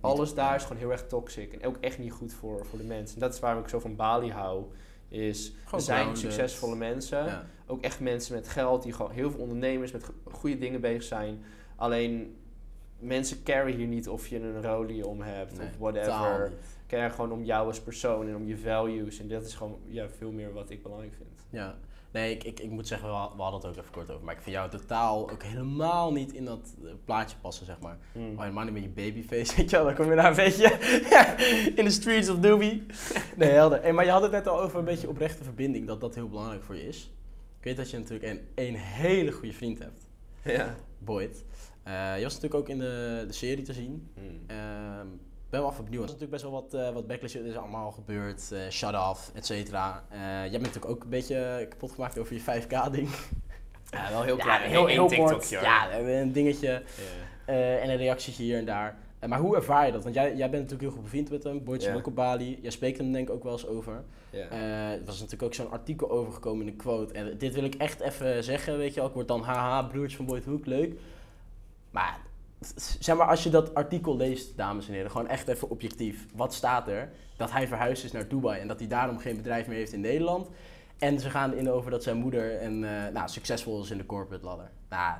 alles 0.00 0.34
daar 0.34 0.54
is 0.54 0.62
gewoon 0.62 0.78
heel 0.78 0.90
erg 0.90 1.06
toxic. 1.06 1.52
En 1.52 1.66
ook 1.66 1.76
echt 1.80 1.98
niet 1.98 2.12
goed 2.12 2.32
voor, 2.32 2.66
voor 2.66 2.78
de 2.78 2.84
mensen. 2.84 3.14
En 3.14 3.20
dat 3.20 3.34
is 3.34 3.40
waarom 3.40 3.62
ik 3.62 3.68
zo 3.68 3.78
van 3.80 3.96
Bali 3.96 4.30
hou. 4.30 4.64
Is, 5.08 5.52
er 5.72 5.80
zijn 5.80 5.98
grounded. 6.00 6.18
succesvolle 6.22 6.76
mensen. 6.76 7.24
Ja. 7.24 7.46
Ook 7.66 7.82
echt 7.82 8.00
mensen 8.00 8.34
met 8.34 8.48
geld, 8.48 8.82
die 8.82 8.92
gewoon 8.92 9.10
heel 9.10 9.30
veel 9.30 9.40
ondernemers 9.40 9.92
met 9.92 10.04
go- 10.04 10.12
goede 10.30 10.58
dingen 10.58 10.80
bezig 10.80 11.02
zijn. 11.02 11.42
Alleen 11.76 12.36
mensen 12.98 13.42
carry 13.42 13.72
hier 13.72 13.86
niet 13.86 14.08
of 14.08 14.28
je 14.28 14.40
een 14.40 14.62
rolie 14.62 15.06
om 15.06 15.20
hebt 15.20 15.58
Nee, 15.58 15.66
of 15.66 15.76
whatever. 15.78 16.48
niet. 16.50 16.58
Care 16.86 17.10
gewoon 17.10 17.32
om 17.32 17.44
jou 17.44 17.66
als 17.66 17.80
persoon 17.80 18.28
en 18.28 18.36
om 18.36 18.46
je 18.46 18.56
values. 18.58 19.20
En 19.20 19.28
dat 19.28 19.44
is 19.44 19.54
gewoon 19.54 19.78
ja, 19.86 20.08
veel 20.08 20.32
meer 20.32 20.52
wat 20.52 20.70
ik 20.70 20.82
belangrijk 20.82 21.14
vind. 21.16 21.46
Ja. 21.50 21.78
Nee, 22.12 22.34
ik, 22.34 22.44
ik, 22.44 22.60
ik 22.60 22.70
moet 22.70 22.86
zeggen, 22.86 23.08
we 23.08 23.14
ha- 23.14 23.32
we 23.36 23.42
hadden 23.42 23.60
het 23.60 23.68
ook 23.68 23.76
even 23.76 23.92
kort 23.92 24.10
over. 24.10 24.24
Maar 24.24 24.34
ik 24.34 24.42
vind 24.42 24.54
jou 24.56 24.70
totaal 24.70 25.30
ook 25.30 25.42
helemaal 25.42 26.12
niet 26.12 26.32
in 26.32 26.44
dat 26.44 26.74
eh, 26.84 26.90
plaatje 27.04 27.36
passen, 27.40 27.66
zeg 27.66 27.80
maar. 27.80 27.98
Mm. 28.12 28.32
Oh, 28.34 28.40
helemaal 28.40 28.64
niet 28.64 28.72
met 28.72 28.82
je 28.82 28.88
babyface, 28.88 29.54
weet 29.56 29.70
je 29.70 29.76
wel. 29.76 29.84
Dan 29.84 29.94
kom 29.94 30.10
je 30.10 30.16
daar 30.16 30.30
een 30.30 30.36
beetje 30.36 30.68
in 31.80 31.84
de 31.84 31.90
streets 31.90 32.28
of 32.28 32.38
Doobie. 32.38 32.86
Nee, 33.36 33.50
helder. 33.50 33.82
Hey, 33.82 33.92
maar 33.92 34.04
je 34.04 34.10
had 34.10 34.22
het 34.22 34.30
net 34.30 34.46
al 34.48 34.60
over 34.60 34.78
een 34.78 34.84
beetje 34.84 35.08
oprechte 35.08 35.44
verbinding, 35.44 35.86
dat 35.86 36.00
dat 36.00 36.14
heel 36.14 36.28
belangrijk 36.28 36.62
voor 36.62 36.76
je 36.76 36.86
is. 36.88 37.10
Ik 37.58 37.64
weet 37.64 37.76
dat 37.76 37.90
je 37.90 37.98
natuurlijk 37.98 38.26
een, 38.30 38.64
een 38.66 38.74
hele 38.74 39.32
goede 39.32 39.52
vriend 39.54 39.78
hebt, 39.78 40.08
Ja. 40.44 40.74
Boyd. 40.98 41.44
Eh, 41.82 42.16
je 42.16 42.22
was 42.22 42.34
natuurlijk 42.34 42.54
ook 42.62 42.68
in 42.68 42.78
de, 42.78 43.24
de 43.26 43.32
serie 43.32 43.64
te 43.64 43.72
zien. 43.72 44.08
Mm. 44.14 44.40
Ben 45.50 45.60
wel 45.60 45.70
even 45.70 45.84
benieuwd. 45.84 46.02
Er 46.08 46.14
is 46.14 46.20
natuurlijk 46.20 46.42
best 46.42 46.42
wel 46.42 46.52
wat, 46.62 46.74
eh 46.74 46.94
wat 46.94 47.06
backlash 47.06 47.34
er 47.34 47.46
is 47.46 47.56
allemaal 47.56 47.90
gebeurd. 47.92 48.52
eh 48.52 48.58
shut 48.70 48.94
off, 48.94 49.30
et 49.34 49.46
cetera. 49.46 50.04
Eh, 50.10 50.18
jij 50.20 50.50
bent 50.50 50.62
natuurlijk 50.62 50.90
ook 50.92 51.02
een 51.02 51.08
beetje 51.10 51.66
kapot 51.68 51.92
gemaakt 51.92 52.18
over 52.18 52.34
je 52.34 52.40
5K-ding. 52.40 53.08
Ja, 53.90 54.10
wel 54.10 54.22
heel 54.22 54.36
Ja, 54.36 54.42
klein. 54.44 54.70
heel, 54.70 54.82
Eén 54.82 54.88
heel 54.88 55.06
TikTokje, 55.08 55.34
kort. 55.56 55.64
Ja, 55.64 55.86
we 55.88 55.94
hebben 55.94 56.14
een 56.16 56.32
dingetje 56.32 56.68
Ja. 56.68 56.82
eh, 57.46 57.82
en 57.82 57.90
een 57.90 57.96
reactietje 57.96 58.42
hier 58.42 58.58
en 58.58 58.64
daar. 58.64 58.96
Maar 59.28 59.38
hoe 59.38 59.56
ervaar 59.56 59.86
je 59.86 59.92
dat? 59.92 60.02
Want 60.02 60.14
jij, 60.14 60.28
jij 60.36 60.50
bent 60.50 60.62
natuurlijk 60.62 60.80
heel 60.82 60.90
goed 60.90 61.02
bevriend 61.02 61.30
met 61.30 61.42
hem. 61.44 61.62
Ja. 61.78 61.94
ook 61.94 62.06
op 62.06 62.14
Bali. 62.14 62.58
Jij 62.62 62.70
spreekt 62.70 62.98
hem 62.98 63.12
denk 63.12 63.28
ik 63.28 63.34
ook 63.34 63.42
wel 63.42 63.52
eens 63.52 63.66
over. 63.66 64.02
Ja. 64.30 64.48
Eh, 64.48 64.92
er 64.92 65.04
was 65.04 65.14
natuurlijk 65.14 65.42
ook 65.42 65.54
zo'n 65.54 65.70
artikel 65.70 66.10
overgekomen 66.10 66.66
in 66.66 66.72
de 66.72 66.78
quote. 66.82 67.14
En 67.14 67.38
dit 67.38 67.54
wil 67.54 67.64
ik 67.64 67.74
echt 67.74 68.00
even 68.00 68.44
zeggen, 68.44 68.76
weet 68.78 68.94
je 68.94 69.00
wel. 69.00 69.08
Ik 69.08 69.14
word 69.14 69.28
dan 69.28 69.42
haha, 69.42 69.82
broertje 69.82 70.16
van 70.16 70.26
Boyd 70.26 70.44
Hoek, 70.44 70.66
leuk. 70.66 70.98
Maar, 71.90 72.18
zeg 72.98 73.16
maar, 73.16 73.26
als 73.26 73.42
je 73.42 73.50
dat 73.50 73.74
artikel 73.74 74.16
leest, 74.16 74.56
dames 74.56 74.88
en 74.88 74.92
heren, 74.92 75.10
gewoon 75.10 75.28
echt 75.28 75.48
even 75.48 75.70
objectief. 75.70 76.26
Wat 76.34 76.54
staat 76.54 76.88
er? 76.88 77.10
Dat 77.36 77.52
hij 77.52 77.66
verhuisd 77.66 78.04
is 78.04 78.12
naar 78.12 78.28
Dubai 78.28 78.60
en 78.60 78.68
dat 78.68 78.78
hij 78.78 78.88
daarom 78.88 79.18
geen 79.18 79.36
bedrijf 79.36 79.66
meer 79.66 79.76
heeft 79.76 79.92
in 79.92 80.00
Nederland. 80.00 80.48
En 80.98 81.20
ze 81.20 81.30
gaan 81.30 81.54
in 81.54 81.70
over 81.70 81.90
dat 81.90 82.02
zijn 82.02 82.16
moeder 82.16 82.58
en, 82.58 82.84
eh, 82.84 83.12
nou, 83.12 83.28
succesvol 83.28 83.82
is 83.82 83.90
in 83.90 83.98
de 83.98 84.06
corporate 84.06 84.44
ladder. 84.44 84.70
Nou, 84.88 85.18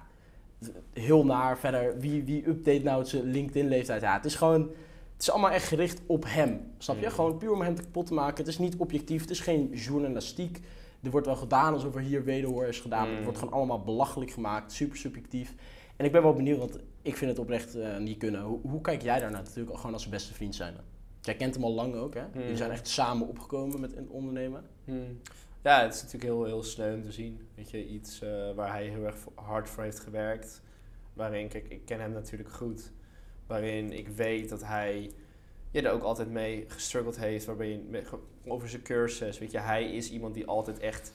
heel 0.92 1.24
naar. 1.24 1.58
Verder, 1.58 1.98
wie, 2.00 2.24
wie 2.24 2.48
update 2.48 2.82
nou 2.82 3.04
zijn 3.04 3.22
LinkedIn-leeftijd? 3.22 4.02
Ja, 4.02 4.12
het 4.12 4.24
is 4.24 4.34
gewoon... 4.34 4.70
Het 5.12 5.26
is 5.26 5.32
allemaal 5.32 5.50
echt 5.50 5.66
gericht 5.66 6.00
op 6.06 6.24
hem. 6.26 6.60
Snap 6.78 6.98
je? 6.98 7.06
Mm. 7.06 7.12
Gewoon 7.12 7.38
puur 7.38 7.52
om 7.52 7.60
hem 7.60 7.74
te 7.74 7.82
kapot 7.82 8.06
te 8.06 8.14
maken. 8.14 8.36
Het 8.36 8.46
is 8.46 8.58
niet 8.58 8.76
objectief. 8.76 9.20
Het 9.20 9.30
is 9.30 9.40
geen 9.40 9.70
journalistiek. 9.72 10.60
Er 11.02 11.10
wordt 11.10 11.26
wel 11.26 11.36
gedaan 11.36 11.72
alsof 11.72 11.94
er 11.94 12.00
hier 12.00 12.24
wederhoor 12.24 12.66
is 12.66 12.80
gedaan. 12.80 13.08
Mm. 13.08 13.14
Het 13.14 13.24
wordt 13.24 13.38
gewoon 13.38 13.54
allemaal 13.54 13.82
belachelijk 13.82 14.30
gemaakt. 14.30 14.72
Super 14.72 14.96
subjectief. 14.96 15.54
En 15.96 16.04
ik 16.04 16.12
ben 16.12 16.22
wel 16.22 16.32
benieuwd, 16.32 16.58
want 16.58 16.78
ik 17.02 17.16
vind 17.16 17.30
het 17.30 17.40
oprecht 17.40 17.74
eh, 17.74 17.96
niet 17.96 18.18
kunnen. 18.18 18.42
Hoe, 18.42 18.60
hoe 18.60 18.80
kijk 18.80 19.02
jij 19.02 19.20
daarnaar 19.20 19.42
natuurlijk 19.42 19.76
gewoon 19.76 19.92
als 19.92 20.08
beste 20.08 20.34
vriend 20.34 20.54
zijn? 20.54 20.74
Jij 21.20 21.36
kent 21.36 21.54
hem 21.54 21.64
al 21.64 21.72
lang 21.72 21.94
ook, 21.94 22.14
hè? 22.14 22.24
Jullie 22.34 22.56
zijn 22.56 22.70
echt 22.70 22.88
samen 22.88 23.28
opgekomen 23.28 23.80
met 23.80 23.96
een 23.96 24.10
ondernemen. 24.10 24.64
Hmm. 24.84 25.20
Ja, 25.62 25.82
het 25.82 25.94
is 25.94 26.02
natuurlijk 26.02 26.32
heel, 26.32 26.44
heel 26.44 26.62
sneu 26.62 26.94
om 26.94 27.02
te 27.02 27.12
zien. 27.12 27.48
Weet 27.54 27.70
je, 27.70 27.86
iets 27.86 28.20
eh, 28.20 28.52
waar 28.54 28.72
hij 28.72 28.86
heel 28.86 29.04
erg 29.04 29.16
hard 29.34 29.68
voor 29.68 29.82
heeft 29.82 30.00
gewerkt. 30.00 30.62
Waarin, 31.12 31.48
kijk, 31.48 31.68
ik 31.68 31.84
ken 31.84 32.00
hem 32.00 32.12
natuurlijk 32.12 32.50
goed. 32.50 32.92
Waarin 33.46 33.92
ik 33.92 34.08
weet 34.08 34.48
dat 34.48 34.64
hij 34.64 35.10
ja, 35.70 35.82
er 35.82 35.90
ook 35.90 36.02
altijd 36.02 36.30
mee 36.30 36.64
gestruggeld 36.68 37.18
heeft. 37.18 37.44
Waarbij 37.44 37.68
je 37.68 38.02
over 38.46 38.68
zijn 38.68 38.82
cursus, 38.82 39.38
weet 39.38 39.50
je, 39.50 39.58
hij 39.58 39.92
is 39.92 40.10
iemand 40.10 40.34
die 40.34 40.46
altijd 40.46 40.78
echt 40.78 41.12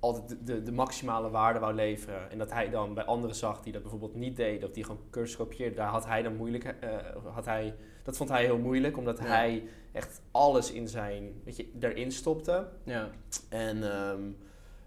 altijd 0.00 0.28
de, 0.28 0.42
de, 0.44 0.62
de 0.62 0.72
maximale 0.72 1.30
waarde 1.30 1.58
wou 1.58 1.74
leveren. 1.74 2.30
En 2.30 2.38
dat 2.38 2.52
hij 2.52 2.70
dan 2.70 2.94
bij 2.94 3.04
anderen 3.04 3.36
zag 3.36 3.62
die 3.62 3.72
dat 3.72 3.82
bijvoorbeeld 3.82 4.14
niet 4.14 4.36
deden, 4.36 4.68
of 4.68 4.74
die 4.74 4.84
gewoon 4.84 5.00
cursus 5.10 5.36
kopieerden, 5.36 5.76
daar 5.76 5.88
had 5.88 6.06
hij 6.06 6.22
dan 6.22 6.36
moeilijk, 6.36 6.64
eh, 6.64 6.90
had 7.34 7.44
hij, 7.44 7.74
dat 8.02 8.16
vond 8.16 8.28
hij 8.28 8.44
heel 8.44 8.58
moeilijk, 8.58 8.96
omdat 8.96 9.18
Ja. 9.18 9.24
hij 9.24 9.62
echt 9.92 10.20
alles 10.30 10.72
in 10.72 10.88
zijn, 10.88 11.40
weet 11.44 11.56
je, 11.56 11.70
erin 11.80 12.12
stopte. 12.12 12.68
Ja, 12.84 13.10
En 13.48 13.92
ehm, 13.92 14.20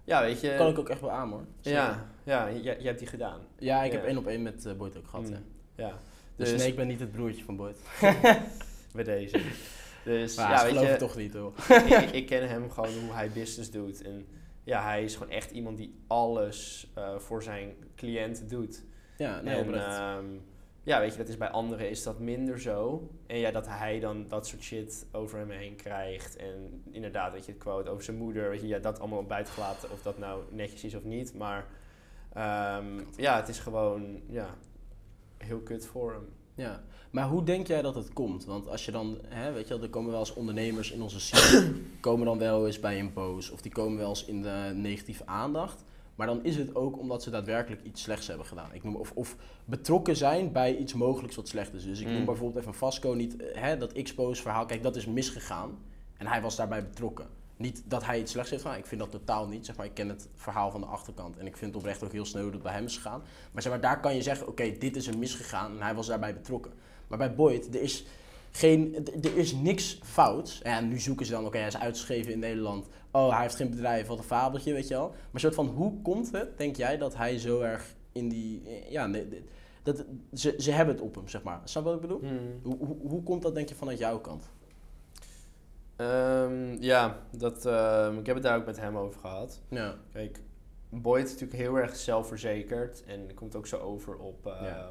ja, 0.03 0.21
weet 0.21 0.41
je. 0.41 0.55
kan 0.57 0.67
ik 0.69 0.79
ook 0.79 0.89
echt 0.89 1.01
wel 1.01 1.11
aan 1.11 1.29
hoor. 1.31 1.45
Ja, 1.61 2.05
ja 2.23 2.51
jij, 2.51 2.61
jij 2.61 2.77
hebt 2.83 2.99
die 2.99 3.07
gedaan. 3.07 3.41
Ja, 3.57 3.83
ik 3.83 3.91
Ja. 3.91 3.97
heb 3.97 4.07
één 4.07 4.17
op 4.17 4.27
één 4.27 4.41
met 4.41 4.65
eh, 4.65 4.73
Boyd 4.73 4.97
ook 4.97 5.07
gehad. 5.07 5.29
Mm. 5.29 5.35
Ja. 5.75 5.93
Dus, 6.35 6.49
Dus, 6.49 6.59
nee, 6.59 6.69
ik 6.69 6.75
ben 6.75 6.87
niet 6.87 6.99
het 6.99 7.11
broertje 7.11 7.43
van 7.43 7.55
Boyd. 7.55 7.79
bij 8.93 9.03
deze. 9.03 9.41
Dus 10.03 10.35
Maar 10.35 10.49
ja, 10.51 10.61
weet 10.63 10.67
geloven 10.71 10.91
je, 10.91 10.97
toch 10.97 11.15
niet 11.15 11.33
hoor. 11.33 11.53
ik, 12.01 12.09
ik 12.11 12.25
ken 12.25 12.49
hem 12.49 12.71
gewoon 12.71 12.89
hoe 13.05 13.11
hij 13.13 13.29
business 13.29 13.71
doet. 13.71 14.01
En 14.01 14.25
ja, 14.69 14.83
hij 14.83 15.03
is 15.03 15.15
gewoon 15.15 15.33
echt 15.33 15.51
iemand 15.51 15.77
die 15.77 15.95
alles 16.07 16.87
eh, 16.95 17.17
voor 17.17 17.43
zijn 17.43 17.75
cliënten 17.95 18.47
doet. 18.47 18.83
Ja, 19.17 19.41
nee, 19.41 19.55
en 19.55 19.73
ehm, 19.73 20.25
ja, 20.83 20.99
weet 20.99 21.11
je, 21.11 21.17
dat 21.17 21.27
is 21.27 21.37
bij 21.37 21.49
anderen 21.49 21.89
is 21.89 22.03
dat 22.03 22.19
minder 22.19 22.59
zo. 22.59 23.09
En 23.27 23.37
ja, 23.37 23.51
dat 23.51 23.67
hij 23.67 23.99
dan 23.99 24.27
dat 24.27 24.47
soort 24.47 24.61
shit 24.61 25.07
over 25.11 25.39
hem 25.39 25.49
heen 25.49 25.75
krijgt. 25.75 26.35
En 26.35 26.83
inderdaad, 26.91 27.31
weet 27.31 27.45
je, 27.45 27.51
het 27.51 27.61
quote 27.61 27.89
over 27.89 28.03
zijn 28.03 28.17
moeder, 28.17 28.49
weet 28.49 28.61
je, 28.61 28.67
ja, 28.67 28.79
dat 28.79 28.99
allemaal 28.99 29.23
buiten 29.23 29.53
gelaten. 29.53 29.91
Of 29.91 30.01
dat 30.01 30.17
nou 30.17 30.43
netjes 30.51 30.83
is 30.83 30.95
of 30.95 31.03
niet. 31.03 31.33
Maar 31.33 31.65
ehm, 32.33 32.99
ja, 33.15 33.35
het 33.35 33.47
is 33.47 33.59
gewoon, 33.59 34.21
ja, 34.27 34.55
heel 35.37 35.59
kut 35.59 35.85
voor 35.85 36.11
hem. 36.11 36.29
Ja, 36.55 36.83
maar 37.09 37.27
hoe 37.27 37.43
denk 37.43 37.67
jij 37.67 37.81
dat 37.81 37.95
het 37.95 38.13
komt? 38.13 38.45
Want 38.45 38.67
als 38.67 38.85
je 38.85 38.91
dan, 38.91 39.17
hè, 39.27 39.51
weet 39.51 39.67
je 39.67 39.73
wel, 39.73 39.83
er 39.83 39.89
komen 39.89 40.11
wel 40.11 40.19
eens 40.19 40.33
ondernemers 40.33 40.91
in 40.91 41.01
onze 41.01 41.19
scene, 41.19 41.73
komen 41.99 42.25
dan 42.25 42.37
wel 42.37 42.65
eens 42.65 42.79
bij 42.79 42.99
een 42.99 43.13
boos 43.13 43.49
of 43.49 43.61
die 43.61 43.71
komen 43.71 43.97
wel 43.97 44.09
eens 44.09 44.25
in 44.25 44.41
de 44.41 44.71
negatieve 44.75 45.25
aandacht. 45.25 45.83
Maar 46.15 46.27
dan 46.27 46.43
is 46.43 46.55
het 46.55 46.75
ook 46.75 46.99
omdat 46.99 47.23
ze 47.23 47.29
daadwerkelijk 47.29 47.83
iets 47.83 48.01
slechts 48.01 48.27
hebben 48.27 48.45
gedaan. 48.45 48.73
Ik 48.73 48.83
noem, 48.83 48.95
of, 48.95 49.11
of 49.11 49.35
betrokken 49.65 50.15
zijn 50.15 50.51
bij 50.51 50.77
iets 50.77 50.93
mogelijks 50.93 51.35
wat 51.35 51.47
slecht 51.47 51.73
is. 51.73 51.83
Dus 51.83 51.99
ik 51.99 52.07
noem 52.07 52.15
Mm. 52.19 52.25
bijvoorbeeld 52.25 52.61
even 52.61 52.73
Vasco 52.75 53.13
niet, 53.13 53.37
eh, 53.37 53.61
hè, 53.61 53.77
dat 53.77 53.91
Expose 53.91 54.41
verhaal, 54.41 54.65
kijk 54.65 54.83
dat 54.83 54.95
is 54.95 55.05
misgegaan. 55.05 55.77
En 56.17 56.27
hij 56.27 56.41
was 56.41 56.55
daarbij 56.55 56.83
betrokken. 56.83 57.25
Niet 57.57 57.83
dat 57.85 58.05
hij 58.05 58.19
iets 58.19 58.31
slechts 58.31 58.49
heeft 58.51 58.61
gedaan, 58.63 58.77
ik 58.77 58.85
vind 58.85 59.01
dat 59.01 59.11
totaal 59.11 59.47
niet. 59.47 59.65
Zeg 59.65 59.75
maar, 59.75 59.85
ik 59.85 59.93
ken 59.93 60.09
het 60.09 60.27
verhaal 60.35 60.71
van 60.71 60.81
de 60.81 60.87
achterkant 60.87 61.37
en 61.37 61.45
ik 61.45 61.57
vind 61.57 61.71
het 61.73 61.79
oprecht 61.81 62.03
ook 62.03 62.11
heel 62.11 62.25
sneu 62.25 62.43
dat 62.43 62.53
het 62.53 62.63
bij 62.63 62.73
hem 62.73 62.85
is 62.85 62.95
gegaan. 62.95 63.21
Maar 63.51 63.61
zeg 63.61 63.71
maar, 63.71 63.81
daar 63.81 63.99
kan 63.99 64.15
je 64.15 64.21
zeggen, 64.21 64.47
oké, 64.47 64.77
dit 64.77 64.95
is 64.95 65.07
er 65.07 65.17
misgegaan 65.17 65.71
en 65.75 65.81
hij 65.81 65.95
was 65.95 66.07
daarbij 66.07 66.33
betrokken. 66.33 66.71
Maar 67.09 67.17
bij 67.17 67.35
Boyd, 67.35 67.75
er 67.75 67.81
is, 67.81 68.05
geen, 68.51 69.07
er 69.21 69.37
is 69.37 69.53
niks 69.53 69.99
fouts. 70.03 70.61
En 70.61 70.87
nu 70.87 70.99
zoeken 70.99 71.25
ze 71.25 71.31
dan, 71.31 71.45
oké, 71.45 71.57
hij 71.57 71.67
is 71.67 71.77
uitgeschreven 71.77 72.31
in 72.31 72.39
Nederland. 72.39 72.87
Oh, 73.11 73.31
hij 73.31 73.41
heeft 73.41 73.55
geen 73.55 73.69
bedrijf, 73.69 74.07
wat 74.07 74.17
een 74.17 74.23
fabeltje, 74.23 74.73
weet 74.73 74.87
je 74.87 74.93
wel. 74.93 75.13
Maar 75.31 75.41
soort 75.41 75.55
van, 75.55 75.67
hoe 75.67 76.01
komt 76.01 76.31
het, 76.31 76.57
denk 76.57 76.75
jij, 76.75 76.97
dat 76.97 77.15
hij 77.15 77.37
zo 77.39 77.61
erg 77.61 77.95
in 78.11 78.29
die... 78.29 78.63
Ja, 78.89 79.07
nee, 79.07 79.43
dat, 79.83 80.05
ze, 80.33 80.55
ze 80.57 80.71
hebben 80.71 80.95
het 80.95 81.03
op 81.03 81.15
hem, 81.15 81.27
zeg 81.27 81.43
maar. 81.43 81.61
Snap 81.63 81.83
je 81.83 81.89
wat 81.89 82.03
ik 82.03 82.07
bedoel? 82.07 82.21
Hoe, 82.63 82.77
hoe, 82.77 82.97
hoe 83.01 83.23
komt 83.23 83.41
dat, 83.41 83.55
denk 83.55 83.69
je, 83.69 83.75
vanuit 83.75 83.97
jouw 83.97 84.19
kant? 84.19 84.49
Ehm, 85.95 86.75
ja, 86.79 87.19
dat, 87.31 87.65
ehm, 87.65 88.17
ik 88.17 88.25
heb 88.25 88.35
het 88.35 88.43
daar 88.43 88.57
ook 88.57 88.65
met 88.65 88.79
hem 88.79 88.97
over 88.97 89.19
gehad. 89.19 89.61
Ja. 89.69 89.95
Kijk, 90.13 90.39
Boyd 90.89 91.25
is 91.25 91.31
natuurlijk 91.31 91.59
heel 91.59 91.75
erg 91.77 91.95
zelfverzekerd 91.95 93.03
en 93.05 93.33
komt 93.33 93.55
ook 93.55 93.67
zo 93.67 93.77
over 93.77 94.15
op, 94.17 94.45
ehm, 94.45 94.63
Ja. 94.63 94.89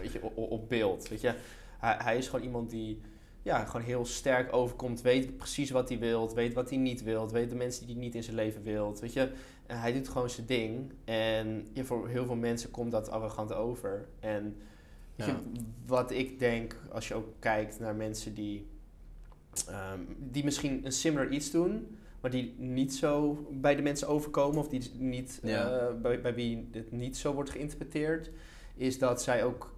weet 0.00 0.12
je, 0.12 0.22
op, 0.22 0.36
op 0.50 0.68
beeld. 0.68 1.08
Weet 1.08 1.20
je? 1.20 1.34
Hij, 1.78 1.96
hij 1.98 2.16
is 2.18 2.28
gewoon 2.28 2.44
iemand 2.44 2.70
die 2.70 3.00
ja, 3.42 3.64
gewoon 3.64 3.86
heel 3.86 4.04
sterk 4.04 4.52
overkomt, 4.52 5.00
weet 5.00 5.36
precies 5.36 5.70
wat 5.70 5.88
hij 5.88 5.98
wilt, 5.98 6.32
weet 6.32 6.54
wat 6.54 6.68
hij 6.68 6.78
niet 6.78 7.02
wilt, 7.02 7.32
weet 7.32 7.50
de 7.50 7.56
mensen 7.56 7.86
die 7.86 7.94
hij 7.94 8.04
niet 8.04 8.14
in 8.14 8.22
zijn 8.22 8.36
leven 8.36 8.62
wilt. 8.62 9.00
Weet 9.00 9.12
je? 9.12 9.30
En 9.66 9.80
hij 9.80 9.92
doet 9.92 10.08
gewoon 10.08 10.30
zijn 10.30 10.46
ding 10.46 10.92
en 11.04 11.66
ja, 11.72 11.84
voor 11.84 12.08
heel 12.08 12.24
veel 12.26 12.34
mensen 12.36 12.70
komt 12.70 12.90
dat 12.90 13.10
arrogant 13.10 13.52
over. 13.54 14.08
En 14.20 14.56
weet 15.16 15.26
Ja. 15.26 15.32
je, 15.32 15.60
wat 15.86 16.10
ik 16.10 16.38
denk, 16.38 16.76
als 16.92 17.08
je 17.08 17.14
ook 17.14 17.28
kijkt 17.38 17.78
naar 17.80 17.94
mensen 17.94 18.34
die, 18.34 18.66
ehm, 19.68 20.00
die 20.18 20.44
misschien 20.44 20.86
een 20.86 20.92
similar 20.92 21.28
iets 21.28 21.50
doen, 21.50 21.96
maar 22.20 22.30
die 22.30 22.54
niet 22.58 22.94
zo 22.94 23.46
bij 23.50 23.74
de 23.76 23.82
mensen 23.82 24.08
overkomen 24.08 24.58
of 24.58 24.68
die 24.68 24.90
niet, 24.98 25.40
Ja. 25.42 25.70
eh, 25.88 25.94
bij, 26.00 26.20
bij 26.20 26.34
wie 26.34 26.68
het 26.72 26.92
niet 26.92 27.16
zo 27.16 27.34
wordt 27.34 27.50
geïnterpreteerd, 27.50 28.30
is 28.74 28.98
dat 28.98 29.22
zij 29.22 29.44
ook 29.44 29.76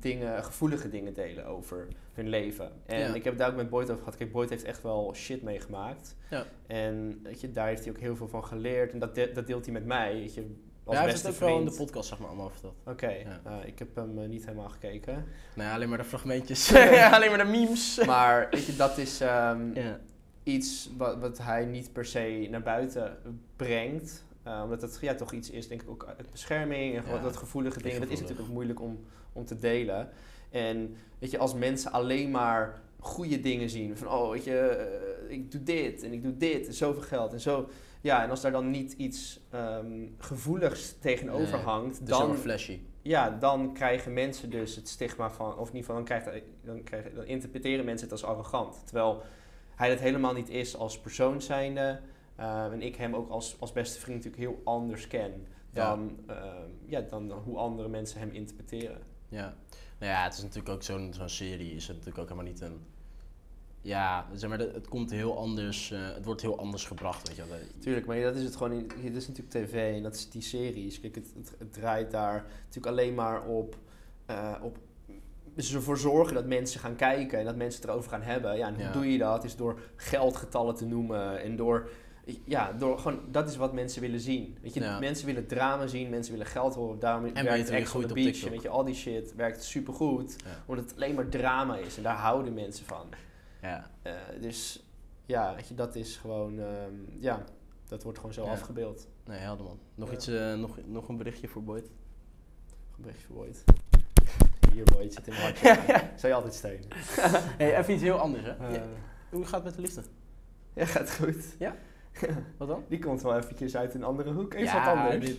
dingen, 0.00 0.44
gevoelige 0.44 0.88
dingen 0.88 1.14
delen 1.14 1.46
over 1.46 1.88
hun 2.12 2.28
leven. 2.28 2.70
En 2.86 2.98
Ja. 2.98 3.06
ik 3.14 3.24
heb 3.24 3.32
het 3.32 3.38
daar 3.38 3.50
ook 3.50 3.56
met 3.56 3.68
Boyd 3.70 3.90
over 3.90 3.98
gehad. 4.02 4.16
Kijk, 4.16 4.32
Boyd 4.32 4.50
heeft 4.50 4.64
echt 4.64 4.82
wel 4.82 5.14
shit 5.14 5.42
meegemaakt. 5.42 6.16
Ja. 6.30 6.44
En 6.66 7.20
weet 7.22 7.40
je, 7.40 7.50
daar 7.50 7.66
heeft 7.66 7.84
hij 7.84 7.92
ook 7.92 7.98
heel 8.00 8.16
veel 8.16 8.28
van 8.28 8.44
geleerd. 8.44 8.92
En 8.92 8.98
dat, 8.98 9.14
de- 9.14 9.30
dat 9.34 9.46
deelt 9.46 9.64
hij 9.64 9.72
met 9.72 9.84
mij, 9.86 10.12
weet 10.12 10.34
je, 10.34 10.54
als 10.84 10.96
ja, 10.96 11.02
hij 11.02 11.10
beste 11.12 11.26
het 11.26 11.34
ook 11.36 11.40
wel 11.40 11.48
in 11.58 11.62
vriend. 11.62 11.78
de 11.78 11.84
podcast, 11.84 12.08
zeg 12.08 12.18
maar, 12.18 12.28
allemaal 12.28 12.50
verteld. 12.50 12.74
Oké, 12.86 13.08
Ja. 13.10 13.40
nou, 13.44 13.64
ik 13.64 13.78
heb 13.78 13.94
hem 13.96 14.18
eh, 14.18 14.28
niet 14.28 14.44
helemaal 14.44 14.68
gekeken. 14.68 15.24
Nee, 15.54 15.68
alleen 15.68 15.88
maar 15.88 15.98
de 15.98 16.04
fragmentjes. 16.04 16.74
alleen 17.14 17.28
maar 17.28 17.44
de 17.44 17.50
memes. 17.50 18.00
maar 18.06 18.48
weet 18.50 18.64
je, 18.66 18.76
dat 18.76 18.98
is 18.98 19.20
ehm, 19.20 19.74
Ja. 19.74 20.00
iets 20.42 20.90
wat, 20.96 21.18
wat 21.18 21.38
hij 21.38 21.64
niet 21.64 21.92
per 21.92 22.04
se 22.04 22.46
naar 22.50 22.62
buiten 22.62 23.18
brengt. 23.56 24.24
Eh, 24.46 24.60
omdat 24.62 24.82
het 24.82 24.98
ja, 25.00 25.14
toch 25.14 25.32
iets 25.32 25.50
is, 25.50 25.68
denk 25.68 25.82
ik 25.82 25.90
ook 25.90 26.14
uit 26.18 26.30
bescherming 26.30 26.96
en 26.96 27.02
gewoon 27.02 27.18
Ja, 27.18 27.24
dat 27.24 27.36
gevoelige 27.36 27.82
dingen. 27.82 28.00
Dat 28.00 28.10
is 28.10 28.20
natuurlijk 28.20 28.48
ook 28.48 28.54
moeilijk 28.54 28.80
om, 28.80 28.98
om 29.32 29.44
te 29.44 29.58
delen. 29.58 30.08
En 30.50 30.96
weet 31.18 31.30
je, 31.30 31.38
als 31.38 31.54
mensen 31.54 31.92
alleen 31.92 32.30
maar 32.30 32.80
goede 32.98 33.40
dingen 33.40 33.70
zien. 33.70 33.96
Van, 33.96 34.08
oh, 34.08 34.30
weet 34.30 34.44
je, 34.44 34.58
eh, 34.58 35.34
ik 35.34 35.50
doe 35.50 35.62
dit 35.62 36.02
en 36.02 36.12
ik 36.12 36.22
doe 36.22 36.36
dit 36.36 36.66
en 36.66 36.74
zoveel 36.74 37.02
geld 37.02 37.32
en 37.32 37.40
zo. 37.40 37.68
Ja, 38.00 38.22
en 38.22 38.30
als 38.30 38.40
daar 38.40 38.52
dan 38.52 38.70
niet 38.70 38.92
iets 38.92 39.40
ehm, 39.50 40.06
gevoeligs 40.18 40.94
tegenover 41.00 41.56
Nee, 41.56 41.64
hangt, 41.64 41.98
heel 41.98 42.06
dan, 42.06 42.36
flashy. 42.36 42.80
ja, 43.02 43.30
dan 43.30 43.72
krijgen 43.72 44.12
mensen 44.12 44.50
dus 44.50 44.76
het 44.76 44.88
stigma 44.88 45.30
van, 45.30 45.58
of 45.58 45.68
in 45.68 45.76
ieder 45.76 45.78
geval, 45.78 45.94
dan, 45.94 46.04
krijgt, 46.04 46.44
dan, 46.64 46.82
krijgen, 46.82 47.14
dan 47.14 47.24
interpreteren 47.24 47.84
mensen 47.84 48.08
het 48.08 48.22
als 48.22 48.30
arrogant. 48.30 48.82
Terwijl 48.84 49.22
hij 49.74 49.88
dat 49.88 49.98
helemaal 49.98 50.32
niet 50.32 50.48
is 50.48 50.76
als 50.76 51.00
persoon 51.00 51.42
zijnde. 51.42 52.00
Eh, 52.36 52.64
en 52.72 52.82
ik 52.82 52.96
hem 52.96 53.14
ook 53.14 53.30
als, 53.30 53.56
als 53.60 53.72
beste 53.72 54.00
vriend 54.00 54.24
natuurlijk 54.24 54.42
heel 54.52 54.60
anders 54.64 55.06
ken 55.06 55.46
Ja. 55.72 55.88
dan, 55.88 56.18
ehm, 56.26 56.68
ja, 56.84 57.00
dan, 57.00 57.28
dan 57.28 57.38
hoe 57.38 57.56
andere 57.58 57.88
mensen 57.88 58.20
hem 58.20 58.30
interpreteren. 58.30 58.98
Ja. 59.28 59.54
Nou 59.98 60.12
ja, 60.12 60.24
het 60.24 60.32
is 60.34 60.42
natuurlijk 60.42 60.68
ook 60.68 60.82
zo'n 60.82 61.12
zo'n 61.14 61.28
serie, 61.28 61.74
is 61.74 61.86
het 61.86 61.96
natuurlijk 61.96 62.18
ook 62.22 62.28
helemaal 62.28 62.52
niet 62.52 62.60
een... 62.60 62.80
Ja, 63.80 64.26
zeg 64.34 64.50
maar, 64.50 64.58
het 64.58 64.88
komt 64.88 65.10
heel 65.10 65.38
anders, 65.38 65.90
eh, 65.90 66.14
het 66.14 66.24
wordt 66.24 66.40
heel 66.40 66.58
anders 66.58 66.84
gebracht, 66.84 67.28
weet 67.28 67.36
je 67.36 67.46
wel. 67.48 67.58
Tuurlijk, 67.78 68.06
maar 68.06 68.20
dat 68.20 68.36
is 68.36 68.42
het 68.44 68.56
gewoon. 68.56 68.72
In, 68.72 68.90
dit 69.02 69.16
is 69.16 69.28
natuurlijk 69.28 69.56
tv 69.66 69.96
en 69.96 70.02
dat 70.02 70.14
is 70.14 70.30
die 70.30 70.42
series. 70.42 71.00
Kijk, 71.00 71.14
het, 71.14 71.32
het, 71.36 71.54
het 71.58 71.72
draait 71.72 72.10
daar 72.10 72.44
natuurlijk 72.64 72.86
alleen 72.86 73.14
maar 73.14 73.44
op, 73.46 73.76
eh, 74.26 74.54
op 74.62 74.78
dus 75.54 75.74
ervoor 75.74 75.98
zorgen 75.98 76.34
dat 76.34 76.46
mensen 76.46 76.80
gaan 76.80 76.96
kijken 76.96 77.38
en 77.38 77.44
dat 77.44 77.56
mensen 77.56 77.80
het 77.80 77.90
erover 77.90 78.10
gaan 78.10 78.22
hebben. 78.22 78.56
Ja, 78.56 78.66
en 78.66 78.74
hoe 78.74 78.82
Ja. 78.82 78.92
doe 78.92 79.12
je 79.12 79.18
dat? 79.18 79.44
Is 79.44 79.56
door 79.56 79.80
geldgetallen 79.96 80.74
te 80.74 80.86
noemen 80.86 81.42
en 81.42 81.56
door. 81.56 81.88
Ja, 82.44 82.72
door 82.72 82.98
gewoon, 82.98 83.20
dat 83.30 83.48
is 83.48 83.56
wat 83.56 83.72
mensen 83.72 84.00
willen 84.00 84.20
zien. 84.20 84.58
Weet 84.62 84.74
je, 84.74 84.80
Ja. 84.80 84.98
mensen 84.98 85.26
willen 85.26 85.46
drama 85.46 85.86
zien, 85.86 86.10
mensen 86.10 86.32
willen 86.32 86.46
geld 86.46 86.74
horen. 86.74 86.98
Daarom 86.98 87.22
weten 87.22 87.44
werkt 87.44 87.68
wie 87.68 87.76
Ex 87.76 87.84
on 87.84 87.90
groeit 87.90 88.06
the 88.08 88.14
op 88.14 88.20
Beach. 88.20 88.32
TikTok. 88.32 88.50
Weet 88.50 88.62
je, 88.62 88.68
al 88.68 88.84
die 88.84 88.94
shit 88.94 89.34
werkt 89.34 89.62
supergoed. 89.64 90.36
Ja. 90.44 90.62
Omdat 90.66 90.84
het 90.84 90.94
alleen 90.94 91.14
maar 91.14 91.28
drama 91.28 91.76
is 91.76 91.96
en 91.96 92.02
daar 92.02 92.16
houden 92.16 92.54
mensen 92.54 92.86
van. 92.86 93.06
Ja, 93.62 93.90
Eh, 94.02 94.12
dus 94.40 94.84
ja, 95.26 95.54
weet 95.54 95.68
je, 95.68 95.74
dat 95.74 95.94
is 95.94 96.16
gewoon, 96.16 96.60
ehm, 96.60 96.92
ja, 97.20 97.44
dat 97.88 98.02
wordt 98.02 98.18
gewoon 98.18 98.32
zo 98.34 98.44
Ja. 98.44 98.50
afgebeeld. 98.50 99.06
nee, 99.24 99.38
helder 99.38 99.64
man. 99.66 99.78
Nog, 99.94 100.08
Ja. 100.08 100.14
iets, 100.14 100.26
eh, 100.26 100.54
nog, 100.54 100.78
nog 100.86 101.08
een 101.08 101.16
berichtje 101.16 101.48
voor 101.48 101.62
Boyd? 101.64 101.84
Een 101.86 103.02
berichtje 103.02 103.26
voor 103.26 103.36
ooit. 103.36 103.64
Hier 104.72 104.84
boy, 104.84 105.02
het 105.02 105.12
zit 105.14 105.26
in 105.26 105.32
mijn 105.32 105.44
hartje. 105.44 105.66
Zou 106.20 106.28
je 106.28 106.34
altijd 106.34 106.54
steunen. 106.54 106.86
hey, 107.56 107.78
even 107.78 107.94
iets 107.94 108.02
heel 108.02 108.18
anders, 108.18 108.44
hè? 108.44 108.50
Eh, 108.56 108.74
Ja, 108.74 108.82
hoe 109.30 109.44
gaat 109.44 109.54
het 109.54 109.64
met 109.64 109.74
de 109.74 109.80
liefde? 109.80 110.02
ja, 110.74 110.84
gaat 110.84 111.14
goed. 111.14 111.56
Wat 112.58 112.68
dan? 112.68 112.84
Die 112.88 112.98
komt 112.98 113.22
wel 113.22 113.36
eventjes 113.36 113.76
uit 113.76 113.94
een 113.94 114.04
andere 114.04 114.32
hoek. 114.32 114.54
Even 114.54 114.64
Ja, 114.66 114.84
wat 114.84 114.96
anders. 115.04 115.26
dit- 115.26 115.38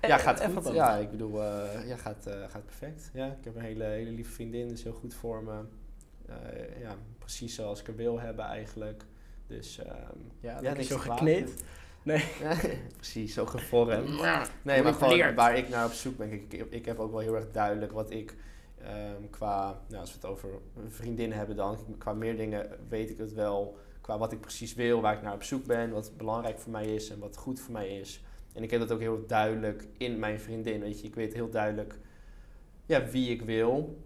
ja, 0.00 0.08
Eh, 0.18 0.22
gaat 0.24 0.40
goed. 0.44 0.74
Ja, 0.74 0.96
ik 0.96 1.10
bedoel, 1.10 1.42
eh, 1.42 1.88
ja, 1.88 1.96
gaat, 1.96 2.26
eh, 2.26 2.34
gaat 2.48 2.64
perfect. 2.64 3.10
Ja, 3.12 3.26
ik 3.26 3.44
heb 3.44 3.56
een 3.56 3.62
hele, 3.62 3.84
hele 3.84 4.10
lieve 4.10 4.30
vriendin, 4.30 4.68
dus 4.68 4.82
heel 4.82 4.92
goed 4.92 5.14
voor 5.14 5.42
me. 5.42 5.60
Eh, 6.26 6.80
ja, 6.80 6.94
precies 7.18 7.54
zoals 7.54 7.80
ik 7.80 7.88
er 7.88 7.96
wil 7.96 8.20
hebben 8.20 8.44
eigenlijk. 8.44 9.02
Dus 9.46 9.78
ehm 9.78 9.92
Ja, 10.40 10.58
ja, 10.62 10.82
zo 10.82 10.98
gekneed. 10.98 11.64
precies, 12.96 13.34
zo 13.34 13.46
gevormd. 13.46 14.08
Nee, 14.62 14.82
maar 14.82 14.92
gewoon 14.94 15.34
waar 15.34 15.56
ik 15.56 15.68
naar 15.68 15.84
op 15.86 15.92
zoek 15.92 16.16
ben. 16.16 16.32
Ik, 16.32 16.52
ik 16.70 16.84
heb 16.84 16.98
ook 16.98 17.10
wel 17.10 17.20
heel 17.20 17.34
erg 17.34 17.50
duidelijk 17.50 17.92
wat 17.92 18.10
ik 18.10 18.34
ehm, 18.82 19.22
qua, 19.30 19.80
nou, 19.88 20.00
als 20.00 20.10
we 20.10 20.16
het 20.20 20.26
over 20.26 20.48
vriendinnen 20.88 21.38
hebben 21.38 21.56
dan, 21.56 21.78
qua 21.98 22.12
meer 22.12 22.36
dingen 22.36 22.68
weet 22.88 23.10
ik 23.10 23.18
het 23.18 23.32
wel. 23.32 23.78
Qua 24.06 24.18
wat 24.18 24.32
ik 24.32 24.40
precies 24.40 24.74
wil, 24.74 25.00
waar 25.00 25.16
ik 25.16 25.22
naar 25.22 25.34
op 25.34 25.42
zoek 25.42 25.64
ben, 25.64 25.90
wat 25.90 26.12
belangrijk 26.16 26.58
voor 26.58 26.72
mij 26.72 26.94
is 26.94 27.10
en 27.10 27.18
wat 27.18 27.36
goed 27.36 27.60
voor 27.60 27.72
mij 27.72 27.98
is. 27.98 28.22
En 28.52 28.62
ik 28.62 28.70
heb 28.70 28.80
dat 28.80 28.92
ook 28.92 29.00
heel 29.00 29.26
duidelijk 29.26 29.86
in 29.98 30.18
mijn 30.18 30.40
vriendin. 30.40 30.80
Weet 30.80 31.00
je, 31.00 31.06
ik 31.06 31.14
weet 31.14 31.34
heel 31.34 31.50
duidelijk 31.50 31.98
ja, 32.84 33.06
wie 33.06 33.30
ik 33.30 33.42
wil 33.42 33.98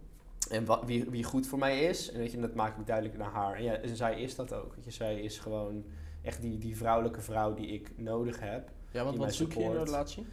en 0.51 0.65
wat, 0.65 0.83
wie, 0.85 1.05
wie 1.11 1.25
goed 1.25 1.47
voor 1.47 1.59
mij 1.59 1.81
is. 1.81 2.11
En 2.11 2.19
weet 2.19 2.33
je, 2.33 2.41
dat 2.41 2.55
maak 2.55 2.79
ik 2.79 2.87
duidelijk 2.87 3.19
naar 3.19 3.31
haar. 3.31 3.55
En, 3.55 3.63
ja, 3.63 3.73
en 3.73 3.97
zij 3.97 4.21
is 4.21 4.35
dat 4.35 4.53
ook. 4.53 4.75
Weet 4.75 4.85
je, 4.85 4.91
zij 4.91 5.21
is 5.21 5.39
gewoon 5.39 5.85
echt 6.23 6.41
die, 6.41 6.59
die 6.59 6.77
vrouwelijke 6.77 7.21
vrouw 7.21 7.55
die 7.55 7.67
ik 7.67 7.91
nodig 7.97 8.41
heb. 8.41 8.71
Ja, 8.91 9.05
want 9.05 9.17
wat 9.17 9.35
zoek 9.35 9.53
je 9.53 9.61
in 9.61 9.71
een 9.71 9.85
relatie? 9.85 10.27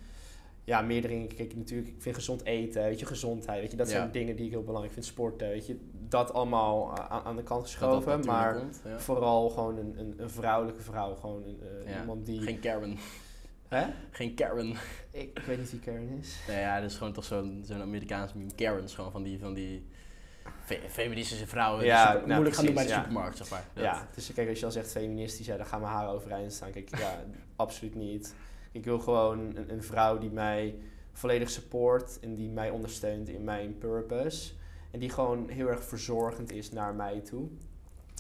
Ja, 0.64 0.82
meer 0.82 1.08
dingen. 1.08 1.36
Kijk, 1.36 1.56
natuurlijk, 1.56 1.90
ik 1.90 2.02
vind 2.02 2.16
gezond 2.16 2.44
eten, 2.44 2.84
weet 2.84 3.00
je, 3.00 3.06
gezondheid, 3.06 3.62
weet 3.62 3.72
je, 3.72 3.78
dat 3.78 3.90
zijn 3.90 4.12
dingen 4.12 4.36
die 4.36 4.46
ik 4.46 4.52
heel 4.52 4.64
belangrijk 4.64 4.94
vind. 4.94 5.06
Sporten, 5.06 5.50
weet 5.50 5.68
je, 5.68 5.80
dat 6.10 6.34
allemaal 6.34 6.94
eh, 6.98 7.06
aan, 7.10 7.24
aan 7.24 7.36
de 7.36 7.44
kant 7.44 7.62
Dat 7.62 7.80
dat 7.80 8.00
geschoven. 8.04 8.26
Maar 8.26 8.54
komt, 8.58 8.82
ja. 8.86 9.00
vooral 9.00 9.50
gewoon 9.50 9.78
een, 9.78 10.00
een, 10.00 10.14
een 10.18 10.30
vrouwelijke 10.30 10.82
vrouw, 10.82 11.16
gewoon 11.16 11.44
een, 11.44 11.60
eh, 11.86 11.92
Ja. 11.94 12.00
iemand 12.00 12.26
die... 12.26 12.42
Geen 12.42 12.60
Karen. 12.60 12.98
Hè? 13.68 13.86
Geen 14.12 14.34
Karen. 14.36 14.70
Ik, 15.12 15.40
ik 15.40 15.44
weet 15.46 15.58
niet 15.58 15.72
wie 15.72 15.80
Karen 15.80 16.10
is. 16.20 16.36
Nee, 16.48 16.60
ja, 16.60 16.82
dat 16.82 16.90
is 16.92 16.98
gewoon 16.98 17.14
toch 17.14 17.24
zo'n 17.24 17.64
zo'n 17.66 17.82
Amerikaans 17.82 18.34
meme. 18.34 18.52
Karens, 18.56 18.96
gewoon 18.96 19.12
van 19.12 19.24
die, 19.24 19.40
van 19.40 19.54
die 19.54 19.88
fe- 20.64 20.82
feministische 20.90 21.48
vrouwen. 21.48 21.86
Ja, 21.86 22.06
super- 22.06 22.18
nou, 22.20 22.28
moeilijk 22.32 22.56
gaan 22.56 22.66
doen 22.66 22.74
bij 22.74 22.84
de 22.84 22.90
ja. 22.90 22.98
supermarkt, 22.98 23.38
zeg 23.38 23.50
maar. 23.50 23.64
Dat- 23.74 23.84
Ja, 23.84 24.08
dus 24.16 24.34
kijk, 24.34 24.50
als 24.50 24.60
je 24.60 24.66
al 24.66 24.72
zegt 24.72 24.92
feministisch, 24.92 25.46
ja, 25.46 25.58
dan 25.58 25.66
gaan 25.66 25.82
mijn 25.82 25.94
haren 25.94 26.10
overeind 26.10 26.54
staan. 26.54 26.72
Kijk, 26.72 26.98
ja, 26.98 27.24
absoluut 27.56 27.96
niet. 27.96 28.36
Ik 28.72 28.84
wil 28.86 29.00
gewoon 29.00 29.40
een, 29.56 29.72
een 29.72 29.84
vrouw 29.84 30.18
die 30.18 30.32
mij 30.32 30.76
volledig 31.14 31.50
support 31.50 32.20
en 32.20 32.36
die 32.36 32.50
mij 32.50 32.70
ondersteunt 32.70 33.30
in 33.30 33.44
mijn 33.44 33.78
purpose. 33.78 34.52
En 34.92 35.00
die 35.00 35.10
gewoon 35.10 35.50
heel 35.50 35.68
erg 35.68 35.84
verzorgend 35.84 36.52
is 36.52 36.72
naar 36.72 36.94
mij 36.94 37.20
toe. 37.22 37.48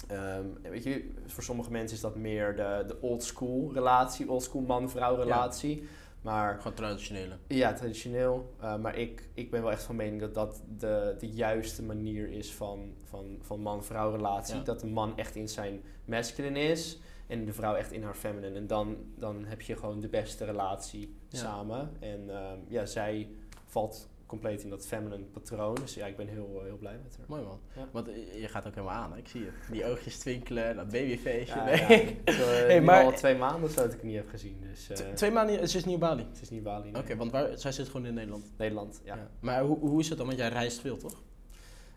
Ehm, 0.08 0.46
weet 0.62 0.84
je, 0.84 1.10
voor 1.26 1.44
sommige 1.44 1.72
mensen 1.72 1.96
is 1.96 2.02
dat 2.02 2.16
meer 2.16 2.56
de, 2.56 2.84
de 2.88 3.02
old 3.02 3.24
school 3.24 3.74
relatie, 3.74 4.30
old 4.32 4.44
school 4.44 4.62
man-vrouw 4.62 5.16
relatie. 5.16 5.88
Maar 6.22 6.58
Gewoon 6.58 6.74
traditionele. 6.74 7.38
ja, 7.48 7.74
traditioneel. 7.74 8.54
Uh, 8.62 8.78
maar 8.78 8.96
ik, 8.98 9.30
ik 9.34 9.52
ben 9.52 9.62
wel 9.62 9.72
echt 9.72 9.84
van 9.84 9.96
mening 9.96 10.22
dat 10.22 10.34
dat 10.34 10.62
de, 10.78 11.16
de 11.20 11.30
juiste 11.30 11.84
manier 11.84 12.30
is 12.32 12.54
van, 12.54 12.94
van, 13.04 13.38
van 13.42 13.60
man-vrouw 13.62 14.12
relatie. 14.12 14.56
Ja. 14.56 14.62
Dat 14.64 14.80
de 14.80 14.88
man 14.88 15.18
echt 15.18 15.36
in 15.36 15.50
zijn 15.50 15.82
masculine 16.06 16.60
is 16.60 17.00
en 17.28 17.46
de 17.46 17.54
vrouw 17.54 17.76
echt 17.76 17.92
in 17.92 18.04
haar 18.04 18.14
feminine. 18.14 18.56
En 18.58 18.68
dan, 18.68 18.98
dan 19.16 19.46
heb 19.46 19.62
je 19.62 19.76
gewoon 19.76 20.00
de 20.00 20.08
beste 20.10 20.46
relatie 20.46 21.16
Ja. 21.30 21.38
samen. 21.40 21.92
En 22.00 22.30
um, 22.30 22.64
ja, 22.68 22.86
zij 22.86 23.30
valt 23.66 24.10
compleet 24.28 24.64
in 24.64 24.70
dat 24.70 24.88
feminine 24.88 25.24
patroon. 25.24 25.76
Dus 25.76 25.94
ja, 25.94 26.06
ik 26.06 26.16
ben 26.18 26.28
heel, 26.28 26.62
heel 26.64 26.78
blij 26.78 27.00
met 27.04 27.18
haar. 27.18 27.26
Mooi 27.30 27.42
man. 27.44 27.60
Ja. 27.76 27.88
Want 27.92 28.08
eh, 28.10 28.42
je 28.42 28.48
gaat 28.48 28.68
ook 28.68 28.76
helemaal 28.76 28.96
aan, 28.96 29.12
hè? 29.12 29.18
ik 29.18 29.28
zie 29.28 29.44
het. 29.46 29.54
Die 29.72 29.86
oogjes 29.86 30.18
twinkelen, 30.18 30.76
dat 30.76 30.90
babyfeestje. 30.90 31.56
Ja, 31.60 31.66
nee. 31.88 32.06
ja. 32.26 32.32
Uh, 32.34 32.38
Hey, 32.38 32.82
maar- 32.82 33.04
al 33.04 33.12
twee 33.12 33.36
maanden 33.36 33.76
dat 33.76 33.86
ik 33.86 33.92
het 33.92 34.04
niet 34.04 34.16
heb 34.16 34.30
gezien. 34.30 34.58
Dus 34.70 34.90
uh, 34.90 34.98
T- 34.98 35.16
Twee 35.18 35.32
maanden, 35.32 35.70
ze 35.70 35.78
is 35.78 35.86
niet 35.86 35.94
op 35.96 36.00
Bali. 36.00 36.26
het 36.32 36.42
is 36.42 36.50
niet 36.50 36.64
Bali. 36.64 36.90
Oké, 36.98 37.16
want 37.16 37.32
waar, 37.32 37.58
zij 37.58 37.72
zit 37.72 37.88
gewoon 37.90 38.06
in 38.06 38.14
Nederland. 38.14 38.52
Nederland, 38.58 39.02
ja. 39.04 39.16
Ja. 39.16 39.30
Maar 39.40 39.62
hoe, 39.62 39.78
hoe 39.80 40.00
is 40.00 40.10
het 40.10 40.18
dan? 40.18 40.28
Want 40.28 40.40
jij 40.40 40.50
reist 40.50 40.80
veel, 40.80 40.98
toch? 40.98 41.22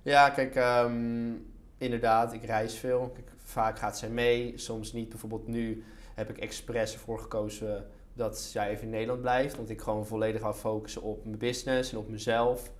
Ja, 0.03 0.31
kijk, 0.31 0.55
ehm, 0.55 1.33
inderdaad, 1.79 2.33
ik 2.33 2.45
reis 2.45 2.75
veel. 2.75 3.11
Kijk, 3.15 3.33
vaak 3.37 3.79
gaat 3.79 3.99
zij 3.99 4.09
mee, 4.11 4.59
soms 4.59 4.93
niet. 4.93 5.09
Bijvoorbeeld 5.09 5.47
nu 5.47 5.85
heb 6.15 6.31
ik 6.31 6.39
expres 6.39 6.93
ervoor 6.93 7.19
gekozen 7.19 7.87
dat 8.15 8.39
zij 8.39 8.69
even 8.71 8.83
in 8.85 8.91
Nederland 8.91 9.21
blijft. 9.21 9.57
Want 9.57 9.71
ik 9.71 9.81
gewoon 9.81 10.07
volledig 10.07 10.41
ga 10.41 10.55
focussen 10.55 11.03
op 11.03 11.25
mijn 11.25 11.39
business 11.39 11.93
en 11.93 11.99
op 11.99 12.09
mezelf. 12.09 12.73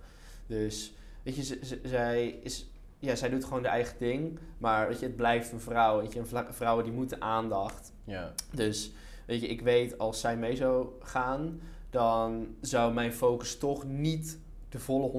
Dus, 0.47 0.93
weet 1.23 1.35
je, 1.35 1.59
zij, 1.83 2.27
is, 2.27 2.69
ja, 2.99 3.15
zij 3.15 3.29
doet 3.29 3.45
gewoon 3.45 3.61
de 3.61 3.67
eigen 3.67 3.95
ding. 3.99 4.39
Maar 4.57 4.87
weet 4.87 4.99
je, 4.99 5.05
het 5.05 5.15
blijft 5.15 5.51
een 5.51 5.59
vrouw. 5.59 6.01
Weet 6.01 6.13
je, 6.13 6.19
en 6.19 6.27
vla- 6.27 6.53
vrouwen 6.53 6.83
die 6.83 6.93
moeten 6.93 7.21
aandacht. 7.21 7.93
Ja. 8.03 8.33
Dus, 8.53 8.91
weet 9.25 9.41
je, 9.41 9.47
ik 9.47 9.61
weet 9.61 9.97
als 9.97 10.19
zij 10.19 10.37
mee 10.37 10.55
zou 10.55 10.87
gaan, 10.99 11.61
dan 11.89 12.55
zou 12.61 12.93
mijn 12.93 13.13
focus 13.13 13.57
toch 13.57 13.83
niet 13.85 14.39
de 14.69 14.79
volle 14.79 15.11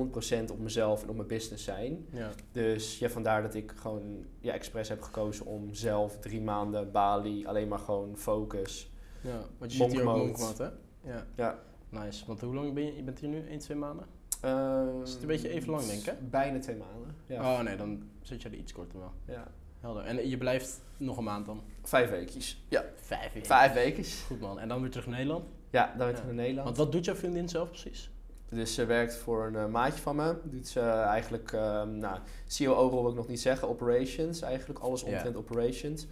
100% 0.47 0.51
op 0.51 0.59
mezelf 0.59 1.03
en 1.03 1.09
op 1.09 1.17
mijn 1.17 1.29
business 1.29 1.65
zijn. 1.65 2.07
ja. 2.11 2.31
Dus 2.53 2.99
ja, 2.99 3.09
vandaar 3.09 3.43
dat 3.43 3.55
ik 3.55 3.73
gewoon 3.77 4.25
ja, 4.41 4.53
expres 4.53 4.89
heb 4.89 5.03
gekozen 5.03 5.47
om 5.47 5.75
zelf 5.75 6.19
drie 6.19 6.41
maanden 6.41 6.91
Bali 6.91 7.47
alleen 7.47 7.69
maar 7.69 7.79
gewoon 7.79 8.17
focus. 8.17 8.91
Ja, 9.23 9.41
want 9.59 9.73
je 9.73 9.79
zit 9.79 9.93
hier 9.93 10.01
ook 10.09 10.17
Monkmode. 10.17 10.43
monkmode, 10.43 10.73
hè? 11.03 11.13
Ja. 11.13 11.27
Ja. 11.37 11.59
Nice. 11.89 12.27
Want 12.27 12.41
hoe 12.41 12.55
lang 12.55 12.75
ben 12.75 12.85
je? 12.85 12.97
Je 12.97 13.03
bent 13.03 13.19
hier 13.19 13.29
nu? 13.29 13.47
1, 13.49 13.59
2 13.59 13.77
maanden? 13.77 14.07
Ehm, 14.41 15.03
Is 15.03 15.13
het 15.13 15.21
een 15.21 15.27
beetje 15.27 15.49
even 15.49 15.71
lang, 15.71 15.85
denk 15.87 16.07
ik? 16.07 16.31
Bijna 16.31 16.59
twee 16.59 16.77
maanden. 16.77 17.15
Ja. 17.27 17.41
Oh 17.55 17.61
nee, 17.61 17.77
dan 17.77 18.03
zit 18.23 18.43
je 18.43 18.49
er 18.49 18.55
iets 18.55 18.73
korter 18.73 18.99
wel. 18.99 19.13
ja. 19.25 19.47
Helder. 19.81 20.05
En 20.05 20.29
je 20.29 20.39
blijft 20.39 20.81
nog 20.97 21.17
een 21.17 21.25
maand 21.25 21.47
dan? 21.47 21.63
Vijf 21.83 22.11
weekjes. 22.11 22.65
Ja. 22.69 22.85
Vijf 22.97 23.33
weken. 23.33 23.49
Vijf 23.49 23.73
weekjes. 23.73 24.23
Goed 24.27 24.41
man. 24.41 24.59
En 24.59 24.69
dan 24.69 24.81
weer 24.81 24.91
terug 24.91 25.07
naar 25.07 25.17
Nederland? 25.17 25.45
Ja, 25.71 25.95
dan 25.99 26.07
weer 26.07 26.17
Ja. 26.17 26.25
naar 26.25 26.35
Nederland. 26.35 26.65
Want 26.65 26.77
wat 26.77 26.93
doet 26.93 27.05
jouw 27.05 27.15
vriendin 27.15 27.49
zelf 27.49 27.69
precies? 27.69 28.11
Dus 28.49 28.75
ze 28.75 28.85
werkt 28.87 29.17
voor 29.17 29.47
een 29.47 29.57
eh, 29.57 29.67
maatje 29.67 30.03
van 30.03 30.17
me. 30.17 30.37
Doet 30.45 30.69
ze 30.69 30.81
eigenlijk, 30.81 31.53
ehm 31.53 31.99
nou, 31.99 32.19
COO 32.59 32.91
wil 32.91 33.09
ik 33.11 33.15
nog 33.17 33.29
niet 33.29 33.41
zeggen, 33.41 33.69
operations 33.69 34.43
eigenlijk. 34.43 34.79
Alles 34.81 35.03
omtrent 35.03 35.37
operations. 35.37 36.07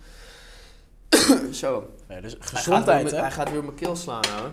Zo, 1.53 1.91
Ja, 2.09 2.21
dus 2.21 2.33
Hij 2.33 2.41
gaat, 2.41 2.59
gezondheid, 2.59 3.03
weer, 3.03 3.15
hè? 3.15 3.21
hij 3.21 3.31
gaat 3.31 3.49
weer 3.51 3.59
op 3.59 3.65
mijn 3.65 3.77
keel 3.77 3.97
slaan, 3.97 4.25
hoor. 4.39 4.51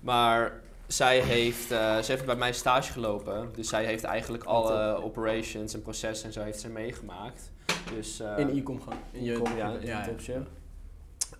Maar 0.00 0.52
zij 0.86 1.18
heeft, 1.20 1.66
ze 1.68 2.04
heeft 2.06 2.24
bij 2.24 2.36
mij 2.36 2.52
stage 2.52 2.92
gelopen. 2.92 3.48
Dus 3.54 3.68
zij 3.68 3.84
heeft 3.84 4.04
eigenlijk 4.04 4.44
alle 4.44 5.02
operations 5.02 5.74
en 5.74 5.82
processen 5.82 6.26
en 6.26 6.32
zo 6.32 6.42
heeft 6.42 6.60
ze 6.60 6.68
meegemaakt. 6.68 7.50
Dus, 7.94 8.20
eh, 8.20 8.38
In 8.38 8.48
e-com 8.58 8.80
gewoon. 8.82 8.98
In 9.10 9.22
je, 9.24 9.42
ja, 9.56 9.70
in 9.72 9.86
ja, 9.86 10.04
topje. 10.04 10.42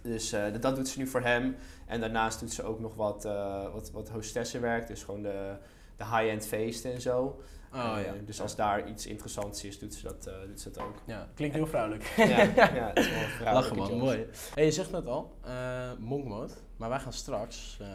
Dus 0.03 0.33
eh, 0.33 0.43
dat- 0.53 0.63
dat 0.63 0.77
doet 0.77 0.89
ze 0.89 0.99
nu 0.99 1.07
voor 1.07 1.21
hem. 1.21 1.57
En 1.87 2.01
daarnaast 2.01 2.41
doet 2.41 2.53
ze 2.53 2.63
ook 2.63 2.81
nog 2.81 2.95
wat, 2.95 3.25
wat, 3.73 3.91
wat 3.93 4.09
hostessenwerk. 4.09 4.87
Dus 4.87 5.03
gewoon 5.03 5.23
de, 5.23 5.53
de 5.97 6.05
high-end 6.05 6.47
feesten 6.47 6.93
en 6.93 7.01
zo. 7.01 7.41
Oh 7.75 7.97
Eh, 7.99 8.05
ja. 8.05 8.13
Dus 8.25 8.41
als 8.41 8.57
daar 8.57 8.89
iets 8.89 9.07
interessants 9.07 9.65
is, 9.65 9.79
doet 9.79 9.95
ze 9.95 10.03
dat, 10.03 10.27
eh, 10.27 10.35
doet 10.47 10.61
ze 10.61 10.71
dat 10.71 10.83
ook. 10.83 11.03
Ja, 11.05 11.29
klinkt 11.35 11.55
heel 11.55 11.67
vrouwelijk. 11.67 12.13
ja, 12.17 12.27
ja, 12.27 12.89
het 12.95 12.99
is 12.99 13.11
wel 13.11 13.23
een 13.23 13.29
vrouwelijke 13.41 13.53
Lachen 13.53 13.77
man, 13.77 13.99
mooi. 13.99 14.27
Hey, 14.55 14.65
je 14.65 14.71
zegt 14.71 14.91
net 14.91 15.07
al, 15.07 15.35
eh 15.45 15.91
monk 15.99 16.25
mode. 16.25 16.53
Maar 16.77 16.89
wij 16.89 16.99
gaan 16.99 17.13
straks, 17.13 17.79
eh, 17.81 17.87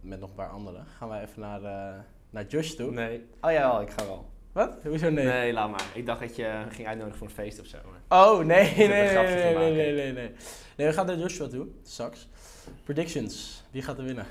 met 0.00 0.20
nog 0.20 0.28
een 0.28 0.34
paar 0.34 0.48
anderen, 0.50 0.84
gaan 0.98 1.08
wij 1.08 1.22
even 1.22 1.40
naar, 1.40 1.62
eh, 1.62 2.00
naar 2.30 2.46
Josh 2.46 2.70
toe. 2.70 2.90
Nee. 2.90 3.26
Oh 3.40 3.50
ja, 3.52 3.70
wel, 3.72 3.80
ik 3.80 3.90
ga 3.90 4.06
wel. 4.06 4.26
Wat? 4.52 4.74
Hoezo 4.84 5.10
nee? 5.10 5.24
Nee. 5.26 5.52
laat 5.52 5.70
maar. 5.70 5.84
Ik 5.94 6.06
dacht 6.06 6.20
dat 6.20 6.36
je 6.36 6.62
ging 6.68 6.88
uitnodigen 6.88 7.18
voor 7.18 7.26
een 7.26 7.32
feest 7.34 7.60
of 7.60 7.66
zo. 7.66 7.76
Oh, 8.08 8.38
nee, 8.44 8.74
nee, 8.76 8.88
nee, 8.88 9.54
nee, 9.54 9.92
nee, 9.94 10.12
nee. 10.12 10.30
Nee, 10.76 10.86
we 10.86 10.92
gaan 10.92 11.06
naar 11.06 11.16
Joshua 11.16 11.46
toe, 11.48 11.66
straks. 11.82 12.28
Predictions, 12.84 13.62
wie 13.70 13.82
gaat 13.82 13.98
er 13.98 14.04
winnen? 14.04 14.26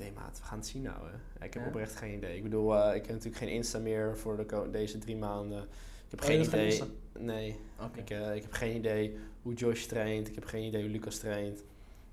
Idee, 0.00 0.12
maat. 0.12 0.38
We 0.38 0.44
gaan 0.44 0.58
het 0.58 0.66
zien 0.66 0.82
nou. 0.82 0.96
hè. 1.08 1.44
Ik 1.46 1.54
heb 1.54 1.62
Ja? 1.62 1.68
oprecht 1.68 1.96
geen 1.96 2.14
idee. 2.14 2.36
Ik 2.36 2.42
bedoel, 2.42 2.74
eh, 2.76 2.94
ik 2.94 3.00
heb 3.02 3.10
natuurlijk 3.10 3.36
geen 3.36 3.48
Insta 3.48 3.78
meer 3.78 4.16
voor 4.16 4.36
de 4.36 4.68
deze 4.70 4.98
drie 4.98 5.16
maanden. 5.16 5.62
Ik 5.62 6.10
heb 6.10 6.20
Oh, 6.20 6.26
geen 6.26 6.40
idee. 6.42 6.82
Nee, 7.18 7.56
Oké. 7.80 7.98
ik, 7.98 8.10
eh, 8.10 8.34
ik 8.34 8.42
heb 8.42 8.52
geen 8.52 8.76
idee 8.76 9.18
hoe 9.42 9.54
Josh 9.54 9.84
traint. 9.84 10.28
Ik 10.28 10.34
heb 10.34 10.44
geen 10.44 10.62
idee 10.64 10.82
hoe 10.82 10.90
Lucas 10.90 11.18
traint. 11.18 11.64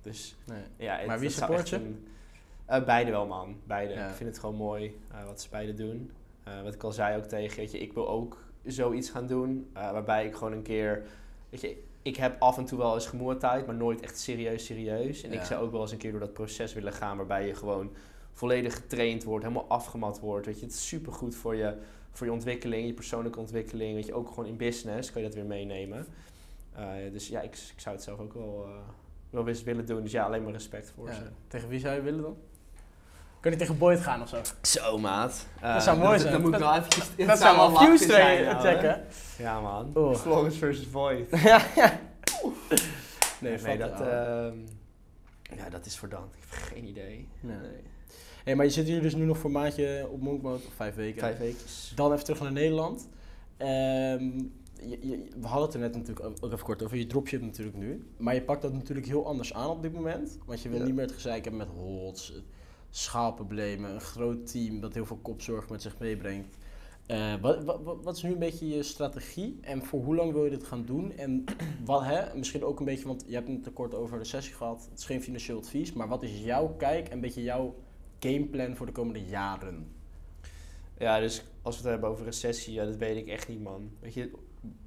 Dus 0.02 0.36
Nee. 0.46 0.62
ja, 0.78 0.98
het, 0.98 1.08
Maar 1.08 1.20
wie 1.20 1.30
support 1.30 1.70
je? 1.70 1.76
een- 1.76 2.08
eh, 2.66 2.86
beide 2.86 3.12
wel, 3.12 3.28
man. 3.28 3.60
Beide. 3.64 3.94
Ja. 3.94 4.10
Ik 4.10 4.16
vind 4.16 4.30
het 4.30 4.40
gewoon 4.40 4.56
mooi 4.56 5.00
wat 5.26 5.42
ze 5.42 5.50
beide 5.50 5.74
doen. 5.74 6.12
Wat 6.64 6.74
ik 6.74 6.84
al 6.84 6.92
zei 6.92 7.18
ook 7.18 7.24
tegen 7.26 7.72
je, 7.72 7.80
ik 7.80 7.94
wil 7.94 8.10
ook 8.10 8.38
zoiets 8.66 9.10
gaan 9.10 9.28
doen. 9.28 9.70
waarbij 9.74 10.26
ik 10.26 10.36
gewoon 10.36 10.54
een 10.54 10.62
keer, 10.62 11.04
weet 11.50 11.62
je, 11.62 11.84
ik 12.04 12.16
heb 12.16 12.42
af 12.42 12.58
en 12.58 12.66
toe 12.66 12.78
wel 12.78 12.94
eens 12.94 13.06
gemoeidheid, 13.08 13.66
maar 13.66 13.76
nooit 13.76 14.02
echt 14.02 14.20
serieus 14.20 14.66
serieus. 14.66 15.24
En 15.24 15.34
ik 15.34 15.44
zou 15.44 15.64
ook 15.66 15.72
wel 15.72 15.82
eens 15.82 15.92
een 15.92 15.98
keer 15.98 16.12
door 16.12 16.20
dat 16.20 16.34
proces 16.34 16.74
willen 16.74 16.94
gaan 16.94 17.18
waarbij 17.18 17.48
je 17.48 17.56
gewoon 17.56 17.92
volledig 18.32 18.76
getraind 18.76 19.24
wordt, 19.24 19.44
helemaal 19.46 19.68
afgemat 19.68 20.20
wordt. 20.20 20.46
Weet 20.46 20.60
je, 20.60 20.66
het 20.66 20.74
is 20.74 20.88
supergoed 20.88 21.36
voor 21.36 21.56
je, 21.56 21.78
voor 22.12 22.28
je 22.28 22.34
ontwikkeling, 22.34 22.88
je 22.88 22.94
persoonlijke 22.94 23.40
ontwikkeling. 23.40 23.96
Weet 23.96 24.06
je, 24.06 24.14
ook 24.14 24.28
gewoon 24.28 24.46
in 24.46 24.58
business 24.58 25.12
kan 25.12 25.22
je 25.22 25.28
dat 25.28 25.38
weer 25.38 25.46
meenemen. 25.46 26.06
Eh, 26.76 26.86
dus 27.12 27.28
ja, 27.28 27.42
ik, 27.42 27.52
ik 27.52 27.80
zou 27.80 27.96
het 27.96 28.04
zelf 28.04 28.20
ook 28.20 28.34
wel, 28.34 28.66
eh, 28.68 28.76
wel 29.30 29.48
eens 29.48 29.64
willen 29.64 29.86
doen. 29.86 30.04
Dus 30.04 30.12
ja, 30.12 30.26
alleen 30.26 30.44
maar 30.44 30.52
respect 30.52 30.92
voor 30.96 31.08
Ja. 31.08 31.14
ze. 31.14 31.22
Tegen 31.48 31.70
wie 31.70 31.80
zou 31.80 31.96
je 31.96 32.02
willen 32.02 32.22
dan? 32.22 32.38
Kun 33.44 33.52
je 33.52 33.58
tegen 33.58 33.78
Boyd 33.78 34.00
gaan 34.00 34.22
of 34.22 34.30
zo? 34.30 34.38
Zo, 34.62 34.98
maat. 34.98 35.46
Eh, 35.62 35.74
Dat 35.74 35.84
zou 35.84 35.98
mooi 35.98 36.20
zijn. 36.20 36.32
Dan 36.32 36.42
moet 36.42 36.54
ik 36.54 36.60
wel 36.60 36.76
eventjes... 36.76 37.10
het 37.18 37.28
Dat 37.28 37.38
zou 37.40 37.58
wel 37.58 37.76
views 37.80 38.02
zijn, 38.06 38.60
checken. 38.60 39.04
Ja, 39.38 39.60
man. 39.62 40.16
Flawless 40.16 40.58
versus 40.58 40.86
Void. 40.92 41.30
ja, 41.44 41.62
ja. 41.76 42.00
Nee, 43.42 43.58
Nee, 43.62 43.78
dat, 43.78 43.92
ehm, 44.02 44.58
ja, 45.58 45.70
dat 45.70 45.86
is 45.86 45.96
verdampt. 45.96 46.36
Ik 46.36 46.42
heb 46.50 46.60
geen 46.60 46.88
idee. 46.88 47.28
Nee. 47.40 47.58
Nee. 47.58 47.82
Hey, 48.44 48.56
maar 48.56 48.66
je 48.66 48.72
zit 48.72 48.86
hier 48.88 49.02
dus 49.02 49.16
nu 49.16 49.26
nog 49.26 49.38
voor 49.38 49.46
een 49.46 49.56
maandje 49.62 50.08
op 50.12 50.22
monk 50.22 50.42
mode, 50.42 50.56
of 50.68 50.74
vijf 50.76 50.96
weken. 50.96 51.20
Vijf 51.20 51.38
weekjes. 51.38 51.92
Dan 51.96 52.12
even 52.14 52.24
terug 52.24 52.42
naar 52.42 52.52
Nederland. 52.52 53.08
Ehm, 53.58 54.24
je- 54.90 54.98
je- 55.02 55.28
we 55.40 55.48
hadden 55.48 55.66
het 55.66 55.74
er 55.74 55.80
net 55.80 55.96
natuurlijk 55.96 56.26
ook 56.44 56.52
even 56.52 56.66
kort 56.66 56.84
over. 56.84 56.98
Je 56.98 57.08
dropship 57.08 57.42
natuurlijk 57.42 57.78
nu. 57.78 58.08
Maar 58.18 58.34
je 58.34 58.42
pakt 58.42 58.62
dat 58.62 58.74
natuurlijk 58.74 59.08
heel 59.08 59.26
anders 59.28 59.54
aan 59.54 59.70
op 59.70 59.82
dit 59.82 59.94
moment. 59.94 60.38
Want 60.46 60.62
je 60.62 60.70
wil 60.70 60.80
Ja. 60.80 60.86
niet 60.86 60.94
meer 60.96 61.06
het 61.06 61.14
gezeik 61.14 61.44
hebben 61.44 61.58
met 61.68 61.76
holds, 61.76 62.34
schaalproblemen, 62.96 63.92
een 63.94 64.02
groot 64.02 64.52
team 64.52 64.80
dat 64.80 64.94
heel 64.94 65.06
veel 65.06 65.20
kopzorg 65.22 65.70
met 65.70 65.82
zich 65.82 65.98
meebrengt. 66.00 66.58
Eh, 67.06 67.34
wat, 67.42 67.64
wat, 67.64 68.04
wat- 68.04 68.16
is 68.16 68.24
nu 68.24 68.32
een 68.32 68.40
beetje 68.40 68.68
je 68.68 68.84
strategie 68.84 69.58
en 69.62 69.84
voor 69.86 70.04
hoe 70.04 70.16
lang 70.16 70.32
wil 70.32 70.44
je 70.44 70.50
dit 70.50 70.64
gaan 70.64 70.86
doen? 70.86 71.12
En 71.18 71.44
wat, 71.86 72.04
hè, 72.04 72.36
misschien 72.36 72.64
ook 72.64 72.80
een 72.80 72.86
beetje, 72.86 73.08
want 73.08 73.24
je 73.28 73.34
hebt 73.34 73.48
het 73.48 73.64
tekort 73.64 73.94
over 73.94 74.18
de 74.18 74.24
sessie 74.26 74.54
gehad. 74.54 74.88
Het 74.90 75.00
is 75.00 75.06
geen 75.06 75.22
financieel 75.22 75.58
advies, 75.58 75.94
maar 75.94 76.08
wat 76.08 76.24
is 76.24 76.44
jouw 76.44 76.68
kijk 76.78 77.08
en 77.08 77.14
een 77.14 77.22
beetje 77.22 77.44
jouw 77.44 77.76
gameplan 78.20 78.76
voor 78.76 78.86
de 78.86 78.92
komende 78.92 79.26
jaren? 79.26 79.88
Ja, 80.98 81.20
dus 81.20 81.44
als 81.62 81.76
we 81.76 81.82
het 81.82 81.92
hebben 81.92 82.10
over 82.10 82.26
recessie, 82.26 82.74
ja, 82.74 82.86
dat 82.86 82.96
weet 82.96 83.18
ik 83.18 83.28
echt 83.28 83.48
niet, 83.48 83.62
man. 83.64 83.92
Weet 84.00 84.14
je, 84.14 84.32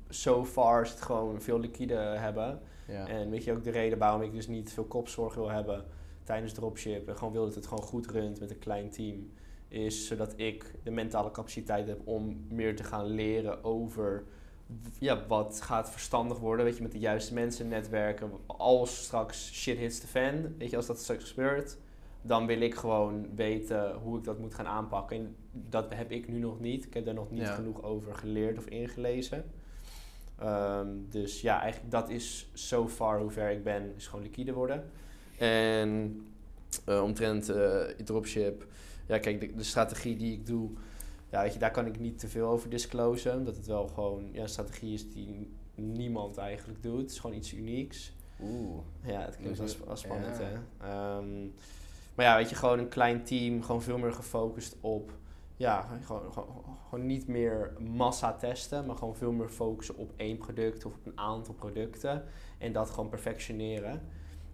so 0.09 0.45
far 0.45 0.83
is 0.83 0.91
het 0.91 1.03
gewoon 1.03 1.41
veel 1.43 1.61
liquide 1.61 1.95
hebben. 1.95 2.61
Ja. 2.89 3.07
En 3.09 3.31
weet 3.31 3.45
je 3.45 3.53
ook 3.53 3.65
de 3.65 3.71
reden 3.71 3.99
waarom 3.99 4.23
ik 4.23 4.33
dus 4.33 4.47
niet 4.49 4.73
veel 4.73 4.85
kopzorg 4.85 5.35
wil 5.35 5.51
hebben 5.51 5.85
tijdens 6.27 6.53
dropship. 6.53 7.09
En 7.09 7.17
gewoon 7.17 7.33
wil 7.33 7.45
dat 7.45 7.55
het 7.55 7.67
gewoon 7.67 7.85
goed 7.85 8.07
runt 8.07 8.41
met 8.41 8.51
een 8.51 8.59
klein 8.59 8.91
team. 8.91 9.31
Is 9.69 10.07
zodat 10.07 10.33
ik 10.37 10.75
de 10.83 10.91
mentale 10.91 11.31
capaciteit 11.31 11.87
heb 11.87 12.01
om 12.05 12.45
meer 12.49 12.77
te 12.77 12.85
gaan 12.85 13.07
leren 13.07 13.65
over 13.65 14.25
ja, 14.99 15.27
wat 15.27 15.61
gaat 15.63 15.91
verstandig 15.91 16.39
worden. 16.39 16.65
Weet 16.65 16.77
je, 16.77 16.83
met 16.83 16.93
de 16.93 16.99
juiste 16.99 17.35
mensen 17.35 17.69
netwerken. 17.69 18.31
Als 18.47 19.05
straks 19.05 19.53
shit 19.53 19.79
hits 19.79 20.01
the 20.01 20.07
fan, 20.07 20.55
weet 20.59 20.71
je, 20.71 20.77
als 20.77 20.87
dat 20.87 20.99
straks 20.99 21.31
gebeurt. 21.31 21.77
Dan 22.23 22.47
wil 22.47 22.61
ik 22.61 22.75
gewoon 22.75 23.35
weten 23.35 23.95
hoe 23.95 24.19
ik 24.19 24.25
dat 24.25 24.39
moet 24.39 24.55
gaan 24.55 24.67
aanpakken. 24.67 25.17
En 25.17 25.37
dat 25.51 25.95
heb 25.95 26.11
ik 26.11 26.29
nu 26.29 26.39
nog 26.39 26.61
niet. 26.61 26.85
Ik 26.85 26.95
heb 26.95 27.05
daar 27.05 27.15
nog 27.15 27.31
niet 27.31 27.41
Ja. 27.43 27.55
genoeg 27.55 27.83
over 27.83 28.15
geleerd 28.15 28.59
of 28.59 28.67
ingelezen. 28.67 29.45
Ehm, 30.39 30.89
dus 31.09 31.41
ja, 31.41 31.61
eigenlijk 31.61 31.91
dat 31.93 32.09
is 32.09 32.51
so 32.53 32.89
far 32.89 33.21
hoe 33.21 33.31
ver 33.31 33.51
ik 33.51 33.63
ben, 33.65 33.93
is 33.97 34.07
gewoon 34.07 34.25
liquide 34.25 34.53
worden. 34.53 34.91
En 35.39 36.21
eh, 36.85 37.03
omtrent 37.03 37.49
eh, 37.49 37.83
dropship, 38.05 38.67
ja 39.07 39.19
kijk, 39.19 39.41
de, 39.41 39.55
de 39.55 39.65
strategie 39.65 40.17
die 40.17 40.33
ik 40.33 40.47
doe, 40.47 40.71
ja, 41.31 41.43
weet 41.43 41.53
je, 41.53 41.59
daar 41.59 41.71
kan 41.71 41.87
ik 41.87 42.01
niet 42.01 42.19
te 42.19 42.29
veel 42.29 42.49
over 42.49 42.71
disclosen. 42.71 43.37
Omdat 43.37 43.57
het 43.57 43.67
wel 43.67 43.89
gewoon 43.89 44.29
ja, 44.33 44.43
een 44.43 44.49
strategie 44.49 44.95
is 44.95 45.13
die 45.13 45.51
niemand 45.75 46.37
eigenlijk 46.37 46.83
doet. 46.83 47.01
Het 47.01 47.11
is 47.11 47.19
gewoon 47.19 47.37
iets 47.37 47.53
unieks. 47.53 48.13
Oeh. 48.43 48.79
Ja, 49.03 49.21
het 49.21 49.37
klinkt 49.37 49.59
wel 49.59 49.69
sp- 49.69 49.87
wel 49.87 49.97
spannend, 49.97 50.39
ja. 50.39 50.45
hè. 50.45 50.53
Ehm, 50.89 51.43
maar 52.15 52.25
ja, 52.25 52.37
weet 52.37 52.51
je, 52.51 52.57
gewoon 52.57 52.79
een 52.79 52.89
klein 52.89 53.25
team, 53.25 53.63
gewoon 53.63 53.83
veel 53.83 53.99
meer 53.99 54.13
gefocust 54.13 54.77
op... 54.81 55.13
Ja, 55.57 55.89
gewoon, 56.05 56.33
gewoon, 56.33 56.65
gewoon 56.89 57.07
niet 57.07 57.27
meer 57.27 57.73
massa 57.79 58.33
testen, 58.33 58.87
maar 58.87 58.97
gewoon 58.97 59.17
veel 59.17 59.33
meer 59.33 59.49
focussen 59.49 59.97
op 59.97 60.13
één 60.17 60.39
product 60.39 60.85
of 60.85 60.95
op 60.95 61.07
een 61.07 61.19
aantal 61.19 61.55
producten. 61.55 62.25
En 62.59 62.73
dat 62.73 62.91
gewoon 62.91 63.09
perfectioneren. 63.09 64.03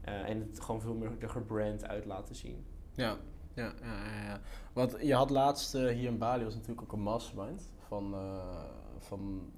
Eh, 0.04 0.28
en 0.28 0.40
het 0.40 0.60
gewoon 0.60 0.80
veel 0.80 0.94
meer 0.94 1.10
er 1.18 1.28
gebrand 1.28 1.88
uit 1.88 2.04
laten 2.04 2.34
zien. 2.34 2.64
Ja, 2.94 3.16
ja, 3.54 3.74
ja, 3.82 4.04
ja, 4.04 4.24
ja. 4.24 4.40
Want 4.72 4.96
je 5.00 5.14
had 5.14 5.30
laatst 5.30 5.74
eh, 5.74 5.86
hier 5.86 6.08
in 6.08 6.18
Bali 6.18 6.44
was 6.44 6.54
natuurlijk 6.54 6.82
ook 6.82 6.92
een 6.92 7.02
mastermind 7.02 7.72
van, 7.88 8.14
eh 8.14 8.64
van 8.98 9.50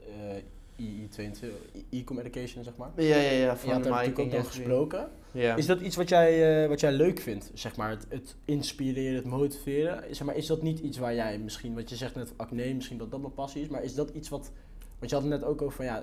eh 0.00 0.42
II22, 0.76 1.46
e-com 1.90 2.18
education 2.18 2.64
zeg 2.64 2.76
maar. 2.76 2.90
Ja, 2.96 3.16
ja, 3.16 3.30
ja. 3.30 3.50
En 3.50 3.66
je 3.66 3.72
had 3.72 3.82
daar 3.82 3.92
natuurlijk 3.92 4.18
ook 4.18 4.30
dan 4.30 4.44
gesproken. 4.44 5.08
Ja. 5.32 5.56
Is 5.56 5.66
dat 5.66 5.80
iets 5.80 5.96
wat 5.96 6.08
jij, 6.08 6.62
eh, 6.62 6.68
wat 6.68 6.80
jij 6.80 6.92
leuk 6.92 7.20
vindt, 7.20 7.50
zeg 7.54 7.76
maar, 7.76 7.90
het, 7.90 8.06
het 8.08 8.36
inspireren, 8.44 9.14
het 9.14 9.24
motiveren? 9.24 10.14
Zeg 10.14 10.26
maar, 10.26 10.36
is 10.36 10.46
dat 10.46 10.62
niet 10.62 10.78
iets 10.78 10.98
waar 10.98 11.14
jij 11.14 11.38
misschien, 11.38 11.74
wat 11.74 11.90
je 11.90 11.96
zegt 11.96 12.14
net 12.14 12.32
acne, 12.36 12.74
misschien 12.74 12.98
dat 12.98 13.10
dat 13.10 13.20
mijn 13.20 13.34
passie 13.34 13.62
is, 13.62 13.68
maar 13.68 13.82
is 13.82 13.94
dat 13.94 14.10
iets 14.10 14.28
wat, 14.28 14.52
want 14.98 15.10
je 15.10 15.16
had 15.16 15.24
het 15.24 15.40
net 15.40 15.44
ook 15.44 15.62
over 15.62 15.76
van 15.76 15.84
ja, 15.84 16.02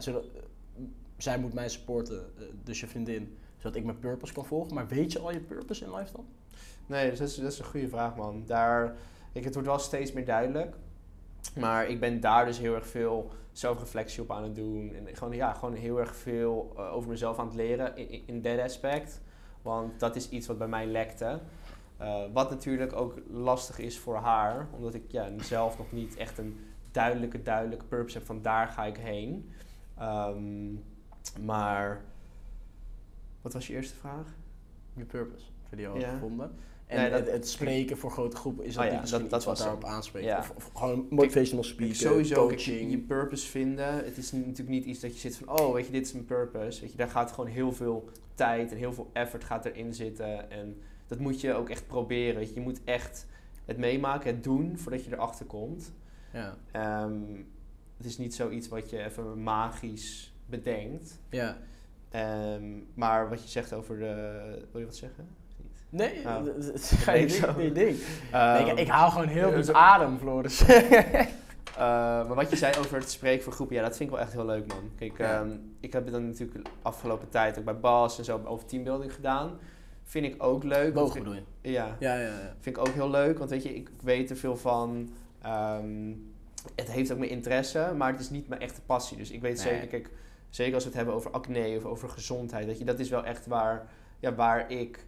zij 1.17 1.39
moet 1.39 1.53
mij 1.53 1.69
supporten, 1.69 2.25
dus 2.63 2.79
je 2.79 2.87
vriendin, 2.87 3.37
zodat 3.63 3.75
ik 3.77 3.83
mijn 3.85 3.99
purpose 3.99 4.33
kan 4.33 4.45
volgen, 4.45 4.73
maar 4.73 4.87
weet 4.87 5.11
je 5.11 5.19
al 5.19 5.31
je 5.31 5.39
purpose 5.39 5.85
in 5.85 5.95
life 5.95 6.11
dan? 6.15 6.25
Nee, 6.85 7.09
dus 7.09 7.19
dat 7.19 7.27
is, 7.27 7.35
dat 7.35 7.51
is 7.51 7.59
een 7.59 7.65
goede 7.65 7.87
vraag, 7.89 8.15
man. 8.15 8.43
Daar, 8.45 8.95
ik, 9.31 9.43
het 9.43 9.53
wordt 9.53 9.67
wel 9.69 9.79
steeds 9.79 10.11
meer 10.11 10.25
duidelijk. 10.25 10.75
Maar 11.59 11.87
ik 11.87 11.99
ben 11.99 12.19
daar 12.19 12.45
dus 12.45 12.57
heel 12.57 12.75
erg 12.75 12.87
veel 12.87 13.29
zelfreflectie 13.51 14.21
op 14.21 14.31
aan 14.31 14.43
het 14.43 14.55
doen. 14.55 14.93
En 14.95 15.15
gewoon, 15.15 15.35
ja, 15.35 15.53
gewoon 15.53 15.73
heel 15.73 15.99
erg 15.99 16.15
veel 16.15 16.73
eh, 16.77 16.93
over 16.93 17.09
mezelf 17.09 17.39
aan 17.39 17.45
het 17.45 17.55
leren 17.55 17.97
in, 17.97 18.21
in- 18.25 18.41
dat 18.41 18.59
aspect. 18.59 19.21
Want 19.61 19.99
dat 19.99 20.15
is 20.15 20.29
iets 20.29 20.47
wat 20.47 20.57
bij 20.57 20.67
mij 20.67 20.85
lekte. 20.85 21.39
Eh, 21.97 22.23
wat 22.33 22.49
natuurlijk 22.49 22.93
ook 22.95 23.17
lastig 23.29 23.79
is 23.79 23.99
voor 23.99 24.15
haar. 24.15 24.67
Omdat 24.75 24.93
ik 24.93 25.03
ja, 25.11 25.29
zelf 25.37 25.77
nog 25.77 25.91
niet 25.91 26.15
echt 26.15 26.37
een 26.37 26.59
duidelijke, 26.91 27.41
duidelijke 27.41 27.85
purpose 27.85 28.17
heb 28.17 28.25
van 28.27 28.41
daar 28.41 28.67
ga 28.67 28.85
ik 28.85 28.97
heen. 28.97 29.51
Ehm, 29.97 30.73
maar, 31.45 32.01
wat 33.43 33.53
was 33.53 33.67
je 33.67 33.73
eerste 33.73 33.95
vraag? 33.95 34.35
Je 34.95 35.05
purpose, 35.05 35.45
video 35.69 35.97
Ja. 35.97 36.09
gevonden. 36.11 36.51
En 36.85 36.97
Nee, 37.01 37.09
dat- 37.09 37.19
het, 37.19 37.31
het 37.31 37.47
spreken 37.47 37.97
voor 37.97 38.11
grote 38.11 38.35
groepen, 38.35 38.65
is 38.65 38.73
dat 38.73 38.79
Oh 38.83 38.85
ja, 38.85 38.91
niet 38.93 39.01
misschien 39.01 39.21
dat- 39.21 39.29
dat 39.29 39.43
was 39.43 39.59
daarop 39.59 39.83
aanspreekt? 39.83 40.25
Ja. 40.25 40.37
Of, 40.39 40.51
of 40.55 40.69
gewoon 40.73 41.07
motivational 41.09 41.63
speaker, 41.63 41.95
sowieso 41.95 42.47
kijk, 42.47 42.59
je 42.59 42.97
purpose 43.07 43.47
vinden. 43.47 43.95
Het 44.05 44.17
is 44.17 44.31
natuurlijk 44.31 44.69
niet 44.69 44.85
iets 44.85 44.99
dat 44.99 45.13
je 45.13 45.19
zit 45.19 45.37
van, 45.37 45.59
oh, 45.59 45.73
weet 45.73 45.85
je, 45.85 45.91
dit 45.91 46.05
is 46.05 46.13
mijn 46.13 46.25
purpose. 46.25 46.81
Weet 46.81 46.91
je, 46.91 46.97
daar 46.97 47.09
gaat 47.09 47.31
gewoon 47.31 47.49
heel 47.49 47.71
veel 47.71 48.09
tijd 48.33 48.71
en 48.71 48.77
heel 48.77 48.93
veel 48.93 49.09
effort 49.13 49.43
gaat 49.43 49.65
erin 49.65 49.93
zitten. 49.93 50.51
En 50.51 50.81
dat 51.07 51.19
moet 51.19 51.41
je 51.41 51.53
ook 51.53 51.69
echt 51.69 51.87
proberen. 51.87 52.35
Weet 52.35 52.47
je. 52.49 52.53
je 52.55 52.61
moet 52.61 52.83
echt 52.83 53.25
het 53.65 53.77
meemaken, 53.77 54.33
het 54.33 54.43
doen, 54.43 54.77
voordat 54.77 55.05
je 55.05 55.11
erachter 55.13 55.45
komt. 55.45 55.91
ja. 56.33 56.57
Ehm, 56.71 57.21
het 57.97 58.05
is 58.05 58.17
niet 58.17 58.35
zoiets 58.35 58.67
wat 58.67 58.89
je 58.89 59.03
even 59.03 59.43
magisch 59.43 60.33
bedenkt. 60.45 61.19
ja. 61.29 61.57
Ehm, 62.13 62.63
maar 62.93 63.29
wat 63.29 63.43
je 63.43 63.49
zegt 63.49 63.73
over 63.73 63.97
de... 63.99 64.65
Wil 64.71 64.79
je 64.79 64.85
wat 64.87 64.95
zeggen? 64.95 65.27
Niet? 65.89 66.01
Nee, 66.01 66.19
Oh. 66.25 66.45
dat- 66.45 66.91
ga 66.97 67.11
je 67.13 67.25
Nee, 67.25 67.55
nee, 67.55 67.71
ding. 67.71 67.97
Ehm, 68.31 68.63
Nee, 68.63 68.71
ik, 68.71 68.79
ik 68.79 68.87
haal 68.87 69.09
gewoon 69.11 69.27
heel 69.27 69.51
diep 69.53 69.63
zo- 69.63 69.71
adem, 69.73 70.17
Floris. 70.17 70.63
Eh, 71.73 71.79
maar 72.27 72.33
wat 72.35 72.49
je 72.49 72.55
zei 72.55 72.73
over 72.79 72.97
het 72.97 73.09
spreken 73.11 73.43
voor 73.43 73.53
groepen, 73.53 73.75
ja, 73.75 73.81
dat 73.81 73.97
vind 73.97 74.09
ik 74.09 74.15
wel 74.15 74.23
echt 74.25 74.33
heel 74.33 74.45
leuk, 74.45 74.67
man. 74.67 74.89
Kijk, 74.97 75.17
Ja. 75.17 75.39
ehm, 75.41 75.49
ik 75.79 75.93
heb 75.93 76.03
het 76.03 76.13
dan 76.13 76.25
natuurlijk 76.27 76.63
de 76.63 76.69
afgelopen 76.81 77.29
tijd 77.29 77.57
ook 77.59 77.63
bij 77.65 77.79
Bas 77.79 78.17
en 78.17 78.23
zo 78.25 78.41
over 78.45 78.65
teambuilding 78.67 79.13
gedaan. 79.13 79.51
Vind 80.03 80.25
ik 80.25 80.43
ook 80.43 80.63
leuk. 80.63 80.87
ik- 80.97 81.13
bedoel 81.13 81.33
je? 81.33 81.41
Ja, 81.61 81.95
Ja, 81.99 82.13
ja, 82.15 82.19
ja. 82.27 82.55
vind 82.59 82.77
ik 82.77 82.87
ook 82.87 82.93
heel 82.93 83.09
leuk, 83.09 83.37
want 83.37 83.49
weet 83.49 83.63
je, 83.63 83.75
ik 83.75 83.89
weet 84.03 84.29
er 84.29 84.35
veel 84.35 84.57
van. 84.57 85.09
Ehm, 85.41 86.13
het 86.75 86.91
heeft 86.91 87.11
ook 87.11 87.17
mijn 87.17 87.31
interesse, 87.31 87.93
maar 87.97 88.11
het 88.11 88.19
is 88.19 88.29
niet 88.29 88.47
mijn 88.47 88.61
echte 88.61 88.81
passie. 88.81 89.17
Dus 89.17 89.31
ik 89.31 89.41
weet 89.41 89.63
Nee. 89.63 89.73
zeker, 89.73 89.87
kijk, 89.87 90.09
zeker 90.55 90.73
als 90.73 90.83
we 90.83 90.89
het 90.89 90.97
hebben 90.97 91.15
over 91.15 91.31
acne 91.31 91.75
of 91.77 91.85
over 91.85 92.09
gezondheid, 92.09 92.65
weet 92.65 92.77
je, 92.77 92.85
dat 92.85 92.99
is 92.99 93.09
wel 93.09 93.25
echt 93.25 93.47
waar, 93.47 93.91
ja, 94.19 94.35
waar 94.35 94.71
ik 94.71 95.05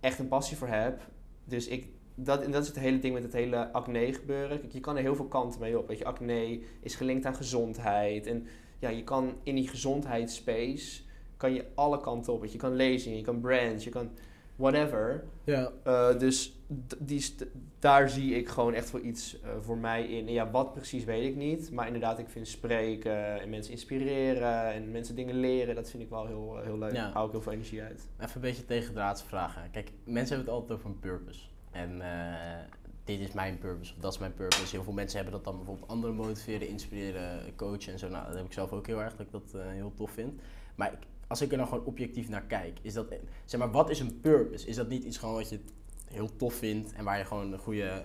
echt 0.00 0.18
een 0.18 0.28
passie 0.28 0.56
voor 0.56 0.68
heb. 0.68 1.00
Dus 1.44 1.68
ik, 1.68 1.88
dat, 2.14 2.42
en 2.42 2.50
dat 2.50 2.62
is 2.62 2.68
het 2.68 2.78
hele 2.78 2.98
ding 2.98 3.14
met 3.14 3.22
het 3.22 3.32
hele 3.32 3.72
acne 3.72 4.12
gebeuren. 4.12 4.60
Je 4.68 4.80
kan 4.80 4.96
er 4.96 5.02
heel 5.02 5.14
veel 5.14 5.28
kanten 5.28 5.60
mee 5.60 5.78
op. 5.78 5.88
Weet 5.88 5.98
je, 5.98 6.04
acne 6.04 6.60
is 6.80 6.94
gelinkt 6.94 7.26
aan 7.26 7.34
gezondheid. 7.34 8.26
En 8.26 8.46
ja, 8.78 8.88
je 8.88 9.04
kan 9.04 9.34
in 9.42 9.54
die 9.54 9.68
gezondheidsspace 9.68 11.02
kan 11.36 11.54
je 11.54 11.64
alle 11.74 12.00
kanten 12.00 12.32
op. 12.32 12.40
Weet 12.40 12.52
je, 12.52 12.56
je 12.56 12.62
kan 12.62 12.76
lezingen, 12.76 13.18
je 13.18 13.24
kan 13.24 13.40
brands, 13.40 13.84
je 13.84 13.90
kan 13.90 14.10
whatever. 14.56 15.24
Ja, 15.44 15.72
Uh, 15.86 16.18
dus 16.18 16.56
die 16.98 17.34
daar 17.78 18.08
zie 18.08 18.34
ik 18.34 18.48
gewoon 18.48 18.74
echt 18.74 18.90
wel 18.90 19.02
iets 19.04 19.40
uh, 19.44 19.50
voor 19.60 19.78
mij 19.78 20.06
in. 20.06 20.26
En 20.26 20.32
ja, 20.32 20.50
wat 20.50 20.72
precies 20.72 21.04
weet 21.04 21.28
ik 21.28 21.36
niet. 21.36 21.70
Maar 21.70 21.86
inderdaad, 21.86 22.18
ik 22.18 22.28
vind 22.28 22.48
spreken 22.48 23.40
en 23.40 23.48
mensen 23.48 23.72
inspireren 23.72 24.72
en 24.72 24.90
mensen 24.90 25.14
dingen 25.14 25.40
leren, 25.40 25.74
dat 25.74 25.90
vind 25.90 26.02
ik 26.02 26.08
wel 26.08 26.26
heel, 26.26 26.58
heel 26.62 26.78
leuk. 26.78 26.92
Ja. 26.92 27.02
Daar 27.04 27.12
hou 27.12 27.26
ik 27.26 27.32
heel 27.32 27.42
veel 27.42 27.52
energie 27.52 27.82
uit. 27.82 28.08
even 28.20 28.34
een 28.34 28.40
beetje 28.40 28.64
tegendraads 28.64 29.22
vragen. 29.22 29.70
Kijk, 29.70 29.92
mensen 30.04 30.36
hebben 30.36 30.54
het 30.54 30.62
altijd 30.62 30.78
over 30.78 30.90
een 30.90 31.00
purpose. 31.00 31.40
En 31.70 32.00
eh, 32.00 32.64
dit 33.04 33.20
is 33.20 33.32
mijn 33.32 33.58
purpose 33.58 33.94
of 33.94 34.00
dat 34.00 34.12
is 34.12 34.18
mijn 34.18 34.34
purpose. 34.34 34.70
Heel 34.70 34.84
veel 34.84 34.92
mensen 34.92 35.16
hebben 35.16 35.34
dat 35.34 35.44
dan 35.44 35.56
bijvoorbeeld 35.56 35.88
anderen 35.88 36.16
motiveren, 36.16 36.68
inspireren, 36.68 37.56
coachen 37.56 37.92
en 37.92 37.98
zo. 37.98 38.08
Nou, 38.08 38.26
dat 38.26 38.34
heb 38.34 38.44
ik 38.44 38.52
zelf 38.52 38.72
ook 38.72 38.86
heel 38.86 39.02
erg, 39.02 39.16
dat 39.16 39.26
ik 39.26 39.32
dat 39.32 39.54
eh, 39.54 39.60
heel 39.66 39.92
tof 39.94 40.10
vind. 40.10 40.40
Maar 40.74 40.92
ik, 40.92 40.98
als 41.26 41.40
ik 41.40 41.50
er 41.52 41.58
dan 41.58 41.68
gewoon 41.68 41.84
objectief 41.84 42.28
naar 42.28 42.42
kijk, 42.42 42.78
is 42.82 42.92
dat, 42.92 43.06
zeg 43.44 43.60
maar, 43.60 43.70
wat 43.70 43.90
is 43.90 44.00
een 44.00 44.20
purpose? 44.20 44.66
Is 44.66 44.76
dat 44.76 44.88
niet 44.88 45.04
iets 45.04 45.18
gewoon 45.18 45.34
wat 45.34 45.48
je 45.48 45.60
heel 46.06 46.36
tof 46.36 46.54
vindt 46.54 46.92
en 46.92 47.04
waar 47.04 47.18
je 47.18 47.24
gewoon 47.24 47.52
een 47.52 47.58
goede 47.58 48.02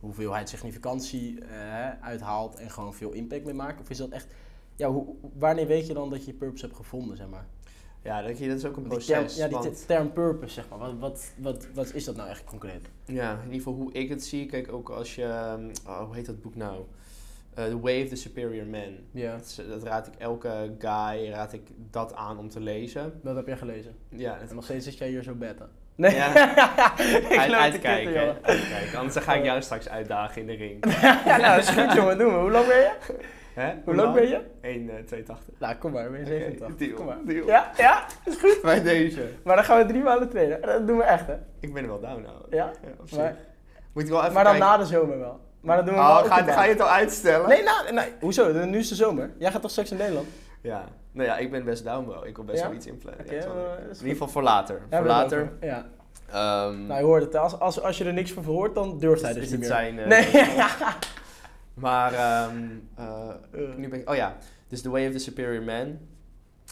hoeveelheid 0.00 0.48
significantie 0.48 1.40
eh, 1.44 1.90
uithaalt 2.00 2.54
en 2.56 2.70
gewoon 2.70 2.94
veel 2.94 3.12
impact 3.12 3.44
mee 3.44 3.54
maakt? 3.54 3.80
Of 3.80 3.90
is 3.90 3.96
dat 3.96 4.10
echt, 4.10 4.26
ja, 4.76 4.90
hoe, 4.90 5.06
wanneer 5.38 5.66
weet 5.66 5.86
je 5.86 5.94
dan 5.94 6.10
dat 6.10 6.24
je 6.24 6.30
je 6.30 6.36
purpose 6.38 6.64
hebt 6.64 6.76
gevonden, 6.76 7.16
zeg 7.16 7.28
maar? 7.28 7.46
Ja, 8.02 8.22
dat, 8.22 8.38
is 8.40 8.64
ook 8.64 8.76
een 8.76 8.88
Die 8.88 8.98
term, 8.98 9.20
proces. 9.20 9.36
ja, 9.36 9.48
die 9.48 9.56
want- 9.58 9.86
term 9.86 10.12
purpose, 10.12 10.52
zeg 10.54 10.68
maar. 10.68 10.78
Wat, 10.78 10.94
wat, 10.98 11.32
wat, 11.38 11.66
wat 11.74 11.94
is 11.94 12.04
dat 12.04 12.16
nou 12.16 12.28
echt 12.28 12.44
concreet? 12.44 12.88
Ja, 13.04 13.32
in 13.32 13.38
ieder 13.42 13.56
geval 13.56 13.72
hoe 13.74 13.92
ik 13.92 14.08
het 14.08 14.24
zie. 14.24 14.46
Kijk, 14.46 14.72
ook 14.72 14.88
als 14.90 15.14
je... 15.14 15.56
um, 15.58 15.70
oh, 15.86 16.04
hoe 16.04 16.14
heet 16.14 16.26
dat 16.26 16.42
boek 16.42 16.54
nou? 16.54 16.84
Uh, 17.58 17.64
the 17.64 17.80
Way 17.80 18.02
of 18.02 18.08
the 18.08 18.16
Superior 18.16 18.66
Man. 18.66 18.96
Ja. 19.12 19.32
Dat, 19.32 19.40
is- 19.44 19.60
dat 19.68 19.82
raad 19.82 20.06
ik 20.06 20.14
elke 20.18 20.74
guy 20.78 21.30
raad 21.30 21.52
ik 21.52 21.62
dat 21.90 22.14
aan 22.14 22.38
om 22.38 22.48
te 22.48 22.60
lezen. 22.60 23.20
Dat 23.22 23.36
heb 23.36 23.46
jij 23.46 23.56
gelezen. 23.56 23.96
Ja, 24.08 24.38
En 24.48 24.54
nog 24.54 24.64
steeds 24.64 24.84
zit 24.84 24.98
jij 24.98 25.08
hier 25.08 25.22
zo 25.22 25.34
beta. 25.34 25.68
Nee. 25.94 26.14
Ja. 26.14 26.28
ik 26.98 27.38
uit, 27.38 27.52
uitkijken. 27.52 28.12
kitten, 28.12 28.44
uitkijken. 28.44 28.98
Anders 28.98 29.16
ga 29.24 29.34
ik 29.34 29.44
jou 29.44 29.62
straks 29.62 29.88
uitdagen 29.88 30.40
in 30.40 30.46
de 30.46 30.54
ring. 30.54 30.84
ja, 31.02 31.36
nou, 31.36 31.56
dat 31.56 31.58
is 31.58 31.68
goed, 31.70 31.92
jongen. 31.92 32.18
Doen 32.18 32.32
we. 32.32 32.38
Hoe 32.38 32.50
lang 32.50 32.66
ben 32.66 32.76
je? 32.76 32.90
Hè? 33.54 33.74
Hoe 33.84 33.94
lang 33.94 34.14
ben 34.14 34.28
je? 34.28 34.40
1,82. 35.24 35.58
Nou, 35.58 35.74
kom 35.76 35.92
maar. 35.92 36.10
Ben 36.10 36.20
je 36.20 36.26
Oké, 36.26 36.34
87. 36.34 36.76
deal, 36.76 36.92
kom 36.96 37.06
maar. 37.06 37.18
deal. 37.24 37.46
Ja, 37.46 37.70
ja, 37.76 38.06
is 38.24 38.36
goed. 38.36 38.58
Bij 38.72 38.82
deze. 38.82 39.28
Maar 39.44 39.56
dan 39.56 39.64
gaan 39.64 39.78
we 39.78 39.86
drie 39.86 40.02
maanden 40.02 40.28
trainen. 40.28 40.60
Dat 40.60 40.86
doen 40.86 40.96
we 40.96 41.02
echt, 41.02 41.26
hè? 41.26 41.36
Ik 41.60 41.72
ben 41.74 41.82
er 41.82 41.88
wel 41.88 42.00
down 42.00 42.22
nou. 42.22 42.36
Ja? 42.50 42.70
zich. 43.04 43.18
Maar, 43.18 43.36
Moet 43.92 44.02
ik 44.02 44.08
wel 44.08 44.20
even 44.20 44.32
maar 44.32 44.44
dan 44.44 44.52
kijken. 44.52 44.70
na 44.70 44.76
de 44.78 44.84
zomer 44.86 45.18
wel. 45.18 45.40
Maar 45.68 45.76
dan 45.76 45.86
doen 45.86 45.94
we 45.94 46.00
Oh, 46.00 46.24
ga, 46.24 46.62
je 46.64 46.70
het 46.70 46.80
al 46.80 46.88
uitstellen? 46.88 47.48
Nee, 47.48 47.62
nou, 47.62 47.92
nee. 47.92 48.12
Hoezo? 48.20 48.64
Nu 48.64 48.78
is 48.78 48.88
de 48.88 48.94
zomer. 48.94 49.30
Jij 49.38 49.50
gaat 49.50 49.62
toch 49.62 49.70
straks 49.70 49.90
in 49.90 49.96
Nederland? 49.96 50.26
Ja. 50.62 50.84
Nou 51.12 51.28
ja, 51.28 51.36
ik 51.38 51.50
ben 51.50 51.64
best 51.64 51.84
down 51.84 52.04
bro. 52.04 52.22
Ik 52.22 52.36
wil 52.36 52.44
best 52.44 52.62
wel 52.62 52.72
iets 52.72 52.86
inplannen. 52.86 53.26
Eh, 53.28 53.36
is 53.36 53.44
in 53.44 53.50
goed. 53.50 53.96
ieder 53.96 54.08
geval 54.12 54.28
voor 54.28 54.42
later. 54.42 54.82
Voor 54.90 55.04
later. 55.06 55.52
Ja. 55.60 55.86
Ehm, 56.30 56.86
Nou, 56.86 56.98
je 57.00 57.04
hoort 57.04 57.22
het. 57.22 57.34
Als, 57.34 57.58
als, 57.60 57.80
als 57.82 57.98
je 57.98 58.04
er 58.04 58.12
niks 58.12 58.32
van 58.32 58.44
hoort, 58.44 58.74
dan 58.74 58.98
durft 58.98 59.22
hij 59.22 59.32
dus 59.32 59.42
is 59.42 59.50
niet 59.50 59.58
meer. 59.58 59.68
zijn... 59.68 59.98
eh, 59.98 60.06
Nee. 60.06 60.46
Maar, 61.74 62.12
ehm, 62.12 62.56
eh, 62.96 63.28
Eh. 63.50 63.60
nu 63.76 63.88
ben 63.88 64.00
ik... 64.00 64.10
Oh 64.10 64.16
ja, 64.16 64.36
dus 64.68 64.82
The 64.82 64.90
Way 64.90 65.06
of 65.06 65.12
the 65.12 65.18
Superior 65.18 65.62
Man. 65.62 65.98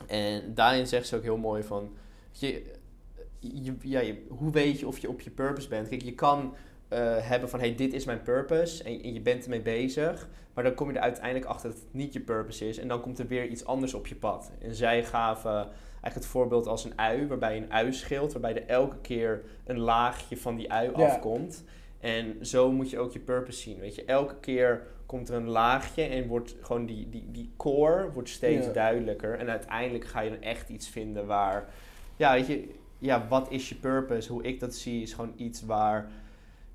En 0.07 0.55
daarin 0.55 0.87
zegt 0.87 1.07
ze 1.07 1.17
ook 1.17 1.23
heel 1.23 1.37
mooi 1.37 1.63
van... 1.63 1.97
Je, 2.33 2.73
je, 3.39 3.75
ja, 3.81 4.01
je, 4.01 4.27
hoe 4.29 4.51
weet 4.53 4.81
je 4.81 4.87
of 4.87 4.99
je 4.99 5.09
op 5.09 5.21
je 5.21 5.31
purpose 5.31 5.69
bent? 5.69 5.89
Kijk, 5.89 6.03
je 6.03 6.15
kan 6.15 6.41
eh, 6.41 6.51
hebben 6.89 7.49
van... 7.49 7.59
Hey, 7.59 7.75
dit 7.75 7.93
is 7.93 8.05
mijn 8.05 8.23
purpose. 8.23 8.85
En, 8.85 9.03
en 9.03 9.13
je 9.13 9.21
bent 9.21 9.45
ermee 9.45 9.61
bezig. 9.61 10.29
Maar 10.55 10.65
dan 10.65 10.75
kom 10.75 10.89
je 10.89 10.97
er 10.97 11.03
uiteindelijk 11.03 11.45
achter 11.47 11.71
dat 11.71 11.79
het 11.79 11.95
niet 11.95 12.13
je 12.13 12.21
purpose 12.21 12.69
is. 12.69 12.79
En 12.79 12.89
dan 12.89 13.01
komt 13.01 13.19
er 13.19 13.27
weer 13.27 13.47
iets 13.47 13.65
anders 13.65 13.95
op 13.95 14.07
je 14.07 14.15
pad. 14.15 14.51
En 14.59 14.75
zij 14.75 15.05
gaven 15.05 15.55
eigenlijk 15.55 16.15
het 16.15 16.27
voorbeeld 16.27 16.67
als 16.67 16.85
een 16.85 16.99
ui. 16.99 17.27
Waarbij 17.27 17.57
een 17.57 17.73
ui 17.73 17.93
scheelt. 17.93 18.33
Waarbij 18.33 18.55
er 18.55 18.69
elke 18.69 18.97
keer 19.01 19.43
een 19.65 19.79
laagje 19.79 20.37
van 20.37 20.57
die 20.57 20.73
ui 20.73 20.93
afkomt. 20.93 21.65
En 22.01 22.47
zo 22.47 22.73
moet 22.73 22.91
je 22.91 22.99
ook 22.99 23.13
je 23.13 23.19
purpose 23.19 23.61
zien. 23.61 23.79
Weet 23.79 23.95
je, 23.95 24.05
elke 24.05 24.35
keer 24.41 24.83
komt 25.07 25.29
er 25.29 25.35
een 25.35 25.49
laagje 25.49 26.03
en 26.03 26.27
wordt 26.27 26.57
gewoon 26.61 26.87
die, 26.87 27.09
die, 27.09 27.25
die 27.31 27.51
core 27.57 28.11
wordt 28.13 28.29
steeds 28.29 28.73
duidelijker. 28.73 29.39
En 29.39 29.49
uiteindelijk 29.51 30.05
ga 30.05 30.21
je 30.21 30.31
dan 30.31 30.43
echt 30.43 30.69
iets 30.69 30.89
vinden 30.89 31.27
waar, 31.27 31.69
ja, 32.17 32.33
weet 32.33 32.47
je, 32.47 32.69
ja, 32.99 33.27
wat 33.29 33.51
is 33.51 33.69
je 33.69 33.75
purpose? 33.75 34.33
Hoe 34.33 34.43
ik 34.43 34.61
dat 34.61 34.75
zie 34.75 35.03
is 35.03 35.13
gewoon 35.13 35.33
iets 35.37 35.63
waar, 35.63 36.11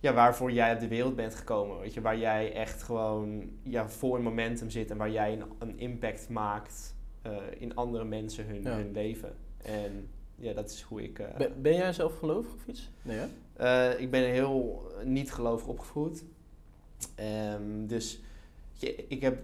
ja, 0.01 0.13
waarvoor 0.13 0.51
jij 0.51 0.73
op 0.73 0.79
de 0.79 0.87
wereld 0.87 1.15
bent 1.15 1.35
gekomen. 1.35 1.79
Weet 1.79 1.93
je, 1.93 2.01
waar 2.01 2.17
jij 2.17 2.53
echt 2.53 2.83
gewoon, 2.83 3.49
ja, 3.63 3.89
vol 3.89 4.15
in 4.15 4.23
momentum 4.23 4.69
zit 4.69 4.91
en 4.91 4.97
waar 4.97 5.09
jij 5.11 5.33
een, 5.33 5.43
een 5.59 5.79
impact 5.79 6.29
maakt 6.29 6.95
eh, 7.21 7.31
in 7.57 7.75
andere 7.75 8.03
mensen 8.03 8.45
hun, 8.45 8.61
Ja. 8.63 8.75
hun 8.75 8.91
leven. 8.91 9.35
En 9.63 10.07
ja, 10.35 10.53
dat 10.53 10.69
is 10.69 10.81
hoe 10.81 11.03
ik. 11.03 11.19
eh, 11.19 11.37
Ben, 11.37 11.61
ben 11.61 11.73
jij 11.75 11.93
zelf 11.93 12.19
gelovig 12.19 12.53
of 12.53 12.67
iets? 12.67 12.89
Nee, 13.01 13.17
hè? 13.17 13.25
eh, 13.93 13.99
ik 14.01 14.11
ben 14.11 14.23
heel 14.23 14.91
niet 15.03 15.31
gelovig 15.33 15.67
opgevoed. 15.67 16.23
Ehm, 17.15 17.85
dus 17.87 18.21
je, 18.73 19.05
ik 19.07 19.21
heb 19.21 19.39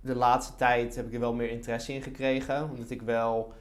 de 0.00 0.14
laatste 0.14 0.56
tijd 0.56 0.96
heb 0.96 1.06
ik 1.06 1.14
er 1.14 1.20
wel 1.20 1.34
meer 1.34 1.50
interesse 1.50 1.92
in 1.92 2.02
gekregen. 2.02 2.70
Omdat 2.70 2.90
ik 2.90 3.02
wel, 3.02 3.52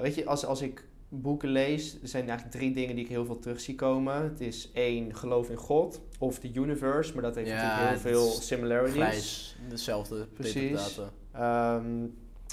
weet 0.00 0.14
je, 0.14 0.26
als, 0.26 0.46
als 0.46 0.62
ik 0.62 0.84
boeken 1.08 1.48
lees, 1.48 2.00
er 2.02 2.08
zijn 2.08 2.28
eigenlijk 2.28 2.56
drie 2.58 2.72
dingen 2.72 2.94
die 2.94 3.04
ik 3.04 3.10
heel 3.10 3.24
veel 3.24 3.38
terug 3.38 3.60
zie 3.60 3.74
komen. 3.74 4.22
Het 4.22 4.40
is 4.40 4.70
één, 4.72 5.14
geloof 5.14 5.50
in 5.50 5.56
God 5.56 6.00
of 6.18 6.38
de 6.38 6.50
universe, 6.54 7.12
maar 7.14 7.22
dat 7.22 7.34
heeft 7.34 7.48
Ja, 7.48 7.54
natuurlijk 7.54 7.80
heel 7.80 7.92
het 7.92 8.00
veel 8.00 8.40
similarities. 8.40 8.94
Grijs, 8.94 9.56
dezelfde 9.68 10.26
Precies. 10.26 11.00
Ehm, 11.32 12.06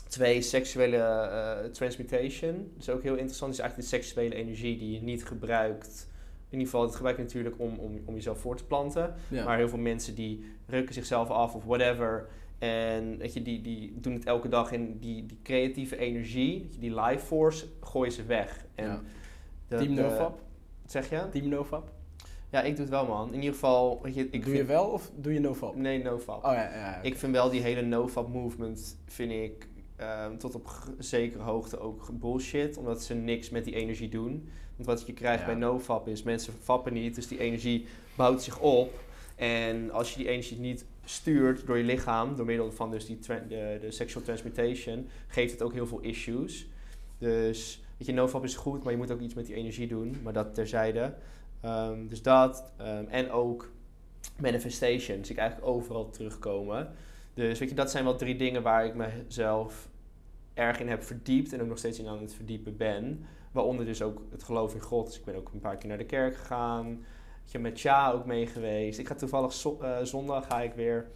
twee, 0.07 0.41
seksuele 0.41 0.97
eh, 0.97 1.69
transmutation. 1.71 2.71
Dat 2.73 2.81
is 2.81 2.89
ook 2.89 3.03
heel 3.03 3.15
interessant. 3.15 3.55
Dat 3.55 3.59
is 3.59 3.59
eigenlijk 3.59 3.89
de 3.89 3.95
seksuele 3.95 4.35
energie 4.35 4.77
die 4.77 4.91
je 4.91 5.01
niet 5.01 5.25
gebruikt. 5.25 6.09
In 6.49 6.57
ieder 6.57 6.71
geval, 6.71 6.85
dat 6.85 6.95
gebruik 6.95 7.17
je 7.17 7.23
natuurlijk 7.23 7.55
om, 7.57 7.77
om, 7.77 8.01
om 8.05 8.13
jezelf 8.13 8.39
voor 8.39 8.57
te 8.57 8.65
planten. 8.65 9.13
Ja. 9.27 9.43
Maar 9.43 9.57
heel 9.57 9.69
veel 9.69 9.77
mensen 9.77 10.15
die 10.15 10.45
rukken 10.67 10.93
zichzelf 10.93 11.29
af 11.29 11.55
of 11.55 11.63
whatever. 11.63 12.27
En 12.61 13.17
weet 13.17 13.33
je, 13.33 13.41
die, 13.41 13.61
die 13.61 13.93
doen 13.99 14.13
het 14.13 14.25
elke 14.25 14.47
dag 14.49 14.71
in 14.71 14.97
die, 14.99 15.25
die 15.25 15.37
creatieve 15.43 15.97
energie, 15.97 16.69
die 16.79 16.99
life 17.01 17.25
force, 17.25 17.65
gooien 17.81 18.11
ze 18.11 18.23
weg. 18.25 18.65
En 18.75 18.85
Ja. 18.85 19.01
dat, 19.67 19.79
Team 19.79 19.93
NoFap? 19.93 20.41
zeg 20.85 21.09
je? 21.09 21.29
Team 21.31 21.47
NoFap? 21.47 21.91
Ja, 22.49 22.61
ik 22.61 22.71
doe 22.75 22.81
het 22.85 22.89
wel 22.89 23.05
man. 23.05 23.27
In 23.27 23.35
ieder 23.39 23.53
geval, 23.53 23.99
weet 24.01 24.15
je, 24.15 24.23
ik 24.23 24.31
doe 24.31 24.41
vind, 24.43 24.55
je 24.57 24.63
wel 24.65 24.85
of 24.85 25.11
doe 25.15 25.33
je 25.33 25.39
NoFap? 25.39 25.75
Nee, 25.75 26.03
nofap. 26.03 26.45
Oh 26.45 26.51
ja, 26.53 26.73
ja. 26.75 27.01
Ik 27.01 27.17
vind 27.17 27.31
wel 27.31 27.49
die 27.49 27.61
hele 27.61 27.81
nofap 27.81 28.27
movement, 28.33 28.97
vind 29.05 29.31
ik 29.31 29.67
ehm, 29.95 30.37
tot 30.37 30.55
op 30.55 30.69
zekere 30.97 31.43
hoogte 31.43 31.79
ook 31.79 32.09
bullshit. 32.13 32.77
Omdat 32.77 33.03
ze 33.03 33.13
niks 33.13 33.49
met 33.49 33.65
die 33.65 33.75
energie 33.75 34.09
doen. 34.09 34.49
Want 34.75 34.87
wat 34.99 35.07
je 35.07 35.13
krijgt 35.13 35.39
Ja. 35.39 35.45
bij 35.45 35.55
nofap 35.55 36.07
is, 36.07 36.23
mensen 36.23 36.53
vappen 36.61 36.93
niet. 36.93 37.15
Dus 37.15 37.27
die 37.27 37.39
energie 37.39 37.85
bouwt 38.15 38.43
zich 38.43 38.59
op. 38.59 38.93
En 39.35 39.91
als 39.91 40.11
je 40.13 40.17
die 40.17 40.27
energie 40.29 40.59
niet 40.59 40.85
stuurt 41.11 41.65
door 41.65 41.77
je 41.77 41.83
lichaam, 41.83 42.35
door 42.35 42.45
middel 42.45 42.71
van 42.71 42.91
dus 42.91 43.05
die 43.05 43.19
de, 43.47 43.77
de 43.81 43.91
sexual 43.91 44.23
transmutation, 44.23 45.07
geeft 45.27 45.51
het 45.51 45.61
ook 45.61 45.73
heel 45.73 45.87
veel 45.87 45.99
issues. 45.99 46.67
Dus, 47.17 47.81
weet 47.97 48.07
je, 48.07 48.13
nofap 48.13 48.43
is 48.43 48.55
goed, 48.55 48.83
maar 48.83 48.91
je 48.91 48.97
moet 48.97 49.11
ook 49.11 49.19
iets 49.19 49.33
met 49.33 49.45
die 49.45 49.55
energie 49.55 49.87
doen. 49.87 50.17
Maar 50.23 50.33
dat 50.33 50.53
terzijde. 50.53 51.13
Ehm, 51.61 52.07
dus 52.07 52.21
dat. 52.21 52.71
ehm, 52.77 53.05
en 53.07 53.31
ook 53.31 53.71
manifestation 54.39 55.25
zie 55.25 55.35
ik 55.35 55.41
eigenlijk 55.41 55.71
overal 55.71 56.09
terugkomen. 56.09 56.93
Dus 57.33 57.59
weet 57.59 57.69
je, 57.69 57.75
dat 57.75 57.91
zijn 57.91 58.03
wel 58.03 58.15
drie 58.15 58.35
dingen 58.35 58.61
waar 58.61 58.85
ik 58.85 58.95
mezelf 58.95 59.89
erg 60.53 60.79
in 60.79 60.89
heb 60.89 61.03
verdiept 61.03 61.53
en 61.53 61.61
ook 61.61 61.67
nog 61.67 61.77
steeds 61.77 61.99
in 61.99 62.07
aan 62.07 62.21
het 62.21 62.33
verdiepen 62.33 62.77
ben. 62.77 63.25
Waaronder 63.51 63.85
dus 63.85 64.01
ook 64.01 64.21
het 64.31 64.43
geloof 64.43 64.73
in 64.73 64.81
God. 64.81 65.05
Dus 65.05 65.17
ik 65.17 65.25
ben 65.25 65.35
ook 65.35 65.49
een 65.53 65.59
paar 65.59 65.77
keer 65.77 65.89
naar 65.89 65.97
de 65.97 66.05
kerk 66.05 66.35
gegaan. 66.35 67.05
Je, 67.51 67.59
met 67.59 67.75
Tja 67.75 68.11
ook 68.11 68.25
mee 68.25 68.47
geweest. 68.47 68.99
Ik 68.99 69.07
ga 69.07 69.15
toevallig 69.15 69.53
zo- 69.53 69.77
eh, 69.81 69.97
zondag 70.03 70.45
ga 70.45 70.61
ik 70.61 70.73
weer. 70.73 71.07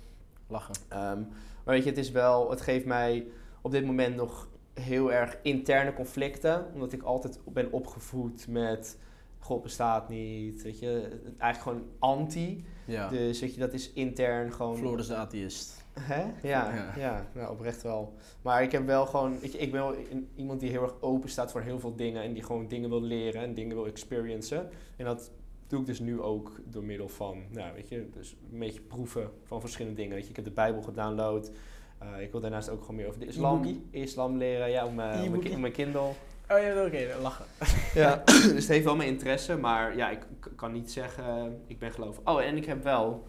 Lachen. 0.47 0.75
Ehm, 0.89 1.19
maar 1.63 1.73
weet 1.75 1.83
je, 1.83 1.89
het 1.89 1.97
is 1.99 2.11
wel, 2.11 2.49
het 2.49 2.61
geeft 2.61 2.85
mij 2.85 3.27
op 3.61 3.71
dit 3.71 3.85
moment 3.85 4.15
nog 4.15 4.47
heel 4.73 5.11
erg 5.13 5.37
interne 5.41 5.93
conflicten. 5.93 6.65
Omdat 6.73 6.91
ik 6.93 7.03
altijd 7.03 7.39
ben 7.45 7.71
opgevoed 7.71 8.47
met 8.47 8.97
God 9.39 9.61
bestaat 9.63 10.09
niet, 10.09 10.61
weet 10.63 10.79
je, 10.79 11.19
eigenlijk 11.37 11.61
gewoon 11.77 11.89
anti. 11.99 12.65
Ja. 12.85 13.09
Dus 13.09 13.39
weet 13.39 13.53
je, 13.53 13.59
dat 13.59 13.73
is 13.73 13.93
intern 13.93 14.53
gewoon... 14.53 14.77
Floris 14.77 15.07
de 15.07 15.15
atheïst. 15.15 15.83
Hè? 15.99 16.21
Ja, 16.47 16.73
Ja. 16.75 16.93
ja. 16.97 17.25
nou, 17.33 17.51
oprecht 17.51 17.81
wel. 17.81 18.13
Maar 18.41 18.63
ik 18.63 18.71
heb 18.71 18.85
wel 18.85 19.05
gewoon, 19.05 19.37
ik, 19.41 19.53
ik 19.53 19.71
ben 19.71 19.81
wel 19.81 19.95
iemand 20.35 20.59
die 20.59 20.69
heel 20.69 20.81
erg 20.83 21.01
open 21.01 21.29
staat 21.29 21.51
voor 21.51 21.61
heel 21.61 21.79
veel 21.79 21.95
dingen 21.95 22.23
en 22.23 22.33
die 22.33 22.43
gewoon 22.43 22.67
dingen 22.67 22.89
wil 22.89 23.01
leren 23.01 23.41
en 23.41 23.53
dingen 23.53 23.75
wil 23.75 23.85
experiencen. 23.87 24.69
En 24.97 25.05
dat 25.05 25.31
doe 25.67 25.79
ik 25.79 25.85
dus 25.85 25.99
nu 25.99 26.21
ook 26.21 26.59
door 26.65 26.83
middel 26.83 27.09
van, 27.09 27.43
nou 27.49 27.73
weet 27.73 27.89
je, 27.89 28.09
dus 28.09 28.35
een 28.51 28.59
beetje 28.59 28.81
proeven 28.81 29.31
van 29.43 29.59
verschillende 29.59 29.97
dingen. 29.97 30.13
Weet 30.13 30.23
je, 30.23 30.29
ik 30.29 30.35
heb 30.35 30.45
de 30.45 30.51
Bijbel 30.51 30.81
gedownload. 30.81 31.51
Eh, 31.97 32.21
ik 32.21 32.31
wil 32.31 32.41
daarnaast 32.41 32.69
ook 32.69 32.81
gewoon 32.81 32.95
meer 32.95 33.07
over 33.07 33.19
de 33.19 33.25
islam, 33.25 33.81
islam 33.89 34.37
leren, 34.37 34.69
ja, 34.69 34.85
op 34.85 34.93
mijn, 34.93 35.35
op 35.35 35.57
mijn, 35.57 35.73
Kindle. 35.73 36.01
Oh 36.49 36.59
ja, 36.59 36.85
oké, 36.85 37.17
lachen. 37.21 37.45
Ja, 38.01 38.15
dus 38.25 38.51
het 38.51 38.67
heeft 38.67 38.85
wel 38.85 38.95
mijn 38.95 39.09
interesse, 39.09 39.57
maar 39.57 39.95
ja, 39.95 40.09
ik 40.09 40.27
kan 40.55 40.71
niet 40.71 40.91
zeggen, 40.91 41.61
ik 41.67 41.79
ben 41.79 41.91
geloof. 41.91 42.19
Oh, 42.23 42.41
en 42.41 42.57
ik 42.57 42.65
heb 42.65 42.83
wel, 42.83 43.27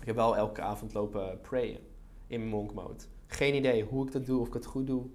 ik 0.00 0.06
heb 0.06 0.16
wel 0.16 0.36
elke 0.36 0.60
avond 0.60 0.94
lopen 0.94 1.40
prayen 1.40 1.80
in 2.26 2.38
mijn 2.38 2.50
monk 2.50 2.74
mode. 2.74 3.04
Geen 3.26 3.54
idee 3.54 3.84
hoe 3.84 4.06
ik 4.06 4.12
dat 4.12 4.26
doe, 4.26 4.40
of 4.40 4.46
ik 4.46 4.52
het 4.52 4.66
goed 4.66 4.86
doe. 4.86 5.06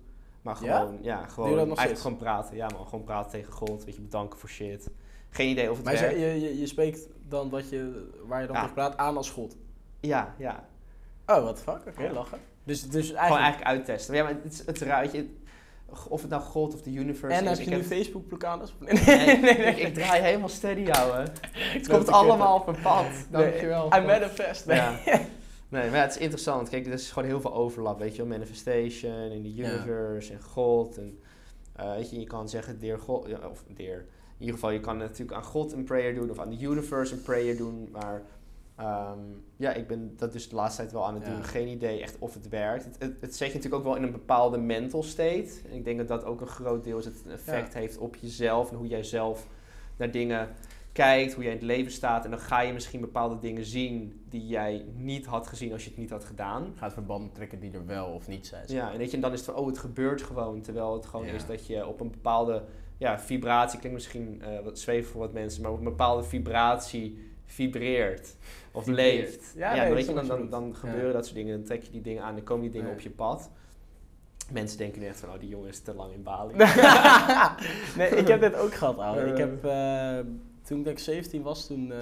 Maar 0.41 0.55
gewoon, 0.55 0.97
ja, 1.01 1.27
gewoon, 1.27 1.49
eigenlijk 1.49 1.79
steeds? 1.79 2.01
gewoon 2.01 2.17
praten. 2.17 2.55
Ja 2.55 2.69
man, 2.69 2.85
gewoon 2.85 3.03
praten 3.03 3.31
tegen 3.31 3.53
God, 3.53 3.83
weet 3.85 3.95
je, 3.95 4.01
bedanken 4.01 4.39
voor 4.39 4.49
shit. 4.49 4.89
Geen 5.33 5.49
idee 5.49 5.69
of 5.71 5.75
het 5.75 5.85
Maar 5.85 5.93
werkt. 5.93 6.15
je, 6.19 6.25
je, 6.25 6.41
je, 6.41 6.59
je 6.59 6.67
spreekt 6.67 7.07
dan 7.27 7.49
wat 7.49 7.69
je, 7.69 8.09
waar 8.25 8.41
je 8.41 8.47
dan 8.47 8.55
Ja. 8.55 8.61
tegen 8.61 8.75
praat 8.75 8.97
aan 8.97 9.17
als 9.17 9.29
God. 9.29 9.55
Ja, 9.99 10.35
ja. 10.37 10.65
Oh, 11.25 11.43
wat 11.43 11.61
fuck? 11.61 11.81
Oké, 11.87 12.11
lachen. 12.13 12.39
Dus, 12.63 12.89
dus 12.89 13.05
Gewoon 13.05 13.17
eigenlijk... 13.19 13.41
eigenlijk 13.45 13.63
uittesten. 13.77 14.15
Ja, 14.15 14.23
maar 14.23 14.35
het, 14.43 14.63
het 14.65 15.11
je, 15.11 15.29
of 16.09 16.21
het 16.21 16.29
nou 16.29 16.41
God 16.41 16.73
of 16.73 16.81
de 16.81 16.91
universe 16.91 17.35
En 17.35 17.43
is. 17.43 17.49
heb 17.49 17.59
ik 17.59 17.73
je 17.73 17.75
nu 17.79 17.83
Facebook-blokkades? 17.83 18.73
Nee, 18.79 18.93
Nee, 19.05 19.25
nee, 19.37 19.57
nee. 19.57 19.75
Ik, 19.75 19.93
draai 19.93 20.21
helemaal 20.21 20.49
steady, 20.49 20.89
ouwe. 20.91 21.15
Het 21.51 21.85
Dat 21.85 21.87
komt 21.97 22.09
allemaal 22.09 22.55
op 22.55 22.67
een 22.67 22.81
pad. 22.81 23.05
Dankjewel. 23.29 23.85
I 23.95 23.99
manifest. 24.01 24.65
Nee. 24.65 24.77
Ja. 24.77 24.99
Nee, 25.69 25.89
maar 25.89 25.97
ja, 25.97 26.03
het 26.03 26.15
is 26.15 26.21
interessant. 26.21 26.69
Kijk, 26.69 26.85
er 26.85 26.93
is 26.93 27.11
gewoon 27.11 27.29
heel 27.29 27.41
veel 27.41 27.53
overlap, 27.53 27.99
weet 27.99 28.11
je 28.15 28.17
wel. 28.17 28.31
Manifestation 28.31 29.13
en 29.31 29.41
de 29.41 29.53
Ja. 29.53 29.69
universe 29.71 30.33
en 30.33 30.41
God. 30.41 30.97
En, 30.97 31.19
eh, 31.75 31.95
weet 31.95 32.09
je, 32.09 32.19
je 32.19 32.25
kan 32.25 32.49
zeggen, 32.49 32.79
dear 32.79 32.99
God, 32.99 33.27
of 33.49 33.63
dear. 33.67 34.05
In 34.43 34.49
ieder 34.49 34.61
geval, 34.63 34.75
je 34.75 34.83
kan 34.85 34.97
natuurlijk 34.97 35.37
aan 35.37 35.43
God 35.43 35.71
een 35.71 35.83
prayer 35.83 36.15
doen 36.15 36.29
of 36.29 36.39
aan 36.39 36.49
de 36.49 36.59
universe 36.61 37.13
een 37.13 37.21
prayer 37.21 37.57
doen. 37.57 37.87
Maar 37.91 38.21
ehm, 38.75 39.17
ja, 39.57 39.73
ik 39.73 39.87
ben 39.87 40.13
dat 40.17 40.33
dus 40.33 40.49
de 40.49 40.55
laatste 40.55 40.81
tijd 40.81 40.93
wel 40.93 41.05
aan 41.05 41.13
het 41.13 41.25
Ja. 41.25 41.33
doen. 41.33 41.43
Geen 41.43 41.67
idee 41.67 42.01
echt 42.01 42.15
of 42.19 42.33
het 42.33 42.49
werkt. 42.49 42.83
Het, 42.85 42.95
het, 42.99 43.13
het 43.21 43.35
zet 43.35 43.47
je 43.47 43.53
natuurlijk 43.53 43.81
ook 43.81 43.87
wel 43.87 43.95
in 43.95 44.03
een 44.03 44.11
bepaalde 44.11 44.57
mental 44.57 45.03
state. 45.03 45.49
En 45.69 45.75
ik 45.75 45.83
denk 45.85 45.97
dat 45.97 46.07
dat 46.07 46.23
ook 46.25 46.41
een 46.41 46.47
groot 46.47 46.83
deel 46.83 46.97
is. 46.97 47.05
Het 47.05 47.23
effect 47.27 47.73
heeft 47.73 47.97
op 47.97 48.15
jezelf 48.15 48.71
en 48.71 48.77
hoe 48.77 48.87
jij 48.87 49.03
zelf 49.03 49.47
naar 49.97 50.11
dingen 50.11 50.49
kijkt, 50.91 51.33
hoe 51.33 51.43
jij 51.43 51.51
in 51.53 51.57
het 51.57 51.67
leven 51.67 51.91
staat. 51.91 52.25
En 52.25 52.31
dan 52.31 52.39
ga 52.39 52.61
je 52.61 52.73
misschien 52.73 53.01
bepaalde 53.01 53.39
dingen 53.39 53.65
zien 53.65 54.21
die 54.29 54.47
jij 54.47 54.85
niet 54.95 55.25
had 55.25 55.47
gezien 55.47 55.71
als 55.71 55.83
je 55.83 55.89
het 55.89 55.99
niet 55.99 56.09
had 56.09 56.25
gedaan. 56.25 56.73
Gaat 56.75 56.93
verbanden 56.93 57.31
trekken 57.31 57.59
die 57.59 57.71
er 57.71 57.85
wel 57.85 58.07
of 58.07 58.27
niet 58.27 58.47
zijn. 58.47 58.63
Ja, 58.67 58.91
en, 58.91 58.97
weet 58.97 59.09
je, 59.09 59.15
en 59.15 59.21
dan 59.21 59.31
is 59.31 59.37
het 59.39 59.49
van, 59.49 59.55
oh, 59.55 59.67
het 59.67 59.77
gebeurt 59.77 60.21
gewoon. 60.21 60.61
Terwijl 60.61 60.93
het 60.93 61.05
gewoon 61.05 61.25
Ja. 61.25 61.33
is 61.33 61.45
dat 61.45 61.67
je 61.67 61.87
op 61.87 61.99
een 61.99 62.11
bepaalde 62.11 62.63
ja, 62.97 63.19
vibratie, 63.19 63.79
klinkt 63.79 63.97
misschien 63.97 64.41
eh, 64.41 64.59
wat 64.63 64.79
zweven 64.79 65.11
voor 65.11 65.21
wat 65.21 65.33
mensen, 65.33 65.61
maar 65.61 65.71
op 65.71 65.77
een 65.77 65.83
bepaalde 65.83 66.23
vibratie 66.23 67.31
vibreert 67.45 68.35
of 68.71 68.83
Vibreert. 68.83 69.19
leeft. 69.29 69.53
Ja, 69.55 69.75
Ja, 69.75 69.83
nee, 69.83 69.93
weet 69.93 70.05
je, 70.05 70.13
dan, 70.13 70.27
dan, 70.27 70.49
dan 70.49 70.75
gebeuren 70.75 71.07
Ja. 71.07 71.13
dat 71.13 71.23
soort 71.25 71.35
dingen, 71.37 71.55
dan 71.57 71.63
trek 71.65 71.83
je 71.83 71.91
die 71.91 72.01
dingen 72.01 72.23
aan, 72.23 72.35
dan 72.35 72.43
komen 72.43 72.61
die 72.61 72.71
dingen 72.71 72.91
op 72.91 72.99
je 72.99 73.09
pad. 73.09 73.49
Mensen 74.51 74.77
denken 74.77 75.01
nu 75.01 75.07
echt 75.07 75.19
van, 75.19 75.29
oh, 75.29 75.39
die 75.39 75.49
jongen 75.49 75.69
is 75.69 75.79
te 75.79 75.93
lang 75.93 76.13
in 76.13 76.23
Bali. 76.23 76.53
nee, 77.97 78.09
ik 78.09 78.27
heb 78.27 78.39
dit 78.41 78.55
ook 78.55 78.73
gehad, 78.73 78.97
ouwe. 78.97 79.21
Ik 79.25 79.37
heb, 79.37 79.65
eh, 79.65 80.19
toen 80.61 80.87
ik 80.87 80.99
17 80.99 81.41
was, 81.41 81.67
toen 81.67 81.91
eh, 81.91 81.99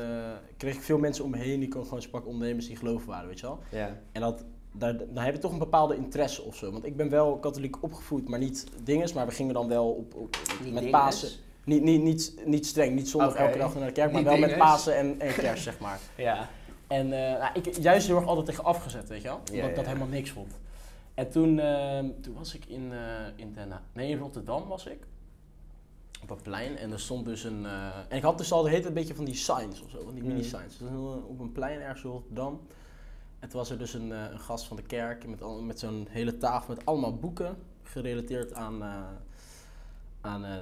kreeg 0.58 0.76
ik 0.76 0.82
veel 0.82 0.98
mensen 0.98 1.24
om 1.24 1.30
me 1.32 1.38
heen 1.38 1.60
die 1.60 1.70
kon 1.70 1.84
gewoon 1.84 2.02
sprak 2.02 2.26
ondernemers 2.26 2.68
die 2.68 2.76
geloven 2.76 3.08
waren, 3.08 3.28
weet 3.28 3.39
je 3.39 3.46
wel. 3.46 3.60
ja. 3.70 3.98
En 4.12 4.22
dat, 4.22 4.46
daar, 4.72 4.98
daar 5.14 5.26
heb 5.26 5.34
je 5.34 5.40
toch 5.40 5.52
een 5.52 5.58
bepaalde 5.60 5.96
interesse 5.96 6.42
of 6.42 6.56
zo. 6.56 6.72
Want 6.72 6.86
ik 6.86 6.96
ben 6.96 7.10
wel 7.10 7.38
katholiek 7.38 7.84
opgevoed, 7.84 8.30
maar 8.30 8.40
niet 8.40 8.68
dinges. 8.84 9.14
Maar 9.14 9.26
we 9.26 9.32
gingen 9.32 9.54
dan 9.54 9.68
wel 9.68 9.90
op, 9.92 10.16
op, 10.16 10.38
met 10.72 10.92
Pasen. 10.92 11.30
Niet, 11.66 11.82
niet, 11.84 12.02
niet, 12.02 12.36
niet 12.46 12.66
streng, 12.66 12.96
niet 12.96 13.10
zondag 13.10 13.36
elke 13.36 13.58
dag 13.58 13.76
naar 13.76 13.86
de 13.88 13.92
kerk, 13.92 14.12
maar 14.12 14.22
Niet 14.22 14.30
wel 14.30 14.40
met. 14.40 14.58
Pasen 14.58 14.96
en, 14.98 15.20
en 15.20 15.34
kerst, 15.34 15.64
zeg 15.70 15.80
maar. 15.80 16.00
Ja. 16.18 16.50
En 16.88 17.06
eh, 17.34 17.40
nou, 17.40 17.52
ik 17.62 17.78
juist 17.78 18.08
heel 18.08 18.16
erg 18.16 18.26
altijd 18.28 18.46
tegen 18.46 18.64
afgezet, 18.64 19.10
weet 19.10 19.22
je 19.22 19.28
wel? 19.28 19.38
Omdat 19.38 19.56
Ja, 19.56 19.68
ik 19.68 19.76
dat 19.76 19.86
helemaal 19.86 20.08
niks 20.08 20.30
vond. 20.32 20.60
En 21.14 21.30
toen, 21.30 21.60
eh, 21.60 22.00
toen 22.22 22.34
was 22.34 22.56
ik 22.56 22.66
in, 22.66 22.92
eh, 22.92 23.00
in, 23.36 23.54
Den 23.54 23.72
Haag- 23.72 23.82
nee, 23.94 24.10
in 24.10 24.18
Rotterdam 24.18 24.68
was 24.68 24.86
ik. 24.86 25.00
Op 26.24 26.30
een 26.30 26.42
plein. 26.42 26.78
En 26.78 26.92
er 26.92 27.00
stond 27.00 27.26
dus 27.26 27.44
een... 27.44 27.66
eh, 27.66 27.72
en 28.10 28.18
ik 28.18 28.24
had 28.24 28.38
dus 28.38 28.52
al 28.52 28.62
de 28.62 28.70
hele 28.70 28.82
tijd 28.82 28.94
een 28.94 29.00
beetje 29.00 29.16
van 29.16 29.26
die 29.26 29.36
signs 29.36 29.82
of 29.84 29.90
zo. 29.90 30.04
Van 30.04 30.14
die 30.14 30.24
Mhm. 30.24 30.32
mini-signs. 30.34 30.78
Dus 30.78 30.88
op 31.28 31.40
een 31.40 31.52
plein 31.52 31.82
ergens 31.82 32.04
in 32.04 32.10
Rotterdam. 32.10 32.62
En 33.42 33.50
toen 33.50 33.60
was 33.60 33.70
er 33.70 33.78
dus 33.78 33.94
een, 33.94 34.12
eh, 34.12 34.24
een 34.32 34.39
gast 34.39 34.66
van 34.68 34.76
de 34.78 34.84
kerk 34.84 35.28
met, 35.28 35.42
al- 35.42 35.62
met 35.62 35.80
zo'n 35.80 36.08
hele 36.10 36.38
tafel 36.38 36.74
met 36.76 36.86
allemaal 36.86 37.16
boeken 37.18 37.58
gerelateerd 37.84 38.54
aan, 38.54 38.82
eh, 38.82 39.04
aan, 40.22 40.46
eh, 40.46 40.58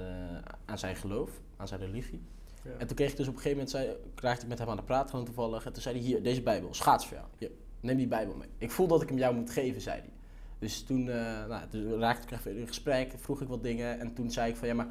aan 0.64 0.78
zijn 0.78 0.96
geloof, 0.96 1.30
aan 1.56 1.68
zijn 1.68 1.80
religie. 1.80 2.22
Ja. 2.64 2.70
En 2.78 2.86
toen 2.86 2.96
kreeg 2.96 3.10
ik 3.10 3.16
dus 3.16 3.28
op 3.28 3.34
een 3.34 3.40
gegeven 3.40 3.64
moment, 3.64 3.76
zei, 3.76 3.96
raakte 4.14 4.42
ik 4.42 4.48
met 4.48 4.58
hem 4.58 4.68
aan 4.68 4.76
de 4.76 4.82
praat 4.82 5.10
gewoon 5.10 5.24
toevallig. 5.24 5.64
En 5.66 5.72
toen 5.72 5.82
zei 5.82 5.94
hij, 5.96 6.04
hier, 6.04 6.22
deze 6.22 6.42
Bijbel, 6.42 6.74
schaats 6.74 7.06
voor 7.06 7.16
jou. 7.16 7.28
Hier, 7.38 7.50
neem 7.80 7.96
die 7.96 8.08
Bijbel 8.08 8.34
mee. 8.36 8.48
Ik 8.58 8.70
voel 8.70 8.86
dat 8.86 9.02
ik 9.02 9.08
hem 9.08 9.18
jou 9.18 9.34
moet 9.34 9.50
geven, 9.50 9.80
zei 9.80 10.00
hij. 10.00 10.10
Dus 10.58 10.82
toen, 10.82 11.08
eh, 11.08 11.46
nou, 11.46 11.68
toen 11.68 11.98
raakte 11.98 12.22
ik 12.26 12.30
even 12.38 12.56
in 12.56 12.66
gesprek, 12.66 13.12
vroeg 13.16 13.40
ik 13.40 13.48
wat 13.48 13.62
dingen. 13.62 14.00
En 14.00 14.14
toen 14.14 14.30
zei 14.30 14.50
ik 14.50 14.56
van, 14.56 14.68
ja 14.68 14.74
maar, 14.74 14.88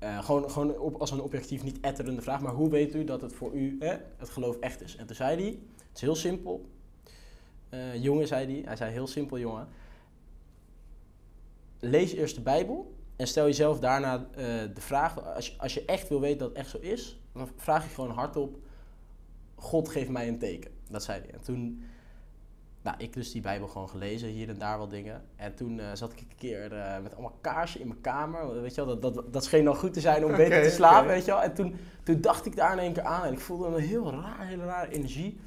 gewoon, 0.00 0.50
gewoon 0.50 0.78
op, 0.78 0.94
als 1.00 1.10
een 1.10 1.20
objectief 1.20 1.62
niet 1.62 1.80
etterende 1.80 2.22
vraag. 2.22 2.40
Maar 2.40 2.52
hoe 2.52 2.70
weet 2.70 2.94
u 2.94 3.04
dat 3.04 3.20
het 3.20 3.32
voor 3.32 3.52
u 3.52 3.76
hè, 3.80 3.96
het 4.16 4.30
geloof 4.30 4.56
echt 4.58 4.82
is? 4.82 4.96
En 4.96 5.06
toen 5.06 5.16
zei 5.16 5.42
hij, 5.42 5.48
het 5.88 5.94
is 5.94 6.00
heel 6.00 6.14
simpel. 6.14 6.68
Eh, 7.70 8.02
jongen, 8.02 8.26
zei 8.26 8.52
hij, 8.52 8.62
hij 8.64 8.76
zei 8.76 8.92
heel 8.92 9.06
simpel 9.06 9.38
jongen. 9.38 9.68
Lees 11.80 12.12
eerst 12.12 12.34
de 12.34 12.40
Bijbel 12.40 12.94
en 13.16 13.26
stel 13.26 13.44
jezelf 13.44 13.80
daarna 13.80 14.14
eh, 14.14 14.44
de 14.74 14.80
vraag, 14.80 15.34
als 15.34 15.46
je, 15.46 15.54
als 15.58 15.74
je 15.74 15.84
echt 15.84 16.08
wil 16.08 16.20
weten 16.20 16.38
dat 16.38 16.48
het 16.48 16.56
echt 16.56 16.70
zo 16.70 16.78
is, 16.78 17.20
dan 17.32 17.48
vraag 17.56 17.84
je 17.84 17.94
gewoon 17.94 18.10
hardop, 18.10 18.56
God 19.54 19.88
geeft 19.88 20.08
mij 20.08 20.28
een 20.28 20.38
teken. 20.38 20.70
Dat 20.90 21.02
zei 21.02 21.20
hij. 21.20 21.30
En 21.30 21.40
toen, 21.40 21.82
nou, 22.82 22.96
ik 22.98 23.12
dus 23.12 23.32
die 23.32 23.40
Bijbel 23.40 23.68
gewoon 23.68 23.88
gelezen, 23.88 24.28
hier 24.28 24.48
en 24.48 24.58
daar 24.58 24.78
wat 24.78 24.90
dingen. 24.90 25.24
En 25.36 25.54
toen 25.54 25.80
eh, 25.80 25.86
zat 25.94 26.12
ik 26.12 26.20
een 26.20 26.36
keer 26.36 26.72
eh, 26.72 27.02
met 27.02 27.12
allemaal 27.12 27.38
kaarsen 27.40 27.80
in 27.80 27.88
mijn 27.88 28.00
kamer. 28.00 28.60
Weet 28.62 28.74
je 28.74 28.84
wel, 28.84 28.98
dat, 28.98 29.14
dat, 29.14 29.32
dat 29.32 29.44
scheen 29.44 29.64
dan 29.64 29.76
goed 29.76 29.92
te 29.92 30.00
zijn 30.00 30.24
om 30.24 30.36
beter 30.44 30.62
te 30.62 30.70
slapen, 30.70 31.08
weet 31.08 31.24
je 31.24 31.30
wel. 31.30 31.42
En 31.42 31.54
toen, 31.54 31.76
toen 32.02 32.20
dacht 32.20 32.46
ik 32.46 32.56
daar 32.56 32.72
in 32.72 32.78
één 32.78 32.92
keer 32.92 33.04
aan 33.04 33.24
en 33.24 33.32
ik 33.32 33.40
voelde 33.40 33.66
een 33.66 33.82
heel 33.82 34.10
raar, 34.10 34.46
hele 34.46 34.64
rare 34.64 34.92
energie. 34.92 35.40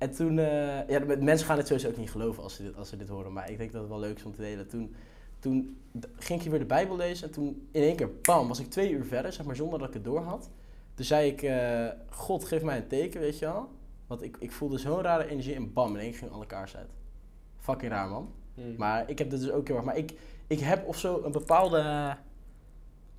En 0.00 0.10
toen, 0.10 0.38
eh, 0.38 0.88
ja, 0.88 1.04
mensen 1.18 1.46
gaan 1.46 1.56
het 1.56 1.66
sowieso 1.66 1.88
ook 1.88 1.96
niet 1.96 2.10
geloven 2.10 2.42
als 2.42 2.54
ze, 2.54 2.62
dit, 2.62 2.76
als 2.76 2.88
ze 2.88 2.96
dit 2.96 3.08
horen, 3.08 3.32
maar 3.32 3.50
ik 3.50 3.58
denk 3.58 3.72
dat 3.72 3.80
het 3.80 3.90
wel 3.90 4.00
leuk 4.00 4.16
is 4.16 4.24
om 4.24 4.34
te 4.34 4.40
delen. 4.40 4.68
Toen, 4.68 4.94
toen 5.38 5.76
ging 6.16 6.42
ik 6.42 6.50
weer 6.50 6.58
de 6.58 6.64
Bijbel 6.64 6.96
lezen 6.96 7.26
en 7.26 7.32
toen 7.32 7.68
in 7.70 7.82
één 7.82 7.96
keer, 7.96 8.10
bam, 8.22 8.48
was 8.48 8.60
ik 8.60 8.70
twee 8.70 8.90
uur 8.90 9.04
verder, 9.04 9.32
zeg 9.32 9.46
maar, 9.46 9.56
zonder 9.56 9.78
dat 9.78 9.88
ik 9.88 9.94
het 9.94 10.04
door 10.04 10.20
had. 10.20 10.50
Toen 10.94 11.04
zei 11.04 11.30
ik, 11.30 11.42
eh, 11.42 11.88
God 12.08 12.44
geef 12.44 12.62
mij 12.62 12.76
een 12.76 12.86
teken, 12.86 13.20
weet 13.20 13.38
je 13.38 13.44
wel. 13.44 13.68
Want 14.06 14.22
ik, 14.22 14.36
ik 14.38 14.52
voelde 14.52 14.78
zo'n 14.78 15.02
rare 15.02 15.28
energie 15.28 15.54
en 15.54 15.72
bam, 15.72 15.94
in 15.94 16.00
één 16.00 16.10
keer 16.10 16.18
ging 16.18 16.30
alle 16.30 16.46
kaars 16.46 16.76
uit. 16.76 16.90
Fucking 17.58 17.92
raar, 17.92 18.08
man. 18.08 18.32
Mm. 18.54 18.74
Maar 18.76 19.10
ik 19.10 19.18
heb 19.18 19.30
dit 19.30 19.40
dus 19.40 19.50
ook 19.50 19.66
heel 19.66 19.76
erg. 19.76 19.84
Maar 19.84 19.96
ik, 19.96 20.12
ik 20.46 20.60
heb 20.60 20.86
of 20.86 20.98
zo 20.98 21.22
een 21.24 21.32
bepaalde 21.32 22.16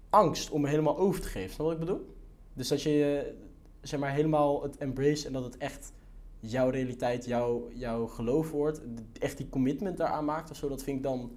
angst 0.10 0.50
om 0.50 0.62
me 0.62 0.68
helemaal 0.68 0.98
over 0.98 1.22
te 1.22 1.28
geven. 1.28 1.54
Snap 1.54 1.66
wat 1.66 1.76
ik 1.76 1.80
bedoel? 1.80 2.16
Dus 2.54 2.68
dat 2.68 2.82
je 2.82 3.24
eh, 3.26 3.34
zeg 3.82 4.00
maar 4.00 4.12
helemaal 4.12 4.64
het 4.64 4.78
embrace 4.78 5.28
en 5.28 5.34
dat 5.34 5.44
het 5.44 5.58
echt 5.58 5.94
jouw 6.42 6.70
realiteit, 6.70 7.26
jouw, 7.26 7.70
jouw 7.74 8.08
geloof 8.08 8.52
wordt. 8.52 8.82
Echt 9.20 9.38
die 9.38 9.50
commitment 9.50 9.98
daaraan 9.98 10.26
maakt 10.26 10.52
of 10.52 10.58
zo. 10.58 10.70
Dat 10.70 10.84
vind 10.84 10.98
ik 10.98 11.04
dan 11.04 11.32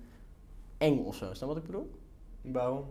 eng 0.79 1.05
of 1.05 1.17
zo. 1.17 1.25
Snap 1.25 1.39
je 1.39 1.47
wat 1.47 1.57
ik 1.57 1.65
bedoel? 1.65 1.91
Waarom? 2.41 2.85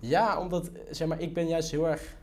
Ja, 0.00 0.40
omdat 0.40 0.70
zeg 0.90 1.08
maar, 1.08 1.20
ik 1.20 1.34
ben 1.34 1.48
juist 1.48 1.70
heel 1.70 1.88
erg. 1.88 2.16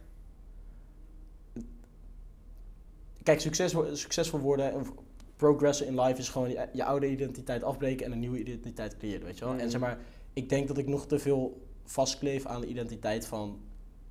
Kijk, 3.24 3.40
succes, 3.40 3.76
succesvol 3.92 4.40
worden 4.40 4.74
en 4.74 4.86
progressen 5.36 5.88
in 5.88 6.02
life 6.02 6.20
is 6.20 6.30
gewoon 6.30 6.50
je, 6.50 6.70
je 6.74 6.84
oude 6.84 7.10
identiteit 7.10 7.64
afbreken 7.64 8.06
en 8.06 8.12
een 8.12 8.20
nieuwe 8.20 8.40
identiteit 8.40 8.98
creëren, 8.98 9.26
weet 9.26 9.38
je 9.38 9.46
wel? 9.46 9.54
En 9.54 9.72
zeg 9.72 9.82
maar, 9.82 9.98
ik 10.34 10.50
denk 10.50 10.68
dat 10.68 10.78
ik 10.78 10.88
nog 10.88 11.06
te 11.06 11.20
veel 11.20 11.68
vastkleef 11.84 12.46
aan 12.46 12.62
de 12.62 12.68
identiteit 12.68 13.26
van, 13.26 13.60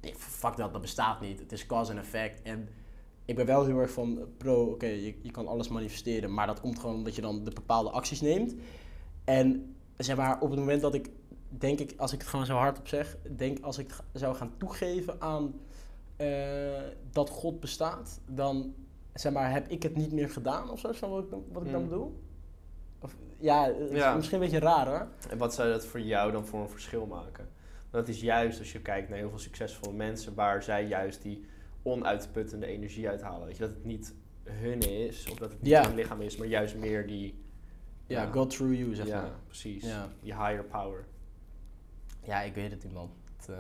nee, 0.01 0.15
fuck 0.15 0.57
dat, 0.57 0.73
dat 0.73 0.81
bestaat 0.81 1.21
niet. 1.21 1.39
Het 1.39 1.53
is 1.53 1.67
cause 1.67 1.93
en 1.93 1.99
effect. 1.99 2.43
En 2.43 2.69
ik 3.29 3.37
ben 3.37 3.47
wel 3.47 3.65
heel 3.65 3.79
erg 3.79 3.91
van 3.91 4.19
pro, 4.37 4.65
oké, 4.65 4.87
je, 4.87 5.15
je 5.23 5.31
kan 5.31 5.47
alles 5.47 5.69
manifesteren, 5.69 6.35
maar 6.35 6.47
dat 6.47 6.61
komt 6.61 6.79
gewoon 6.79 6.95
omdat 6.97 7.15
je 7.15 7.21
dan 7.23 7.45
de 7.45 7.51
bepaalde 7.51 7.91
acties 7.91 8.21
neemt. 8.21 8.55
En 9.25 9.75
zeg 9.97 10.17
maar, 10.17 10.41
op 10.41 10.51
het 10.51 10.59
moment 10.59 10.81
dat 10.83 10.95
ik, 10.95 11.11
denk 11.49 11.79
ik, 11.79 11.95
als 11.97 12.13
ik 12.13 12.19
het 12.21 12.29
gewoon 12.29 12.47
zo 12.47 12.55
hardop 12.57 12.89
zeg, 12.89 13.17
denk 13.37 13.61
als 13.61 13.79
ik 13.79 13.97
zou 14.13 14.35
gaan 14.35 14.53
toegeven 14.57 15.21
aan 15.21 15.55
eh, 16.17 16.29
dat 17.11 17.31
God 17.31 17.61
bestaat, 17.61 18.21
dan 18.31 18.75
zeg 19.15 19.33
maar, 19.33 19.53
heb 19.53 19.69
ik 19.69 19.83
het 19.83 19.97
niet 19.97 20.13
meer 20.13 20.31
gedaan 20.31 20.71
of 20.71 20.81
zo, 20.81 21.09
wat 21.09 21.25
ik, 21.25 21.31
dan- 21.31 21.45
wat 21.53 21.63
ik 21.65 21.71
dan 21.73 21.83
Mm. 21.83 21.89
bedoel? 21.89 22.21
Of, 23.01 23.17
ja, 23.39 23.73
misschien 24.17 24.35
een 24.43 24.45
beetje 24.51 24.59
raar 24.67 24.87
hoor. 24.87 25.09
En 25.31 25.39
wat 25.39 25.55
zou 25.55 25.71
dat 25.71 25.87
voor 25.87 26.01
jou 26.01 26.33
dan 26.33 26.47
voor 26.47 26.61
een 26.61 26.69
verschil 26.69 27.07
maken? 27.07 27.49
Dat 27.91 28.09
is 28.09 28.21
juist 28.21 28.59
als 28.59 28.73
je 28.73 28.81
kijkt 28.81 29.09
naar 29.09 29.19
heel 29.19 29.29
veel 29.31 29.39
succesvolle 29.39 29.97
mensen 29.97 30.35
waar 30.35 30.63
zij 30.63 30.87
juist 30.87 31.23
die 31.23 31.45
onuitputtende 31.93 32.67
energie 32.67 33.09
uithalen. 33.09 33.47
Weet 33.47 33.57
je, 33.57 33.63
dat 33.63 33.71
het 33.75 33.85
niet 33.85 34.15
hun 34.45 34.81
is, 34.81 35.29
of 35.31 35.39
dat 35.39 35.51
het 35.51 35.63
niet 35.63 35.71
Ja. 35.71 35.87
hun 35.87 35.95
lichaam 35.95 36.21
is, 36.21 36.37
maar 36.37 36.47
juist 36.47 36.77
meer 36.77 37.07
die... 37.07 37.43
Ja, 38.07 38.23
Ja. 38.23 38.31
God 38.31 38.51
through 38.51 38.75
you, 38.79 38.95
zeg 38.95 39.07
ja, 39.07 39.21
maar. 39.21 39.31
precies. 39.47 39.85
Ja. 39.85 40.09
Die 40.21 40.33
higher 40.35 40.65
power. 40.65 41.05
Ja, 42.23 42.41
ik 42.43 42.55
weet 42.55 42.71
het 42.71 42.85
niet, 42.85 42.93
man. 42.93 43.11
Het, 43.37 43.49
eh, 43.49 43.57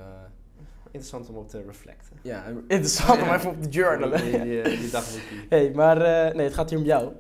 Interessant 0.85 1.29
om 1.29 1.37
op 1.37 1.49
te 1.49 1.63
reflecten. 1.63 2.17
ja, 2.23 2.45
interessant 2.69 3.23
om 3.23 3.29
even 3.29 3.51
op 3.51 3.63
de 3.63 3.69
journalen. 3.69 4.23
Die, 4.23 4.31
die, 4.43 4.63
die, 4.63 4.79
die 4.91 4.91
hey, 5.49 5.71
maar 5.75 6.01
eh, 6.01 6.35
nee, 6.35 6.45
het 6.45 6.55
gaat 6.55 6.71
hier 6.71 6.79
om 6.79 6.85
jou. 6.85 7.13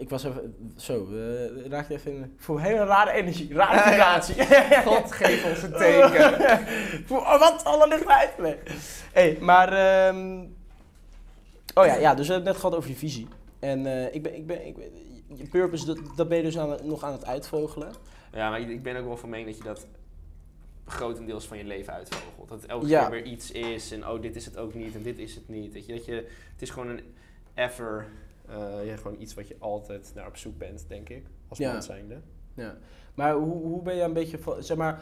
Eh, 0.00 0.06
ik 0.06 0.10
was 0.10 0.24
even, 0.24 0.72
zo, 0.76 1.06
eh 1.12 1.70
raak 1.70 1.88
je 1.88 1.94
even 1.94 2.12
in, 2.12 2.34
voel 2.38 2.56
een 2.56 2.62
hele 2.62 2.84
rare 2.84 3.10
energie, 3.10 3.54
rare 3.54 3.90
vibratie. 3.90 4.34
God 4.92 5.12
geef 5.12 5.44
ons 5.44 5.62
een 5.62 5.72
teken. 5.72 6.38
Oh, 7.18 7.38
wat, 7.38 7.64
alle 7.64 7.88
licht. 7.88 8.38
Nee. 8.38 8.56
hey, 9.12 9.36
maar, 9.40 9.72
ehm, 9.72 10.40
oh 11.74 11.86
ja, 11.86 11.94
ja, 11.94 12.14
dus 12.14 12.26
we 12.26 12.32
hebben 12.32 12.34
het 12.34 12.44
net 12.44 12.56
gehad 12.56 12.74
over 12.74 12.90
je 12.90 12.96
visie. 12.96 13.28
En 13.58 13.86
eh, 13.86 14.14
ik 14.14 14.22
ben, 14.22 14.34
ik 14.36 14.46
ben, 14.46 14.66
ik 14.66 14.76
ben, 14.76 14.90
je 15.34 15.48
purpose, 15.48 15.86
dat, 15.86 15.98
dat 16.16 16.28
ben 16.28 16.36
je 16.36 16.42
dus 16.42 16.58
aan, 16.58 16.78
nog 16.82 17.04
aan 17.04 17.12
het 17.12 17.26
uitvogelen. 17.26 17.92
Ja, 18.32 18.50
maar 18.50 18.60
ik 18.60 18.82
ben 18.82 18.96
ook 18.96 19.06
wel 19.06 19.16
van 19.16 19.28
mening 19.28 19.48
dat 19.48 19.58
je 19.58 19.64
dat 19.64 19.86
grotendeels 20.86 21.46
van 21.46 21.58
je 21.58 21.64
leven 21.64 21.92
uitvogelt. 21.92 22.48
Dat 22.48 22.64
elke 22.64 22.86
Ja. 22.86 23.00
keer 23.00 23.10
weer 23.10 23.32
iets 23.32 23.50
is 23.50 23.92
en 23.92 24.08
oh, 24.08 24.22
dit 24.22 24.36
is 24.36 24.44
het 24.44 24.56
ook 24.56 24.74
niet 24.74 24.94
en 24.94 25.02
dit 25.02 25.18
is 25.18 25.34
het 25.34 25.48
niet. 25.48 25.72
Weet 25.72 25.86
je, 25.86 25.92
dat 25.92 26.04
je, 26.04 26.14
het 26.52 26.62
is 26.62 26.70
gewoon 26.70 26.88
een 26.88 27.00
ever, 27.54 27.98
eh, 27.98 28.06
ja, 28.84 28.96
gewoon 28.96 29.20
iets 29.20 29.34
wat 29.34 29.48
je 29.48 29.56
altijd 29.58 30.12
naar 30.14 30.26
op 30.26 30.36
zoek 30.36 30.58
bent, 30.58 30.84
denk 30.88 31.08
ik, 31.08 31.26
als 31.48 31.58
Ja. 31.58 31.72
man 31.72 31.82
zijnde. 31.82 32.20
Ja. 32.54 32.78
Maar 33.14 33.34
hoe, 33.34 33.62
hoe 33.62 33.82
ben 33.82 33.94
je 33.94 34.02
een 34.02 34.12
beetje 34.12 34.38
van, 34.38 34.62
zeg 34.62 34.76
maar, 34.76 35.00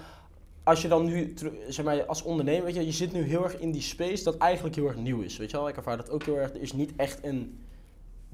als 0.63 0.83
je 0.83 0.89
dan 0.89 1.05
nu, 1.05 1.35
zeg 1.69 1.85
maar, 1.85 2.05
als 2.07 2.23
ondernemer, 2.23 2.65
weet 2.65 2.75
je, 2.75 2.85
je 2.85 2.93
zit 2.93 3.13
nu 3.13 3.23
heel 3.23 3.45
erg 3.45 3.59
in 3.59 3.71
die 3.71 3.81
space 3.83 4.25
dat 4.25 4.37
eigenlijk 4.37 4.75
heel 4.75 4.87
erg 4.87 4.97
nieuw 4.97 5.21
is, 5.21 5.37
weet 5.37 5.51
je 5.51 5.57
wel? 5.57 5.69
Ik 5.69 5.77
ervaar 5.77 5.97
dat 5.97 6.11
ook 6.11 6.23
heel 6.23 6.37
erg, 6.39 6.51
er 6.51 6.61
is 6.61 6.73
niet 6.73 6.93
echt 6.97 7.25
een 7.25 7.59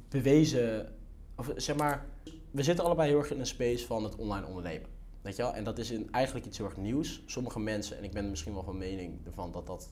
bewezen, 0.09 0.93
of 1.37 1.53
zeg 1.57 1.77
maar, 1.77 2.07
we 2.51 2.63
zitten 2.63 2.85
allebei 2.85 3.09
heel 3.09 3.19
erg 3.19 3.31
in 3.31 3.39
een 3.41 3.47
space 3.47 3.87
van 3.87 4.05
het 4.05 4.17
online 4.17 4.47
ondernemen, 4.47 4.89
weet 5.23 5.37
je 5.37 5.43
wel? 5.43 5.55
En 5.55 5.65
dat 5.65 5.79
is 5.79 5.91
in, 5.91 6.09
eigenlijk 6.11 6.47
iets 6.47 6.59
heel 6.59 6.67
erg 6.67 6.77
nieuws. 6.77 7.23
Sommige 7.27 7.61
mensen, 7.61 7.97
en 7.99 8.05
ik 8.05 8.13
ben 8.13 8.31
misschien 8.31 8.53
wel 8.55 8.63
van 8.63 8.79
mening 8.79 9.27
ervan 9.27 9.53
dat 9.53 9.67
dat 9.67 9.91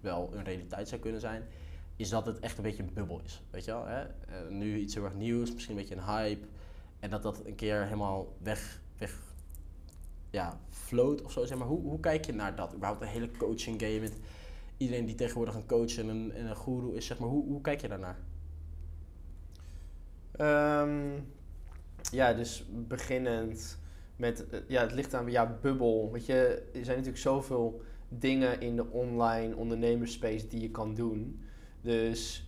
wel 0.00 0.30
een 0.32 0.44
realiteit 0.44 0.88
zou 0.88 1.00
kunnen 1.00 1.20
zijn, 1.20 1.46
is 2.00 2.08
dat 2.08 2.26
het 2.26 2.38
echt 2.38 2.56
een 2.56 2.62
beetje 2.62 2.82
een 2.82 2.92
bubbel 2.94 3.20
is, 3.24 3.42
weet 3.50 3.64
je 3.64 3.70
wel? 3.70 3.86
Hè? 3.86 4.00
Eh, 4.02 4.48
nu 4.48 4.78
iets 4.78 4.94
heel 4.94 5.04
erg 5.04 5.14
nieuws, 5.14 5.52
misschien 5.52 5.76
een 5.76 5.80
beetje 5.80 5.96
een 5.96 6.04
hype, 6.04 6.46
en 7.00 7.10
dat 7.10 7.22
dat 7.22 7.46
een 7.46 7.54
keer 7.54 7.84
helemaal 7.84 8.36
weg, 8.38 8.80
weg 8.98 9.18
ja, 10.30 10.60
float 10.68 11.22
of 11.22 11.32
zo. 11.32 11.44
Zeg 11.44 11.58
maar. 11.58 11.66
hoe, 11.66 11.82
hoe 11.82 12.00
kijk 12.00 12.24
je 12.24 12.32
naar 12.32 12.56
dat? 12.56 12.74
Überhaupt 12.74 13.02
een 13.02 13.08
hele 13.08 13.30
coaching 13.38 13.80
game 13.80 14.00
met 14.00 14.18
iedereen 14.76 15.06
die 15.06 15.14
tegenwoordig 15.14 15.54
een 15.54 15.66
coach 15.66 15.96
en 15.96 16.08
een, 16.08 16.32
en 16.32 16.46
een 16.46 16.56
guru 16.56 16.94
is. 16.94 17.06
Zeg 17.06 17.18
maar. 17.18 17.28
hoe, 17.28 17.44
hoe 17.44 17.60
kijk 17.60 17.80
je 17.80 17.88
daarnaar? 17.88 18.18
Ehm, 20.32 21.18
ja, 22.10 22.32
dus 22.32 22.64
beginnend 22.70 23.78
met, 24.16 24.48
eh, 24.48 24.60
ja, 24.68 24.80
het 24.80 24.92
ligt 24.92 25.14
aan, 25.14 25.30
ja, 25.30 25.58
bubbel. 25.60 26.12
Weet 26.12 26.26
je, 26.26 26.34
er 26.72 26.84
zijn 26.84 26.96
natuurlijk 26.96 27.22
zoveel 27.22 27.82
dingen 28.08 28.60
in 28.60 28.76
de 28.76 28.90
online 28.90 29.56
ondernemersspace 29.56 30.46
die 30.46 30.60
je 30.60 30.70
kan 30.70 30.94
doen. 30.94 31.44
Dus 31.80 32.44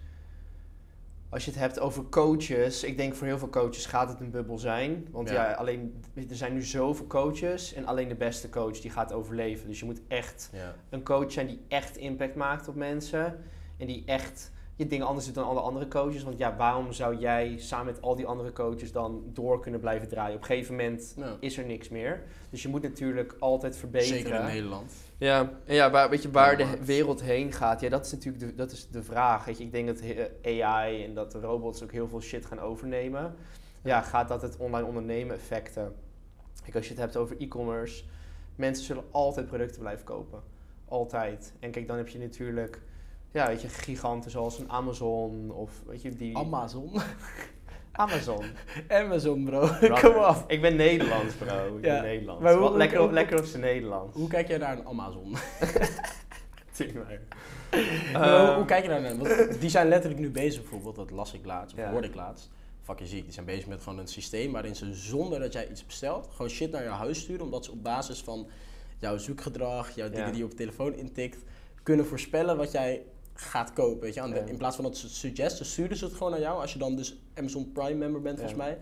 als 1.28 1.44
je 1.44 1.50
het 1.50 1.60
hebt 1.60 1.80
over 1.80 2.04
coaches, 2.08 2.84
ik 2.84 2.96
denk 2.96 3.14
voor 3.14 3.26
heel 3.26 3.38
veel 3.38 3.50
coaches 3.50 3.86
gaat 3.86 4.08
het 4.08 4.20
een 4.20 4.30
bubbel 4.30 4.58
zijn. 4.58 5.06
Want 5.10 5.28
Ja. 5.28 5.34
ja, 5.48 5.52
alleen, 5.52 6.02
er 6.14 6.36
zijn 6.36 6.52
nu 6.52 6.62
zoveel 6.62 7.06
coaches 7.06 7.72
en 7.72 7.86
alleen 7.86 8.08
de 8.08 8.14
beste 8.14 8.48
coach 8.48 8.80
die 8.80 8.90
gaat 8.90 9.12
overleven. 9.12 9.68
Dus 9.68 9.78
je 9.78 9.84
moet 9.84 10.00
echt 10.08 10.50
Ja. 10.52 10.74
een 10.90 11.04
coach 11.04 11.32
zijn 11.32 11.46
die 11.46 11.60
echt 11.68 11.96
impact 11.96 12.34
maakt 12.34 12.68
op 12.68 12.74
mensen. 12.74 13.38
En 13.76 13.86
die 13.86 14.02
echt 14.06 14.50
je 14.76 14.86
dingen 14.86 15.06
anders 15.06 15.26
doet 15.26 15.34
dan 15.34 15.44
alle 15.46 15.60
andere 15.60 15.88
coaches. 15.88 16.22
Want 16.22 16.38
ja, 16.38 16.56
waarom 16.56 16.92
zou 16.92 17.16
jij 17.18 17.54
samen 17.58 17.86
met 17.86 18.02
al 18.02 18.16
die 18.16 18.26
andere 18.26 18.52
coaches 18.52 18.92
dan 18.92 19.22
door 19.32 19.60
kunnen 19.60 19.80
blijven 19.80 20.08
draaien? 20.08 20.34
Op 20.36 20.40
een 20.40 20.46
gegeven 20.46 20.76
moment 20.76 21.16
is 21.40 21.58
er 21.58 21.64
niks 21.66 21.88
meer. 21.88 22.22
Dus 22.50 22.62
je 22.62 22.68
moet 22.68 22.82
natuurlijk 22.82 23.36
altijd 23.38 23.76
verbeteren. 23.76 24.16
Zeker 24.22 24.34
in 24.40 24.46
Nederland. 24.46 24.92
Ja, 25.22 25.52
en 25.64 25.74
ja, 25.74 25.90
waar, 25.90 26.10
weet 26.10 26.22
je, 26.22 26.30
waar 26.30 26.56
de 26.56 26.84
wereld 26.84 27.22
heen 27.22 27.52
gaat, 27.52 27.80
ja, 27.80 27.88
dat 27.88 28.06
is 28.06 28.12
natuurlijk 28.12 28.44
de, 28.44 28.54
dat 28.54 28.72
is 28.72 28.88
de 28.88 29.02
vraag. 29.02 29.44
Weet 29.44 29.58
je, 29.58 29.64
ik 29.64 29.72
denk 29.72 29.86
dat 29.86 30.00
eh, 30.00 30.62
AI 30.62 31.04
en 31.04 31.14
dat 31.14 31.32
de 31.32 31.40
robots 31.40 31.82
ook 31.82 31.92
heel 31.92 32.08
veel 32.08 32.20
shit 32.20 32.46
gaan 32.46 32.60
overnemen. 32.60 33.34
Ja, 33.82 34.00
gaat 34.00 34.28
dat 34.28 34.42
het 34.42 34.56
online 34.56 34.86
ondernemen 34.86 35.36
effecten? 35.36 35.94
Kijk, 36.62 36.76
als 36.76 36.84
je 36.84 36.90
het 36.90 37.00
hebt 37.00 37.16
over 37.16 37.36
e-commerce, 37.38 38.04
mensen 38.56 38.84
zullen 38.84 39.04
altijd 39.10 39.46
producten 39.46 39.80
blijven 39.80 40.04
kopen. 40.04 40.42
Altijd. 40.84 41.54
En 41.60 41.70
kijk, 41.70 41.86
dan 41.86 41.96
heb 41.96 42.08
je 42.08 42.18
natuurlijk, 42.18 42.82
ja, 43.30 43.46
weet 43.46 43.62
je, 43.62 43.68
giganten 43.68 44.30
zoals 44.30 44.58
een 44.58 44.70
Amazon 44.70 45.50
of, 45.50 45.82
weet 45.86 46.02
je, 46.02 46.10
die... 46.10 46.36
Amazon. 46.36 46.90
Amazon. 47.92 48.44
Amazon, 48.88 49.44
bro. 49.44 49.68
Kom 50.00 50.14
op. 50.14 50.44
Ik 50.46 50.60
ben 50.60 50.76
Nederlands, 50.76 51.34
bro. 51.34 51.76
Ik 51.76 51.84
Ja, 51.84 51.94
ben 51.94 52.02
Nederlands. 52.02 52.42
maar 52.42 52.52
hoe- 52.52 52.62
Wat 52.62 52.74
lekker, 52.76 52.98
hoe- 53.00 53.12
lekker 53.12 53.38
op 53.38 53.44
zijn 53.44 53.62
Nederlands. 53.62 54.14
Hoe 54.16 54.28
kijk 54.28 54.48
jij 54.48 54.58
naar 54.58 54.78
een 54.78 54.86
Amazon? 54.86 55.30
Maar. 56.94 57.20
Maar 58.12 58.28
hoe, 58.30 58.46
Ehm, 58.48 58.54
hoe 58.56 58.64
kijk 58.64 58.82
je 58.82 58.88
daar 58.88 59.00
naar? 59.00 59.16
Want 59.16 59.60
die 59.60 59.70
zijn 59.70 59.88
letterlijk 59.88 60.20
nu 60.20 60.30
bezig 60.30 60.60
bijvoorbeeld, 60.60 60.96
dat 60.96 61.10
las 61.10 61.32
ik 61.32 61.44
laatst, 61.44 61.74
of 61.76 61.80
Ja. 61.82 61.90
hoorde 61.90 62.06
ik 62.06 62.14
laatst. 62.14 62.50
Fucking 62.82 63.08
ziek, 63.08 63.24
die 63.24 63.32
zijn 63.32 63.46
bezig 63.46 63.66
met 63.66 63.82
gewoon 63.82 63.98
een 63.98 64.06
systeem 64.08 64.52
waarin 64.52 64.76
ze 64.76 64.94
zonder 64.94 65.40
dat 65.40 65.52
jij 65.52 65.68
iets 65.68 65.86
bestelt, 65.86 66.28
gewoon 66.32 66.50
shit 66.50 66.70
naar 66.70 66.82
je 66.82 66.88
huis 66.88 67.20
sturen, 67.20 67.44
omdat 67.44 67.64
ze 67.64 67.70
op 67.70 67.82
basis 67.82 68.20
van 68.20 68.46
jouw 68.98 69.16
zoekgedrag, 69.18 69.90
jouw 69.90 70.08
dingen 70.08 70.24
Ja. 70.24 70.30
die 70.30 70.38
je 70.38 70.44
op 70.44 70.54
telefoon 70.54 70.94
intikt, 70.94 71.44
kunnen 71.82 72.06
voorspellen 72.06 72.56
wat 72.56 72.72
jij 72.72 73.02
gaat 73.42 73.72
kopen. 73.72 74.00
Weet 74.00 74.14
je? 74.14 74.20
En 74.20 74.30
de- 74.30 74.36
Ja. 74.36 74.44
In 74.46 74.56
plaats 74.56 74.76
van 74.76 74.84
dat 74.84 74.96
ze 74.96 75.06
het 75.06 75.14
suggesten, 75.14 75.66
sturen 75.66 75.96
ze 75.96 76.04
het 76.04 76.14
gewoon 76.14 76.30
naar 76.32 76.40
jou. 76.40 76.60
Als 76.60 76.72
je 76.72 76.78
dan 76.78 76.96
dus 76.96 77.16
Amazon 77.34 77.72
Prime 77.72 77.94
member 77.94 78.20
bent, 78.20 78.38
volgens 78.38 78.58
mij. 78.58 78.78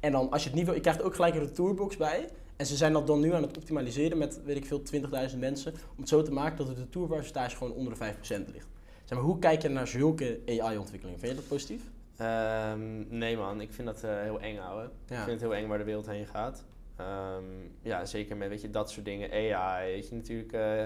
En 0.00 0.12
dan 0.12 0.30
als 0.30 0.42
je 0.42 0.48
het 0.48 0.56
niet 0.58 0.66
wil, 0.66 0.74
je 0.74 0.80
krijgt 0.80 1.02
ook 1.02 1.14
gelijk 1.14 1.34
een 1.34 1.40
retourbox 1.40 1.96
bij. 1.96 2.28
En 2.56 2.66
ze 2.66 2.76
zijn 2.76 2.92
dat 2.92 3.06
dan 3.06 3.20
nu 3.20 3.34
aan 3.34 3.42
het 3.42 3.56
optimaliseren 3.56 4.18
met, 4.18 4.40
weet 4.44 4.56
ik 4.56 4.66
veel, 4.66 4.82
20.000 4.82 5.38
mensen. 5.40 5.72
Om 5.72 5.96
het 6.00 6.08
zo 6.08 6.22
te 6.22 6.32
maken 6.32 6.56
dat 6.56 6.66
de 6.66 6.74
retourpercentage 6.82 7.56
gewoon 7.56 7.72
onder 7.72 7.92
de 7.92 7.98
5% 7.98 8.50
ligt. 8.52 8.66
Zeg 9.04 9.18
maar, 9.18 9.26
hoe 9.26 9.38
kijk 9.38 9.62
je 9.62 9.68
naar 9.68 9.86
zulke 9.86 10.40
AI-ontwikkelingen? 10.46 11.20
Vind 11.20 11.30
je 11.32 11.38
dat 11.38 11.48
positief? 11.48 11.82
Ehm, 12.16 13.16
nee 13.18 13.36
man, 13.36 13.60
ik 13.60 13.72
vind 13.72 13.86
dat 13.86 14.02
eh, 14.04 14.20
heel 14.22 14.40
eng 14.40 14.58
ouwe. 14.58 14.82
Ik 14.84 14.90
vind 15.16 15.30
het 15.30 15.40
heel 15.40 15.54
eng 15.54 15.68
waar 15.68 15.78
de 15.78 15.84
wereld 15.84 16.06
heen 16.06 16.26
gaat. 16.26 16.64
Ehm, 16.96 17.44
ja, 17.82 18.04
zeker 18.04 18.36
met 18.36 18.48
weet 18.48 18.60
je, 18.60 18.70
dat 18.70 18.90
soort 18.90 19.04
dingen. 19.04 19.30
AI, 19.30 19.92
weet 19.92 20.08
je, 20.08 20.14
natuurlijk 20.14 20.52
eh, 20.52 20.82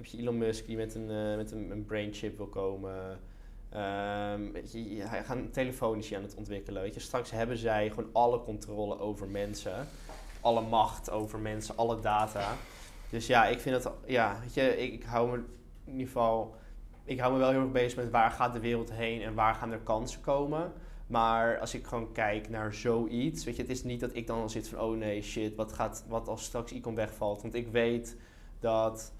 heb 0.00 0.10
je 0.10 0.18
Elon 0.18 0.38
Musk 0.38 0.66
die 0.66 0.76
met 0.76 0.94
een, 0.94 1.10
eh, 1.10 1.36
met 1.36 1.52
een, 1.52 1.70
een 1.70 1.84
brain 1.84 2.12
chip 2.12 2.36
wil 2.36 2.46
komen. 2.46 3.20
Weet 4.52 4.72
je, 4.72 5.02
hij 5.02 5.24
gaat 5.24 5.52
telefonisch 5.52 6.14
aan 6.14 6.22
het 6.22 6.34
ontwikkelen. 6.34 6.82
Weet 6.82 6.94
je, 6.94 7.00
straks 7.00 7.30
hebben 7.30 7.56
zij 7.56 7.90
gewoon 7.90 8.10
alle 8.12 8.42
controle 8.42 8.98
over 8.98 9.28
mensen. 9.28 9.86
Alle 10.40 10.60
macht 10.60 11.10
over 11.10 11.38
mensen, 11.38 11.76
alle 11.76 12.00
data. 12.00 12.54
Dus 13.10 13.26
ja, 13.26 13.46
ik 13.46 13.60
vind 13.60 13.84
het, 13.84 13.92
ja, 14.06 14.38
weet 14.40 14.54
je, 14.54 14.76
ik, 14.76 14.92
ik 14.92 15.02
hou 15.02 15.30
me 15.30 15.36
in 15.84 15.92
ieder 15.92 16.06
geval, 16.06 16.54
ik 17.04 17.20
hou 17.20 17.32
me 17.32 17.38
wel 17.38 17.50
heel 17.50 17.60
erg 17.60 17.72
bezig 17.72 17.98
met 17.98 18.10
waar 18.10 18.30
gaat 18.30 18.52
de 18.52 18.60
wereld 18.60 18.92
heen 18.92 19.22
en 19.22 19.34
waar 19.34 19.54
gaan 19.54 19.72
er 19.72 19.78
kansen 19.78 20.20
komen. 20.20 20.72
Maar 21.06 21.58
als 21.58 21.74
ik 21.74 21.86
gewoon 21.86 22.12
kijk 22.12 22.48
naar 22.48 22.74
zoiets, 22.74 23.44
weet 23.44 23.56
je, 23.56 23.62
het 23.62 23.70
is 23.70 23.84
niet 23.84 24.00
dat 24.00 24.14
ik 24.14 24.26
dan 24.26 24.40
al 24.40 24.48
zit 24.48 24.68
van, 24.68 24.80
oh 24.80 24.96
nee, 24.96 25.22
shit, 25.22 25.54
wat, 25.54 25.72
gaat, 25.72 26.04
wat 26.08 26.28
als 26.28 26.44
straks 26.44 26.72
Icon 26.72 26.94
wegvalt? 26.94 27.42
Want 27.42 27.54
ik 27.54 27.68
weet 27.68 28.16
dat, 28.60 29.12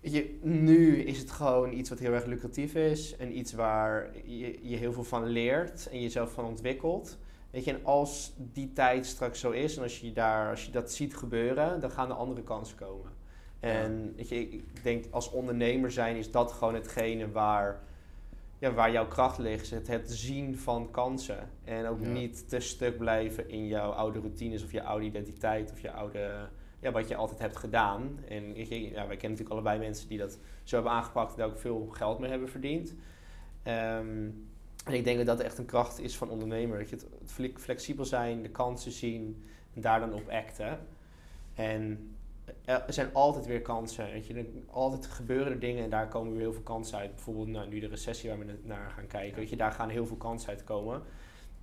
weet 0.00 0.12
je, 0.12 0.38
nu 0.42 0.96
is 1.02 1.18
het 1.18 1.30
gewoon 1.30 1.72
iets 1.72 1.88
wat 1.90 1.98
heel 1.98 2.12
erg 2.12 2.24
lucratief 2.24 2.74
is 2.74 3.16
en 3.16 3.38
iets 3.38 3.52
waar 3.52 4.10
je, 4.24 4.58
je 4.68 4.76
heel 4.76 4.92
veel 4.92 5.04
van 5.04 5.24
leert 5.26 5.88
en 5.90 6.00
jezelf 6.00 6.32
van 6.32 6.44
ontwikkelt. 6.44 7.18
Weet 7.50 7.64
je, 7.64 7.72
en 7.72 7.84
als 7.84 8.32
die 8.36 8.72
tijd 8.72 9.06
straks 9.06 9.40
zo 9.40 9.50
is 9.50 9.76
en 9.76 9.82
als 9.82 10.00
je, 10.00 10.12
daar, 10.12 10.50
als 10.50 10.64
je 10.64 10.70
dat 10.70 10.92
ziet 10.92 11.16
gebeuren, 11.16 11.80
dan 11.80 11.90
gaan 11.90 12.08
er 12.08 12.14
andere 12.16 12.42
kansen 12.42 12.76
komen. 12.76 13.10
En 13.60 14.12
weet 14.16 14.28
je, 14.28 14.48
ik 14.48 14.82
denk 14.82 15.04
als 15.10 15.30
ondernemer 15.30 15.92
zijn 15.92 16.16
is 16.16 16.30
dat 16.30 16.52
gewoon 16.52 16.74
hetgene 16.74 17.30
waar, 17.30 17.82
ja, 18.58 18.72
waar 18.72 18.92
jouw 18.92 19.08
kracht 19.08 19.38
ligt. 19.38 19.70
Het, 19.70 19.86
het 19.86 20.10
zien 20.10 20.56
van 20.58 20.90
kansen. 20.90 21.50
En 21.64 21.86
ook 21.86 22.00
Ja. 22.00 22.08
niet 22.08 22.48
te 22.48 22.60
stuk 22.60 22.98
blijven 22.98 23.48
in 23.48 23.66
jouw 23.66 23.90
oude 23.90 24.18
routines 24.18 24.64
of 24.64 24.72
je 24.72 24.82
oude 24.82 25.04
identiteit 25.04 25.70
of 25.72 25.80
je 25.80 25.90
oude, 25.92 26.48
ja, 26.80 26.90
wat 26.90 27.08
je 27.08 27.16
altijd 27.16 27.38
hebt 27.38 27.56
gedaan. 27.56 28.18
En 28.28 28.54
ja, 28.54 28.66
wij 28.66 28.92
kennen 28.92 29.06
natuurlijk 29.06 29.50
allebei 29.50 29.78
mensen 29.78 30.08
die 30.08 30.18
dat 30.18 30.38
zo 30.64 30.74
hebben 30.74 30.92
aangepakt 30.92 31.32
en 31.32 31.38
daar 31.38 31.48
ook 31.48 31.58
veel 31.58 31.88
geld 31.92 32.18
mee 32.18 32.30
hebben 32.30 32.48
verdiend. 32.48 32.94
Ehm, 33.62 34.28
en 34.84 34.92
ik 34.94 35.04
denk 35.04 35.16
dat 35.16 35.26
dat 35.26 35.40
echt 35.40 35.58
een 35.58 35.64
kracht 35.64 35.98
is 36.00 36.16
van 36.16 36.30
ondernemer. 36.30 36.78
Dat 36.78 36.90
je 36.90 36.96
het 36.96 37.06
fle- 37.24 37.52
flexibel 37.56 38.04
zijn, 38.04 38.42
de 38.42 38.50
kansen 38.50 38.92
zien 38.92 39.44
en 39.74 39.80
daar 39.80 40.00
dan 40.00 40.14
op 40.14 40.28
acten. 40.28 40.78
En 41.54 42.14
er 42.64 42.92
zijn 42.92 43.14
altijd 43.14 43.46
weer 43.46 43.62
kansen. 43.62 44.10
Weet 44.10 44.26
je. 44.26 44.34
Er, 44.34 44.46
altijd 44.70 45.06
gebeuren 45.06 45.52
er 45.52 45.58
dingen 45.58 45.84
en 45.84 45.90
daar 45.90 46.08
komen 46.08 46.32
weer 46.32 46.40
heel 46.40 46.52
veel 46.52 46.62
kansen 46.62 46.98
uit. 46.98 47.14
Bijvoorbeeld 47.14 47.48
nou, 47.48 47.68
nu 47.68 47.80
de 47.80 47.86
recessie 47.86 48.28
waar 48.28 48.38
we 48.38 48.44
na- 48.44 48.52
naar 48.62 48.90
gaan 48.90 49.06
kijken. 49.06 49.38
Weet 49.38 49.50
je, 49.50 49.56
daar 49.56 49.72
gaan 49.72 49.88
heel 49.88 50.06
veel 50.06 50.16
kansen 50.16 50.48
uit 50.48 50.64
komen. 50.64 51.02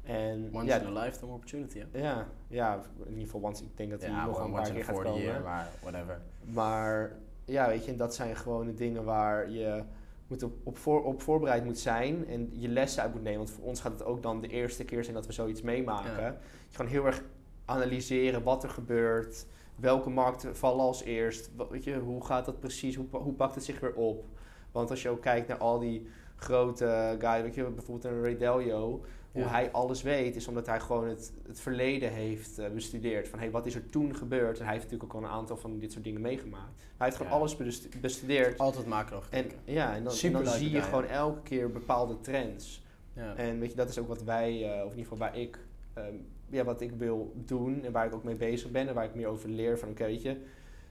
En 0.08 0.50
Once 0.54 0.66
ja, 0.66 0.80
in 0.80 0.98
a 0.98 1.04
lifetime 1.04 1.32
opportunity, 1.32 1.80
hè? 1.80 2.00
ja, 2.00 2.28
ja, 2.48 2.82
in 3.04 3.10
ieder 3.10 3.24
geval, 3.24 3.42
once, 3.42 3.64
ik 3.64 3.78
denk 3.78 3.92
dat 3.92 4.02
hij 4.02 4.10
Ja, 4.10 4.26
nog 4.26 4.44
een 4.44 4.52
paar 4.52 4.72
keer 4.72 4.84
gaat 4.84 4.96
40 4.96 5.04
komen. 5.04 5.22
year, 5.22 5.42
maar 5.42 5.68
whatever. 5.82 6.22
Maar 6.44 7.16
ja, 7.46 7.68
weet 7.68 7.86
je, 7.86 7.96
dat 7.96 8.16
zijn 8.16 8.36
gewoon 8.36 8.66
de 8.66 8.74
dingen 8.74 9.04
waar 9.04 9.50
je 9.50 9.84
moet 10.28 10.44
op, 10.44 10.54
op, 10.64 10.78
voor, 10.78 11.04
op 11.04 11.22
voorbereid 11.22 11.66
moet 11.66 11.80
zijn 11.80 12.28
en 12.28 12.50
je 12.52 12.68
lessen 12.68 13.04
uit 13.04 13.14
moet 13.14 13.24
nemen. 13.24 13.38
Want 13.38 13.52
voor 13.52 13.64
ons 13.64 13.82
gaat 13.82 13.92
het 13.92 14.04
ook 14.04 14.22
dan 14.22 14.42
de 14.42 14.48
eerste 14.48 14.84
keer 14.86 15.04
zijn 15.04 15.16
dat 15.16 15.26
we 15.26 15.34
zoiets 15.34 15.62
meemaken. 15.62 16.22
Ja. 16.22 16.28
Je 16.28 16.36
gewoon 16.76 16.92
heel 16.92 17.06
erg 17.06 17.24
analyseren 17.66 18.44
wat 18.44 18.64
er 18.64 18.70
gebeurt, 18.70 19.46
welke 19.76 20.10
markten 20.10 20.56
vallen 20.56 20.86
als 20.86 21.04
eerst, 21.04 21.50
wat, 21.56 21.70
weet 21.70 21.84
je, 21.84 21.96
hoe 22.00 22.26
gaat 22.26 22.46
dat 22.46 22.60
precies, 22.60 22.96
hoe, 22.96 23.06
hoe 23.12 23.34
pakt 23.34 23.56
het 23.56 23.64
zich 23.64 23.80
weer 23.80 23.94
op. 23.94 24.26
Want 24.72 24.90
als 24.90 25.02
je 25.02 25.10
ook 25.10 25.22
kijkt 25.22 25.48
naar 25.48 25.58
al 25.58 25.80
die 25.80 26.08
grote 26.36 27.16
guys, 27.20 27.42
weet 27.42 27.56
je, 27.56 27.64
bijvoorbeeld 27.64 28.14
een 28.14 28.22
Ray 28.24 28.38
Dalio, 28.38 29.04
hoe 29.38 29.46
Ja. 29.46 29.52
hij 29.52 29.72
alles 29.72 30.02
weet, 30.02 30.36
is 30.36 30.48
omdat 30.48 30.66
hij 30.66 30.80
gewoon 30.80 31.08
het, 31.08 31.34
het 31.48 31.60
verleden 31.60 32.12
heeft 32.12 32.60
eh, 32.60 32.70
bestudeerd. 32.70 33.28
Van 33.28 33.40
hey, 33.40 33.52
wat 33.52 33.66
is 33.66 33.76
er 33.76 33.90
toen 33.90 34.16
gebeurd? 34.16 34.58
En 34.60 34.64
hij 34.64 34.74
heeft 34.74 34.86
natuurlijk 34.86 35.16
ook 35.16 35.22
al 35.22 35.28
een 35.28 35.34
aantal 35.36 35.58
van 35.58 35.80
dit 35.80 35.92
soort 35.92 36.04
dingen 36.04 36.22
meegemaakt. 36.22 36.72
Hij 36.98 37.06
heeft 37.06 37.16
gewoon 37.18 37.32
Ja. 37.32 37.38
alles 37.38 37.56
bestu- 37.58 38.00
bestudeerd. 38.02 38.58
Altijd 38.58 38.86
macro 38.86 39.22
En, 39.30 39.46
ja, 39.66 39.96
en 39.96 40.04
dan, 40.04 40.14
en 40.24 40.32
dan 40.32 40.46
zie 40.48 40.70
je 40.70 40.82
gewoon 40.82 41.06
elke 41.06 41.42
keer 41.42 41.72
bepaalde 41.72 42.20
trends. 42.20 42.84
Ja. 43.14 43.36
En 43.36 43.60
weet 43.60 43.70
je, 43.70 43.76
dat 43.76 43.90
is 43.90 44.00
ook 44.00 44.08
wat 44.08 44.24
wij, 44.24 44.64
eh, 44.64 44.86
of 44.86 44.92
in 44.92 44.98
ieder 44.98 45.12
geval 45.12 45.18
waar 45.18 45.38
ik, 45.38 45.60
ehm, 45.94 46.14
ja, 46.50 46.64
wat 46.64 46.82
ik 46.82 46.92
wil 46.92 47.34
doen 47.36 47.84
en 47.84 47.92
waar 47.92 48.06
ik 48.06 48.14
ook 48.14 48.24
mee 48.24 48.36
bezig 48.36 48.72
ben 48.72 48.88
en 48.88 48.94
waar 48.94 49.06
ik 49.06 49.16
meer 49.16 49.28
over 49.28 49.50
leer 49.50 49.80
van, 49.80 49.90
oké, 49.90 50.06
weet 50.06 50.22
je, 50.22 50.38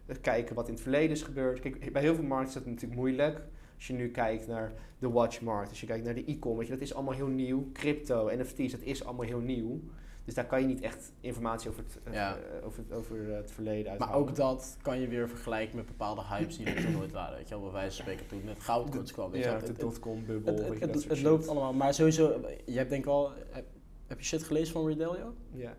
eh, 0.07 0.17
kijken 0.21 0.55
wat 0.55 0.67
in 0.69 0.73
het 0.75 0.83
verleden 0.83 1.11
is 1.11 1.23
gebeurd. 1.23 1.61
Kijk, 1.61 1.93
bij 1.93 2.03
heel 2.03 2.15
veel 2.15 2.25
markten 2.25 2.49
is 2.49 2.55
dat 2.55 2.67
natuurlijk 2.67 3.01
moeilijk. 3.01 3.41
Als 3.77 3.87
je 3.87 3.93
nu 3.93 4.11
kijkt 4.11 4.47
naar 4.47 4.73
de 4.99 5.11
watchmarkt, 5.11 5.69
als 5.71 5.81
je 5.81 5.87
kijkt 5.87 6.05
naar 6.05 6.15
de 6.15 6.25
e-commerce, 6.25 6.71
dat 6.73 6.81
is 6.81 6.95
allemaal 6.95 7.15
heel 7.15 7.27
nieuw. 7.27 7.69
Crypto, 7.73 8.31
NFT's, 8.37 8.71
dat 8.73 8.81
is 8.83 9.05
allemaal 9.05 9.27
heel 9.27 9.39
nieuw. 9.41 9.81
Dus 10.25 10.35
daar 10.35 10.47
kan 10.47 10.61
je 10.61 10.67
niet 10.67 10.81
echt 10.81 11.13
informatie 11.21 11.71
over 11.71 11.83
het, 11.83 11.99
eh, 12.05 12.13
Ja. 12.13 12.37
eh, 12.37 12.67
over, 12.67 12.79
het- 12.89 12.93
over 12.99 13.35
het 13.35 13.51
verleden 13.51 13.85
Maar 13.85 13.93
uithalen. 13.93 14.15
ook 14.29 14.35
dat 14.37 14.77
kan 14.83 15.01
je 15.01 15.09
weer 15.09 15.29
vergelijken 15.29 15.77
met 15.77 15.87
bepaalde 15.87 16.23
hypes 16.23 16.57
die 16.57 16.67
er 16.67 16.83
toen 16.85 16.93
nooit 16.93 17.13
waren. 17.13 17.37
Weet 17.37 17.49
je 17.49 17.55
wel, 17.55 17.63
bij 17.65 17.73
wijze 17.73 17.97
van 17.97 18.05
spreken 18.13 18.27
toen 18.27 18.49
het 18.49 18.61
goud 18.61 18.91
kort 18.91 19.13
kwam. 19.13 19.31
Weet 19.31 19.45
je 19.45 19.51
ja, 19.51 19.59
de 19.59 19.73
dotcom-bubbel. 19.73 20.55
Het, 20.55 20.81
het, 20.81 21.09
dat 21.09 21.21
loopt 21.23 21.49
allemaal, 21.49 21.73
maar 21.73 21.95
sowieso, 21.95 22.41
je 22.65 22.77
hebt 22.77 22.89
denk 22.91 23.01
ik 23.03 23.05
wel, 23.09 23.33
heb, 23.51 23.65
heb 24.07 24.19
je 24.19 24.25
shit 24.25 24.43
gelezen 24.43 24.73
van 24.73 24.87
Redelio? 24.87 25.35
Ja. 25.53 25.77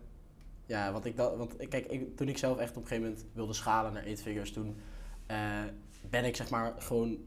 Ja, 0.66 0.92
want 0.92 1.04
ik 1.04 1.16
dacht, 1.16 1.36
want 1.36 1.56
kijk, 1.68 1.86
ik, 1.86 2.16
toen 2.16 2.28
ik 2.28 2.38
zelf 2.38 2.58
echt 2.58 2.76
op 2.76 2.82
een 2.82 2.88
gegeven 2.88 3.08
moment 3.10 3.26
wilde 3.32 3.52
schalen 3.52 3.92
naar 3.92 4.04
8 4.06 4.22
figures, 4.22 4.52
toen 4.52 4.76
eh, 5.26 5.62
ben 6.10 6.24
ik 6.24 6.36
zeg 6.36 6.50
maar 6.50 6.74
gewoon 6.78 7.18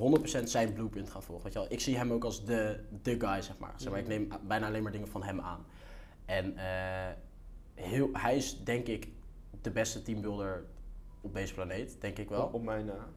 100% 0.00 0.42
zijn 0.42 0.72
blueprint 0.72 1.10
gaan 1.10 1.22
volgen. 1.22 1.44
Weet 1.44 1.52
je 1.52 1.58
wel? 1.58 1.68
Ik 1.72 1.80
zie 1.80 1.96
hem 1.96 2.12
ook 2.12 2.24
als 2.24 2.44
de, 2.44 2.80
de 3.02 3.16
guy, 3.18 3.42
zeg 3.42 3.58
maar. 3.58 3.72
zeg 3.76 3.90
maar. 3.90 4.00
Ik 4.00 4.08
neem 4.08 4.28
bijna 4.46 4.66
alleen 4.66 4.82
maar 4.82 4.92
dingen 4.92 5.08
van 5.08 5.22
hem 5.22 5.40
aan. 5.40 5.66
En 6.24 6.56
eh, 6.56 7.08
heel, 7.74 8.08
hij 8.12 8.36
is 8.36 8.64
denk 8.64 8.86
ik 8.86 9.08
de 9.62 9.70
beste 9.70 10.02
teambuilder 10.02 10.64
op 11.20 11.34
deze 11.34 11.54
planeet, 11.54 12.00
denk 12.00 12.18
ik 12.18 12.28
wel. 12.28 12.42
Op, 12.42 12.54
op 12.54 12.62
mijn 12.62 12.84
na. 12.86 13.08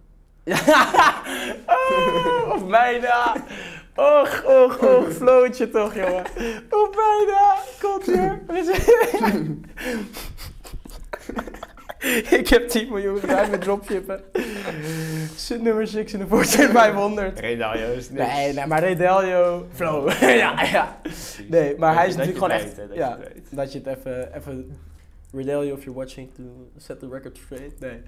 oh, 1.65 2.53
of 2.53 2.67
bijna. 2.67 3.35
Och, 3.95 4.43
och, 4.45 4.79
och, 4.79 5.13
flootje 5.13 5.69
toch, 5.69 5.95
jongen. 5.95 6.25
Of 6.69 6.89
bijna. 6.89 7.55
Komt 7.81 8.05
hier. 8.05 8.41
Ik 12.39 12.47
heb 12.47 12.67
10 12.67 12.89
miljoen 12.89 13.19
gedaan 13.19 13.49
met 13.49 13.61
dropshippen. 13.61 14.23
Zit 15.35 15.61
nummer 15.61 15.87
6 15.87 16.13
in 16.13 16.19
de 16.19 16.27
Fortune 16.27 16.69
500. 16.79 17.39
Redalio 17.39 17.91
is 17.91 18.09
niks. 18.09 18.27
Nee, 18.27 18.53
nee, 18.53 18.65
maar 18.65 18.79
Redelio, 18.79 19.67
flow. 19.73 20.11
ja, 20.21 20.63
ja. 20.63 21.01
Nee, 21.47 21.77
maar 21.77 21.95
hij 21.95 22.07
is 22.07 22.15
natuurlijk 22.15 22.45
gewoon 22.45 22.57
echt... 22.59 22.75
dat 22.75 22.93
ja, 22.93 23.19
je 23.33 23.55
dat 23.55 23.71
je 23.71 23.81
het 23.83 23.87
even... 23.87 24.35
even 24.35 24.77
Redelio, 25.31 25.75
if 25.75 25.83
you're 25.83 25.99
watching, 25.99 26.29
to 26.35 26.43
set 26.77 26.99
the 26.99 27.07
record 27.09 27.37
straight. 27.37 27.79
Nee. 27.79 28.01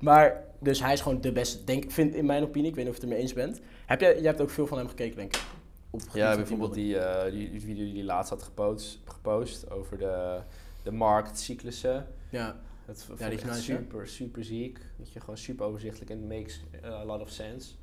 Maar, 0.00 0.44
dus 0.60 0.80
hij 0.80 0.92
is 0.92 1.00
gewoon 1.00 1.20
de 1.20 1.32
beste, 1.32 1.64
denk, 1.64 1.90
vind 1.90 2.14
in 2.14 2.26
mijn 2.26 2.42
opinie. 2.42 2.68
Ik 2.68 2.74
weet 2.74 2.84
niet 2.84 2.94
of 2.94 3.00
je 3.00 3.06
het 3.06 3.10
ermee 3.10 3.22
eens 3.22 3.32
bent. 3.32 3.60
Heb 3.86 4.00
jij, 4.00 4.14
jij 4.14 4.26
hebt 4.26 4.40
ook 4.40 4.50
veel 4.50 4.66
van 4.66 4.78
hem 4.78 4.88
gekeken, 4.88 5.16
denk 5.16 5.36
ik. 5.36 5.42
Op 5.90 6.00
Ja, 6.12 6.36
bijvoorbeeld 6.36 6.74
die, 6.74 6.98
eh, 6.98 7.32
die, 7.32 7.50
die 7.50 7.60
video 7.60 7.84
die 7.84 7.94
hij 7.94 8.04
laatst 8.04 8.30
had 8.30 8.42
gepost, 8.42 9.00
gepost 9.04 9.70
over 9.70 9.98
de, 9.98 10.38
de 10.82 10.92
marktcyclussen. 10.92 12.06
Ja, 12.28 12.56
Dat 12.90 13.02
vond 13.04 13.18
die 13.18 13.50
is 13.50 13.64
super, 13.64 14.06
super 14.08 14.44
ziek. 14.44 14.78
Dat 14.98 15.12
je 15.12 15.20
gewoon 15.20 15.36
super 15.36 15.66
overzichtelijk 15.66 16.10
en 16.10 16.26
makes 16.26 16.64
uh, 16.84 16.92
a 16.92 17.04
lot 17.04 17.20
of 17.20 17.30
sense. 17.30 17.74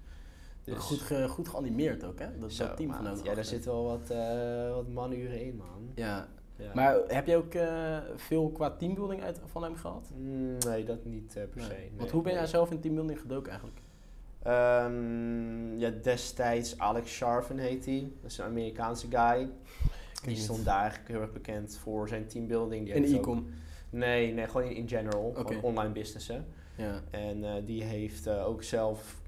Dus, 0.63 0.77
goed, 0.77 0.99
ge, 0.99 1.27
goed 1.27 1.47
geanimeerd 1.47 2.03
ook, 2.03 2.19
hè? 2.19 2.39
Dat, 2.39 2.51
zo, 2.53 2.67
dat 2.67 2.77
team 2.77 2.93
van. 2.93 3.19
Ja, 3.23 3.33
daar 3.35 3.45
zitten 3.45 3.71
wel 3.71 3.83
wat, 3.83 4.09
eh, 4.09 4.73
wat 4.73 4.87
manuren 4.87 5.41
in, 5.45 5.55
man. 5.55 5.91
Ja, 5.95 6.27
Ja. 6.55 6.71
maar 6.73 6.97
heb 7.07 7.27
je 7.27 7.35
ook 7.35 7.53
eh, 7.53 7.97
veel 8.15 8.49
qua 8.49 8.71
teambuilding 8.71 9.23
uit, 9.23 9.39
van 9.45 9.63
hem 9.63 9.75
gehad? 9.75 10.09
Mm, 10.17 10.57
nee, 10.67 10.83
dat 10.83 11.05
niet 11.05 11.35
eh, 11.35 11.43
per 11.43 11.57
Nee. 11.61 11.65
se. 11.69 11.73
nee. 11.73 11.91
Want 11.97 12.11
hoe 12.11 12.21
ben 12.21 12.31
jij 12.31 12.41
Nee. 12.41 12.49
zelf 12.49 12.71
in 12.71 12.79
teambuilding 12.79 13.19
gedoken 13.19 13.49
eigenlijk? 13.51 13.79
Ehm, 14.43 15.77
ja, 15.79 15.89
destijds 16.01 16.77
Alex 16.79 17.11
Sharven 17.11 17.57
heet 17.57 17.85
hij. 17.85 18.11
Dat 18.21 18.31
is 18.31 18.37
een 18.37 18.45
Amerikaanse 18.45 19.07
guy. 19.09 19.49
Die 20.23 20.35
stond 20.35 20.65
daar 20.65 20.79
eigenlijk 20.79 21.09
heel 21.09 21.21
erg 21.21 21.31
bekend 21.33 21.77
voor 21.77 22.07
zijn 22.07 22.27
teambuilding. 22.27 22.85
Die 22.93 22.95
ook- 23.15 23.19
e-com. 23.21 23.47
Nee, 23.89 24.33
nee, 24.33 24.47
gewoon 24.47 24.67
in, 24.67 24.75
in 24.75 24.87
general. 24.87 25.33
Gewoon 25.35 25.61
online 25.61 25.91
businessen. 25.91 26.45
Ja. 26.77 27.01
En 27.09 27.43
eh, 27.43 27.53
die 27.65 27.83
heeft 27.83 28.27
eh, 28.27 28.47
ook 28.47 28.63
zelf, 28.63 29.21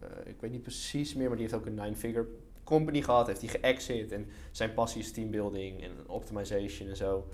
eh, 0.00 0.08
ik 0.24 0.40
weet 0.40 0.50
niet 0.50 0.62
precies 0.62 1.14
meer, 1.14 1.28
maar 1.28 1.36
die 1.36 1.46
heeft 1.46 1.58
ook 1.58 1.66
een 1.66 1.74
nine-figure 1.74 2.26
company 2.64 3.02
gehad. 3.02 3.26
Heeft 3.26 3.40
hij 3.40 3.50
geëxit 3.50 4.12
en 4.12 4.28
zijn 4.50 4.74
passie 4.74 5.00
is 5.00 5.12
teambuilding 5.12 5.82
en 5.82 5.90
optimization 6.06 6.88
en 6.88 6.96
zo. 6.96 7.28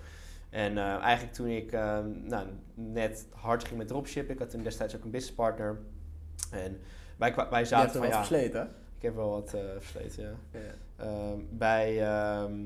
En 0.50 0.78
eigenlijk 0.78 1.34
toen 1.34 1.46
ik 1.48 1.72
eh, 1.72 1.98
nou, 2.22 2.46
net 2.74 3.26
hard 3.30 3.64
ging 3.64 3.78
met 3.78 3.88
dropship, 3.88 4.30
ik 4.30 4.38
had 4.38 4.50
toen 4.50 4.62
destijds 4.62 4.96
ook 4.96 5.04
een 5.04 5.10
businesspartner. 5.10 5.78
En 6.50 6.80
wij, 7.16 7.34
wij 7.34 7.60
Je 7.60 7.66
zaten 7.66 7.78
hebt 7.78 7.92
van 7.92 8.00
wat 8.00 8.10
ja, 8.10 8.16
versleten, 8.16 8.60
hè? 8.60 8.66
ik 8.96 9.02
heb 9.02 9.14
wel 9.14 9.30
wat 9.30 9.54
versleten, 9.78 10.22
ja. 10.22 10.60
Ja. 10.60 11.04
Ehm, 11.04 11.40
wij, 11.58 12.02
ehm, 12.02 12.64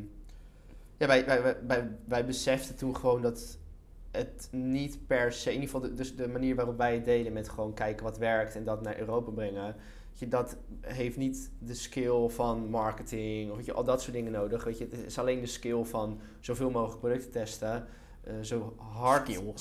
ja, 0.96 1.06
wij, 1.06 1.26
wij, 1.26 1.42
wij, 1.42 1.56
wij, 1.66 1.90
wij 2.04 2.26
beseften 2.26 2.76
toen 2.76 2.96
gewoon 2.96 3.22
dat 3.22 3.58
het 4.10 4.48
niet 4.50 5.06
per 5.06 5.32
se, 5.32 5.48
in 5.48 5.60
ieder 5.60 5.70
geval 5.70 5.88
de, 5.88 5.94
dus 5.94 6.16
de 6.16 6.28
manier 6.28 6.54
waarop 6.54 6.76
wij 6.76 6.94
het 6.94 7.04
deden 7.04 7.32
met 7.32 7.48
gewoon 7.48 7.74
kijken 7.74 8.04
wat 8.04 8.18
werkt 8.18 8.56
en 8.56 8.64
dat 8.64 8.82
naar 8.82 8.98
Europa 8.98 9.30
brengen, 9.30 9.76
je, 10.20 10.28
dat 10.28 10.56
heeft 10.80 11.16
niet 11.16 11.50
de 11.58 11.74
skill 11.74 12.28
van 12.28 12.70
marketing 12.70 13.50
of 13.50 13.56
weet 13.56 13.66
je, 13.66 13.72
al 13.72 13.84
dat 13.84 14.02
soort 14.02 14.14
dingen 14.14 14.32
nodig. 14.32 14.64
Weet 14.64 14.78
je, 14.78 14.88
het 14.90 15.06
is 15.06 15.18
alleen 15.18 15.40
de 15.40 15.46
skill 15.46 15.84
van 15.84 16.20
zoveel 16.40 16.70
mogelijk 16.70 17.00
producten 17.00 17.30
testen, 17.30 17.86
eh, 18.20 18.34
zo 18.40 18.74
hard. 18.76 19.28
Skill. 19.28 19.54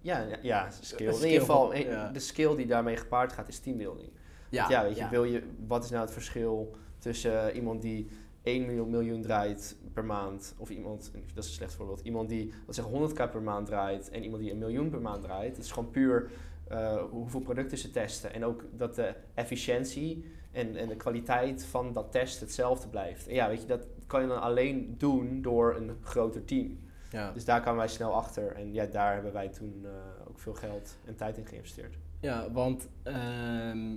Ja, 0.00 0.18
ja, 0.18 0.38
ja, 0.42 0.70
skill. 0.80 1.06
In 1.06 1.24
ieder 1.24 1.40
geval, 1.40 1.72
eh, 1.72 1.84
ja. 1.84 2.08
de 2.08 2.18
skill 2.18 2.56
die 2.56 2.66
daarmee 2.66 2.96
gepaard 2.96 3.32
gaat 3.32 3.48
is 3.48 3.58
teambuilding. 3.58 4.08
Ja, 4.48 4.68
Ja, 4.68 4.82
weet 4.82 4.96
je, 4.96 5.08
wil 5.08 5.24
je, 5.24 5.42
wat 5.66 5.84
is 5.84 5.90
nou 5.90 6.02
het 6.02 6.12
verschil 6.12 6.74
tussen 6.98 7.54
iemand 7.54 7.82
die 7.82 8.08
1 8.42 8.66
miljoen, 8.66 8.90
miljoen 8.90 9.22
draait 9.22 9.76
per 9.92 10.04
maand, 10.04 10.54
of 10.58 10.70
iemand, 10.70 11.10
dat 11.34 11.44
is 11.44 11.50
een 11.50 11.56
slecht 11.56 11.74
voorbeeld, 11.74 12.00
iemand 12.00 12.28
die, 12.28 12.52
wat 12.66 12.74
zeg 12.74 12.84
100k 12.84 13.30
per 13.30 13.42
maand 13.42 13.66
draait 13.66 14.08
en 14.10 14.22
iemand 14.22 14.42
die 14.42 14.52
een 14.52 14.58
miljoen 14.58 14.90
per 14.90 15.00
maand 15.00 15.22
draait. 15.22 15.56
Het 15.56 15.64
is 15.64 15.72
gewoon 15.72 15.90
puur 15.90 16.30
eh, 16.68 17.02
hoeveel 17.10 17.40
producten 17.40 17.78
ze 17.78 17.90
testen 17.90 18.34
en 18.34 18.44
ook 18.44 18.64
dat 18.76 18.94
de 18.94 19.14
efficiëntie 19.34 20.24
en, 20.52 20.76
en 20.76 20.88
de 20.88 20.96
kwaliteit 20.96 21.64
van 21.64 21.92
dat 21.92 22.12
test 22.12 22.40
hetzelfde 22.40 22.88
blijft. 22.88 23.28
En 23.28 23.34
ja, 23.34 23.48
weet 23.48 23.60
je, 23.60 23.66
dat 23.66 23.86
kan 24.06 24.22
je 24.22 24.28
dan 24.28 24.40
alleen 24.40 24.94
doen 24.98 25.42
door 25.42 25.76
een 25.76 25.96
groter 26.02 26.44
team. 26.44 26.78
Ja. 27.10 27.32
Dus 27.32 27.44
daar 27.44 27.60
kwamen 27.60 27.78
wij 27.78 27.88
snel 27.88 28.14
achter 28.14 28.52
en 28.52 28.72
ja, 28.72 28.86
daar 28.86 29.14
hebben 29.14 29.32
wij 29.32 29.48
toen 29.48 29.80
eh, 29.84 29.90
ook 30.28 30.38
veel 30.38 30.54
geld 30.54 30.96
en 31.04 31.16
tijd 31.16 31.36
in 31.36 31.46
geïnvesteerd. 31.46 31.98
Ja, 32.20 32.50
want 32.50 32.88
ehm, 33.02 33.96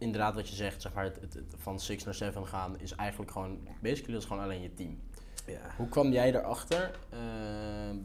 inderdaad 0.00 0.34
wat 0.34 0.48
je 0.48 0.54
zegt, 0.54 0.82
zeg 0.82 0.92
maar, 0.94 1.04
het, 1.04 1.20
het, 1.20 1.34
het 1.34 1.54
van 1.56 1.80
6 1.80 2.04
naar 2.04 2.14
7 2.14 2.46
gaan 2.46 2.80
is 2.80 2.92
eigenlijk 2.92 3.30
gewoon, 3.30 3.58
basically 3.80 4.12
dat 4.12 4.22
is 4.22 4.28
gewoon 4.28 4.42
alleen 4.42 4.62
je 4.62 4.74
team. 4.74 4.98
Ja. 5.46 5.74
Hoe 5.76 5.88
kwam 5.88 6.12
jij 6.12 6.34
erachter? 6.34 6.98
Ehm, 7.10 7.96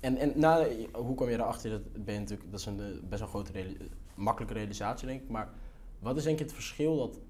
en 0.00 0.16
en 0.16 0.32
na, 0.34 0.66
hoe 0.92 1.14
kwam 1.14 1.28
je 1.28 1.34
erachter? 1.34 1.70
Dat, 1.70 2.04
ben 2.04 2.14
je 2.14 2.20
natuurlijk, 2.20 2.50
dat 2.50 2.60
is 2.60 2.66
een 2.66 3.00
best 3.08 3.20
wel 3.20 3.28
grote, 3.30 3.52
reali- 3.52 3.90
makkelijke 4.14 4.54
realisatie 4.54 5.06
denk 5.06 5.22
ik. 5.22 5.28
Maar 5.28 5.48
wat 5.98 6.16
is 6.16 6.24
denk 6.24 6.38
je 6.38 6.44
het 6.44 6.52
verschil 6.52 6.96
dat 6.96 7.20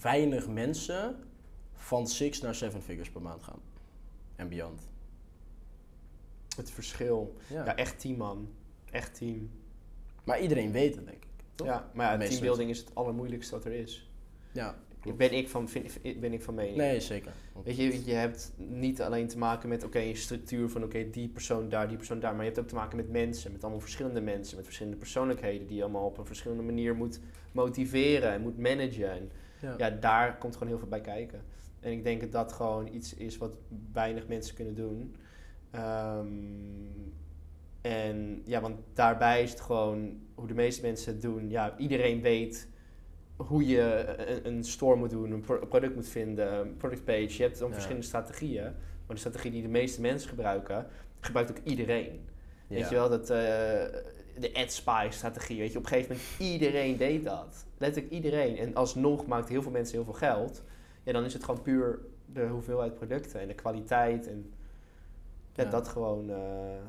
weinig 0.00 0.48
mensen 0.48 1.16
van 1.74 2.08
6 2.08 2.40
naar 2.40 2.54
7 2.54 2.82
figures 2.82 3.10
per 3.10 3.22
maand 3.22 3.42
gaan? 3.42 3.60
En 4.36 4.48
beyond. 4.48 4.88
Het 6.56 6.70
verschil. 6.70 7.36
Ja. 7.46 7.64
Ja, 7.64 7.76
echt 7.76 8.00
team 8.00 8.16
man. 8.16 8.48
Echt 8.90 9.14
team. 9.14 9.50
Maar 10.24 10.40
iedereen 10.40 10.72
weet 10.72 10.94
het 10.94 11.06
denk 11.06 11.23
ik. 11.23 11.23
Toch? 11.54 11.66
Ja, 11.66 11.90
maar 11.94 12.20
ja, 12.20 12.28
teambuilding 12.28 12.70
is 12.70 12.78
het 12.78 12.94
allermoeilijkste 12.94 13.54
wat 13.54 13.64
er 13.64 13.72
is. 13.72 14.10
Ja, 14.52 14.74
klopt. 15.00 15.18
Ben 15.18 15.32
ik 15.32 15.48
van, 15.48 15.68
vind, 15.68 16.20
ben 16.20 16.32
ik 16.32 16.42
van 16.42 16.54
mening. 16.54 16.76
Nee, 16.76 17.00
zeker. 17.00 17.32
Weet 17.64 17.76
je, 17.76 18.04
je 18.04 18.12
hebt 18.12 18.52
niet 18.56 19.02
alleen 19.02 19.28
te 19.28 19.38
maken 19.38 19.68
met 19.68 19.84
oké, 19.84 19.98
een 19.98 20.16
structuur 20.16 20.68
van 20.68 20.84
oké, 20.84 21.10
die 21.10 21.28
persoon 21.28 21.68
daar, 21.68 21.88
die 21.88 21.96
persoon 21.96 22.20
daar. 22.20 22.34
Maar 22.34 22.44
je 22.44 22.50
hebt 22.50 22.60
ook 22.60 22.68
te 22.68 22.74
maken 22.74 22.96
met 22.96 23.10
mensen, 23.10 23.52
met 23.52 23.62
allemaal 23.62 23.80
verschillende 23.80 24.20
mensen, 24.20 24.56
met 24.56 24.64
verschillende 24.64 24.98
persoonlijkheden 24.98 25.66
die 25.66 25.76
je 25.76 25.82
allemaal 25.82 26.06
op 26.06 26.18
een 26.18 26.26
verschillende 26.26 26.62
manier 26.62 26.94
moet 26.94 27.20
motiveren 27.52 28.32
en 28.32 28.40
moet 28.40 28.58
managen. 28.58 29.10
En 29.10 29.30
Ja. 29.60 29.74
ja, 29.78 29.90
daar 29.90 30.38
komt 30.38 30.52
gewoon 30.54 30.68
heel 30.68 30.78
veel 30.78 30.88
bij 30.88 31.00
kijken. 31.00 31.42
En 31.80 31.92
ik 31.92 32.04
denk 32.04 32.20
dat 32.20 32.32
dat 32.32 32.52
gewoon 32.52 32.88
iets 32.94 33.14
is 33.14 33.36
wat 33.36 33.52
weinig 33.92 34.26
mensen 34.28 34.54
kunnen 34.54 34.74
doen. 34.74 35.14
Ehm, 35.70 36.26
en 37.80 38.42
ja, 38.44 38.60
want 38.60 38.78
daarbij 38.92 39.42
is 39.42 39.50
het 39.50 39.60
gewoon 39.60 40.20
hoe 40.34 40.46
de 40.46 40.54
meeste 40.54 40.82
mensen 40.82 41.12
het 41.12 41.22
doen. 41.22 41.50
Ja, 41.50 41.74
iedereen 41.78 42.20
weet 42.20 42.68
hoe 43.36 43.66
je 43.66 44.14
een, 44.28 44.46
een 44.46 44.64
store 44.64 44.96
moet 44.96 45.10
doen, 45.10 45.30
een 45.30 45.40
pro- 45.40 45.66
product 45.66 45.94
moet 45.94 46.08
vinden, 46.08 46.52
een 46.54 46.76
product 46.76 47.04
page. 47.04 47.36
Je 47.36 47.42
hebt 47.42 47.58
dan 47.58 47.68
Ja. 47.68 47.72
verschillende 47.74 48.06
strategieën. 48.06 48.62
Maar 49.06 49.16
de 49.16 49.16
strategie 49.16 49.50
die 49.50 49.62
de 49.62 49.68
meeste 49.68 50.00
mensen 50.00 50.28
gebruiken, 50.28 50.86
gebruikt 51.20 51.50
ook 51.50 51.64
iedereen. 51.64 52.20
Weet 52.66 52.88
je 52.88 52.94
wel, 52.94 53.08
dat, 53.08 53.30
eh, 53.30 53.36
de 54.38 54.50
ad 54.54 54.72
spy 54.72 55.06
strategie, 55.10 55.58
weet 55.58 55.72
je, 55.72 55.78
op 55.78 55.84
een 55.84 55.90
gegeven 55.90 56.16
moment 56.16 56.52
iedereen 56.52 56.96
deed 56.96 57.24
dat. 57.24 57.66
Letterlijk 57.78 58.12
iedereen. 58.14 58.56
En 58.58 58.74
alsnog 58.74 59.26
maakt 59.26 59.48
heel 59.48 59.62
veel 59.62 59.70
mensen 59.70 59.94
heel 59.94 60.04
veel 60.04 60.12
geld. 60.14 60.62
Ja, 61.02 61.12
dan 61.12 61.24
is 61.24 61.32
het 61.32 61.44
gewoon 61.44 61.62
puur 61.62 61.98
de 62.26 62.46
hoeveelheid 62.46 62.94
producten 62.94 63.40
en 63.40 63.48
de 63.48 63.54
kwaliteit 63.54 64.28
en 64.28 64.52
ja, 65.52 65.64
Ja. 65.64 65.70
dat 65.70 65.88
gewoon 65.88 66.30
eh, 66.30 66.36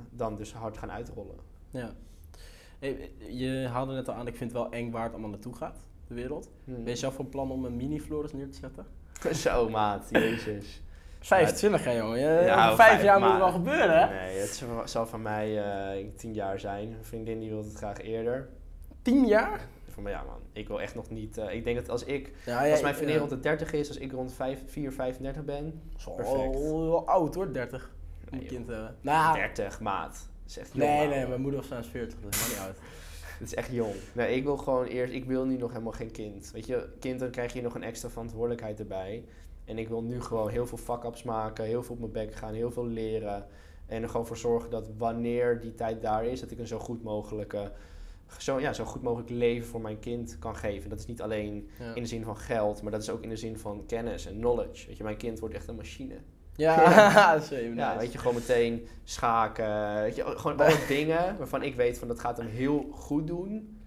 dan 0.10 0.36
dus 0.36 0.54
hard 0.54 0.78
gaan 0.78 0.92
uitrollen. 0.92 1.36
Ja. 1.70 1.94
Hey, 2.80 3.12
je 3.30 3.68
haalde 3.72 3.94
net 3.94 4.08
al 4.10 4.14
aan, 4.16 4.28
ik 4.28 4.36
vind 4.36 4.52
het 4.52 4.62
wel 4.62 4.72
eng 4.72 4.92
waar 4.92 5.04
het 5.04 5.12
allemaal 5.12 5.30
naartoe 5.30 5.56
gaat, 5.56 5.78
de 6.08 6.14
wereld. 6.14 6.50
Hmm. 6.64 6.76
Ben 6.84 6.94
je 6.94 6.96
zelf 6.96 7.14
van 7.16 7.30
plan 7.30 7.52
om 7.52 7.66
een 7.66 7.76
mini-Floris 7.76 8.34
neer 8.34 8.50
te 8.52 8.58
zetten? 8.58 8.86
Zo 9.44 9.70
maat, 9.70 10.08
jezus. 10.12 10.82
25 11.20 11.84
hè 11.84 11.92
jongen, 11.92 12.20
je, 12.20 12.44
Ja, 12.46 12.76
vijf 12.76 13.04
jaar 13.04 13.20
moet 13.20 13.30
het 13.30 13.38
wel 13.38 13.52
gebeuren 13.52 14.00
hè? 14.08 14.14
Nee, 14.26 14.38
het 14.38 14.64
zal- 14.86 15.06
van 15.08 15.22
mij 15.22 15.64
eh, 15.64 16.06
tien 16.16 16.34
jaar 16.34 16.60
zijn. 16.60 16.88
Een 16.92 17.04
vriendin 17.04 17.40
die 17.40 17.50
wil 17.50 17.64
het 17.64 17.74
graag 17.74 17.98
eerder. 18.02 18.50
10 19.02 19.26
jaar? 19.26 19.60
Van 19.90 20.04
mij, 20.04 20.12
ja 20.12 20.24
man, 20.24 20.40
ik 20.54 20.68
wil 20.68 20.82
echt 20.82 20.96
nog 20.96 21.10
niet... 21.10 21.38
eh, 21.38 21.54
ik 21.54 21.64
denk 21.64 21.76
dat 21.78 21.90
als 21.90 22.04
ik, 22.04 22.32
Ja, 22.46 22.72
als 22.72 22.82
mijn 22.82 22.96
vriendin 22.96 23.18
rond 23.18 23.30
de 23.30 23.40
30 23.40 23.74
is, 23.74 23.88
als 23.88 23.98
ik 23.98 24.12
rond 24.12 24.34
5, 24.34 24.60
4, 24.66 24.92
35 24.92 25.44
ben... 25.46 25.82
Wel, 26.06 26.16
perfect. 26.16 26.54
wel 26.62 27.08
oud 27.08 27.36
hoor, 27.36 27.54
30. 27.54 27.84
Om 27.84 28.30
Nee, 28.32 28.42
een 28.42 28.48
kind 28.48 28.68
hebben. 28.68 28.96
Nou, 29.02 29.36
30, 29.38 29.80
maat. 29.80 30.30
Dat 30.46 30.56
is 30.56 30.58
echt 30.58 30.74
jong. 30.74 30.90
nee, 30.90 31.08
nee, 31.08 31.28
mijn 31.28 31.42
moeder 31.42 31.60
was 31.60 31.66
trouwens 31.66 31.94
40, 31.94 32.20
dus 32.20 32.24
dat 32.24 32.34
is 32.34 32.48
niet 32.48 32.58
oud. 32.60 32.78
Het 33.40 33.48
is 33.48 33.56
echt 33.56 33.72
jong. 33.72 33.94
Nee, 34.14 34.36
ik 34.36 34.44
wil 34.44 34.58
gewoon 34.58 34.86
eerst... 34.86 35.14
Ik 35.14 35.26
wil 35.26 35.46
nu 35.46 35.58
nog 35.58 35.72
helemaal 35.72 35.92
geen 35.92 36.12
kind. 36.12 36.52
Weet 36.52 36.66
je, 36.66 36.90
kind, 37.00 37.20
dan 37.20 37.30
krijg 37.30 37.54
je 37.54 37.62
nog 37.62 37.76
een 37.76 37.84
extra 37.84 38.10
verantwoordelijkheid 38.10 38.80
erbij. 38.80 39.24
En 39.66 39.78
ik 39.78 39.88
wil 39.88 40.02
nu 40.02 40.22
gewoon 40.22 40.50
heel 40.50 40.68
veel 40.68 40.78
fuck-ups 40.78 41.24
maken, 41.24 41.66
heel 41.66 41.84
veel 41.84 41.94
op 41.94 42.00
mijn 42.00 42.12
bek 42.12 42.36
gaan, 42.36 42.54
heel 42.54 42.72
veel 42.72 42.86
leren. 42.86 43.48
En 43.86 44.04
er 44.04 44.10
gewoon 44.10 44.28
voor 44.28 44.38
zorgen 44.38 44.70
dat 44.70 44.90
wanneer 44.98 45.60
die 45.60 45.74
tijd 45.74 46.02
daar 46.02 46.26
is, 46.26 46.40
dat 46.40 46.52
ik 46.52 46.60
een 46.60 46.68
zo 46.68 46.80
goed 46.80 47.04
mogelijke... 47.04 47.72
Zo, 48.38 48.60
ja, 48.60 48.74
zo 48.74 48.86
goed 48.86 49.02
mogelijk 49.02 49.30
leven 49.30 49.68
voor 49.68 49.82
mijn 49.82 50.00
kind 50.00 50.40
kan 50.40 50.56
geven. 50.56 50.90
Dat 50.90 51.00
is 51.00 51.06
niet 51.06 51.22
alleen 51.22 51.70
Ja, 51.80 51.94
in 51.96 52.02
de 52.02 52.08
zin 52.08 52.24
van 52.24 52.38
geld, 52.38 52.82
maar 52.82 52.92
dat 52.92 53.02
is 53.02 53.10
ook 53.10 53.24
in 53.24 53.30
de 53.30 53.36
zin 53.36 53.58
van 53.58 53.86
kennis 53.86 54.26
en 54.26 54.38
knowledge. 54.38 54.88
Weet 54.88 54.98
je, 54.98 55.04
mijn 55.04 55.18
kind 55.18 55.40
wordt 55.40 55.56
echt 55.56 55.68
een 55.68 55.76
machine. 55.76 56.16
Ja 56.56 57.34
dat 57.34 57.44
is 57.44 57.50
even 57.50 57.76
Ja, 57.76 57.98
weet 57.98 58.12
je, 58.12 58.18
gewoon 58.18 58.36
meteen 58.36 58.88
schaken. 59.04 60.02
Weet 60.02 60.16
je, 60.16 60.24
gewoon 60.24 60.60
alle 60.66 60.86
dingen 60.88 61.38
waarvan 61.38 61.64
ik 61.64 61.76
weet 61.76 61.98
van 61.98 62.08
dat 62.08 62.20
gaat 62.20 62.38
hem 62.38 62.48
heel 62.48 62.90
goed 62.92 63.28
doen. 63.28 63.78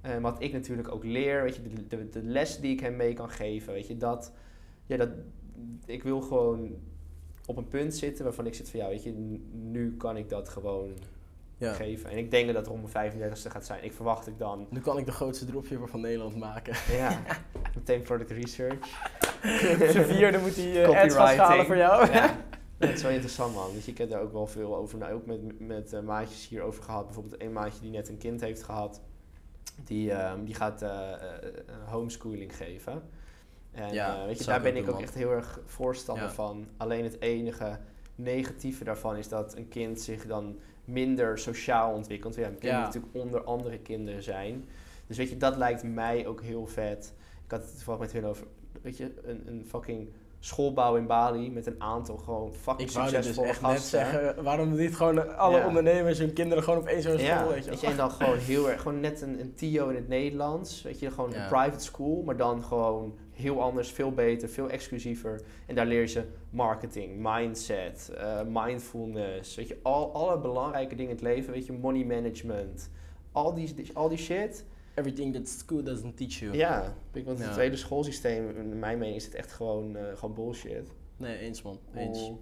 Eh, 0.00 0.18
wat 0.18 0.42
ik 0.42 0.52
natuurlijk 0.52 0.92
ook 0.92 1.04
leer, 1.04 1.42
weet 1.42 1.56
je, 1.56 1.62
de, 1.62 1.86
de, 1.86 2.08
de 2.08 2.22
les 2.22 2.58
die 2.60 2.72
ik 2.72 2.80
hem 2.80 2.96
mee 2.96 3.12
kan 3.12 3.30
geven, 3.30 3.72
weet 3.72 3.86
je, 3.86 3.96
dat, 3.96 4.32
ja, 4.86 4.96
dat, 4.96 5.08
ik 5.86 6.02
wil 6.02 6.20
gewoon 6.20 6.76
op 7.46 7.56
een 7.56 7.68
punt 7.68 7.94
zitten 7.94 8.24
waarvan 8.24 8.46
ik 8.46 8.54
zit 8.54 8.70
van, 8.70 8.80
ja, 8.80 8.88
weet 8.88 9.02
je, 9.02 9.40
nu 9.52 9.96
kan 9.96 10.16
ik 10.16 10.28
dat 10.28 10.48
gewoon 10.48 10.92
Ja. 11.56 11.72
geven. 11.72 12.10
En 12.10 12.18
ik 12.18 12.30
denk 12.30 12.46
dat 12.46 12.54
dat 12.54 12.66
rond 12.66 12.92
mijn 12.92 13.12
35ste 13.12 13.50
gaat 13.50 13.66
zijn. 13.66 13.84
Ik 13.84 13.92
verwacht 13.92 14.26
ik 14.26 14.38
dan, 14.38 14.66
Nu 14.70 14.80
kan 14.80 14.98
ik 14.98 15.06
de 15.06 15.12
grootste 15.12 15.44
dropshipper 15.44 15.88
van 15.88 16.00
Nederland 16.00 16.36
maken. 16.36 16.74
ja, 16.98 17.22
meteen 17.74 18.02
product 18.02 18.30
research. 18.30 18.86
Zijn 19.92 20.06
vierde 20.06 20.38
moet 20.38 20.56
hij 20.56 20.84
eh, 20.84 21.02
ads 21.02 21.66
voor 21.66 21.76
jou. 21.76 22.12
Ja. 22.12 22.36
Dat 22.78 22.90
is 22.92 23.02
wel 23.02 23.10
interessant, 23.10 23.54
man. 23.54 23.70
Je, 23.72 23.90
ik 23.90 23.98
heb 23.98 24.10
daar 24.10 24.20
ook 24.20 24.32
wel 24.32 24.46
veel 24.46 24.76
over, 24.76 24.98
nou, 24.98 25.12
ook 25.12 25.26
met, 25.26 25.60
met 25.60 25.92
eh, 25.92 26.00
maatjes 26.00 26.48
hierover 26.48 26.82
gehad. 26.82 27.04
Bijvoorbeeld 27.04 27.42
een 27.42 27.52
maatje 27.52 27.80
die 27.80 27.90
net 27.90 28.08
een 28.08 28.18
kind 28.18 28.40
heeft 28.40 28.62
gehad. 28.62 29.00
Die, 29.84 30.12
ehm, 30.12 30.44
die 30.44 30.54
gaat 30.54 30.82
eh, 30.82 31.12
homeschooling 31.84 32.56
geven. 32.56 33.02
En 33.72 33.92
Ja, 33.92 34.26
weet 34.26 34.38
je, 34.38 34.44
daar 34.44 34.60
ben 34.60 34.76
ik 34.76 34.86
ook 34.88 34.94
man. 34.94 35.02
echt 35.02 35.14
heel 35.14 35.30
erg 35.30 35.60
voorstander 35.66 36.24
Ja. 36.24 36.30
van. 36.30 36.68
Alleen 36.76 37.04
het 37.04 37.20
enige 37.20 37.78
negatieve 38.14 38.84
daarvan 38.84 39.16
is 39.16 39.28
dat 39.28 39.56
een 39.56 39.68
kind 39.68 40.00
zich 40.00 40.26
dan 40.26 40.58
minder 40.84 41.38
sociaal 41.38 41.92
ontwikkelt. 41.94 42.34
Ja, 42.34 42.46
een 42.46 42.58
kind 42.58 42.62
Ja. 42.72 42.76
moet 42.76 42.94
natuurlijk 42.94 43.14
onder 43.24 43.44
andere 43.44 43.78
kinderen 43.78 44.22
zijn. 44.22 44.68
Dus 45.06 45.16
weet 45.16 45.28
je, 45.30 45.36
dat 45.36 45.56
lijkt 45.56 45.82
mij 45.82 46.26
ook 46.26 46.42
heel 46.42 46.66
vet. 46.66 47.14
Ik 47.44 47.50
had 47.50 47.60
het 47.62 47.70
toevallig 47.70 48.00
met 48.00 48.12
hun 48.12 48.24
over, 48.26 48.46
weet 48.82 48.96
je, 48.96 49.12
een, 49.22 49.42
een 49.48 49.64
fucking 49.66 50.08
schoolbouw 50.44 50.96
in 50.96 51.06
Bali 51.06 51.50
met 51.50 51.66
een 51.66 51.82
aantal 51.82 52.16
gewoon 52.16 52.52
fucking 52.52 52.88
Ik 52.88 52.94
dus 52.94 53.08
succesvolle 53.10 53.54
gasten. 53.54 53.80
zeggen, 53.98 54.42
waarom 54.42 54.74
niet 54.76 54.96
gewoon 54.96 55.36
alle 55.36 55.58
Ja. 55.58 55.66
ondernemers 55.66 56.18
hun 56.18 56.32
kinderen 56.32 56.64
gewoon 56.64 56.78
op 56.78 56.86
één 56.86 57.02
zo'n 57.02 57.18
school, 57.18 57.24
Ja, 57.26 57.46
weet 57.48 57.64
je 57.64 57.70
wel? 57.80 57.90
en 57.90 57.96
dan 57.96 58.10
gewoon 58.10 58.38
heel 58.52 58.70
erg, 58.70 58.80
gewoon 58.82 59.00
net 59.00 59.20
een, 59.22 59.40
een 59.40 59.54
TIO 59.54 59.88
in 59.88 59.94
het 59.94 60.08
Nederlands, 60.08 60.82
weet 60.82 60.98
je, 60.98 61.10
gewoon 61.10 61.30
Ja. 61.30 61.42
een 61.42 61.48
private 61.48 61.84
school, 61.84 62.22
maar 62.22 62.36
dan 62.36 62.62
gewoon 62.64 63.14
heel 63.32 63.62
anders, 63.62 63.90
veel 63.90 64.12
beter, 64.12 64.48
veel 64.48 64.68
exclusiever. 64.70 65.40
En 65.66 65.74
daar 65.74 65.86
leer 65.86 66.00
je 66.00 66.06
ze 66.06 66.24
marketing, 66.50 67.12
mindset, 67.18 68.10
eh, 68.16 68.40
mindfulness, 68.48 69.54
weet 69.54 69.68
je, 69.68 69.78
al, 69.82 70.12
alle 70.14 70.38
belangrijke 70.38 70.94
dingen 70.94 71.10
in 71.10 71.16
het 71.16 71.24
leven, 71.24 71.52
weet 71.52 71.66
je, 71.66 71.72
money 71.72 72.04
management, 72.04 72.90
al 73.32 73.54
die, 73.54 73.74
al 73.94 74.08
die 74.08 74.18
shit. 74.18 74.64
Everything 74.94 75.34
that 75.34 75.48
school 75.48 75.82
doesn't 75.82 76.16
teach 76.16 76.32
you. 76.38 76.56
Ja, 76.56 76.94
ik, 77.12 77.24
want 77.24 77.38
Ja. 77.38 77.44
het 77.44 77.52
tweede 77.54 77.76
schoolsysteem, 77.76 78.48
in 78.56 78.78
mijn 78.78 78.98
mening, 78.98 79.16
is 79.16 79.24
het 79.24 79.34
echt 79.34 79.52
gewoon, 79.52 79.96
eh, 79.96 80.16
gewoon 80.16 80.34
bullshit. 80.34 80.88
Nee, 81.16 81.38
eens 81.38 81.62
man, 81.62 81.78
eens. 81.94 82.22
Oh. 82.22 82.38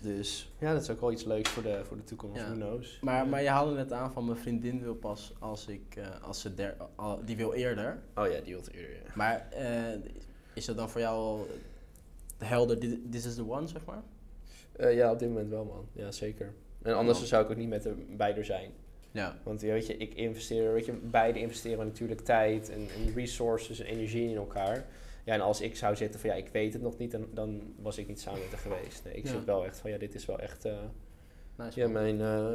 Dus 0.00 0.52
ja, 0.58 0.72
dat 0.72 0.82
is 0.82 0.90
ook 0.90 1.00
wel 1.00 1.12
iets 1.12 1.24
leuks 1.24 1.50
voor 1.50 1.62
de, 1.62 1.80
voor 1.84 1.96
de 1.96 2.04
toekomst, 2.04 2.36
Ja. 2.40 2.44
who 2.46 2.54
knows. 2.54 2.98
Maar, 3.00 3.26
maar 3.28 3.42
je 3.42 3.48
haalde 3.48 3.74
net 3.74 3.92
aan 3.92 4.12
van 4.12 4.24
mijn 4.24 4.36
vriendin 4.38 4.80
wil 4.82 4.94
pas 4.94 5.32
als 5.38 5.66
ik, 5.66 5.96
eh, 5.96 6.22
als 6.22 6.40
ze 6.40 6.54
der, 6.54 6.76
al- 6.94 7.20
die 7.24 7.36
wil 7.36 7.52
eerder. 7.52 8.02
Oh 8.14 8.26
ja, 8.26 8.40
die 8.40 8.52
wil 8.54 8.60
het 8.64 8.72
eerder, 8.72 8.94
ja. 8.94 9.10
Maar 9.14 9.48
eh, 9.50 9.98
is 10.54 10.64
dat 10.64 10.76
dan 10.76 10.90
voor 10.90 11.00
jou 11.00 11.16
al 11.16 11.46
helder, 12.38 12.78
this 13.10 13.24
is 13.26 13.34
the 13.34 13.50
one, 13.50 13.66
zeg 13.66 13.84
maar? 13.84 14.02
Eh, 14.72 14.94
ja, 14.94 15.12
op 15.12 15.18
dit 15.18 15.28
moment 15.28 15.48
wel, 15.48 15.64
man. 15.64 15.86
Ja, 15.92 16.10
zeker. 16.12 16.54
En 16.82 16.94
anders 16.94 17.20
Oh. 17.20 17.24
zou 17.24 17.44
ik 17.44 17.50
ook 17.50 17.56
niet 17.56 17.68
met 17.68 17.82
de 17.82 17.94
beide 18.16 18.44
zijn. 18.44 18.70
Ja. 19.16 19.36
Want 19.42 19.60
ja, 19.60 19.72
weet 19.72 19.86
je, 19.86 19.96
ik 19.96 20.14
investeer, 20.14 20.72
weet 20.72 20.86
je, 20.86 20.92
beide 20.92 21.38
investeren 21.40 21.86
natuurlijk 21.86 22.20
tijd 22.20 22.70
en, 22.70 22.78
en 22.96 23.14
resources 23.14 23.80
en 23.80 23.86
energie 23.86 24.28
in 24.28 24.36
elkaar. 24.36 24.84
Ja, 25.24 25.34
en 25.34 25.40
als 25.40 25.60
ik 25.60 25.76
zou 25.76 25.96
zitten 25.96 26.20
van 26.20 26.30
ja, 26.30 26.36
ik 26.36 26.48
weet 26.52 26.72
het 26.72 26.82
nog 26.82 26.98
niet, 26.98 27.10
dan, 27.10 27.26
dan 27.34 27.74
was 27.78 27.98
ik 27.98 28.08
niet 28.08 28.20
samen 28.20 28.40
met 28.40 28.48
haar 28.50 28.58
geweest. 28.58 29.04
Nee, 29.04 29.14
ik 29.14 29.24
Ja. 29.24 29.30
zit 29.30 29.44
wel 29.44 29.64
echt 29.64 29.78
van 29.78 29.90
ja, 29.90 29.98
dit 29.98 30.14
is 30.14 30.26
wel 30.26 30.38
echt 30.40 30.64
eh, 30.64 30.78
Nice, 31.56 31.80
ja, 31.80 31.88
mijn, 31.88 32.20
eh, 32.20 32.54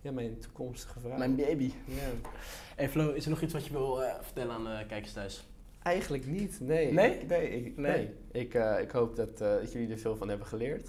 ja, 0.00 0.12
mijn 0.12 0.38
toekomstige 0.38 1.00
vrouw. 1.00 1.18
Mijn 1.18 1.36
baby. 1.36 1.70
Ja. 1.86 2.28
Hey 2.76 2.88
Flo, 2.88 3.12
is 3.12 3.24
er 3.24 3.30
nog 3.30 3.42
iets 3.42 3.52
wat 3.52 3.66
je 3.66 3.72
wil 3.72 4.02
eh, 4.02 4.14
vertellen 4.20 4.54
aan 4.54 4.64
de 4.64 4.84
kijkers 4.88 5.12
thuis? 5.12 5.48
Eigenlijk 5.82 6.26
niet, 6.26 6.60
nee. 6.60 6.92
Nee? 6.92 7.24
Nee, 7.28 7.50
ik, 7.50 7.76
Nee? 7.76 7.92
nee. 8.32 8.42
Ik, 8.42 8.54
ik 8.82 8.90
hoop 8.90 9.16
dat, 9.16 9.38
dat 9.38 9.72
jullie 9.72 9.90
er 9.90 9.98
veel 9.98 10.16
van 10.16 10.28
hebben 10.28 10.46
geleerd. 10.46 10.82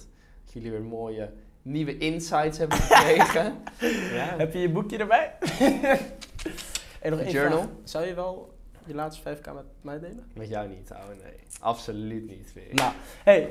Dat 0.44 0.52
jullie 0.52 0.70
weer 0.70 0.82
mooie 0.82 1.30
nieuwe 1.66 1.98
insights 1.98 2.58
hebben 2.58 2.76
gekregen. 2.78 3.54
ja. 4.18 4.36
Heb 4.36 4.52
je 4.52 4.58
je 4.58 4.70
boekje 4.70 4.98
erbij? 4.98 5.32
en 7.00 7.10
nog 7.10 7.20
één 7.20 7.30
Journal? 7.30 7.58
vraag. 7.58 7.70
Zou 7.84 8.06
je 8.06 8.14
wel 8.14 8.54
je 8.84 8.94
laatste 8.94 9.36
5k 9.36 9.54
met 9.54 9.64
mij 9.80 9.98
delen? 9.98 10.30
Met 10.32 10.48
jou 10.48 10.68
niet, 10.68 10.92
ouwe, 10.92 11.14
nee. 11.14 11.34
Absoluut 11.60 12.28
niet. 12.28 12.52
Nou, 12.72 12.92
hey, 13.24 13.46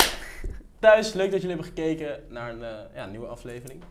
thuis, 0.80 1.14
leuk 1.14 1.32
dat 1.32 1.42
jullie 1.42 1.56
hebben 1.56 1.74
gekeken 1.76 2.24
naar 2.30 2.52
een 2.52 2.64
eh, 2.64 2.96
ja, 2.96 3.06
nieuwe 3.06 3.28
aflevering. 3.28 3.84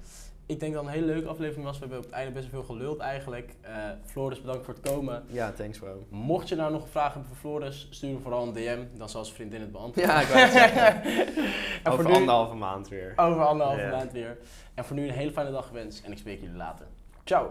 Ik 0.47 0.61
denk 0.61 0.73
dat 0.75 0.85
het 0.85 0.95
een 0.95 1.01
hele 1.01 1.13
leuke 1.13 1.29
aflevering 1.29 1.65
was. 1.65 1.75
We 1.75 1.81
hebben 1.81 1.99
op 1.99 2.05
het 2.05 2.15
einde 2.15 2.33
best 2.33 2.51
wel 2.51 2.63
veel 2.65 2.75
geluld 2.77 2.99
eigenlijk. 2.99 3.55
Eh 3.61 3.73
Floris, 4.05 4.41
bedankt 4.41 4.65
voor 4.65 4.75
het 4.75 4.91
komen. 4.93 5.25
Ja, 5.27 5.53
thanks 5.53 5.79
bro. 5.79 6.05
Mocht 6.09 6.49
je 6.49 6.55
nou 6.55 6.73
nog 6.73 6.89
vraag 6.89 7.13
hebben 7.13 7.29
voor 7.29 7.37
Floris, 7.51 7.87
stuur 7.91 8.11
hem 8.11 8.21
vooral 8.23 8.47
een 8.47 8.53
DM. 8.53 8.83
Dan 8.99 9.09
zal 9.09 9.25
zijn 9.25 9.37
vriendin 9.37 9.61
het 9.61 9.73
beantwoorden. 9.73 10.15
Ja, 10.15 10.21
ik 10.21 10.27
het. 10.29 10.55
En 11.85 11.91
Over 11.93 12.03
voor 12.05 12.13
nu- 12.13 12.19
anderhalve 12.19 12.55
maand 12.55 12.89
weer. 12.89 13.13
Over 13.17 13.45
anderhalve 13.47 13.89
maand 13.91 14.13
weer. 14.13 14.39
En 14.75 14.85
voor 14.85 14.97
nu 14.97 15.03
een 15.09 15.15
hele 15.15 15.31
fijne 15.33 15.51
dag 15.51 15.67
gewenst. 15.67 16.05
En 16.05 16.13
ik 16.13 16.19
spreek 16.19 16.41
jullie 16.41 16.57
later. 16.57 16.87
Ciao. 17.25 17.51